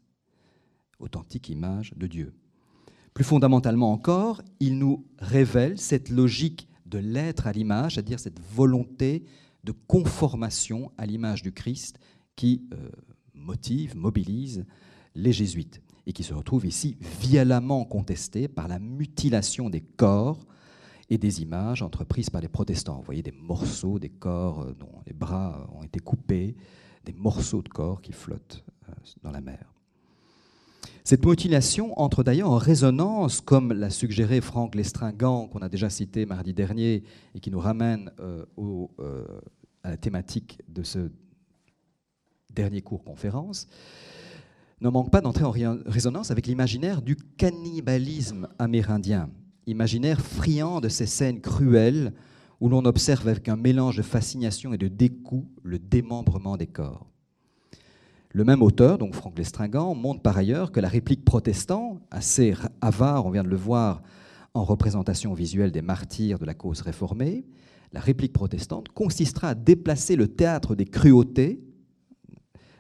authentique 0.98 1.50
image 1.50 1.94
de 1.96 2.08
Dieu. 2.08 2.34
Plus 3.14 3.24
fondamentalement 3.24 3.92
encore, 3.92 4.42
il 4.60 4.78
nous 4.78 5.06
révèle 5.20 5.78
cette 5.78 6.10
logique 6.10 6.68
de 6.86 6.98
l'être 6.98 7.48
à 7.48 7.52
l'image, 7.52 7.96
c'est-à-dire 7.96 8.20
cette 8.20 8.40
volonté 8.40 9.24
de 9.64 9.72
conformation 9.72 10.92
à 10.98 11.06
l'image 11.06 11.42
du 11.42 11.52
Christ 11.52 12.00
qui 12.36 12.64
euh, 12.74 12.90
motive, 13.34 13.96
mobilise 13.96 14.66
les 15.16 15.34
jésuites 15.34 15.82
et 16.06 16.14
qui 16.14 16.24
se 16.24 16.34
retrouve 16.34 16.66
ici 16.66 16.98
violemment 17.22 17.86
contestée 17.86 18.48
par 18.48 18.68
la 18.68 18.80
mutilation 18.80 19.70
des 19.70 19.82
corps 19.82 20.46
et 21.10 21.18
des 21.18 21.42
images 21.42 21.82
entreprises 21.82 22.30
par 22.30 22.42
les 22.42 22.48
protestants. 22.48 22.98
Vous 22.98 23.04
voyez 23.04 23.22
des 23.22 23.34
morceaux 23.34 24.00
des 24.00 24.10
corps 24.10 24.62
euh, 24.62 24.74
dont 24.74 25.02
les 25.06 25.14
bras 25.14 25.70
ont 25.76 25.84
été 25.84 26.00
coupés, 26.00 26.56
des 27.04 27.14
morceaux 27.14 27.62
de 27.62 27.70
corps 27.70 28.02
qui 28.02 28.14
flottent 28.14 28.64
euh, 28.88 28.94
dans 29.22 29.32
la 29.32 29.42
mer. 29.42 29.74
Cette 31.04 31.26
mutilation 31.26 32.00
entre 32.00 32.24
d'ailleurs 32.24 32.52
en 32.52 32.58
résonance, 32.58 33.42
comme 33.42 33.74
l'a 33.74 33.90
suggéré 33.90 34.40
Franck 34.40 34.76
Lestringant, 34.76 35.48
qu'on 35.48 35.60
a 35.60 35.70
déjà 35.70 35.90
cité 35.90 36.26
mardi 36.28 36.54
dernier, 36.54 37.04
et 37.34 37.40
qui 37.40 37.50
nous 37.50 37.60
ramène 37.60 38.12
euh, 38.20 38.46
à 39.84 39.90
la 39.90 39.98
thématique 39.98 40.60
de 40.70 40.84
ce 40.84 41.12
dernier 42.52 42.82
cours 42.82 43.04
conférence, 43.04 43.68
ne 44.80 44.90
manque 44.90 45.12
pas 45.12 45.22
d'entrer 45.22 45.46
en 45.46 45.52
résonance 45.86 46.32
avec 46.32 46.48
l'imaginaire 46.48 47.02
du 47.02 47.16
cannibalisme 47.16 48.48
amérindien, 48.60 49.30
imaginaire 49.66 50.22
friand 50.22 50.82
de 50.82 50.90
ces 50.90 51.06
scènes 51.06 51.42
cruelles 51.42 52.14
où 52.60 52.70
l'on 52.70 52.86
observe 52.86 53.28
avec 53.28 53.50
un 53.50 53.56
mélange 53.56 53.98
de 53.98 54.02
fascination 54.04 54.74
et 54.74 54.78
de 54.78 54.88
dégoût 54.88 55.50
le 55.64 55.80
démembrement 55.80 56.58
des 56.58 56.68
corps. 56.68 57.11
Le 58.34 58.46
même 58.46 58.62
auteur, 58.62 58.98
donc 58.98 59.14
Franck 59.14 59.38
Lestringant, 59.38 59.94
montre 59.94 60.22
par 60.22 60.38
ailleurs 60.38 60.72
que 60.72 60.80
la 60.80 60.88
réplique 60.88 61.26
protestante, 61.26 62.02
assez 62.12 62.54
avare, 62.80 63.26
on 63.26 63.32
vient 63.32 63.44
de 63.44 63.50
le 63.50 63.58
voir 63.58 64.02
en 64.54 64.64
représentation 64.64 65.34
visuelle 65.34 65.72
des 65.72 65.82
martyrs 65.82 66.40
de 66.40 66.46
la 66.46 66.54
cause 66.54 66.82
réformée, 66.82 67.46
la 67.94 68.00
réplique 68.00 68.32
protestante 68.32 68.90
consistera 68.90 69.50
à 69.50 69.56
déplacer 69.56 70.16
le 70.16 70.30
théâtre 70.30 70.76
des 70.76 70.86
cruautés 70.86 71.62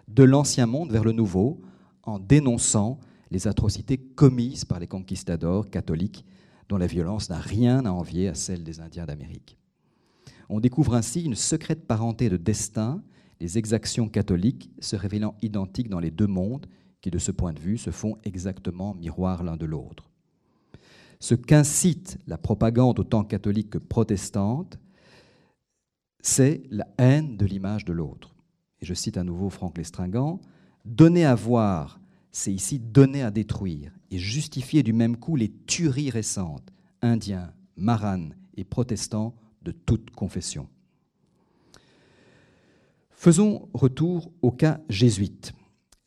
de 0.07 0.23
l'ancien 0.23 0.65
monde 0.65 0.91
vers 0.91 1.03
le 1.03 1.11
nouveau, 1.11 1.61
en 2.03 2.17
dénonçant 2.19 2.99
les 3.29 3.47
atrocités 3.47 3.97
commises 3.97 4.65
par 4.65 4.79
les 4.79 4.87
conquistadors 4.87 5.69
catholiques, 5.69 6.25
dont 6.69 6.77
la 6.77 6.87
violence 6.87 7.29
n'a 7.29 7.39
rien 7.39 7.85
à 7.85 7.91
envier 7.91 8.27
à 8.29 8.35
celle 8.35 8.63
des 8.63 8.79
Indiens 8.79 9.05
d'Amérique. 9.05 9.57
On 10.49 10.59
découvre 10.59 10.95
ainsi 10.95 11.23
une 11.23 11.35
secrète 11.35 11.85
parenté 11.85 12.29
de 12.29 12.37
destin, 12.37 13.01
les 13.41 13.57
exactions 13.57 14.07
catholiques 14.07 14.69
se 14.79 14.95
révélant 14.95 15.35
identiques 15.41 15.89
dans 15.89 15.99
les 15.99 16.11
deux 16.11 16.27
mondes, 16.27 16.67
qui 17.01 17.09
de 17.09 17.17
ce 17.17 17.31
point 17.31 17.53
de 17.53 17.59
vue 17.59 17.79
se 17.79 17.89
font 17.89 18.15
exactement 18.23 18.93
miroir 18.93 19.43
l'un 19.43 19.57
de 19.57 19.65
l'autre. 19.65 20.11
Ce 21.19 21.33
qu'incite 21.33 22.19
la 22.27 22.37
propagande 22.37 22.99
autant 22.99 23.23
catholique 23.23 23.71
que 23.71 23.77
protestante, 23.79 24.77
c'est 26.21 26.61
la 26.69 26.87
haine 26.99 27.35
de 27.35 27.47
l'image 27.47 27.83
de 27.83 27.93
l'autre. 27.93 28.35
Et 28.79 28.85
je 28.85 28.93
cite 28.93 29.17
à 29.17 29.23
nouveau 29.23 29.49
Franck 29.49 29.79
Lestringant, 29.79 30.39
Donner 30.85 31.25
à 31.25 31.33
voir, 31.33 31.99
c'est 32.31 32.53
ici 32.53 32.77
donner 32.77 33.23
à 33.23 33.31
détruire 33.31 33.91
et 34.11 34.19
justifier 34.19 34.83
du 34.83 34.93
même 34.93 35.17
coup 35.17 35.35
les 35.35 35.51
tueries 35.65 36.11
récentes, 36.11 36.71
indiens, 37.01 37.53
maranes 37.75 38.35
et 38.55 38.63
protestants 38.63 39.35
de 39.63 39.71
toute 39.71 40.11
confession. 40.11 40.67
Faisons 43.23 43.69
retour 43.75 44.31
au 44.41 44.49
cas 44.49 44.81
jésuite. 44.89 45.53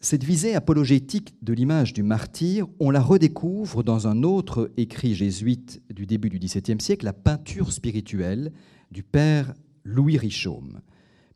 Cette 0.01 0.25
visée 0.25 0.57
apologétique 0.57 1.37
de 1.43 1.53
l'image 1.53 1.93
du 1.93 2.03
martyr, 2.03 2.67
on 2.81 2.91
la 2.91 3.01
redécouvre 3.01 3.85
dans 3.85 4.09
un 4.09 4.25
autre 4.25 4.73
écrit 4.77 5.15
jésuite 5.15 5.81
du 5.91 6.07
début 6.07 6.29
du 6.29 6.41
XVIIe 6.41 6.81
siècle, 6.81 7.05
la 7.05 7.13
peinture 7.13 7.71
spirituelle 7.71 8.53
du 8.91 9.05
père 9.05 9.55
Louis 9.85 10.19
Richaume. 10.19 10.81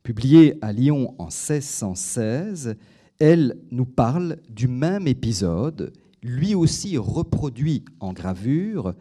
Publiée 0.02 0.58
à 0.62 0.72
Lyon 0.72 1.14
en 1.20 1.26
1616, 1.26 2.74
elle 3.20 3.56
nous 3.70 3.86
parle 3.86 4.38
du 4.48 4.66
même 4.66 5.06
épisode, 5.06 5.92
lui 6.24 6.56
aussi 6.56 6.98
reproduit 6.98 7.84
en 8.00 8.12
gravure 8.12 8.94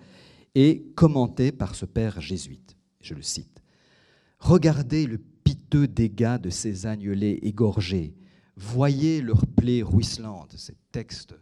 et 0.53 0.85
commenté 0.93 1.51
par 1.51 1.73
ce 1.73 1.87
père 1.87 2.21
jésuite. 2.21 2.77
Je 3.01 3.15
le 3.15 3.23
cite. 3.23 3.63
Regardez 4.39 5.07
le 5.07 5.17
piteux 5.17 5.87
dégât 5.87 6.37
de 6.37 6.49
ces 6.49 6.85
agnelés 6.85 7.39
égorgés. 7.41 8.15
Voyez 8.55 9.21
leurs 9.21 9.45
plaies 9.45 9.83
ruisselantes. 9.83 10.55
Ces 10.57 10.75
textes 10.91 11.35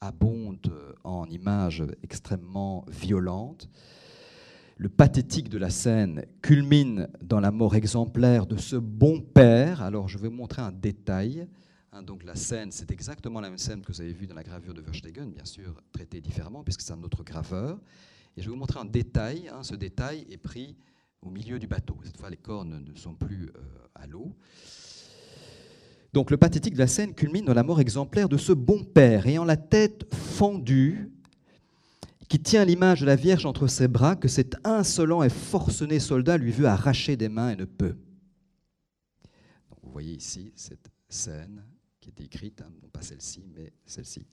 abondent 0.00 0.96
en 1.04 1.26
images 1.26 1.84
extrêmement 2.02 2.84
violentes. 2.88 3.68
Le 4.76 4.88
pathétique 4.88 5.48
de 5.48 5.58
la 5.58 5.70
scène 5.70 6.24
culmine 6.40 7.08
dans 7.22 7.40
la 7.40 7.52
mort 7.52 7.76
exemplaire 7.76 8.46
de 8.46 8.56
ce 8.56 8.76
bon 8.76 9.20
père. 9.20 9.82
Alors 9.82 10.08
je 10.08 10.18
vais 10.18 10.28
vous 10.28 10.34
montrer 10.34 10.62
un 10.62 10.72
détail. 10.72 11.46
Hein, 11.92 12.02
donc 12.02 12.24
la 12.24 12.34
scène, 12.34 12.72
c'est 12.72 12.90
exactement 12.90 13.40
la 13.40 13.48
même 13.48 13.58
scène 13.58 13.82
que 13.82 13.92
vous 13.92 14.00
avez 14.00 14.12
vue 14.12 14.26
dans 14.26 14.34
la 14.34 14.42
gravure 14.42 14.74
de 14.74 14.80
Verstegen, 14.80 15.30
bien 15.30 15.44
sûr 15.44 15.80
traitée 15.92 16.20
différemment 16.20 16.64
puisque 16.64 16.80
c'est 16.80 16.92
un 16.92 17.02
autre 17.02 17.22
graveur. 17.22 17.78
Et 18.36 18.40
je 18.40 18.46
vais 18.46 18.52
vous 18.52 18.58
montrer 18.58 18.80
un 18.80 18.86
détail. 18.86 19.48
Hein, 19.52 19.62
ce 19.62 19.74
détail 19.74 20.26
est 20.30 20.38
pris 20.38 20.74
au 21.22 21.30
milieu 21.30 21.58
du 21.58 21.66
bateau. 21.66 21.96
Cette 22.04 22.18
fois, 22.18 22.30
les 22.30 22.36
cornes 22.36 22.84
ne 22.84 22.94
sont 22.94 23.14
plus 23.14 23.48
euh, 23.48 23.60
à 23.94 24.06
l'eau. 24.06 24.34
Donc 26.12 26.30
le 26.30 26.36
pathétique 26.36 26.74
de 26.74 26.78
la 26.78 26.86
scène 26.86 27.14
culmine 27.14 27.46
dans 27.46 27.54
la 27.54 27.62
mort 27.62 27.80
exemplaire 27.80 28.28
de 28.28 28.36
ce 28.36 28.52
bon 28.52 28.84
père, 28.84 29.26
ayant 29.26 29.44
la 29.44 29.56
tête 29.56 30.04
fendue, 30.14 31.10
qui 32.28 32.38
tient 32.38 32.64
l'image 32.64 33.00
de 33.00 33.06
la 33.06 33.16
Vierge 33.16 33.46
entre 33.46 33.66
ses 33.66 33.88
bras, 33.88 34.16
que 34.16 34.28
cet 34.28 34.56
insolent 34.64 35.22
et 35.22 35.30
forcené 35.30 36.00
soldat 36.00 36.36
lui 36.36 36.50
veut 36.50 36.66
arracher 36.66 37.16
des 37.16 37.28
mains 37.28 37.50
et 37.50 37.56
ne 37.56 37.64
peut. 37.64 37.96
vous 39.82 39.92
voyez 39.92 40.14
ici 40.14 40.52
cette 40.54 40.90
scène 41.08 41.62
qui 42.00 42.10
est 42.10 42.20
écrite, 42.20 42.60
hein, 42.62 42.70
non 42.82 42.88
pas 42.88 43.02
celle-ci, 43.02 43.44
mais 43.54 43.72
celle-ci. 43.86 44.26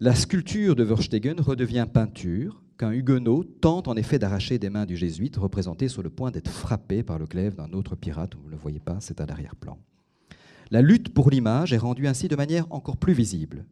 La 0.00 0.14
sculpture 0.14 0.76
de 0.76 0.84
Verstegen 0.84 1.40
redevient 1.40 1.86
peinture, 1.92 2.62
qu'un 2.78 2.92
huguenot 2.92 3.42
tente 3.42 3.88
en 3.88 3.96
effet 3.96 4.20
d'arracher 4.20 4.58
des 4.58 4.70
mains 4.70 4.86
du 4.86 4.96
jésuite, 4.96 5.36
représenté 5.36 5.88
sur 5.88 6.02
le 6.02 6.10
point 6.10 6.30
d'être 6.30 6.48
frappé 6.48 7.02
par 7.02 7.18
le 7.18 7.26
glaive 7.26 7.56
d'un 7.56 7.72
autre 7.72 7.96
pirate. 7.96 8.36
Vous 8.36 8.46
ne 8.46 8.52
le 8.52 8.56
voyez 8.56 8.78
pas, 8.78 8.98
c'est 9.00 9.20
à 9.20 9.26
l'arrière-plan. 9.26 9.76
La 10.70 10.80
lutte 10.80 11.12
pour 11.12 11.30
l'image 11.30 11.72
est 11.72 11.78
rendue 11.78 12.06
ainsi 12.06 12.28
de 12.28 12.36
manière 12.36 12.66
encore 12.70 12.96
plus 12.96 13.14
visible. 13.14 13.66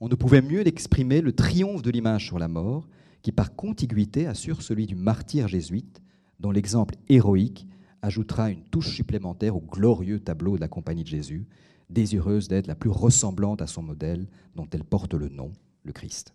On 0.00 0.08
ne 0.08 0.14
pouvait 0.16 0.42
mieux 0.42 0.66
exprimer 0.66 1.20
le 1.20 1.32
triomphe 1.32 1.82
de 1.82 1.90
l'image 1.90 2.26
sur 2.26 2.38
la 2.38 2.48
mort, 2.48 2.88
qui 3.22 3.30
par 3.30 3.54
contiguïté 3.54 4.26
assure 4.26 4.62
celui 4.62 4.86
du 4.86 4.96
martyr 4.96 5.46
jésuite, 5.46 6.02
dont 6.40 6.50
l'exemple 6.50 6.96
héroïque 7.08 7.68
ajoutera 8.02 8.50
une 8.50 8.64
touche 8.64 8.94
supplémentaire 8.94 9.56
au 9.56 9.60
glorieux 9.60 10.18
tableau 10.18 10.56
de 10.56 10.60
la 10.60 10.68
Compagnie 10.68 11.04
de 11.04 11.08
Jésus, 11.08 11.46
désireuse 11.90 12.48
d'être 12.48 12.66
la 12.66 12.74
plus 12.74 12.90
ressemblante 12.90 13.62
à 13.62 13.66
son 13.66 13.82
modèle 13.82 14.26
dont 14.56 14.66
elle 14.72 14.84
porte 14.84 15.14
le 15.14 15.28
nom, 15.28 15.52
le 15.84 15.92
Christ. 15.92 16.34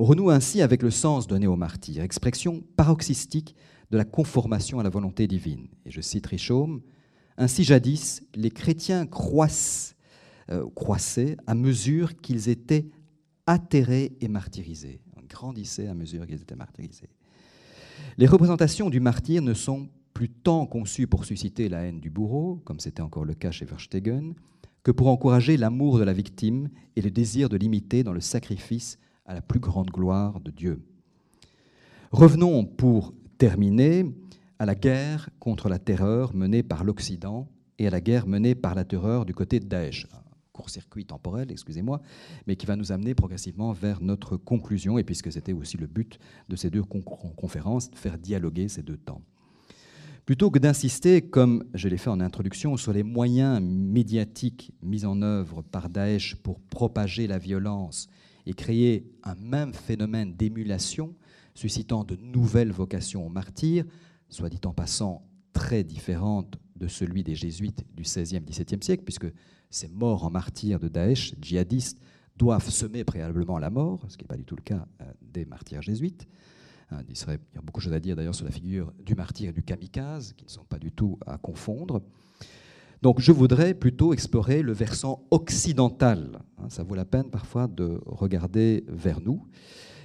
On 0.00 0.04
renoue 0.04 0.30
ainsi 0.30 0.62
avec 0.62 0.84
le 0.84 0.92
sens 0.92 1.26
donné 1.26 1.48
au 1.48 1.56
martyr, 1.56 2.04
expression 2.04 2.62
paroxystique 2.76 3.56
de 3.90 3.98
la 3.98 4.04
conformation 4.04 4.78
à 4.78 4.84
la 4.84 4.90
volonté 4.90 5.26
divine. 5.26 5.66
Et 5.84 5.90
je 5.90 6.00
cite 6.00 6.24
Richaume, 6.28 6.82
Ainsi 7.36 7.64
jadis, 7.64 8.22
les 8.36 8.52
chrétiens 8.52 9.08
euh, 10.50 10.66
croissaient 10.76 11.36
à 11.48 11.54
mesure 11.56 12.16
qu'ils 12.20 12.48
étaient 12.48 12.86
atterrés 13.48 14.12
et 14.20 14.28
martyrisés. 14.28 15.00
On 15.16 15.22
grandissait 15.28 15.88
à 15.88 15.94
mesure 15.94 16.28
qu'ils 16.28 16.42
étaient 16.42 16.54
martyrisés. 16.54 17.10
Les 18.18 18.26
représentations 18.26 18.90
du 18.90 19.00
martyr 19.00 19.42
ne 19.42 19.54
sont 19.54 19.88
plus 20.14 20.28
tant 20.28 20.64
conçu 20.66 21.08
pour 21.08 21.24
susciter 21.24 21.68
la 21.68 21.82
haine 21.82 21.98
du 21.98 22.10
bourreau, 22.10 22.60
comme 22.64 22.78
c'était 22.78 23.02
encore 23.02 23.24
le 23.24 23.34
cas 23.34 23.50
chez 23.50 23.64
Verstegen, 23.64 24.34
que 24.84 24.92
pour 24.92 25.08
encourager 25.08 25.56
l'amour 25.56 25.98
de 25.98 26.04
la 26.04 26.12
victime 26.12 26.68
et 26.94 27.02
le 27.02 27.10
désir 27.10 27.48
de 27.48 27.56
l'imiter 27.56 28.04
dans 28.04 28.12
le 28.12 28.20
sacrifice 28.20 28.96
à 29.28 29.34
la 29.34 29.42
plus 29.42 29.60
grande 29.60 29.90
gloire 29.90 30.40
de 30.40 30.50
Dieu. 30.50 30.82
Revenons 32.10 32.64
pour 32.64 33.12
terminer 33.36 34.06
à 34.58 34.66
la 34.66 34.74
guerre 34.74 35.28
contre 35.38 35.68
la 35.68 35.78
terreur 35.78 36.34
menée 36.34 36.62
par 36.62 36.82
l'Occident 36.82 37.46
et 37.78 37.86
à 37.86 37.90
la 37.90 38.00
guerre 38.00 38.26
menée 38.26 38.54
par 38.54 38.74
la 38.74 38.84
terreur 38.84 39.26
du 39.26 39.34
côté 39.34 39.60
de 39.60 39.66
Daesh. 39.66 40.08
court-circuit 40.52 41.04
temporel, 41.04 41.52
excusez-moi, 41.52 42.00
mais 42.48 42.56
qui 42.56 42.66
va 42.66 42.74
nous 42.74 42.90
amener 42.90 43.14
progressivement 43.14 43.72
vers 43.72 44.00
notre 44.00 44.36
conclusion, 44.36 44.98
et 44.98 45.04
puisque 45.04 45.30
c'était 45.30 45.52
aussi 45.52 45.76
le 45.76 45.86
but 45.86 46.18
de 46.48 46.56
ces 46.56 46.68
deux 46.68 46.82
conférences, 46.82 47.90
de 47.92 47.96
faire 47.96 48.18
dialoguer 48.18 48.66
ces 48.66 48.82
deux 48.82 48.96
temps. 48.96 49.22
Plutôt 50.26 50.50
que 50.50 50.58
d'insister, 50.58 51.22
comme 51.22 51.64
je 51.74 51.88
l'ai 51.88 51.96
fait 51.96 52.10
en 52.10 52.20
introduction, 52.20 52.76
sur 52.76 52.92
les 52.92 53.04
moyens 53.04 53.62
médiatiques 53.62 54.72
mis 54.82 55.04
en 55.04 55.22
œuvre 55.22 55.62
par 55.62 55.88
Daesh 55.88 56.34
pour 56.34 56.58
propager 56.58 57.28
la 57.28 57.38
violence 57.38 58.08
et 58.48 58.54
créer 58.54 59.04
un 59.24 59.34
même 59.34 59.74
phénomène 59.74 60.34
d'émulation, 60.34 61.14
suscitant 61.54 62.02
de 62.02 62.16
nouvelles 62.16 62.72
vocations 62.72 63.26
aux 63.26 63.28
martyrs, 63.28 63.84
soit 64.30 64.48
dit 64.48 64.60
en 64.64 64.72
passant 64.72 65.22
très 65.52 65.84
différentes 65.84 66.58
de 66.74 66.88
celui 66.88 67.22
des 67.22 67.34
jésuites 67.34 67.84
du 67.94 68.04
XVIe, 68.04 68.40
XVIIe 68.40 68.82
siècle, 68.82 69.04
puisque 69.04 69.30
ces 69.68 69.88
morts 69.88 70.24
en 70.24 70.30
martyrs 70.30 70.80
de 70.80 70.88
Daesh, 70.88 71.34
djihadistes, 71.40 72.00
doivent 72.36 72.70
semer 72.70 73.04
préalablement 73.04 73.58
la 73.58 73.68
mort, 73.68 74.06
ce 74.08 74.16
qui 74.16 74.24
n'est 74.24 74.28
pas 74.28 74.36
du 74.36 74.44
tout 74.44 74.56
le 74.56 74.62
cas 74.62 74.86
euh, 75.02 75.12
des 75.20 75.44
martyrs 75.44 75.82
jésuites. 75.82 76.26
Hein, 76.90 77.02
il, 77.06 77.18
y 77.18 77.58
a 77.58 77.60
beaucoup 77.60 77.80
de 77.80 77.84
choses 77.84 77.92
à 77.92 78.00
dire 78.00 78.16
d'ailleurs 78.16 78.34
sur 78.34 78.46
la 78.46 78.50
figure 78.50 78.94
du 79.04 79.14
martyr 79.14 79.50
et 79.50 79.52
du 79.52 79.62
kamikaze, 79.62 80.32
qui 80.32 80.46
ne 80.46 80.50
sont 80.50 80.64
pas 80.64 80.78
du 80.78 80.90
tout 80.90 81.18
à 81.26 81.36
confondre. 81.36 82.00
Donc 83.00 83.20
je 83.20 83.30
voudrais 83.30 83.74
plutôt 83.74 84.12
explorer 84.12 84.62
le 84.62 84.72
versant 84.72 85.24
occidental. 85.30 86.40
Hein, 86.58 86.68
ça 86.68 86.82
vaut 86.82 86.96
la 86.96 87.04
peine 87.04 87.30
parfois 87.30 87.68
de 87.68 88.00
regarder 88.06 88.84
vers 88.88 89.20
nous. 89.20 89.46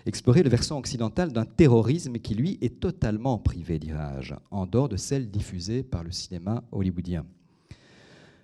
Explorer 0.05 0.43
le 0.43 0.49
versant 0.49 0.77
occidental 0.77 1.31
d'un 1.31 1.45
terrorisme 1.45 2.17
qui, 2.19 2.35
lui, 2.35 2.57
est 2.61 2.79
totalement 2.81 3.37
privé 3.37 3.79
d'image, 3.79 4.35
en 4.51 4.65
dehors 4.65 4.89
de 4.89 4.97
celle 4.97 5.31
diffusée 5.31 5.81
par 5.81 6.03
le 6.03 6.11
cinéma 6.11 6.63
hollywoodien. 6.71 7.25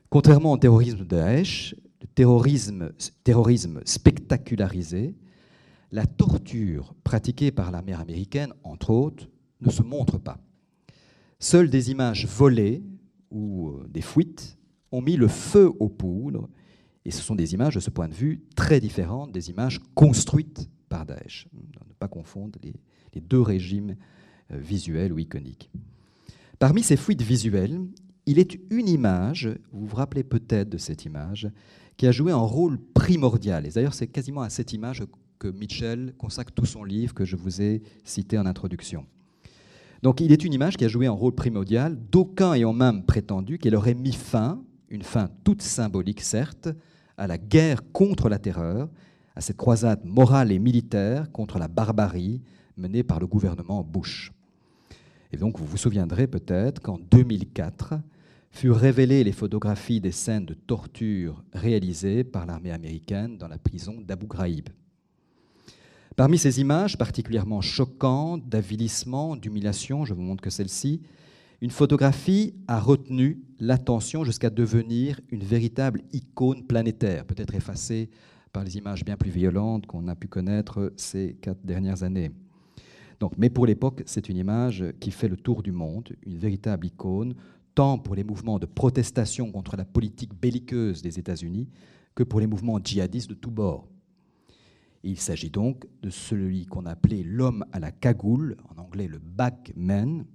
Contrairement 0.10 0.54
au 0.54 0.58
terrorisme 0.58 1.00
de 1.00 1.04
Daesh, 1.04 1.76
le 2.02 2.08
terrorisme, 2.08 2.92
terrorisme 3.24 3.82
spectacularisé, 3.84 5.16
la 5.92 6.06
torture 6.06 6.96
pratiquée 7.04 7.52
par 7.52 7.72
l'armée 7.72 7.94
américaine, 7.94 8.54
entre 8.64 8.92
autres, 8.92 9.28
ne 9.60 9.70
se 9.70 9.84
montre 9.84 10.18
pas. 10.18 10.40
Seules 11.40 11.70
des 11.70 11.92
images 11.92 12.26
volées 12.26 12.82
ou 13.32 13.70
euh, 13.70 13.88
des 13.90 14.02
fuites 14.02 14.58
ont 14.92 15.02
mis 15.02 15.16
le 15.16 15.28
feu 15.28 15.72
aux 15.80 15.90
poudres, 15.90 16.50
et 17.06 17.12
ce 17.12 17.22
sont 17.22 17.36
des 17.36 17.54
images, 17.54 17.76
de 17.76 17.80
ce 17.80 17.90
point 17.90 18.08
de 18.08 18.14
vue, 18.14 18.44
très 18.56 18.80
différentes 18.80 19.32
des 19.32 19.50
images 19.50 19.80
construites 19.96 20.70
par 20.90 21.06
Daesh. 21.06 21.48
Ne 21.54 21.94
pas 21.98 22.08
confondre 22.08 22.60
les, 22.64 23.22
deux 23.22 23.42
régimes 23.42 23.96
euh, 24.52 24.58
visuels 24.58 25.14
ou 25.14 25.20
iconiques. 25.20 25.70
Parmi 26.58 26.84
ces 26.84 26.98
fuites 26.98 27.22
visuelles, 27.22 27.80
il 28.26 28.40
est 28.40 28.60
une 28.70 28.88
image, 28.88 29.50
vous 29.72 29.88
vous 29.88 29.96
rappelez 29.96 30.24
peut-être 30.24 30.70
de 30.70 30.78
cette 30.78 31.06
image, 31.06 31.50
qui 31.98 32.08
a 32.08 32.12
joué 32.12 32.32
un 32.32 32.38
rôle 32.38 32.80
primordial. 32.94 33.66
Et 33.66 33.70
d'ailleurs, 33.70 33.94
c'est 33.94 34.08
quasiment 34.08 34.42
à 34.42 34.50
cette 34.50 34.74
image 34.74 35.04
que 35.38 35.48
Mitchell 35.48 36.14
consacre 36.18 36.52
tout 36.54 36.66
son 36.66 36.84
livre 36.84 37.14
que 37.14 37.26
je 37.26 37.36
vous 37.36 37.62
ai 37.62 37.82
cité 38.04 38.38
en 38.38 38.46
introduction. 38.46 39.06
Donc 40.02 40.22
il 40.22 40.32
est 40.32 40.46
une 40.46 40.54
image 40.54 40.78
qui 40.78 40.86
a 40.86 40.88
joué 40.88 41.08
un 41.08 41.12
rôle 41.12 41.34
primordial, 41.34 41.98
d'aucuns 42.12 42.54
ayant 42.54 42.74
même 42.74 43.04
prétendu 43.04 43.58
qu'elle 43.58 43.76
aurait 43.76 43.96
mis 43.96 44.14
fin, 44.14 44.62
une 44.90 45.04
fin 45.04 45.30
toute 45.44 45.62
symbolique 45.62 46.22
certes, 46.22 46.70
à 47.18 47.28
la 47.28 47.38
guerre 47.38 47.82
contre 47.92 48.30
la 48.30 48.40
terreur, 48.40 48.90
à 49.36 49.42
cette 49.42 49.58
croisade 49.58 50.06
morale 50.06 50.52
et 50.52 50.60
militaire 50.60 51.32
contre 51.32 51.60
la 51.60 51.68
barbarie 51.68 52.42
menée 52.78 53.04
par 53.04 53.20
le 53.20 53.28
gouvernement 53.28 53.84
Bush. 53.84 54.32
Et 55.32 55.38
donc 55.38 55.60
vous 55.60 55.66
vous 55.66 55.78
souviendrez 55.78 56.28
peut-être 56.28 56.82
qu'en 56.82 56.98
2004 56.98 57.96
furent 58.52 58.78
révélées 58.78 59.24
les 59.24 59.32
photographies 59.32 60.02
des 60.02 60.12
scènes 60.12 60.46
de 60.46 60.54
torture 60.54 61.44
réalisées 61.54 62.24
par 62.24 62.46
l'armée 62.46 62.72
américaine 62.72 63.38
dans 63.38 63.48
la 63.48 63.58
prison 63.58 64.02
d'Abu 64.02 64.28
Ghraib. 64.28 64.70
Parmi 66.20 66.38
ces 66.38 66.60
images 66.60 66.98
particulièrement 66.98 67.62
choquantes, 67.62 68.46
d'avilissement, 68.50 69.38
d'humiliation, 69.38 70.04
je 70.04 70.14
vous 70.14 70.22
montre 70.22 70.44
que 70.44 70.50
celle-ci, 70.50 71.02
une 71.62 71.70
photographie 71.70 72.56
a 72.68 72.78
retenu 72.82 73.42
l'attention 73.58 74.26
jusqu'à 74.26 74.50
devenir 74.50 75.22
une 75.30 75.46
véritable 75.46 76.02
icône 76.12 76.68
planétaire, 76.68 77.24
peut-être 77.24 77.56
effacée 77.56 78.10
par 78.52 78.66
les 78.66 78.76
images 78.76 79.06
bien 79.06 79.16
plus 79.16 79.32
violentes 79.32 79.86
qu'on 79.86 80.10
a 80.10 80.16
pu 80.16 80.28
connaître 80.28 80.92
ces 80.98 81.38
quatre 81.42 81.66
dernières 81.66 82.04
années. 82.04 82.32
Mais 83.38 83.50
pour 83.50 83.66
l'époque, 83.66 84.04
c'est 84.06 84.28
une 84.28 84.36
image 84.36 84.84
qui 85.00 85.12
fait 85.12 85.30
le 85.30 85.38
tour 85.38 85.64
du 85.64 85.72
monde, 85.72 86.10
une 86.26 86.38
véritable 86.38 86.88
icône, 86.88 87.34
tant 87.76 87.98
pour 87.98 88.16
les 88.16 88.26
mouvements 88.26 88.60
de 88.60 88.66
protestation 88.66 89.54
contre 89.54 89.78
la 89.78 89.86
politique 89.86 90.34
belliqueuse 90.34 91.02
des 91.02 91.18
États-Unis 91.18 91.70
que 92.14 92.24
pour 92.24 92.42
les 92.42 92.48
mouvements 92.48 92.78
djihadistes 92.84 93.30
de 93.30 93.36
tous 93.36 93.52
bords. 93.52 93.88
Il 95.04 95.20
s'agit 95.20 95.50
donc 95.50 95.86
de 96.02 96.10
celui 96.10 96.66
qu'on 96.66 96.86
appelait 96.86 97.24
l'homme 97.24 97.66
à 97.72 97.80
la 97.80 97.92
cagoule, 97.92 98.58
en 98.70 98.82
anglais 98.82 99.08
le 99.08 99.20
backman, 99.20 100.26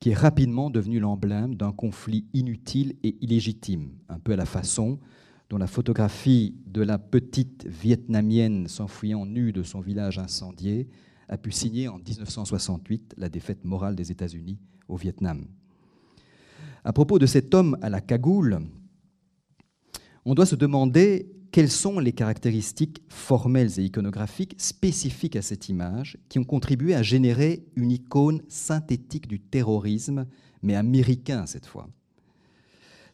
qui 0.00 0.10
est 0.10 0.14
rapidement 0.14 0.68
devenu 0.68 0.98
l'emblème 0.98 1.54
d'un 1.54 1.72
conflit 1.72 2.26
inutile 2.34 2.94
et 3.02 3.16
illégitime, 3.20 3.90
un 4.08 4.18
peu 4.18 4.32
à 4.32 4.36
la 4.36 4.46
façon 4.46 4.98
dont 5.48 5.58
la 5.58 5.66
photographie 5.66 6.56
de 6.66 6.82
la 6.82 6.98
petite 6.98 7.66
vietnamienne 7.66 8.66
s'enfuyant 8.66 9.26
nue 9.26 9.52
de 9.52 9.62
son 9.62 9.80
village 9.80 10.18
incendié 10.18 10.88
a 11.28 11.38
pu 11.38 11.52
signer 11.52 11.88
en 11.88 11.98
1968 11.98 13.14
la 13.16 13.28
défaite 13.28 13.64
morale 13.64 13.94
des 13.94 14.10
États-Unis 14.10 14.58
au 14.88 14.96
Vietnam. 14.96 15.46
À 16.82 16.92
propos 16.92 17.18
de 17.18 17.26
cet 17.26 17.54
homme 17.54 17.78
à 17.80 17.88
la 17.88 18.00
cagoule, 18.00 18.60
on 20.24 20.34
doit 20.34 20.46
se 20.46 20.56
demander 20.56 21.30
quelles 21.54 21.70
sont 21.70 22.00
les 22.00 22.10
caractéristiques 22.10 23.00
formelles 23.08 23.78
et 23.78 23.84
iconographiques 23.84 24.56
spécifiques 24.58 25.36
à 25.36 25.42
cette 25.42 25.68
image 25.68 26.18
qui 26.28 26.40
ont 26.40 26.44
contribué 26.44 26.96
à 26.96 27.04
générer 27.04 27.64
une 27.76 27.92
icône 27.92 28.42
synthétique 28.48 29.28
du 29.28 29.38
terrorisme, 29.38 30.26
mais 30.62 30.74
américain 30.74 31.46
cette 31.46 31.66
fois? 31.66 31.88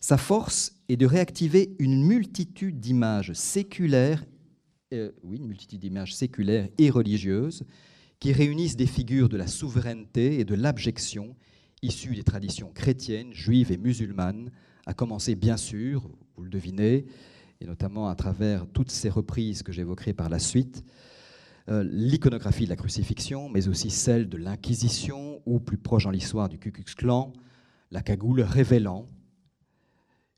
Sa 0.01 0.17
force 0.17 0.75
est 0.89 0.97
de 0.97 1.05
réactiver 1.05 1.77
une 1.79 2.03
multitude 2.03 2.81
d'images 2.81 3.35
séculaires, 3.35 4.25
euh, 4.95 5.13
oui, 5.23 5.37
une 5.37 5.47
multitude 5.47 5.81
d'images 5.81 6.15
séculaires 6.15 6.71
et 6.79 6.89
religieuses 6.89 7.65
qui 8.21 8.33
réunissent 8.33 8.77
des 8.77 8.87
figures 8.87 9.29
de 9.29 9.37
la 9.37 9.49
souveraineté 9.49 10.41
et 10.41 10.47
de 10.47 10.55
l'abjection 10.55 11.37
issues 11.83 12.15
des 12.15 12.25
traditions 12.25 12.71
chrétiennes, 12.73 13.35
juives 13.35 13.71
et 13.71 13.77
musulmanes, 13.77 14.51
à 14.87 14.95
commencer 14.95 15.35
bien 15.35 15.59
sûr, 15.59 16.09
vous 16.37 16.45
le 16.45 16.49
devinez, 16.49 17.05
et 17.61 17.67
notamment 17.67 18.09
à 18.09 18.15
travers 18.15 18.67
toutes 18.67 18.91
ces 18.91 19.11
reprises 19.11 19.63
que 19.63 19.73
j'évoquerai 19.73 20.13
par 20.13 20.29
la 20.29 20.39
suite, 20.39 20.85
euh, 21.69 21.85
l'iconographie 21.85 22.65
de 22.65 22.71
la 22.71 22.77
crucifixion, 22.77 23.49
mais 23.49 23.69
aussi 23.69 23.91
celle 23.91 24.29
de 24.29 24.37
l'Inquisition, 24.37 25.43
ou 25.47 25.61
plus 25.61 25.79
proche 25.79 26.05
dans 26.05 26.11
l'histoire 26.11 26.49
du 26.49 26.59
Ku 26.59 26.73
Klux 26.73 26.95
Klan, 26.97 27.33
la 27.91 28.03
cagoule 28.03 28.41
révélant 28.41 29.07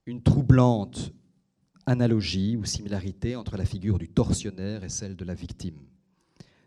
une 0.07 0.23
troublante 0.23 1.13
analogie 1.87 2.57
ou 2.57 2.65
similarité 2.65 3.37
entre 3.37 3.57
la 3.57 3.65
figure 3.65 3.99
du 3.99 4.09
tortionnaire 4.09 4.85
et 4.85 4.89
celle 4.89 5.17
de 5.17 5.25
la 5.25 5.35
victime. 5.35 5.79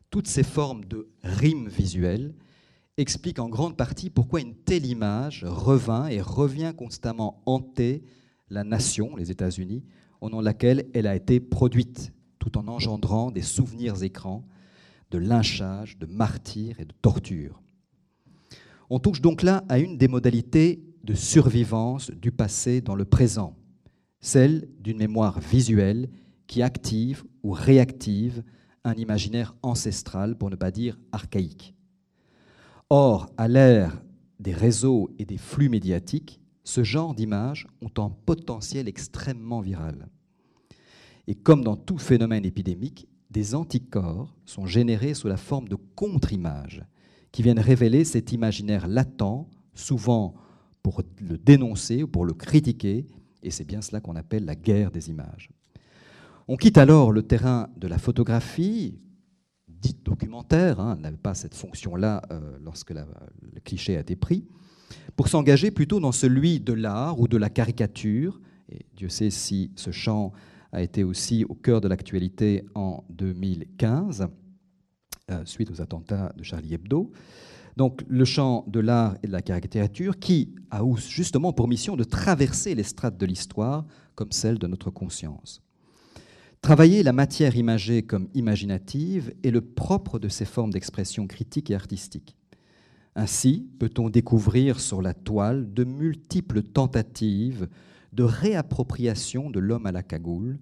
Toutes 0.10 0.28
ces 0.28 0.44
formes 0.44 0.86
de 0.86 1.10
rimes 1.24 1.68
visuelles 1.68 2.34
expliquent 2.98 3.40
en 3.40 3.50
grande 3.50 3.76
partie 3.76 4.10
pourquoi 4.10 4.40
une 4.40 4.56
telle 4.56 4.86
image 4.86 5.44
revint 5.44 6.08
et 6.08 6.22
revient 6.22 6.74
constamment 6.76 7.42
hanter 7.46 8.04
la 8.50 8.64
nation, 8.64 9.16
les 9.16 9.32
États-Unis, 9.32 9.84
au 10.26 10.30
nom 10.30 10.40
de 10.40 10.46
laquelle 10.46 10.86
elle 10.94 11.08
a 11.08 11.16
été 11.16 11.40
produite, 11.40 12.12
tout 12.40 12.58
en 12.58 12.68
engendrant 12.68 13.32
des 13.32 13.42
souvenirs 13.42 14.04
écrans 14.04 14.44
de 15.12 15.20
lynchage, 15.20 15.98
de 16.00 16.08
martyrs 16.08 16.80
et 16.80 16.86
de 16.86 16.94
torture. 17.02 17.62
On 18.90 19.00
touche 19.00 19.22
donc 19.22 19.44
là 19.44 19.64
à 19.70 19.80
une 19.80 19.98
des 19.98 20.08
modalités 20.08 20.84
de 21.04 21.14
survivance 21.14 22.10
du 22.10 22.32
passé 22.32 22.82
dans 22.82 22.96
le 22.96 23.06
présent, 23.06 23.56
celle 24.20 24.68
d'une 24.80 24.98
mémoire 24.98 25.40
visuelle 25.40 26.10
qui 26.48 26.64
active 26.64 27.24
ou 27.44 27.52
réactive 27.52 28.44
un 28.84 28.94
imaginaire 28.94 29.56
ancestral, 29.62 30.38
pour 30.38 30.50
ne 30.50 30.56
pas 30.56 30.72
dire 30.72 31.00
archaïque. 31.12 31.76
Or, 32.90 33.32
à 33.38 33.48
l'ère 33.48 34.02
des 34.40 34.54
réseaux 34.54 35.10
et 35.18 35.26
des 35.26 35.38
flux 35.38 35.70
médiatiques, 35.70 36.40
ce 36.66 36.84
genre 36.84 37.14
d'images 37.14 37.68
ont 37.82 38.02
un 38.04 38.10
potentiel 38.10 38.90
extrêmement 38.90 39.62
viral. 39.62 40.10
Et 41.28 41.36
comme 41.36 41.64
dans 41.64 41.78
tout 41.78 41.98
phénomène 41.98 42.44
épidémique, 42.44 43.08
des 43.30 43.56
anticorps 43.56 44.36
sont 44.46 44.66
générés 44.66 45.14
sous 45.14 45.28
la 45.28 45.38
forme 45.38 45.70
de 45.70 45.76
contre-images 45.76 46.84
qui 47.32 47.44
viennent 47.44 47.60
révéler 47.60 48.04
cet 48.04 48.32
imaginaire 48.32 48.88
latent, 48.88 49.48
souvent 49.74 50.36
pour 50.82 51.02
le 51.22 51.38
dénoncer 51.38 52.04
ou 52.04 52.08
pour 52.08 52.26
le 52.26 52.34
critiquer, 52.34 53.06
et 53.44 53.52
c'est 53.52 53.66
bien 53.66 53.82
cela 53.82 54.02
qu'on 54.02 54.16
appelle 54.16 54.46
la 54.46 54.56
guerre 54.56 54.92
des 54.92 55.10
images. 55.10 55.50
On 56.48 56.58
quitte 56.58 56.78
alors 56.78 57.12
le 57.12 57.24
terrain 57.24 57.70
de 57.78 57.88
la 57.88 57.98
photographie, 57.98 59.00
dite 59.68 60.04
documentaire, 60.04 60.80
hein, 60.80 60.96
n'avait 60.96 61.18
pas 61.18 61.34
cette 61.36 61.56
fonction-là 61.56 62.22
euh, 62.32 62.58
lorsque 62.64 62.92
le 62.92 63.60
cliché 63.64 63.98
a 63.98 64.00
été 64.00 64.16
pris, 64.16 64.48
pour 65.16 65.28
s'engager 65.28 65.72
plutôt 65.72 66.00
dans 66.00 66.12
celui 66.12 66.60
de 66.60 66.74
l'art 66.74 67.20
ou 67.20 67.28
de 67.28 67.38
la 67.38 67.50
caricature. 67.50 68.40
Et 68.70 68.86
Dieu 68.96 69.10
sait 69.10 69.30
si 69.30 69.72
ce 69.76 69.92
champ 69.92 70.34
a 70.72 70.82
été 70.82 71.04
aussi 71.04 71.46
au 71.46 71.56
cœur 71.56 71.82
de 71.82 71.88
l'actualité 71.88 72.66
en 72.76 73.04
2015, 73.10 74.28
euh, 75.32 75.46
suite 75.46 75.72
aux 75.72 75.82
attentats 75.82 76.34
de 76.38 76.44
Charlie 76.44 76.74
Hebdo. 76.74 77.12
Donc 77.78 78.04
le 78.08 78.26
champ 78.26 78.64
de 78.68 78.80
l'art 78.80 79.18
et 79.24 79.28
de 79.28 79.32
la 79.32 79.42
caricature 79.42 80.18
qui 80.20 80.56
a 80.72 80.82
justement 80.98 81.52
pour 81.52 81.68
mission 81.68 81.96
de 81.96 82.04
traverser 82.04 82.74
les 82.74 82.84
strates 82.84 83.18
de 83.18 83.26
l'histoire 83.26 83.86
comme 84.16 84.32
celle 84.32 84.58
de 84.58 84.68
notre 84.68 84.92
conscience. 84.92 85.62
Travailler 86.62 87.04
la 87.04 87.14
matière 87.14 87.56
imagée 87.58 88.02
comme 88.02 88.30
imaginative 88.34 89.34
est 89.44 89.52
le 89.52 89.62
propre 89.62 90.20
de 90.20 90.30
ces 90.30 90.46
formes 90.46 90.72
d'expression 90.72 91.28
critique 91.28 91.70
et 91.70 91.76
artistique. 91.76 92.38
Ainsi 93.16 93.70
peut-on 93.80 94.10
découvrir 94.10 94.80
sur 94.80 95.02
la 95.02 95.14
toile 95.14 95.74
de 95.74 95.86
multiples 95.86 96.62
tentatives 96.62 97.70
de 98.12 98.24
réappropriation 98.24 99.50
de 99.50 99.60
l'homme 99.60 99.86
à 99.86 99.92
la 99.92 100.04
cagoule, 100.04 100.58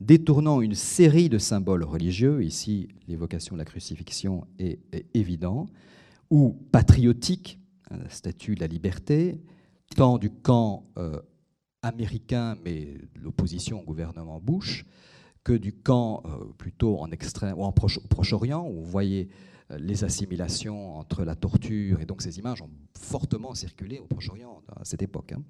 détournant 0.00 0.60
une 0.60 0.74
série 0.74 1.28
de 1.28 1.38
symboles 1.38 1.84
religieux, 1.84 2.44
ici 2.44 2.88
l'évocation 3.08 3.56
de 3.56 3.58
la 3.58 3.64
crucifixion 3.64 4.46
est, 4.58 4.78
évident, 5.14 5.66
ou 6.30 6.56
patriotiques, 6.72 7.58
la 7.90 8.08
statue 8.10 8.54
de 8.54 8.60
la 8.60 8.66
liberté, 8.66 9.40
tant 9.96 10.18
du 10.18 10.30
camp 10.30 10.84
euh, 10.98 11.20
américain, 11.82 12.56
mais 12.64 12.98
l'opposition 13.14 13.80
au 13.80 13.84
gouvernement 13.84 14.40
Bush, 14.40 14.84
que 15.42 15.52
du 15.52 15.72
camp 15.72 16.22
euh, 16.26 16.44
plutôt 16.58 16.98
en 17.00 17.10
extrême 17.10 17.58
ou 17.58 17.64
en 17.64 17.72
Proche-Orient, 17.72 18.68
où 18.68 18.74
vous 18.74 18.90
voyez 18.90 19.28
les 19.70 20.04
assimilations 20.04 20.96
entre 20.96 21.24
la 21.24 21.34
torture, 21.34 22.00
et 22.00 22.06
donc 22.06 22.22
ces 22.22 22.38
images 22.38 22.62
ont 22.62 22.70
fortement 22.98 23.54
circulé 23.54 23.98
au 23.98 24.06
Proche-Orient 24.06 24.62
à 24.74 24.84
cette 24.84 25.02
époque. 25.02 25.32
Hein. 25.32 25.42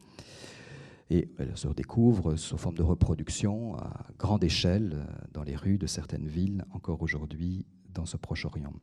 Et 1.11 1.31
elles 1.39 1.57
se 1.57 1.67
redécouvrent 1.67 2.37
sous 2.37 2.59
forme 2.59 2.77
de 2.77 2.83
reproduction 2.83 3.77
à 3.77 4.07
grande 4.19 4.45
échelle 4.45 4.93
euh, 4.95 5.05
dans 5.33 5.43
les 5.43 5.57
rues 5.57 5.79
de 5.79 5.87
certaines 5.87 6.27
villes, 6.27 6.65
encore 6.73 7.01
aujourd'hui 7.01 7.65
dans 7.95 8.05
ce 8.05 8.17
Proche-Orient. 8.17 8.75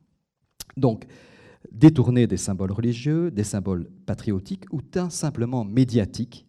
Donc, 0.78 1.06
détourner 1.72 2.28
des 2.28 2.38
symboles 2.38 2.72
religieux, 2.72 3.32
des 3.32 3.44
symboles 3.44 3.90
patriotiques 4.06 4.66
ou 4.72 4.82
simplement 5.10 5.64
médiatiques, 5.66 6.48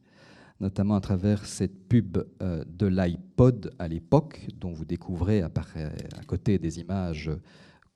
notamment 0.61 0.95
à 0.95 1.01
travers 1.01 1.45
cette 1.45 1.89
pub 1.89 2.19
euh, 2.43 2.65
de 2.67 2.87
l'iPod 2.87 3.75
à 3.79 3.89
l'époque, 3.89 4.47
dont 4.59 4.73
vous 4.73 4.85
découvrez 4.85 5.43
à, 5.43 5.51
côté 6.27 6.59
des 6.59 6.81
images 6.81 7.31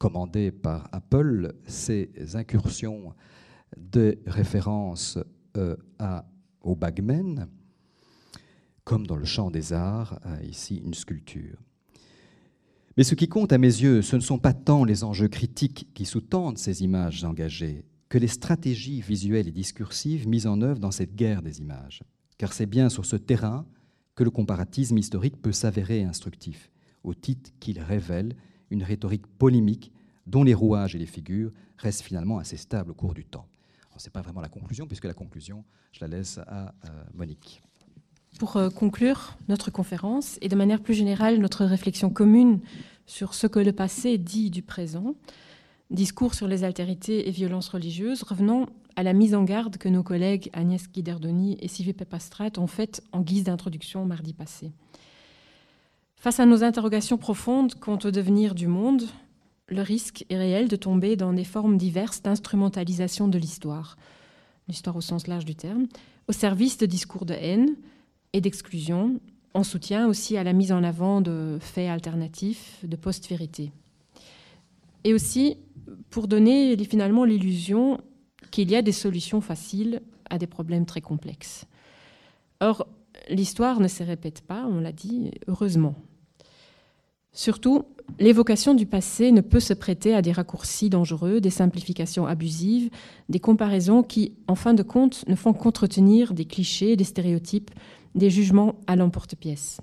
commandées 0.00 0.50
par 0.50 0.88
Apple, 0.90 1.54
ces 1.68 2.10
incursions 2.34 3.14
de 3.76 4.18
référence 4.26 5.16
euh, 5.56 5.76
à, 6.00 6.26
au 6.62 6.74
bagmen, 6.74 7.46
comme 8.82 9.06
dans 9.06 9.14
le 9.14 9.24
champ 9.24 9.52
des 9.52 9.72
arts, 9.72 10.18
euh, 10.26 10.42
ici 10.42 10.82
une 10.84 10.94
sculpture. 10.94 11.62
Mais 12.96 13.04
ce 13.04 13.14
qui 13.14 13.28
compte 13.28 13.52
à 13.52 13.58
mes 13.58 13.68
yeux, 13.68 14.02
ce 14.02 14.16
ne 14.16 14.20
sont 14.20 14.40
pas 14.40 14.54
tant 14.54 14.82
les 14.82 15.04
enjeux 15.04 15.28
critiques 15.28 15.86
qui 15.94 16.04
sous-tendent 16.04 16.58
ces 16.58 16.82
images 16.82 17.22
engagées, 17.22 17.84
que 18.08 18.18
les 18.18 18.26
stratégies 18.26 19.00
visuelles 19.00 19.46
et 19.46 19.52
discursives 19.52 20.26
mises 20.26 20.48
en 20.48 20.60
œuvre 20.60 20.80
dans 20.80 20.90
cette 20.90 21.14
guerre 21.14 21.42
des 21.42 21.60
images 21.60 22.02
car 22.40 22.54
c'est 22.54 22.64
bien 22.64 22.88
sur 22.88 23.04
ce 23.04 23.16
terrain 23.16 23.66
que 24.14 24.24
le 24.24 24.30
comparatisme 24.30 24.96
historique 24.96 25.42
peut 25.42 25.52
s'avérer 25.52 26.04
instructif, 26.04 26.70
au 27.04 27.12
titre 27.12 27.50
qu'il 27.60 27.78
révèle 27.80 28.34
une 28.70 28.82
rhétorique 28.82 29.26
polémique 29.26 29.92
dont 30.26 30.42
les 30.42 30.54
rouages 30.54 30.94
et 30.94 30.98
les 30.98 31.06
figures 31.06 31.52
restent 31.78 32.02
finalement 32.02 32.38
assez 32.38 32.56
stables 32.56 32.90
au 32.90 32.94
cours 32.94 33.14
du 33.14 33.24
temps. 33.24 33.46
Ce 34.00 34.06
n'est 34.08 34.12
pas 34.12 34.22
vraiment 34.22 34.40
la 34.40 34.48
conclusion, 34.48 34.86
puisque 34.86 35.04
la 35.04 35.12
conclusion, 35.12 35.62
je 35.92 36.00
la 36.00 36.08
laisse 36.08 36.38
à 36.38 36.74
euh, 36.86 37.04
Monique. 37.12 37.60
Pour 38.38 38.56
euh, 38.56 38.70
conclure 38.70 39.36
notre 39.48 39.70
conférence 39.70 40.38
et 40.40 40.48
de 40.48 40.56
manière 40.56 40.80
plus 40.80 40.94
générale 40.94 41.38
notre 41.38 41.66
réflexion 41.66 42.08
commune 42.08 42.60
sur 43.06 43.34
ce 43.34 43.46
que 43.46 43.58
le 43.58 43.72
passé 43.72 44.16
dit 44.16 44.48
du 44.48 44.62
présent, 44.62 45.14
discours 45.90 46.34
sur 46.34 46.48
les 46.48 46.64
altérités 46.64 47.28
et 47.28 47.30
violences 47.30 47.68
religieuses, 47.68 48.22
revenons 48.22 48.66
à 48.96 49.02
la 49.02 49.12
mise 49.12 49.34
en 49.34 49.44
garde 49.44 49.76
que 49.76 49.88
nos 49.90 50.02
collègues 50.02 50.48
Agnès 50.54 50.90
Guiderdoni 50.90 51.58
et 51.60 51.68
Sylvie 51.68 51.92
Pepastrat 51.92 52.52
ont 52.56 52.66
faite 52.66 53.02
en 53.12 53.20
guise 53.20 53.44
d'introduction 53.44 54.06
mardi 54.06 54.32
passé. 54.32 54.72
Face 56.20 56.38
à 56.38 56.44
nos 56.44 56.62
interrogations 56.62 57.16
profondes 57.16 57.76
quant 57.76 57.98
au 58.04 58.10
devenir 58.10 58.54
du 58.54 58.66
monde, 58.66 59.04
le 59.68 59.80
risque 59.80 60.26
est 60.28 60.36
réel 60.36 60.68
de 60.68 60.76
tomber 60.76 61.16
dans 61.16 61.32
des 61.32 61.44
formes 61.44 61.78
diverses 61.78 62.20
d'instrumentalisation 62.20 63.26
de 63.26 63.38
l'histoire, 63.38 63.96
l'histoire 64.68 64.96
au 64.96 65.00
sens 65.00 65.28
large 65.28 65.46
du 65.46 65.54
terme, 65.54 65.86
au 66.28 66.32
service 66.32 66.76
de 66.76 66.84
discours 66.84 67.24
de 67.24 67.32
haine 67.32 67.74
et 68.34 68.42
d'exclusion, 68.42 69.18
en 69.54 69.64
soutien 69.64 70.08
aussi 70.08 70.36
à 70.36 70.44
la 70.44 70.52
mise 70.52 70.72
en 70.72 70.84
avant 70.84 71.22
de 71.22 71.56
faits 71.58 71.88
alternatifs, 71.88 72.84
de 72.84 72.96
post-vérité. 72.96 73.72
Et 75.04 75.14
aussi 75.14 75.56
pour 76.10 76.28
donner 76.28 76.76
finalement 76.84 77.24
l'illusion 77.24 77.98
qu'il 78.50 78.70
y 78.70 78.76
a 78.76 78.82
des 78.82 78.92
solutions 78.92 79.40
faciles 79.40 80.02
à 80.28 80.36
des 80.36 80.46
problèmes 80.46 80.84
très 80.84 81.00
complexes. 81.00 81.64
Or, 82.60 82.86
l'histoire 83.30 83.80
ne 83.80 83.88
se 83.88 84.02
répète 84.02 84.42
pas, 84.42 84.66
on 84.66 84.80
l'a 84.80 84.92
dit, 84.92 85.30
heureusement. 85.46 85.94
Surtout, 87.40 87.86
l'évocation 88.18 88.74
du 88.74 88.84
passé 88.84 89.32
ne 89.32 89.40
peut 89.40 89.60
se 89.60 89.72
prêter 89.72 90.14
à 90.14 90.20
des 90.20 90.30
raccourcis 90.30 90.90
dangereux, 90.90 91.40
des 91.40 91.48
simplifications 91.48 92.26
abusives, 92.26 92.90
des 93.30 93.40
comparaisons 93.40 94.02
qui, 94.02 94.34
en 94.46 94.54
fin 94.54 94.74
de 94.74 94.82
compte, 94.82 95.26
ne 95.26 95.34
font 95.34 95.54
qu'entretenir 95.54 96.34
des 96.34 96.44
clichés, 96.44 96.96
des 96.96 97.04
stéréotypes, 97.04 97.70
des 98.14 98.28
jugements 98.28 98.74
à 98.86 98.94
l'emporte-pièce. 98.94 99.80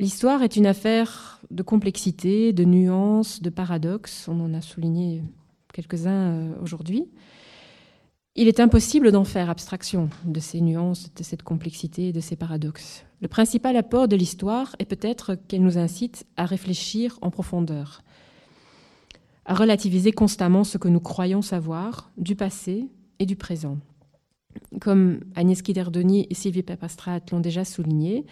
L'histoire 0.00 0.42
est 0.42 0.56
une 0.56 0.66
affaire 0.66 1.40
de 1.52 1.62
complexité, 1.62 2.52
de 2.52 2.64
nuances, 2.64 3.40
de 3.40 3.50
paradoxes, 3.50 4.26
on 4.26 4.40
en 4.40 4.52
a 4.52 4.60
souligné 4.60 5.22
quelques-uns 5.72 6.10
euh, 6.32 6.52
aujourd'hui. 6.60 7.06
Il 8.38 8.48
est 8.48 8.60
impossible 8.60 9.12
d'en 9.12 9.24
faire 9.24 9.48
abstraction 9.48 10.10
de 10.26 10.40
ces 10.40 10.60
nuances, 10.60 11.10
de 11.14 11.22
cette 11.22 11.42
complexité, 11.42 12.12
de 12.12 12.20
ces 12.20 12.36
paradoxes. 12.36 13.06
Le 13.22 13.28
principal 13.28 13.76
apport 13.76 14.08
de 14.08 14.16
l'histoire 14.16 14.76
est 14.78 14.84
peut-être 14.84 15.38
qu'elle 15.48 15.62
nous 15.62 15.78
incite 15.78 16.26
à 16.36 16.44
réfléchir 16.44 17.18
en 17.22 17.30
profondeur, 17.30 18.02
à 19.46 19.54
relativiser 19.54 20.12
constamment 20.12 20.64
ce 20.64 20.76
que 20.76 20.88
nous 20.88 21.00
croyons 21.00 21.40
savoir 21.40 22.10
du 22.18 22.36
passé 22.36 22.90
et 23.18 23.24
du 23.24 23.36
présent. 23.36 23.78
Comme 24.82 25.20
Agnès 25.34 25.62
Kiderdoni 25.62 26.26
et 26.28 26.34
Sylvie 26.34 26.62
Pepastrat 26.62 27.20
l'ont 27.32 27.40
déjà 27.40 27.64
souligné, 27.64 28.26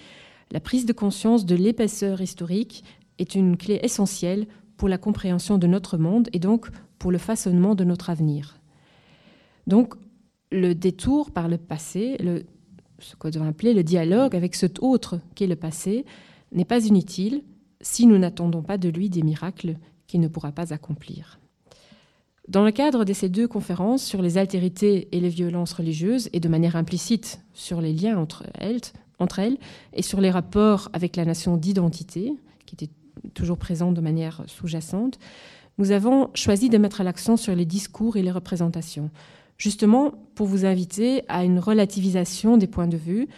la 0.52 0.60
prise 0.60 0.84
de 0.84 0.92
conscience 0.92 1.46
de 1.46 1.54
l'épaisseur 1.54 2.20
historique 2.20 2.84
est 3.18 3.34
une 3.34 3.56
clé 3.56 3.80
essentielle 3.82 4.48
pour 4.76 4.90
la 4.90 4.98
compréhension 4.98 5.56
de 5.56 5.66
notre 5.66 5.96
monde 5.96 6.28
et 6.34 6.40
donc 6.40 6.68
pour 6.98 7.10
le 7.10 7.16
façonnement 7.18 7.74
de 7.74 7.84
notre 7.84 8.10
avenir. 8.10 8.60
Donc, 9.66 9.94
le 10.50 10.74
détour 10.74 11.30
par 11.30 11.48
le 11.48 11.58
passé, 11.58 12.16
ce 12.98 13.16
qu'on 13.16 13.30
devrait 13.30 13.48
appeler 13.48 13.74
le 13.74 13.82
dialogue 13.82 14.36
avec 14.36 14.54
cet 14.54 14.82
autre 14.82 15.20
qu'est 15.34 15.46
le 15.46 15.56
passé, 15.56 16.04
n'est 16.52 16.64
pas 16.64 16.84
inutile 16.84 17.42
si 17.80 18.06
nous 18.06 18.18
n'attendons 18.18 18.62
pas 18.62 18.78
de 18.78 18.88
lui 18.88 19.10
des 19.10 19.22
miracles 19.22 19.76
qu'il 20.06 20.20
ne 20.20 20.28
pourra 20.28 20.52
pas 20.52 20.72
accomplir. 20.72 21.38
Dans 22.46 22.64
le 22.64 22.72
cadre 22.72 23.04
de 23.04 23.12
ces 23.14 23.30
deux 23.30 23.48
conférences 23.48 24.04
sur 24.04 24.20
les 24.20 24.36
altérités 24.36 25.08
et 25.12 25.20
les 25.20 25.30
violences 25.30 25.72
religieuses, 25.72 26.28
et 26.32 26.40
de 26.40 26.48
manière 26.48 26.76
implicite 26.76 27.40
sur 27.54 27.80
les 27.80 27.92
liens 27.92 28.18
entre 28.18 28.44
elles, 28.54 28.80
entre 29.18 29.38
elles 29.38 29.56
et 29.94 30.02
sur 30.02 30.20
les 30.20 30.30
rapports 30.30 30.90
avec 30.92 31.16
la 31.16 31.24
nation 31.24 31.56
d'identité, 31.56 32.34
qui 32.66 32.74
était 32.74 32.92
toujours 33.32 33.56
présente 33.56 33.94
de 33.94 34.00
manière 34.02 34.42
sous-jacente, 34.46 35.18
nous 35.78 35.90
avons 35.90 36.30
choisi 36.34 36.68
de 36.68 36.78
mettre 36.78 37.02
l'accent 37.02 37.36
sur 37.36 37.54
les 37.54 37.64
discours 37.64 38.16
et 38.16 38.22
les 38.22 38.30
représentations, 38.30 39.10
justement 39.58 40.12
pour 40.34 40.46
vous 40.46 40.64
inviter 40.64 41.22
à 41.28 41.44
une 41.44 41.58
relativisation 41.58 42.56
des 42.56 42.66
points 42.66 42.88
de 42.88 42.96
vue, 42.96 43.28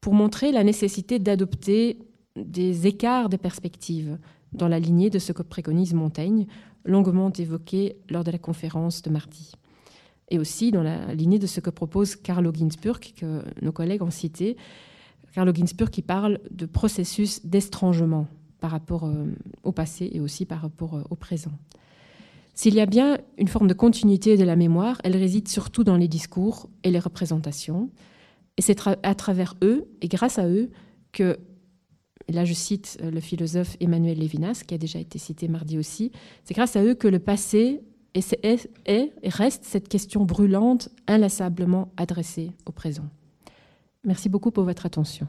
pour 0.00 0.14
montrer 0.14 0.52
la 0.52 0.64
nécessité 0.64 1.18
d'adopter 1.18 1.98
des 2.36 2.86
écarts 2.86 3.28
de 3.28 3.36
perspectives 3.36 4.18
dans 4.52 4.68
la 4.68 4.78
lignée 4.78 5.10
de 5.10 5.18
ce 5.18 5.32
que 5.32 5.42
préconise 5.42 5.94
Montaigne, 5.94 6.46
longuement 6.84 7.32
évoqué 7.32 7.96
lors 8.08 8.24
de 8.24 8.30
la 8.30 8.38
conférence 8.38 9.02
de 9.02 9.10
mardi. 9.10 9.52
Et 10.28 10.38
aussi 10.38 10.70
dans 10.70 10.82
la 10.82 11.14
lignée 11.14 11.38
de 11.38 11.46
ce 11.46 11.60
que 11.60 11.70
propose 11.70 12.16
Carlo 12.16 12.52
Ginzburg, 12.52 13.00
que 13.16 13.42
nos 13.62 13.72
collègues 13.72 14.02
ont 14.02 14.10
cité, 14.10 14.56
Carlo 15.32 15.52
Ginzburg 15.54 15.90
qui 15.90 16.02
parle 16.02 16.40
de 16.50 16.66
processus 16.66 17.44
d'estrangement 17.44 18.26
par 18.58 18.70
rapport 18.70 19.04
euh, 19.04 19.26
au 19.64 19.72
passé 19.72 20.08
et 20.12 20.20
aussi 20.20 20.46
par 20.46 20.62
rapport 20.62 20.94
euh, 20.94 21.02
au 21.10 21.14
présent. 21.14 21.52
S'il 22.56 22.74
y 22.74 22.80
a 22.80 22.86
bien 22.86 23.18
une 23.36 23.48
forme 23.48 23.68
de 23.68 23.74
continuité 23.74 24.38
de 24.38 24.42
la 24.42 24.56
mémoire, 24.56 24.98
elle 25.04 25.14
réside 25.14 25.46
surtout 25.46 25.84
dans 25.84 25.98
les 25.98 26.08
discours 26.08 26.70
et 26.84 26.90
les 26.90 26.98
représentations. 26.98 27.90
Et 28.56 28.62
c'est 28.62 28.80
à 29.02 29.14
travers 29.14 29.54
eux 29.62 29.86
et 30.00 30.08
grâce 30.08 30.38
à 30.38 30.48
eux 30.48 30.70
que, 31.12 31.38
là 32.30 32.46
je 32.46 32.54
cite 32.54 32.96
euh, 33.02 33.10
le 33.10 33.20
philosophe 33.20 33.76
Emmanuel 33.78 34.18
Lévinas, 34.18 34.62
qui 34.66 34.72
a 34.72 34.78
déjà 34.78 34.98
été 34.98 35.18
cité 35.18 35.48
mardi 35.48 35.76
aussi, 35.76 36.12
c'est 36.44 36.54
grâce 36.54 36.76
à 36.76 36.82
eux 36.82 36.94
que 36.94 37.08
le 37.08 37.18
passé 37.18 37.82
est, 38.14 38.38
est 38.42 39.12
et 39.22 39.28
reste 39.28 39.64
cette 39.64 39.88
question 39.88 40.24
brûlante, 40.24 40.88
inlassablement 41.06 41.92
adressée 41.98 42.52
au 42.64 42.72
présent. 42.72 43.04
Merci 44.02 44.30
beaucoup 44.30 44.50
pour 44.50 44.64
votre 44.64 44.86
attention. 44.86 45.28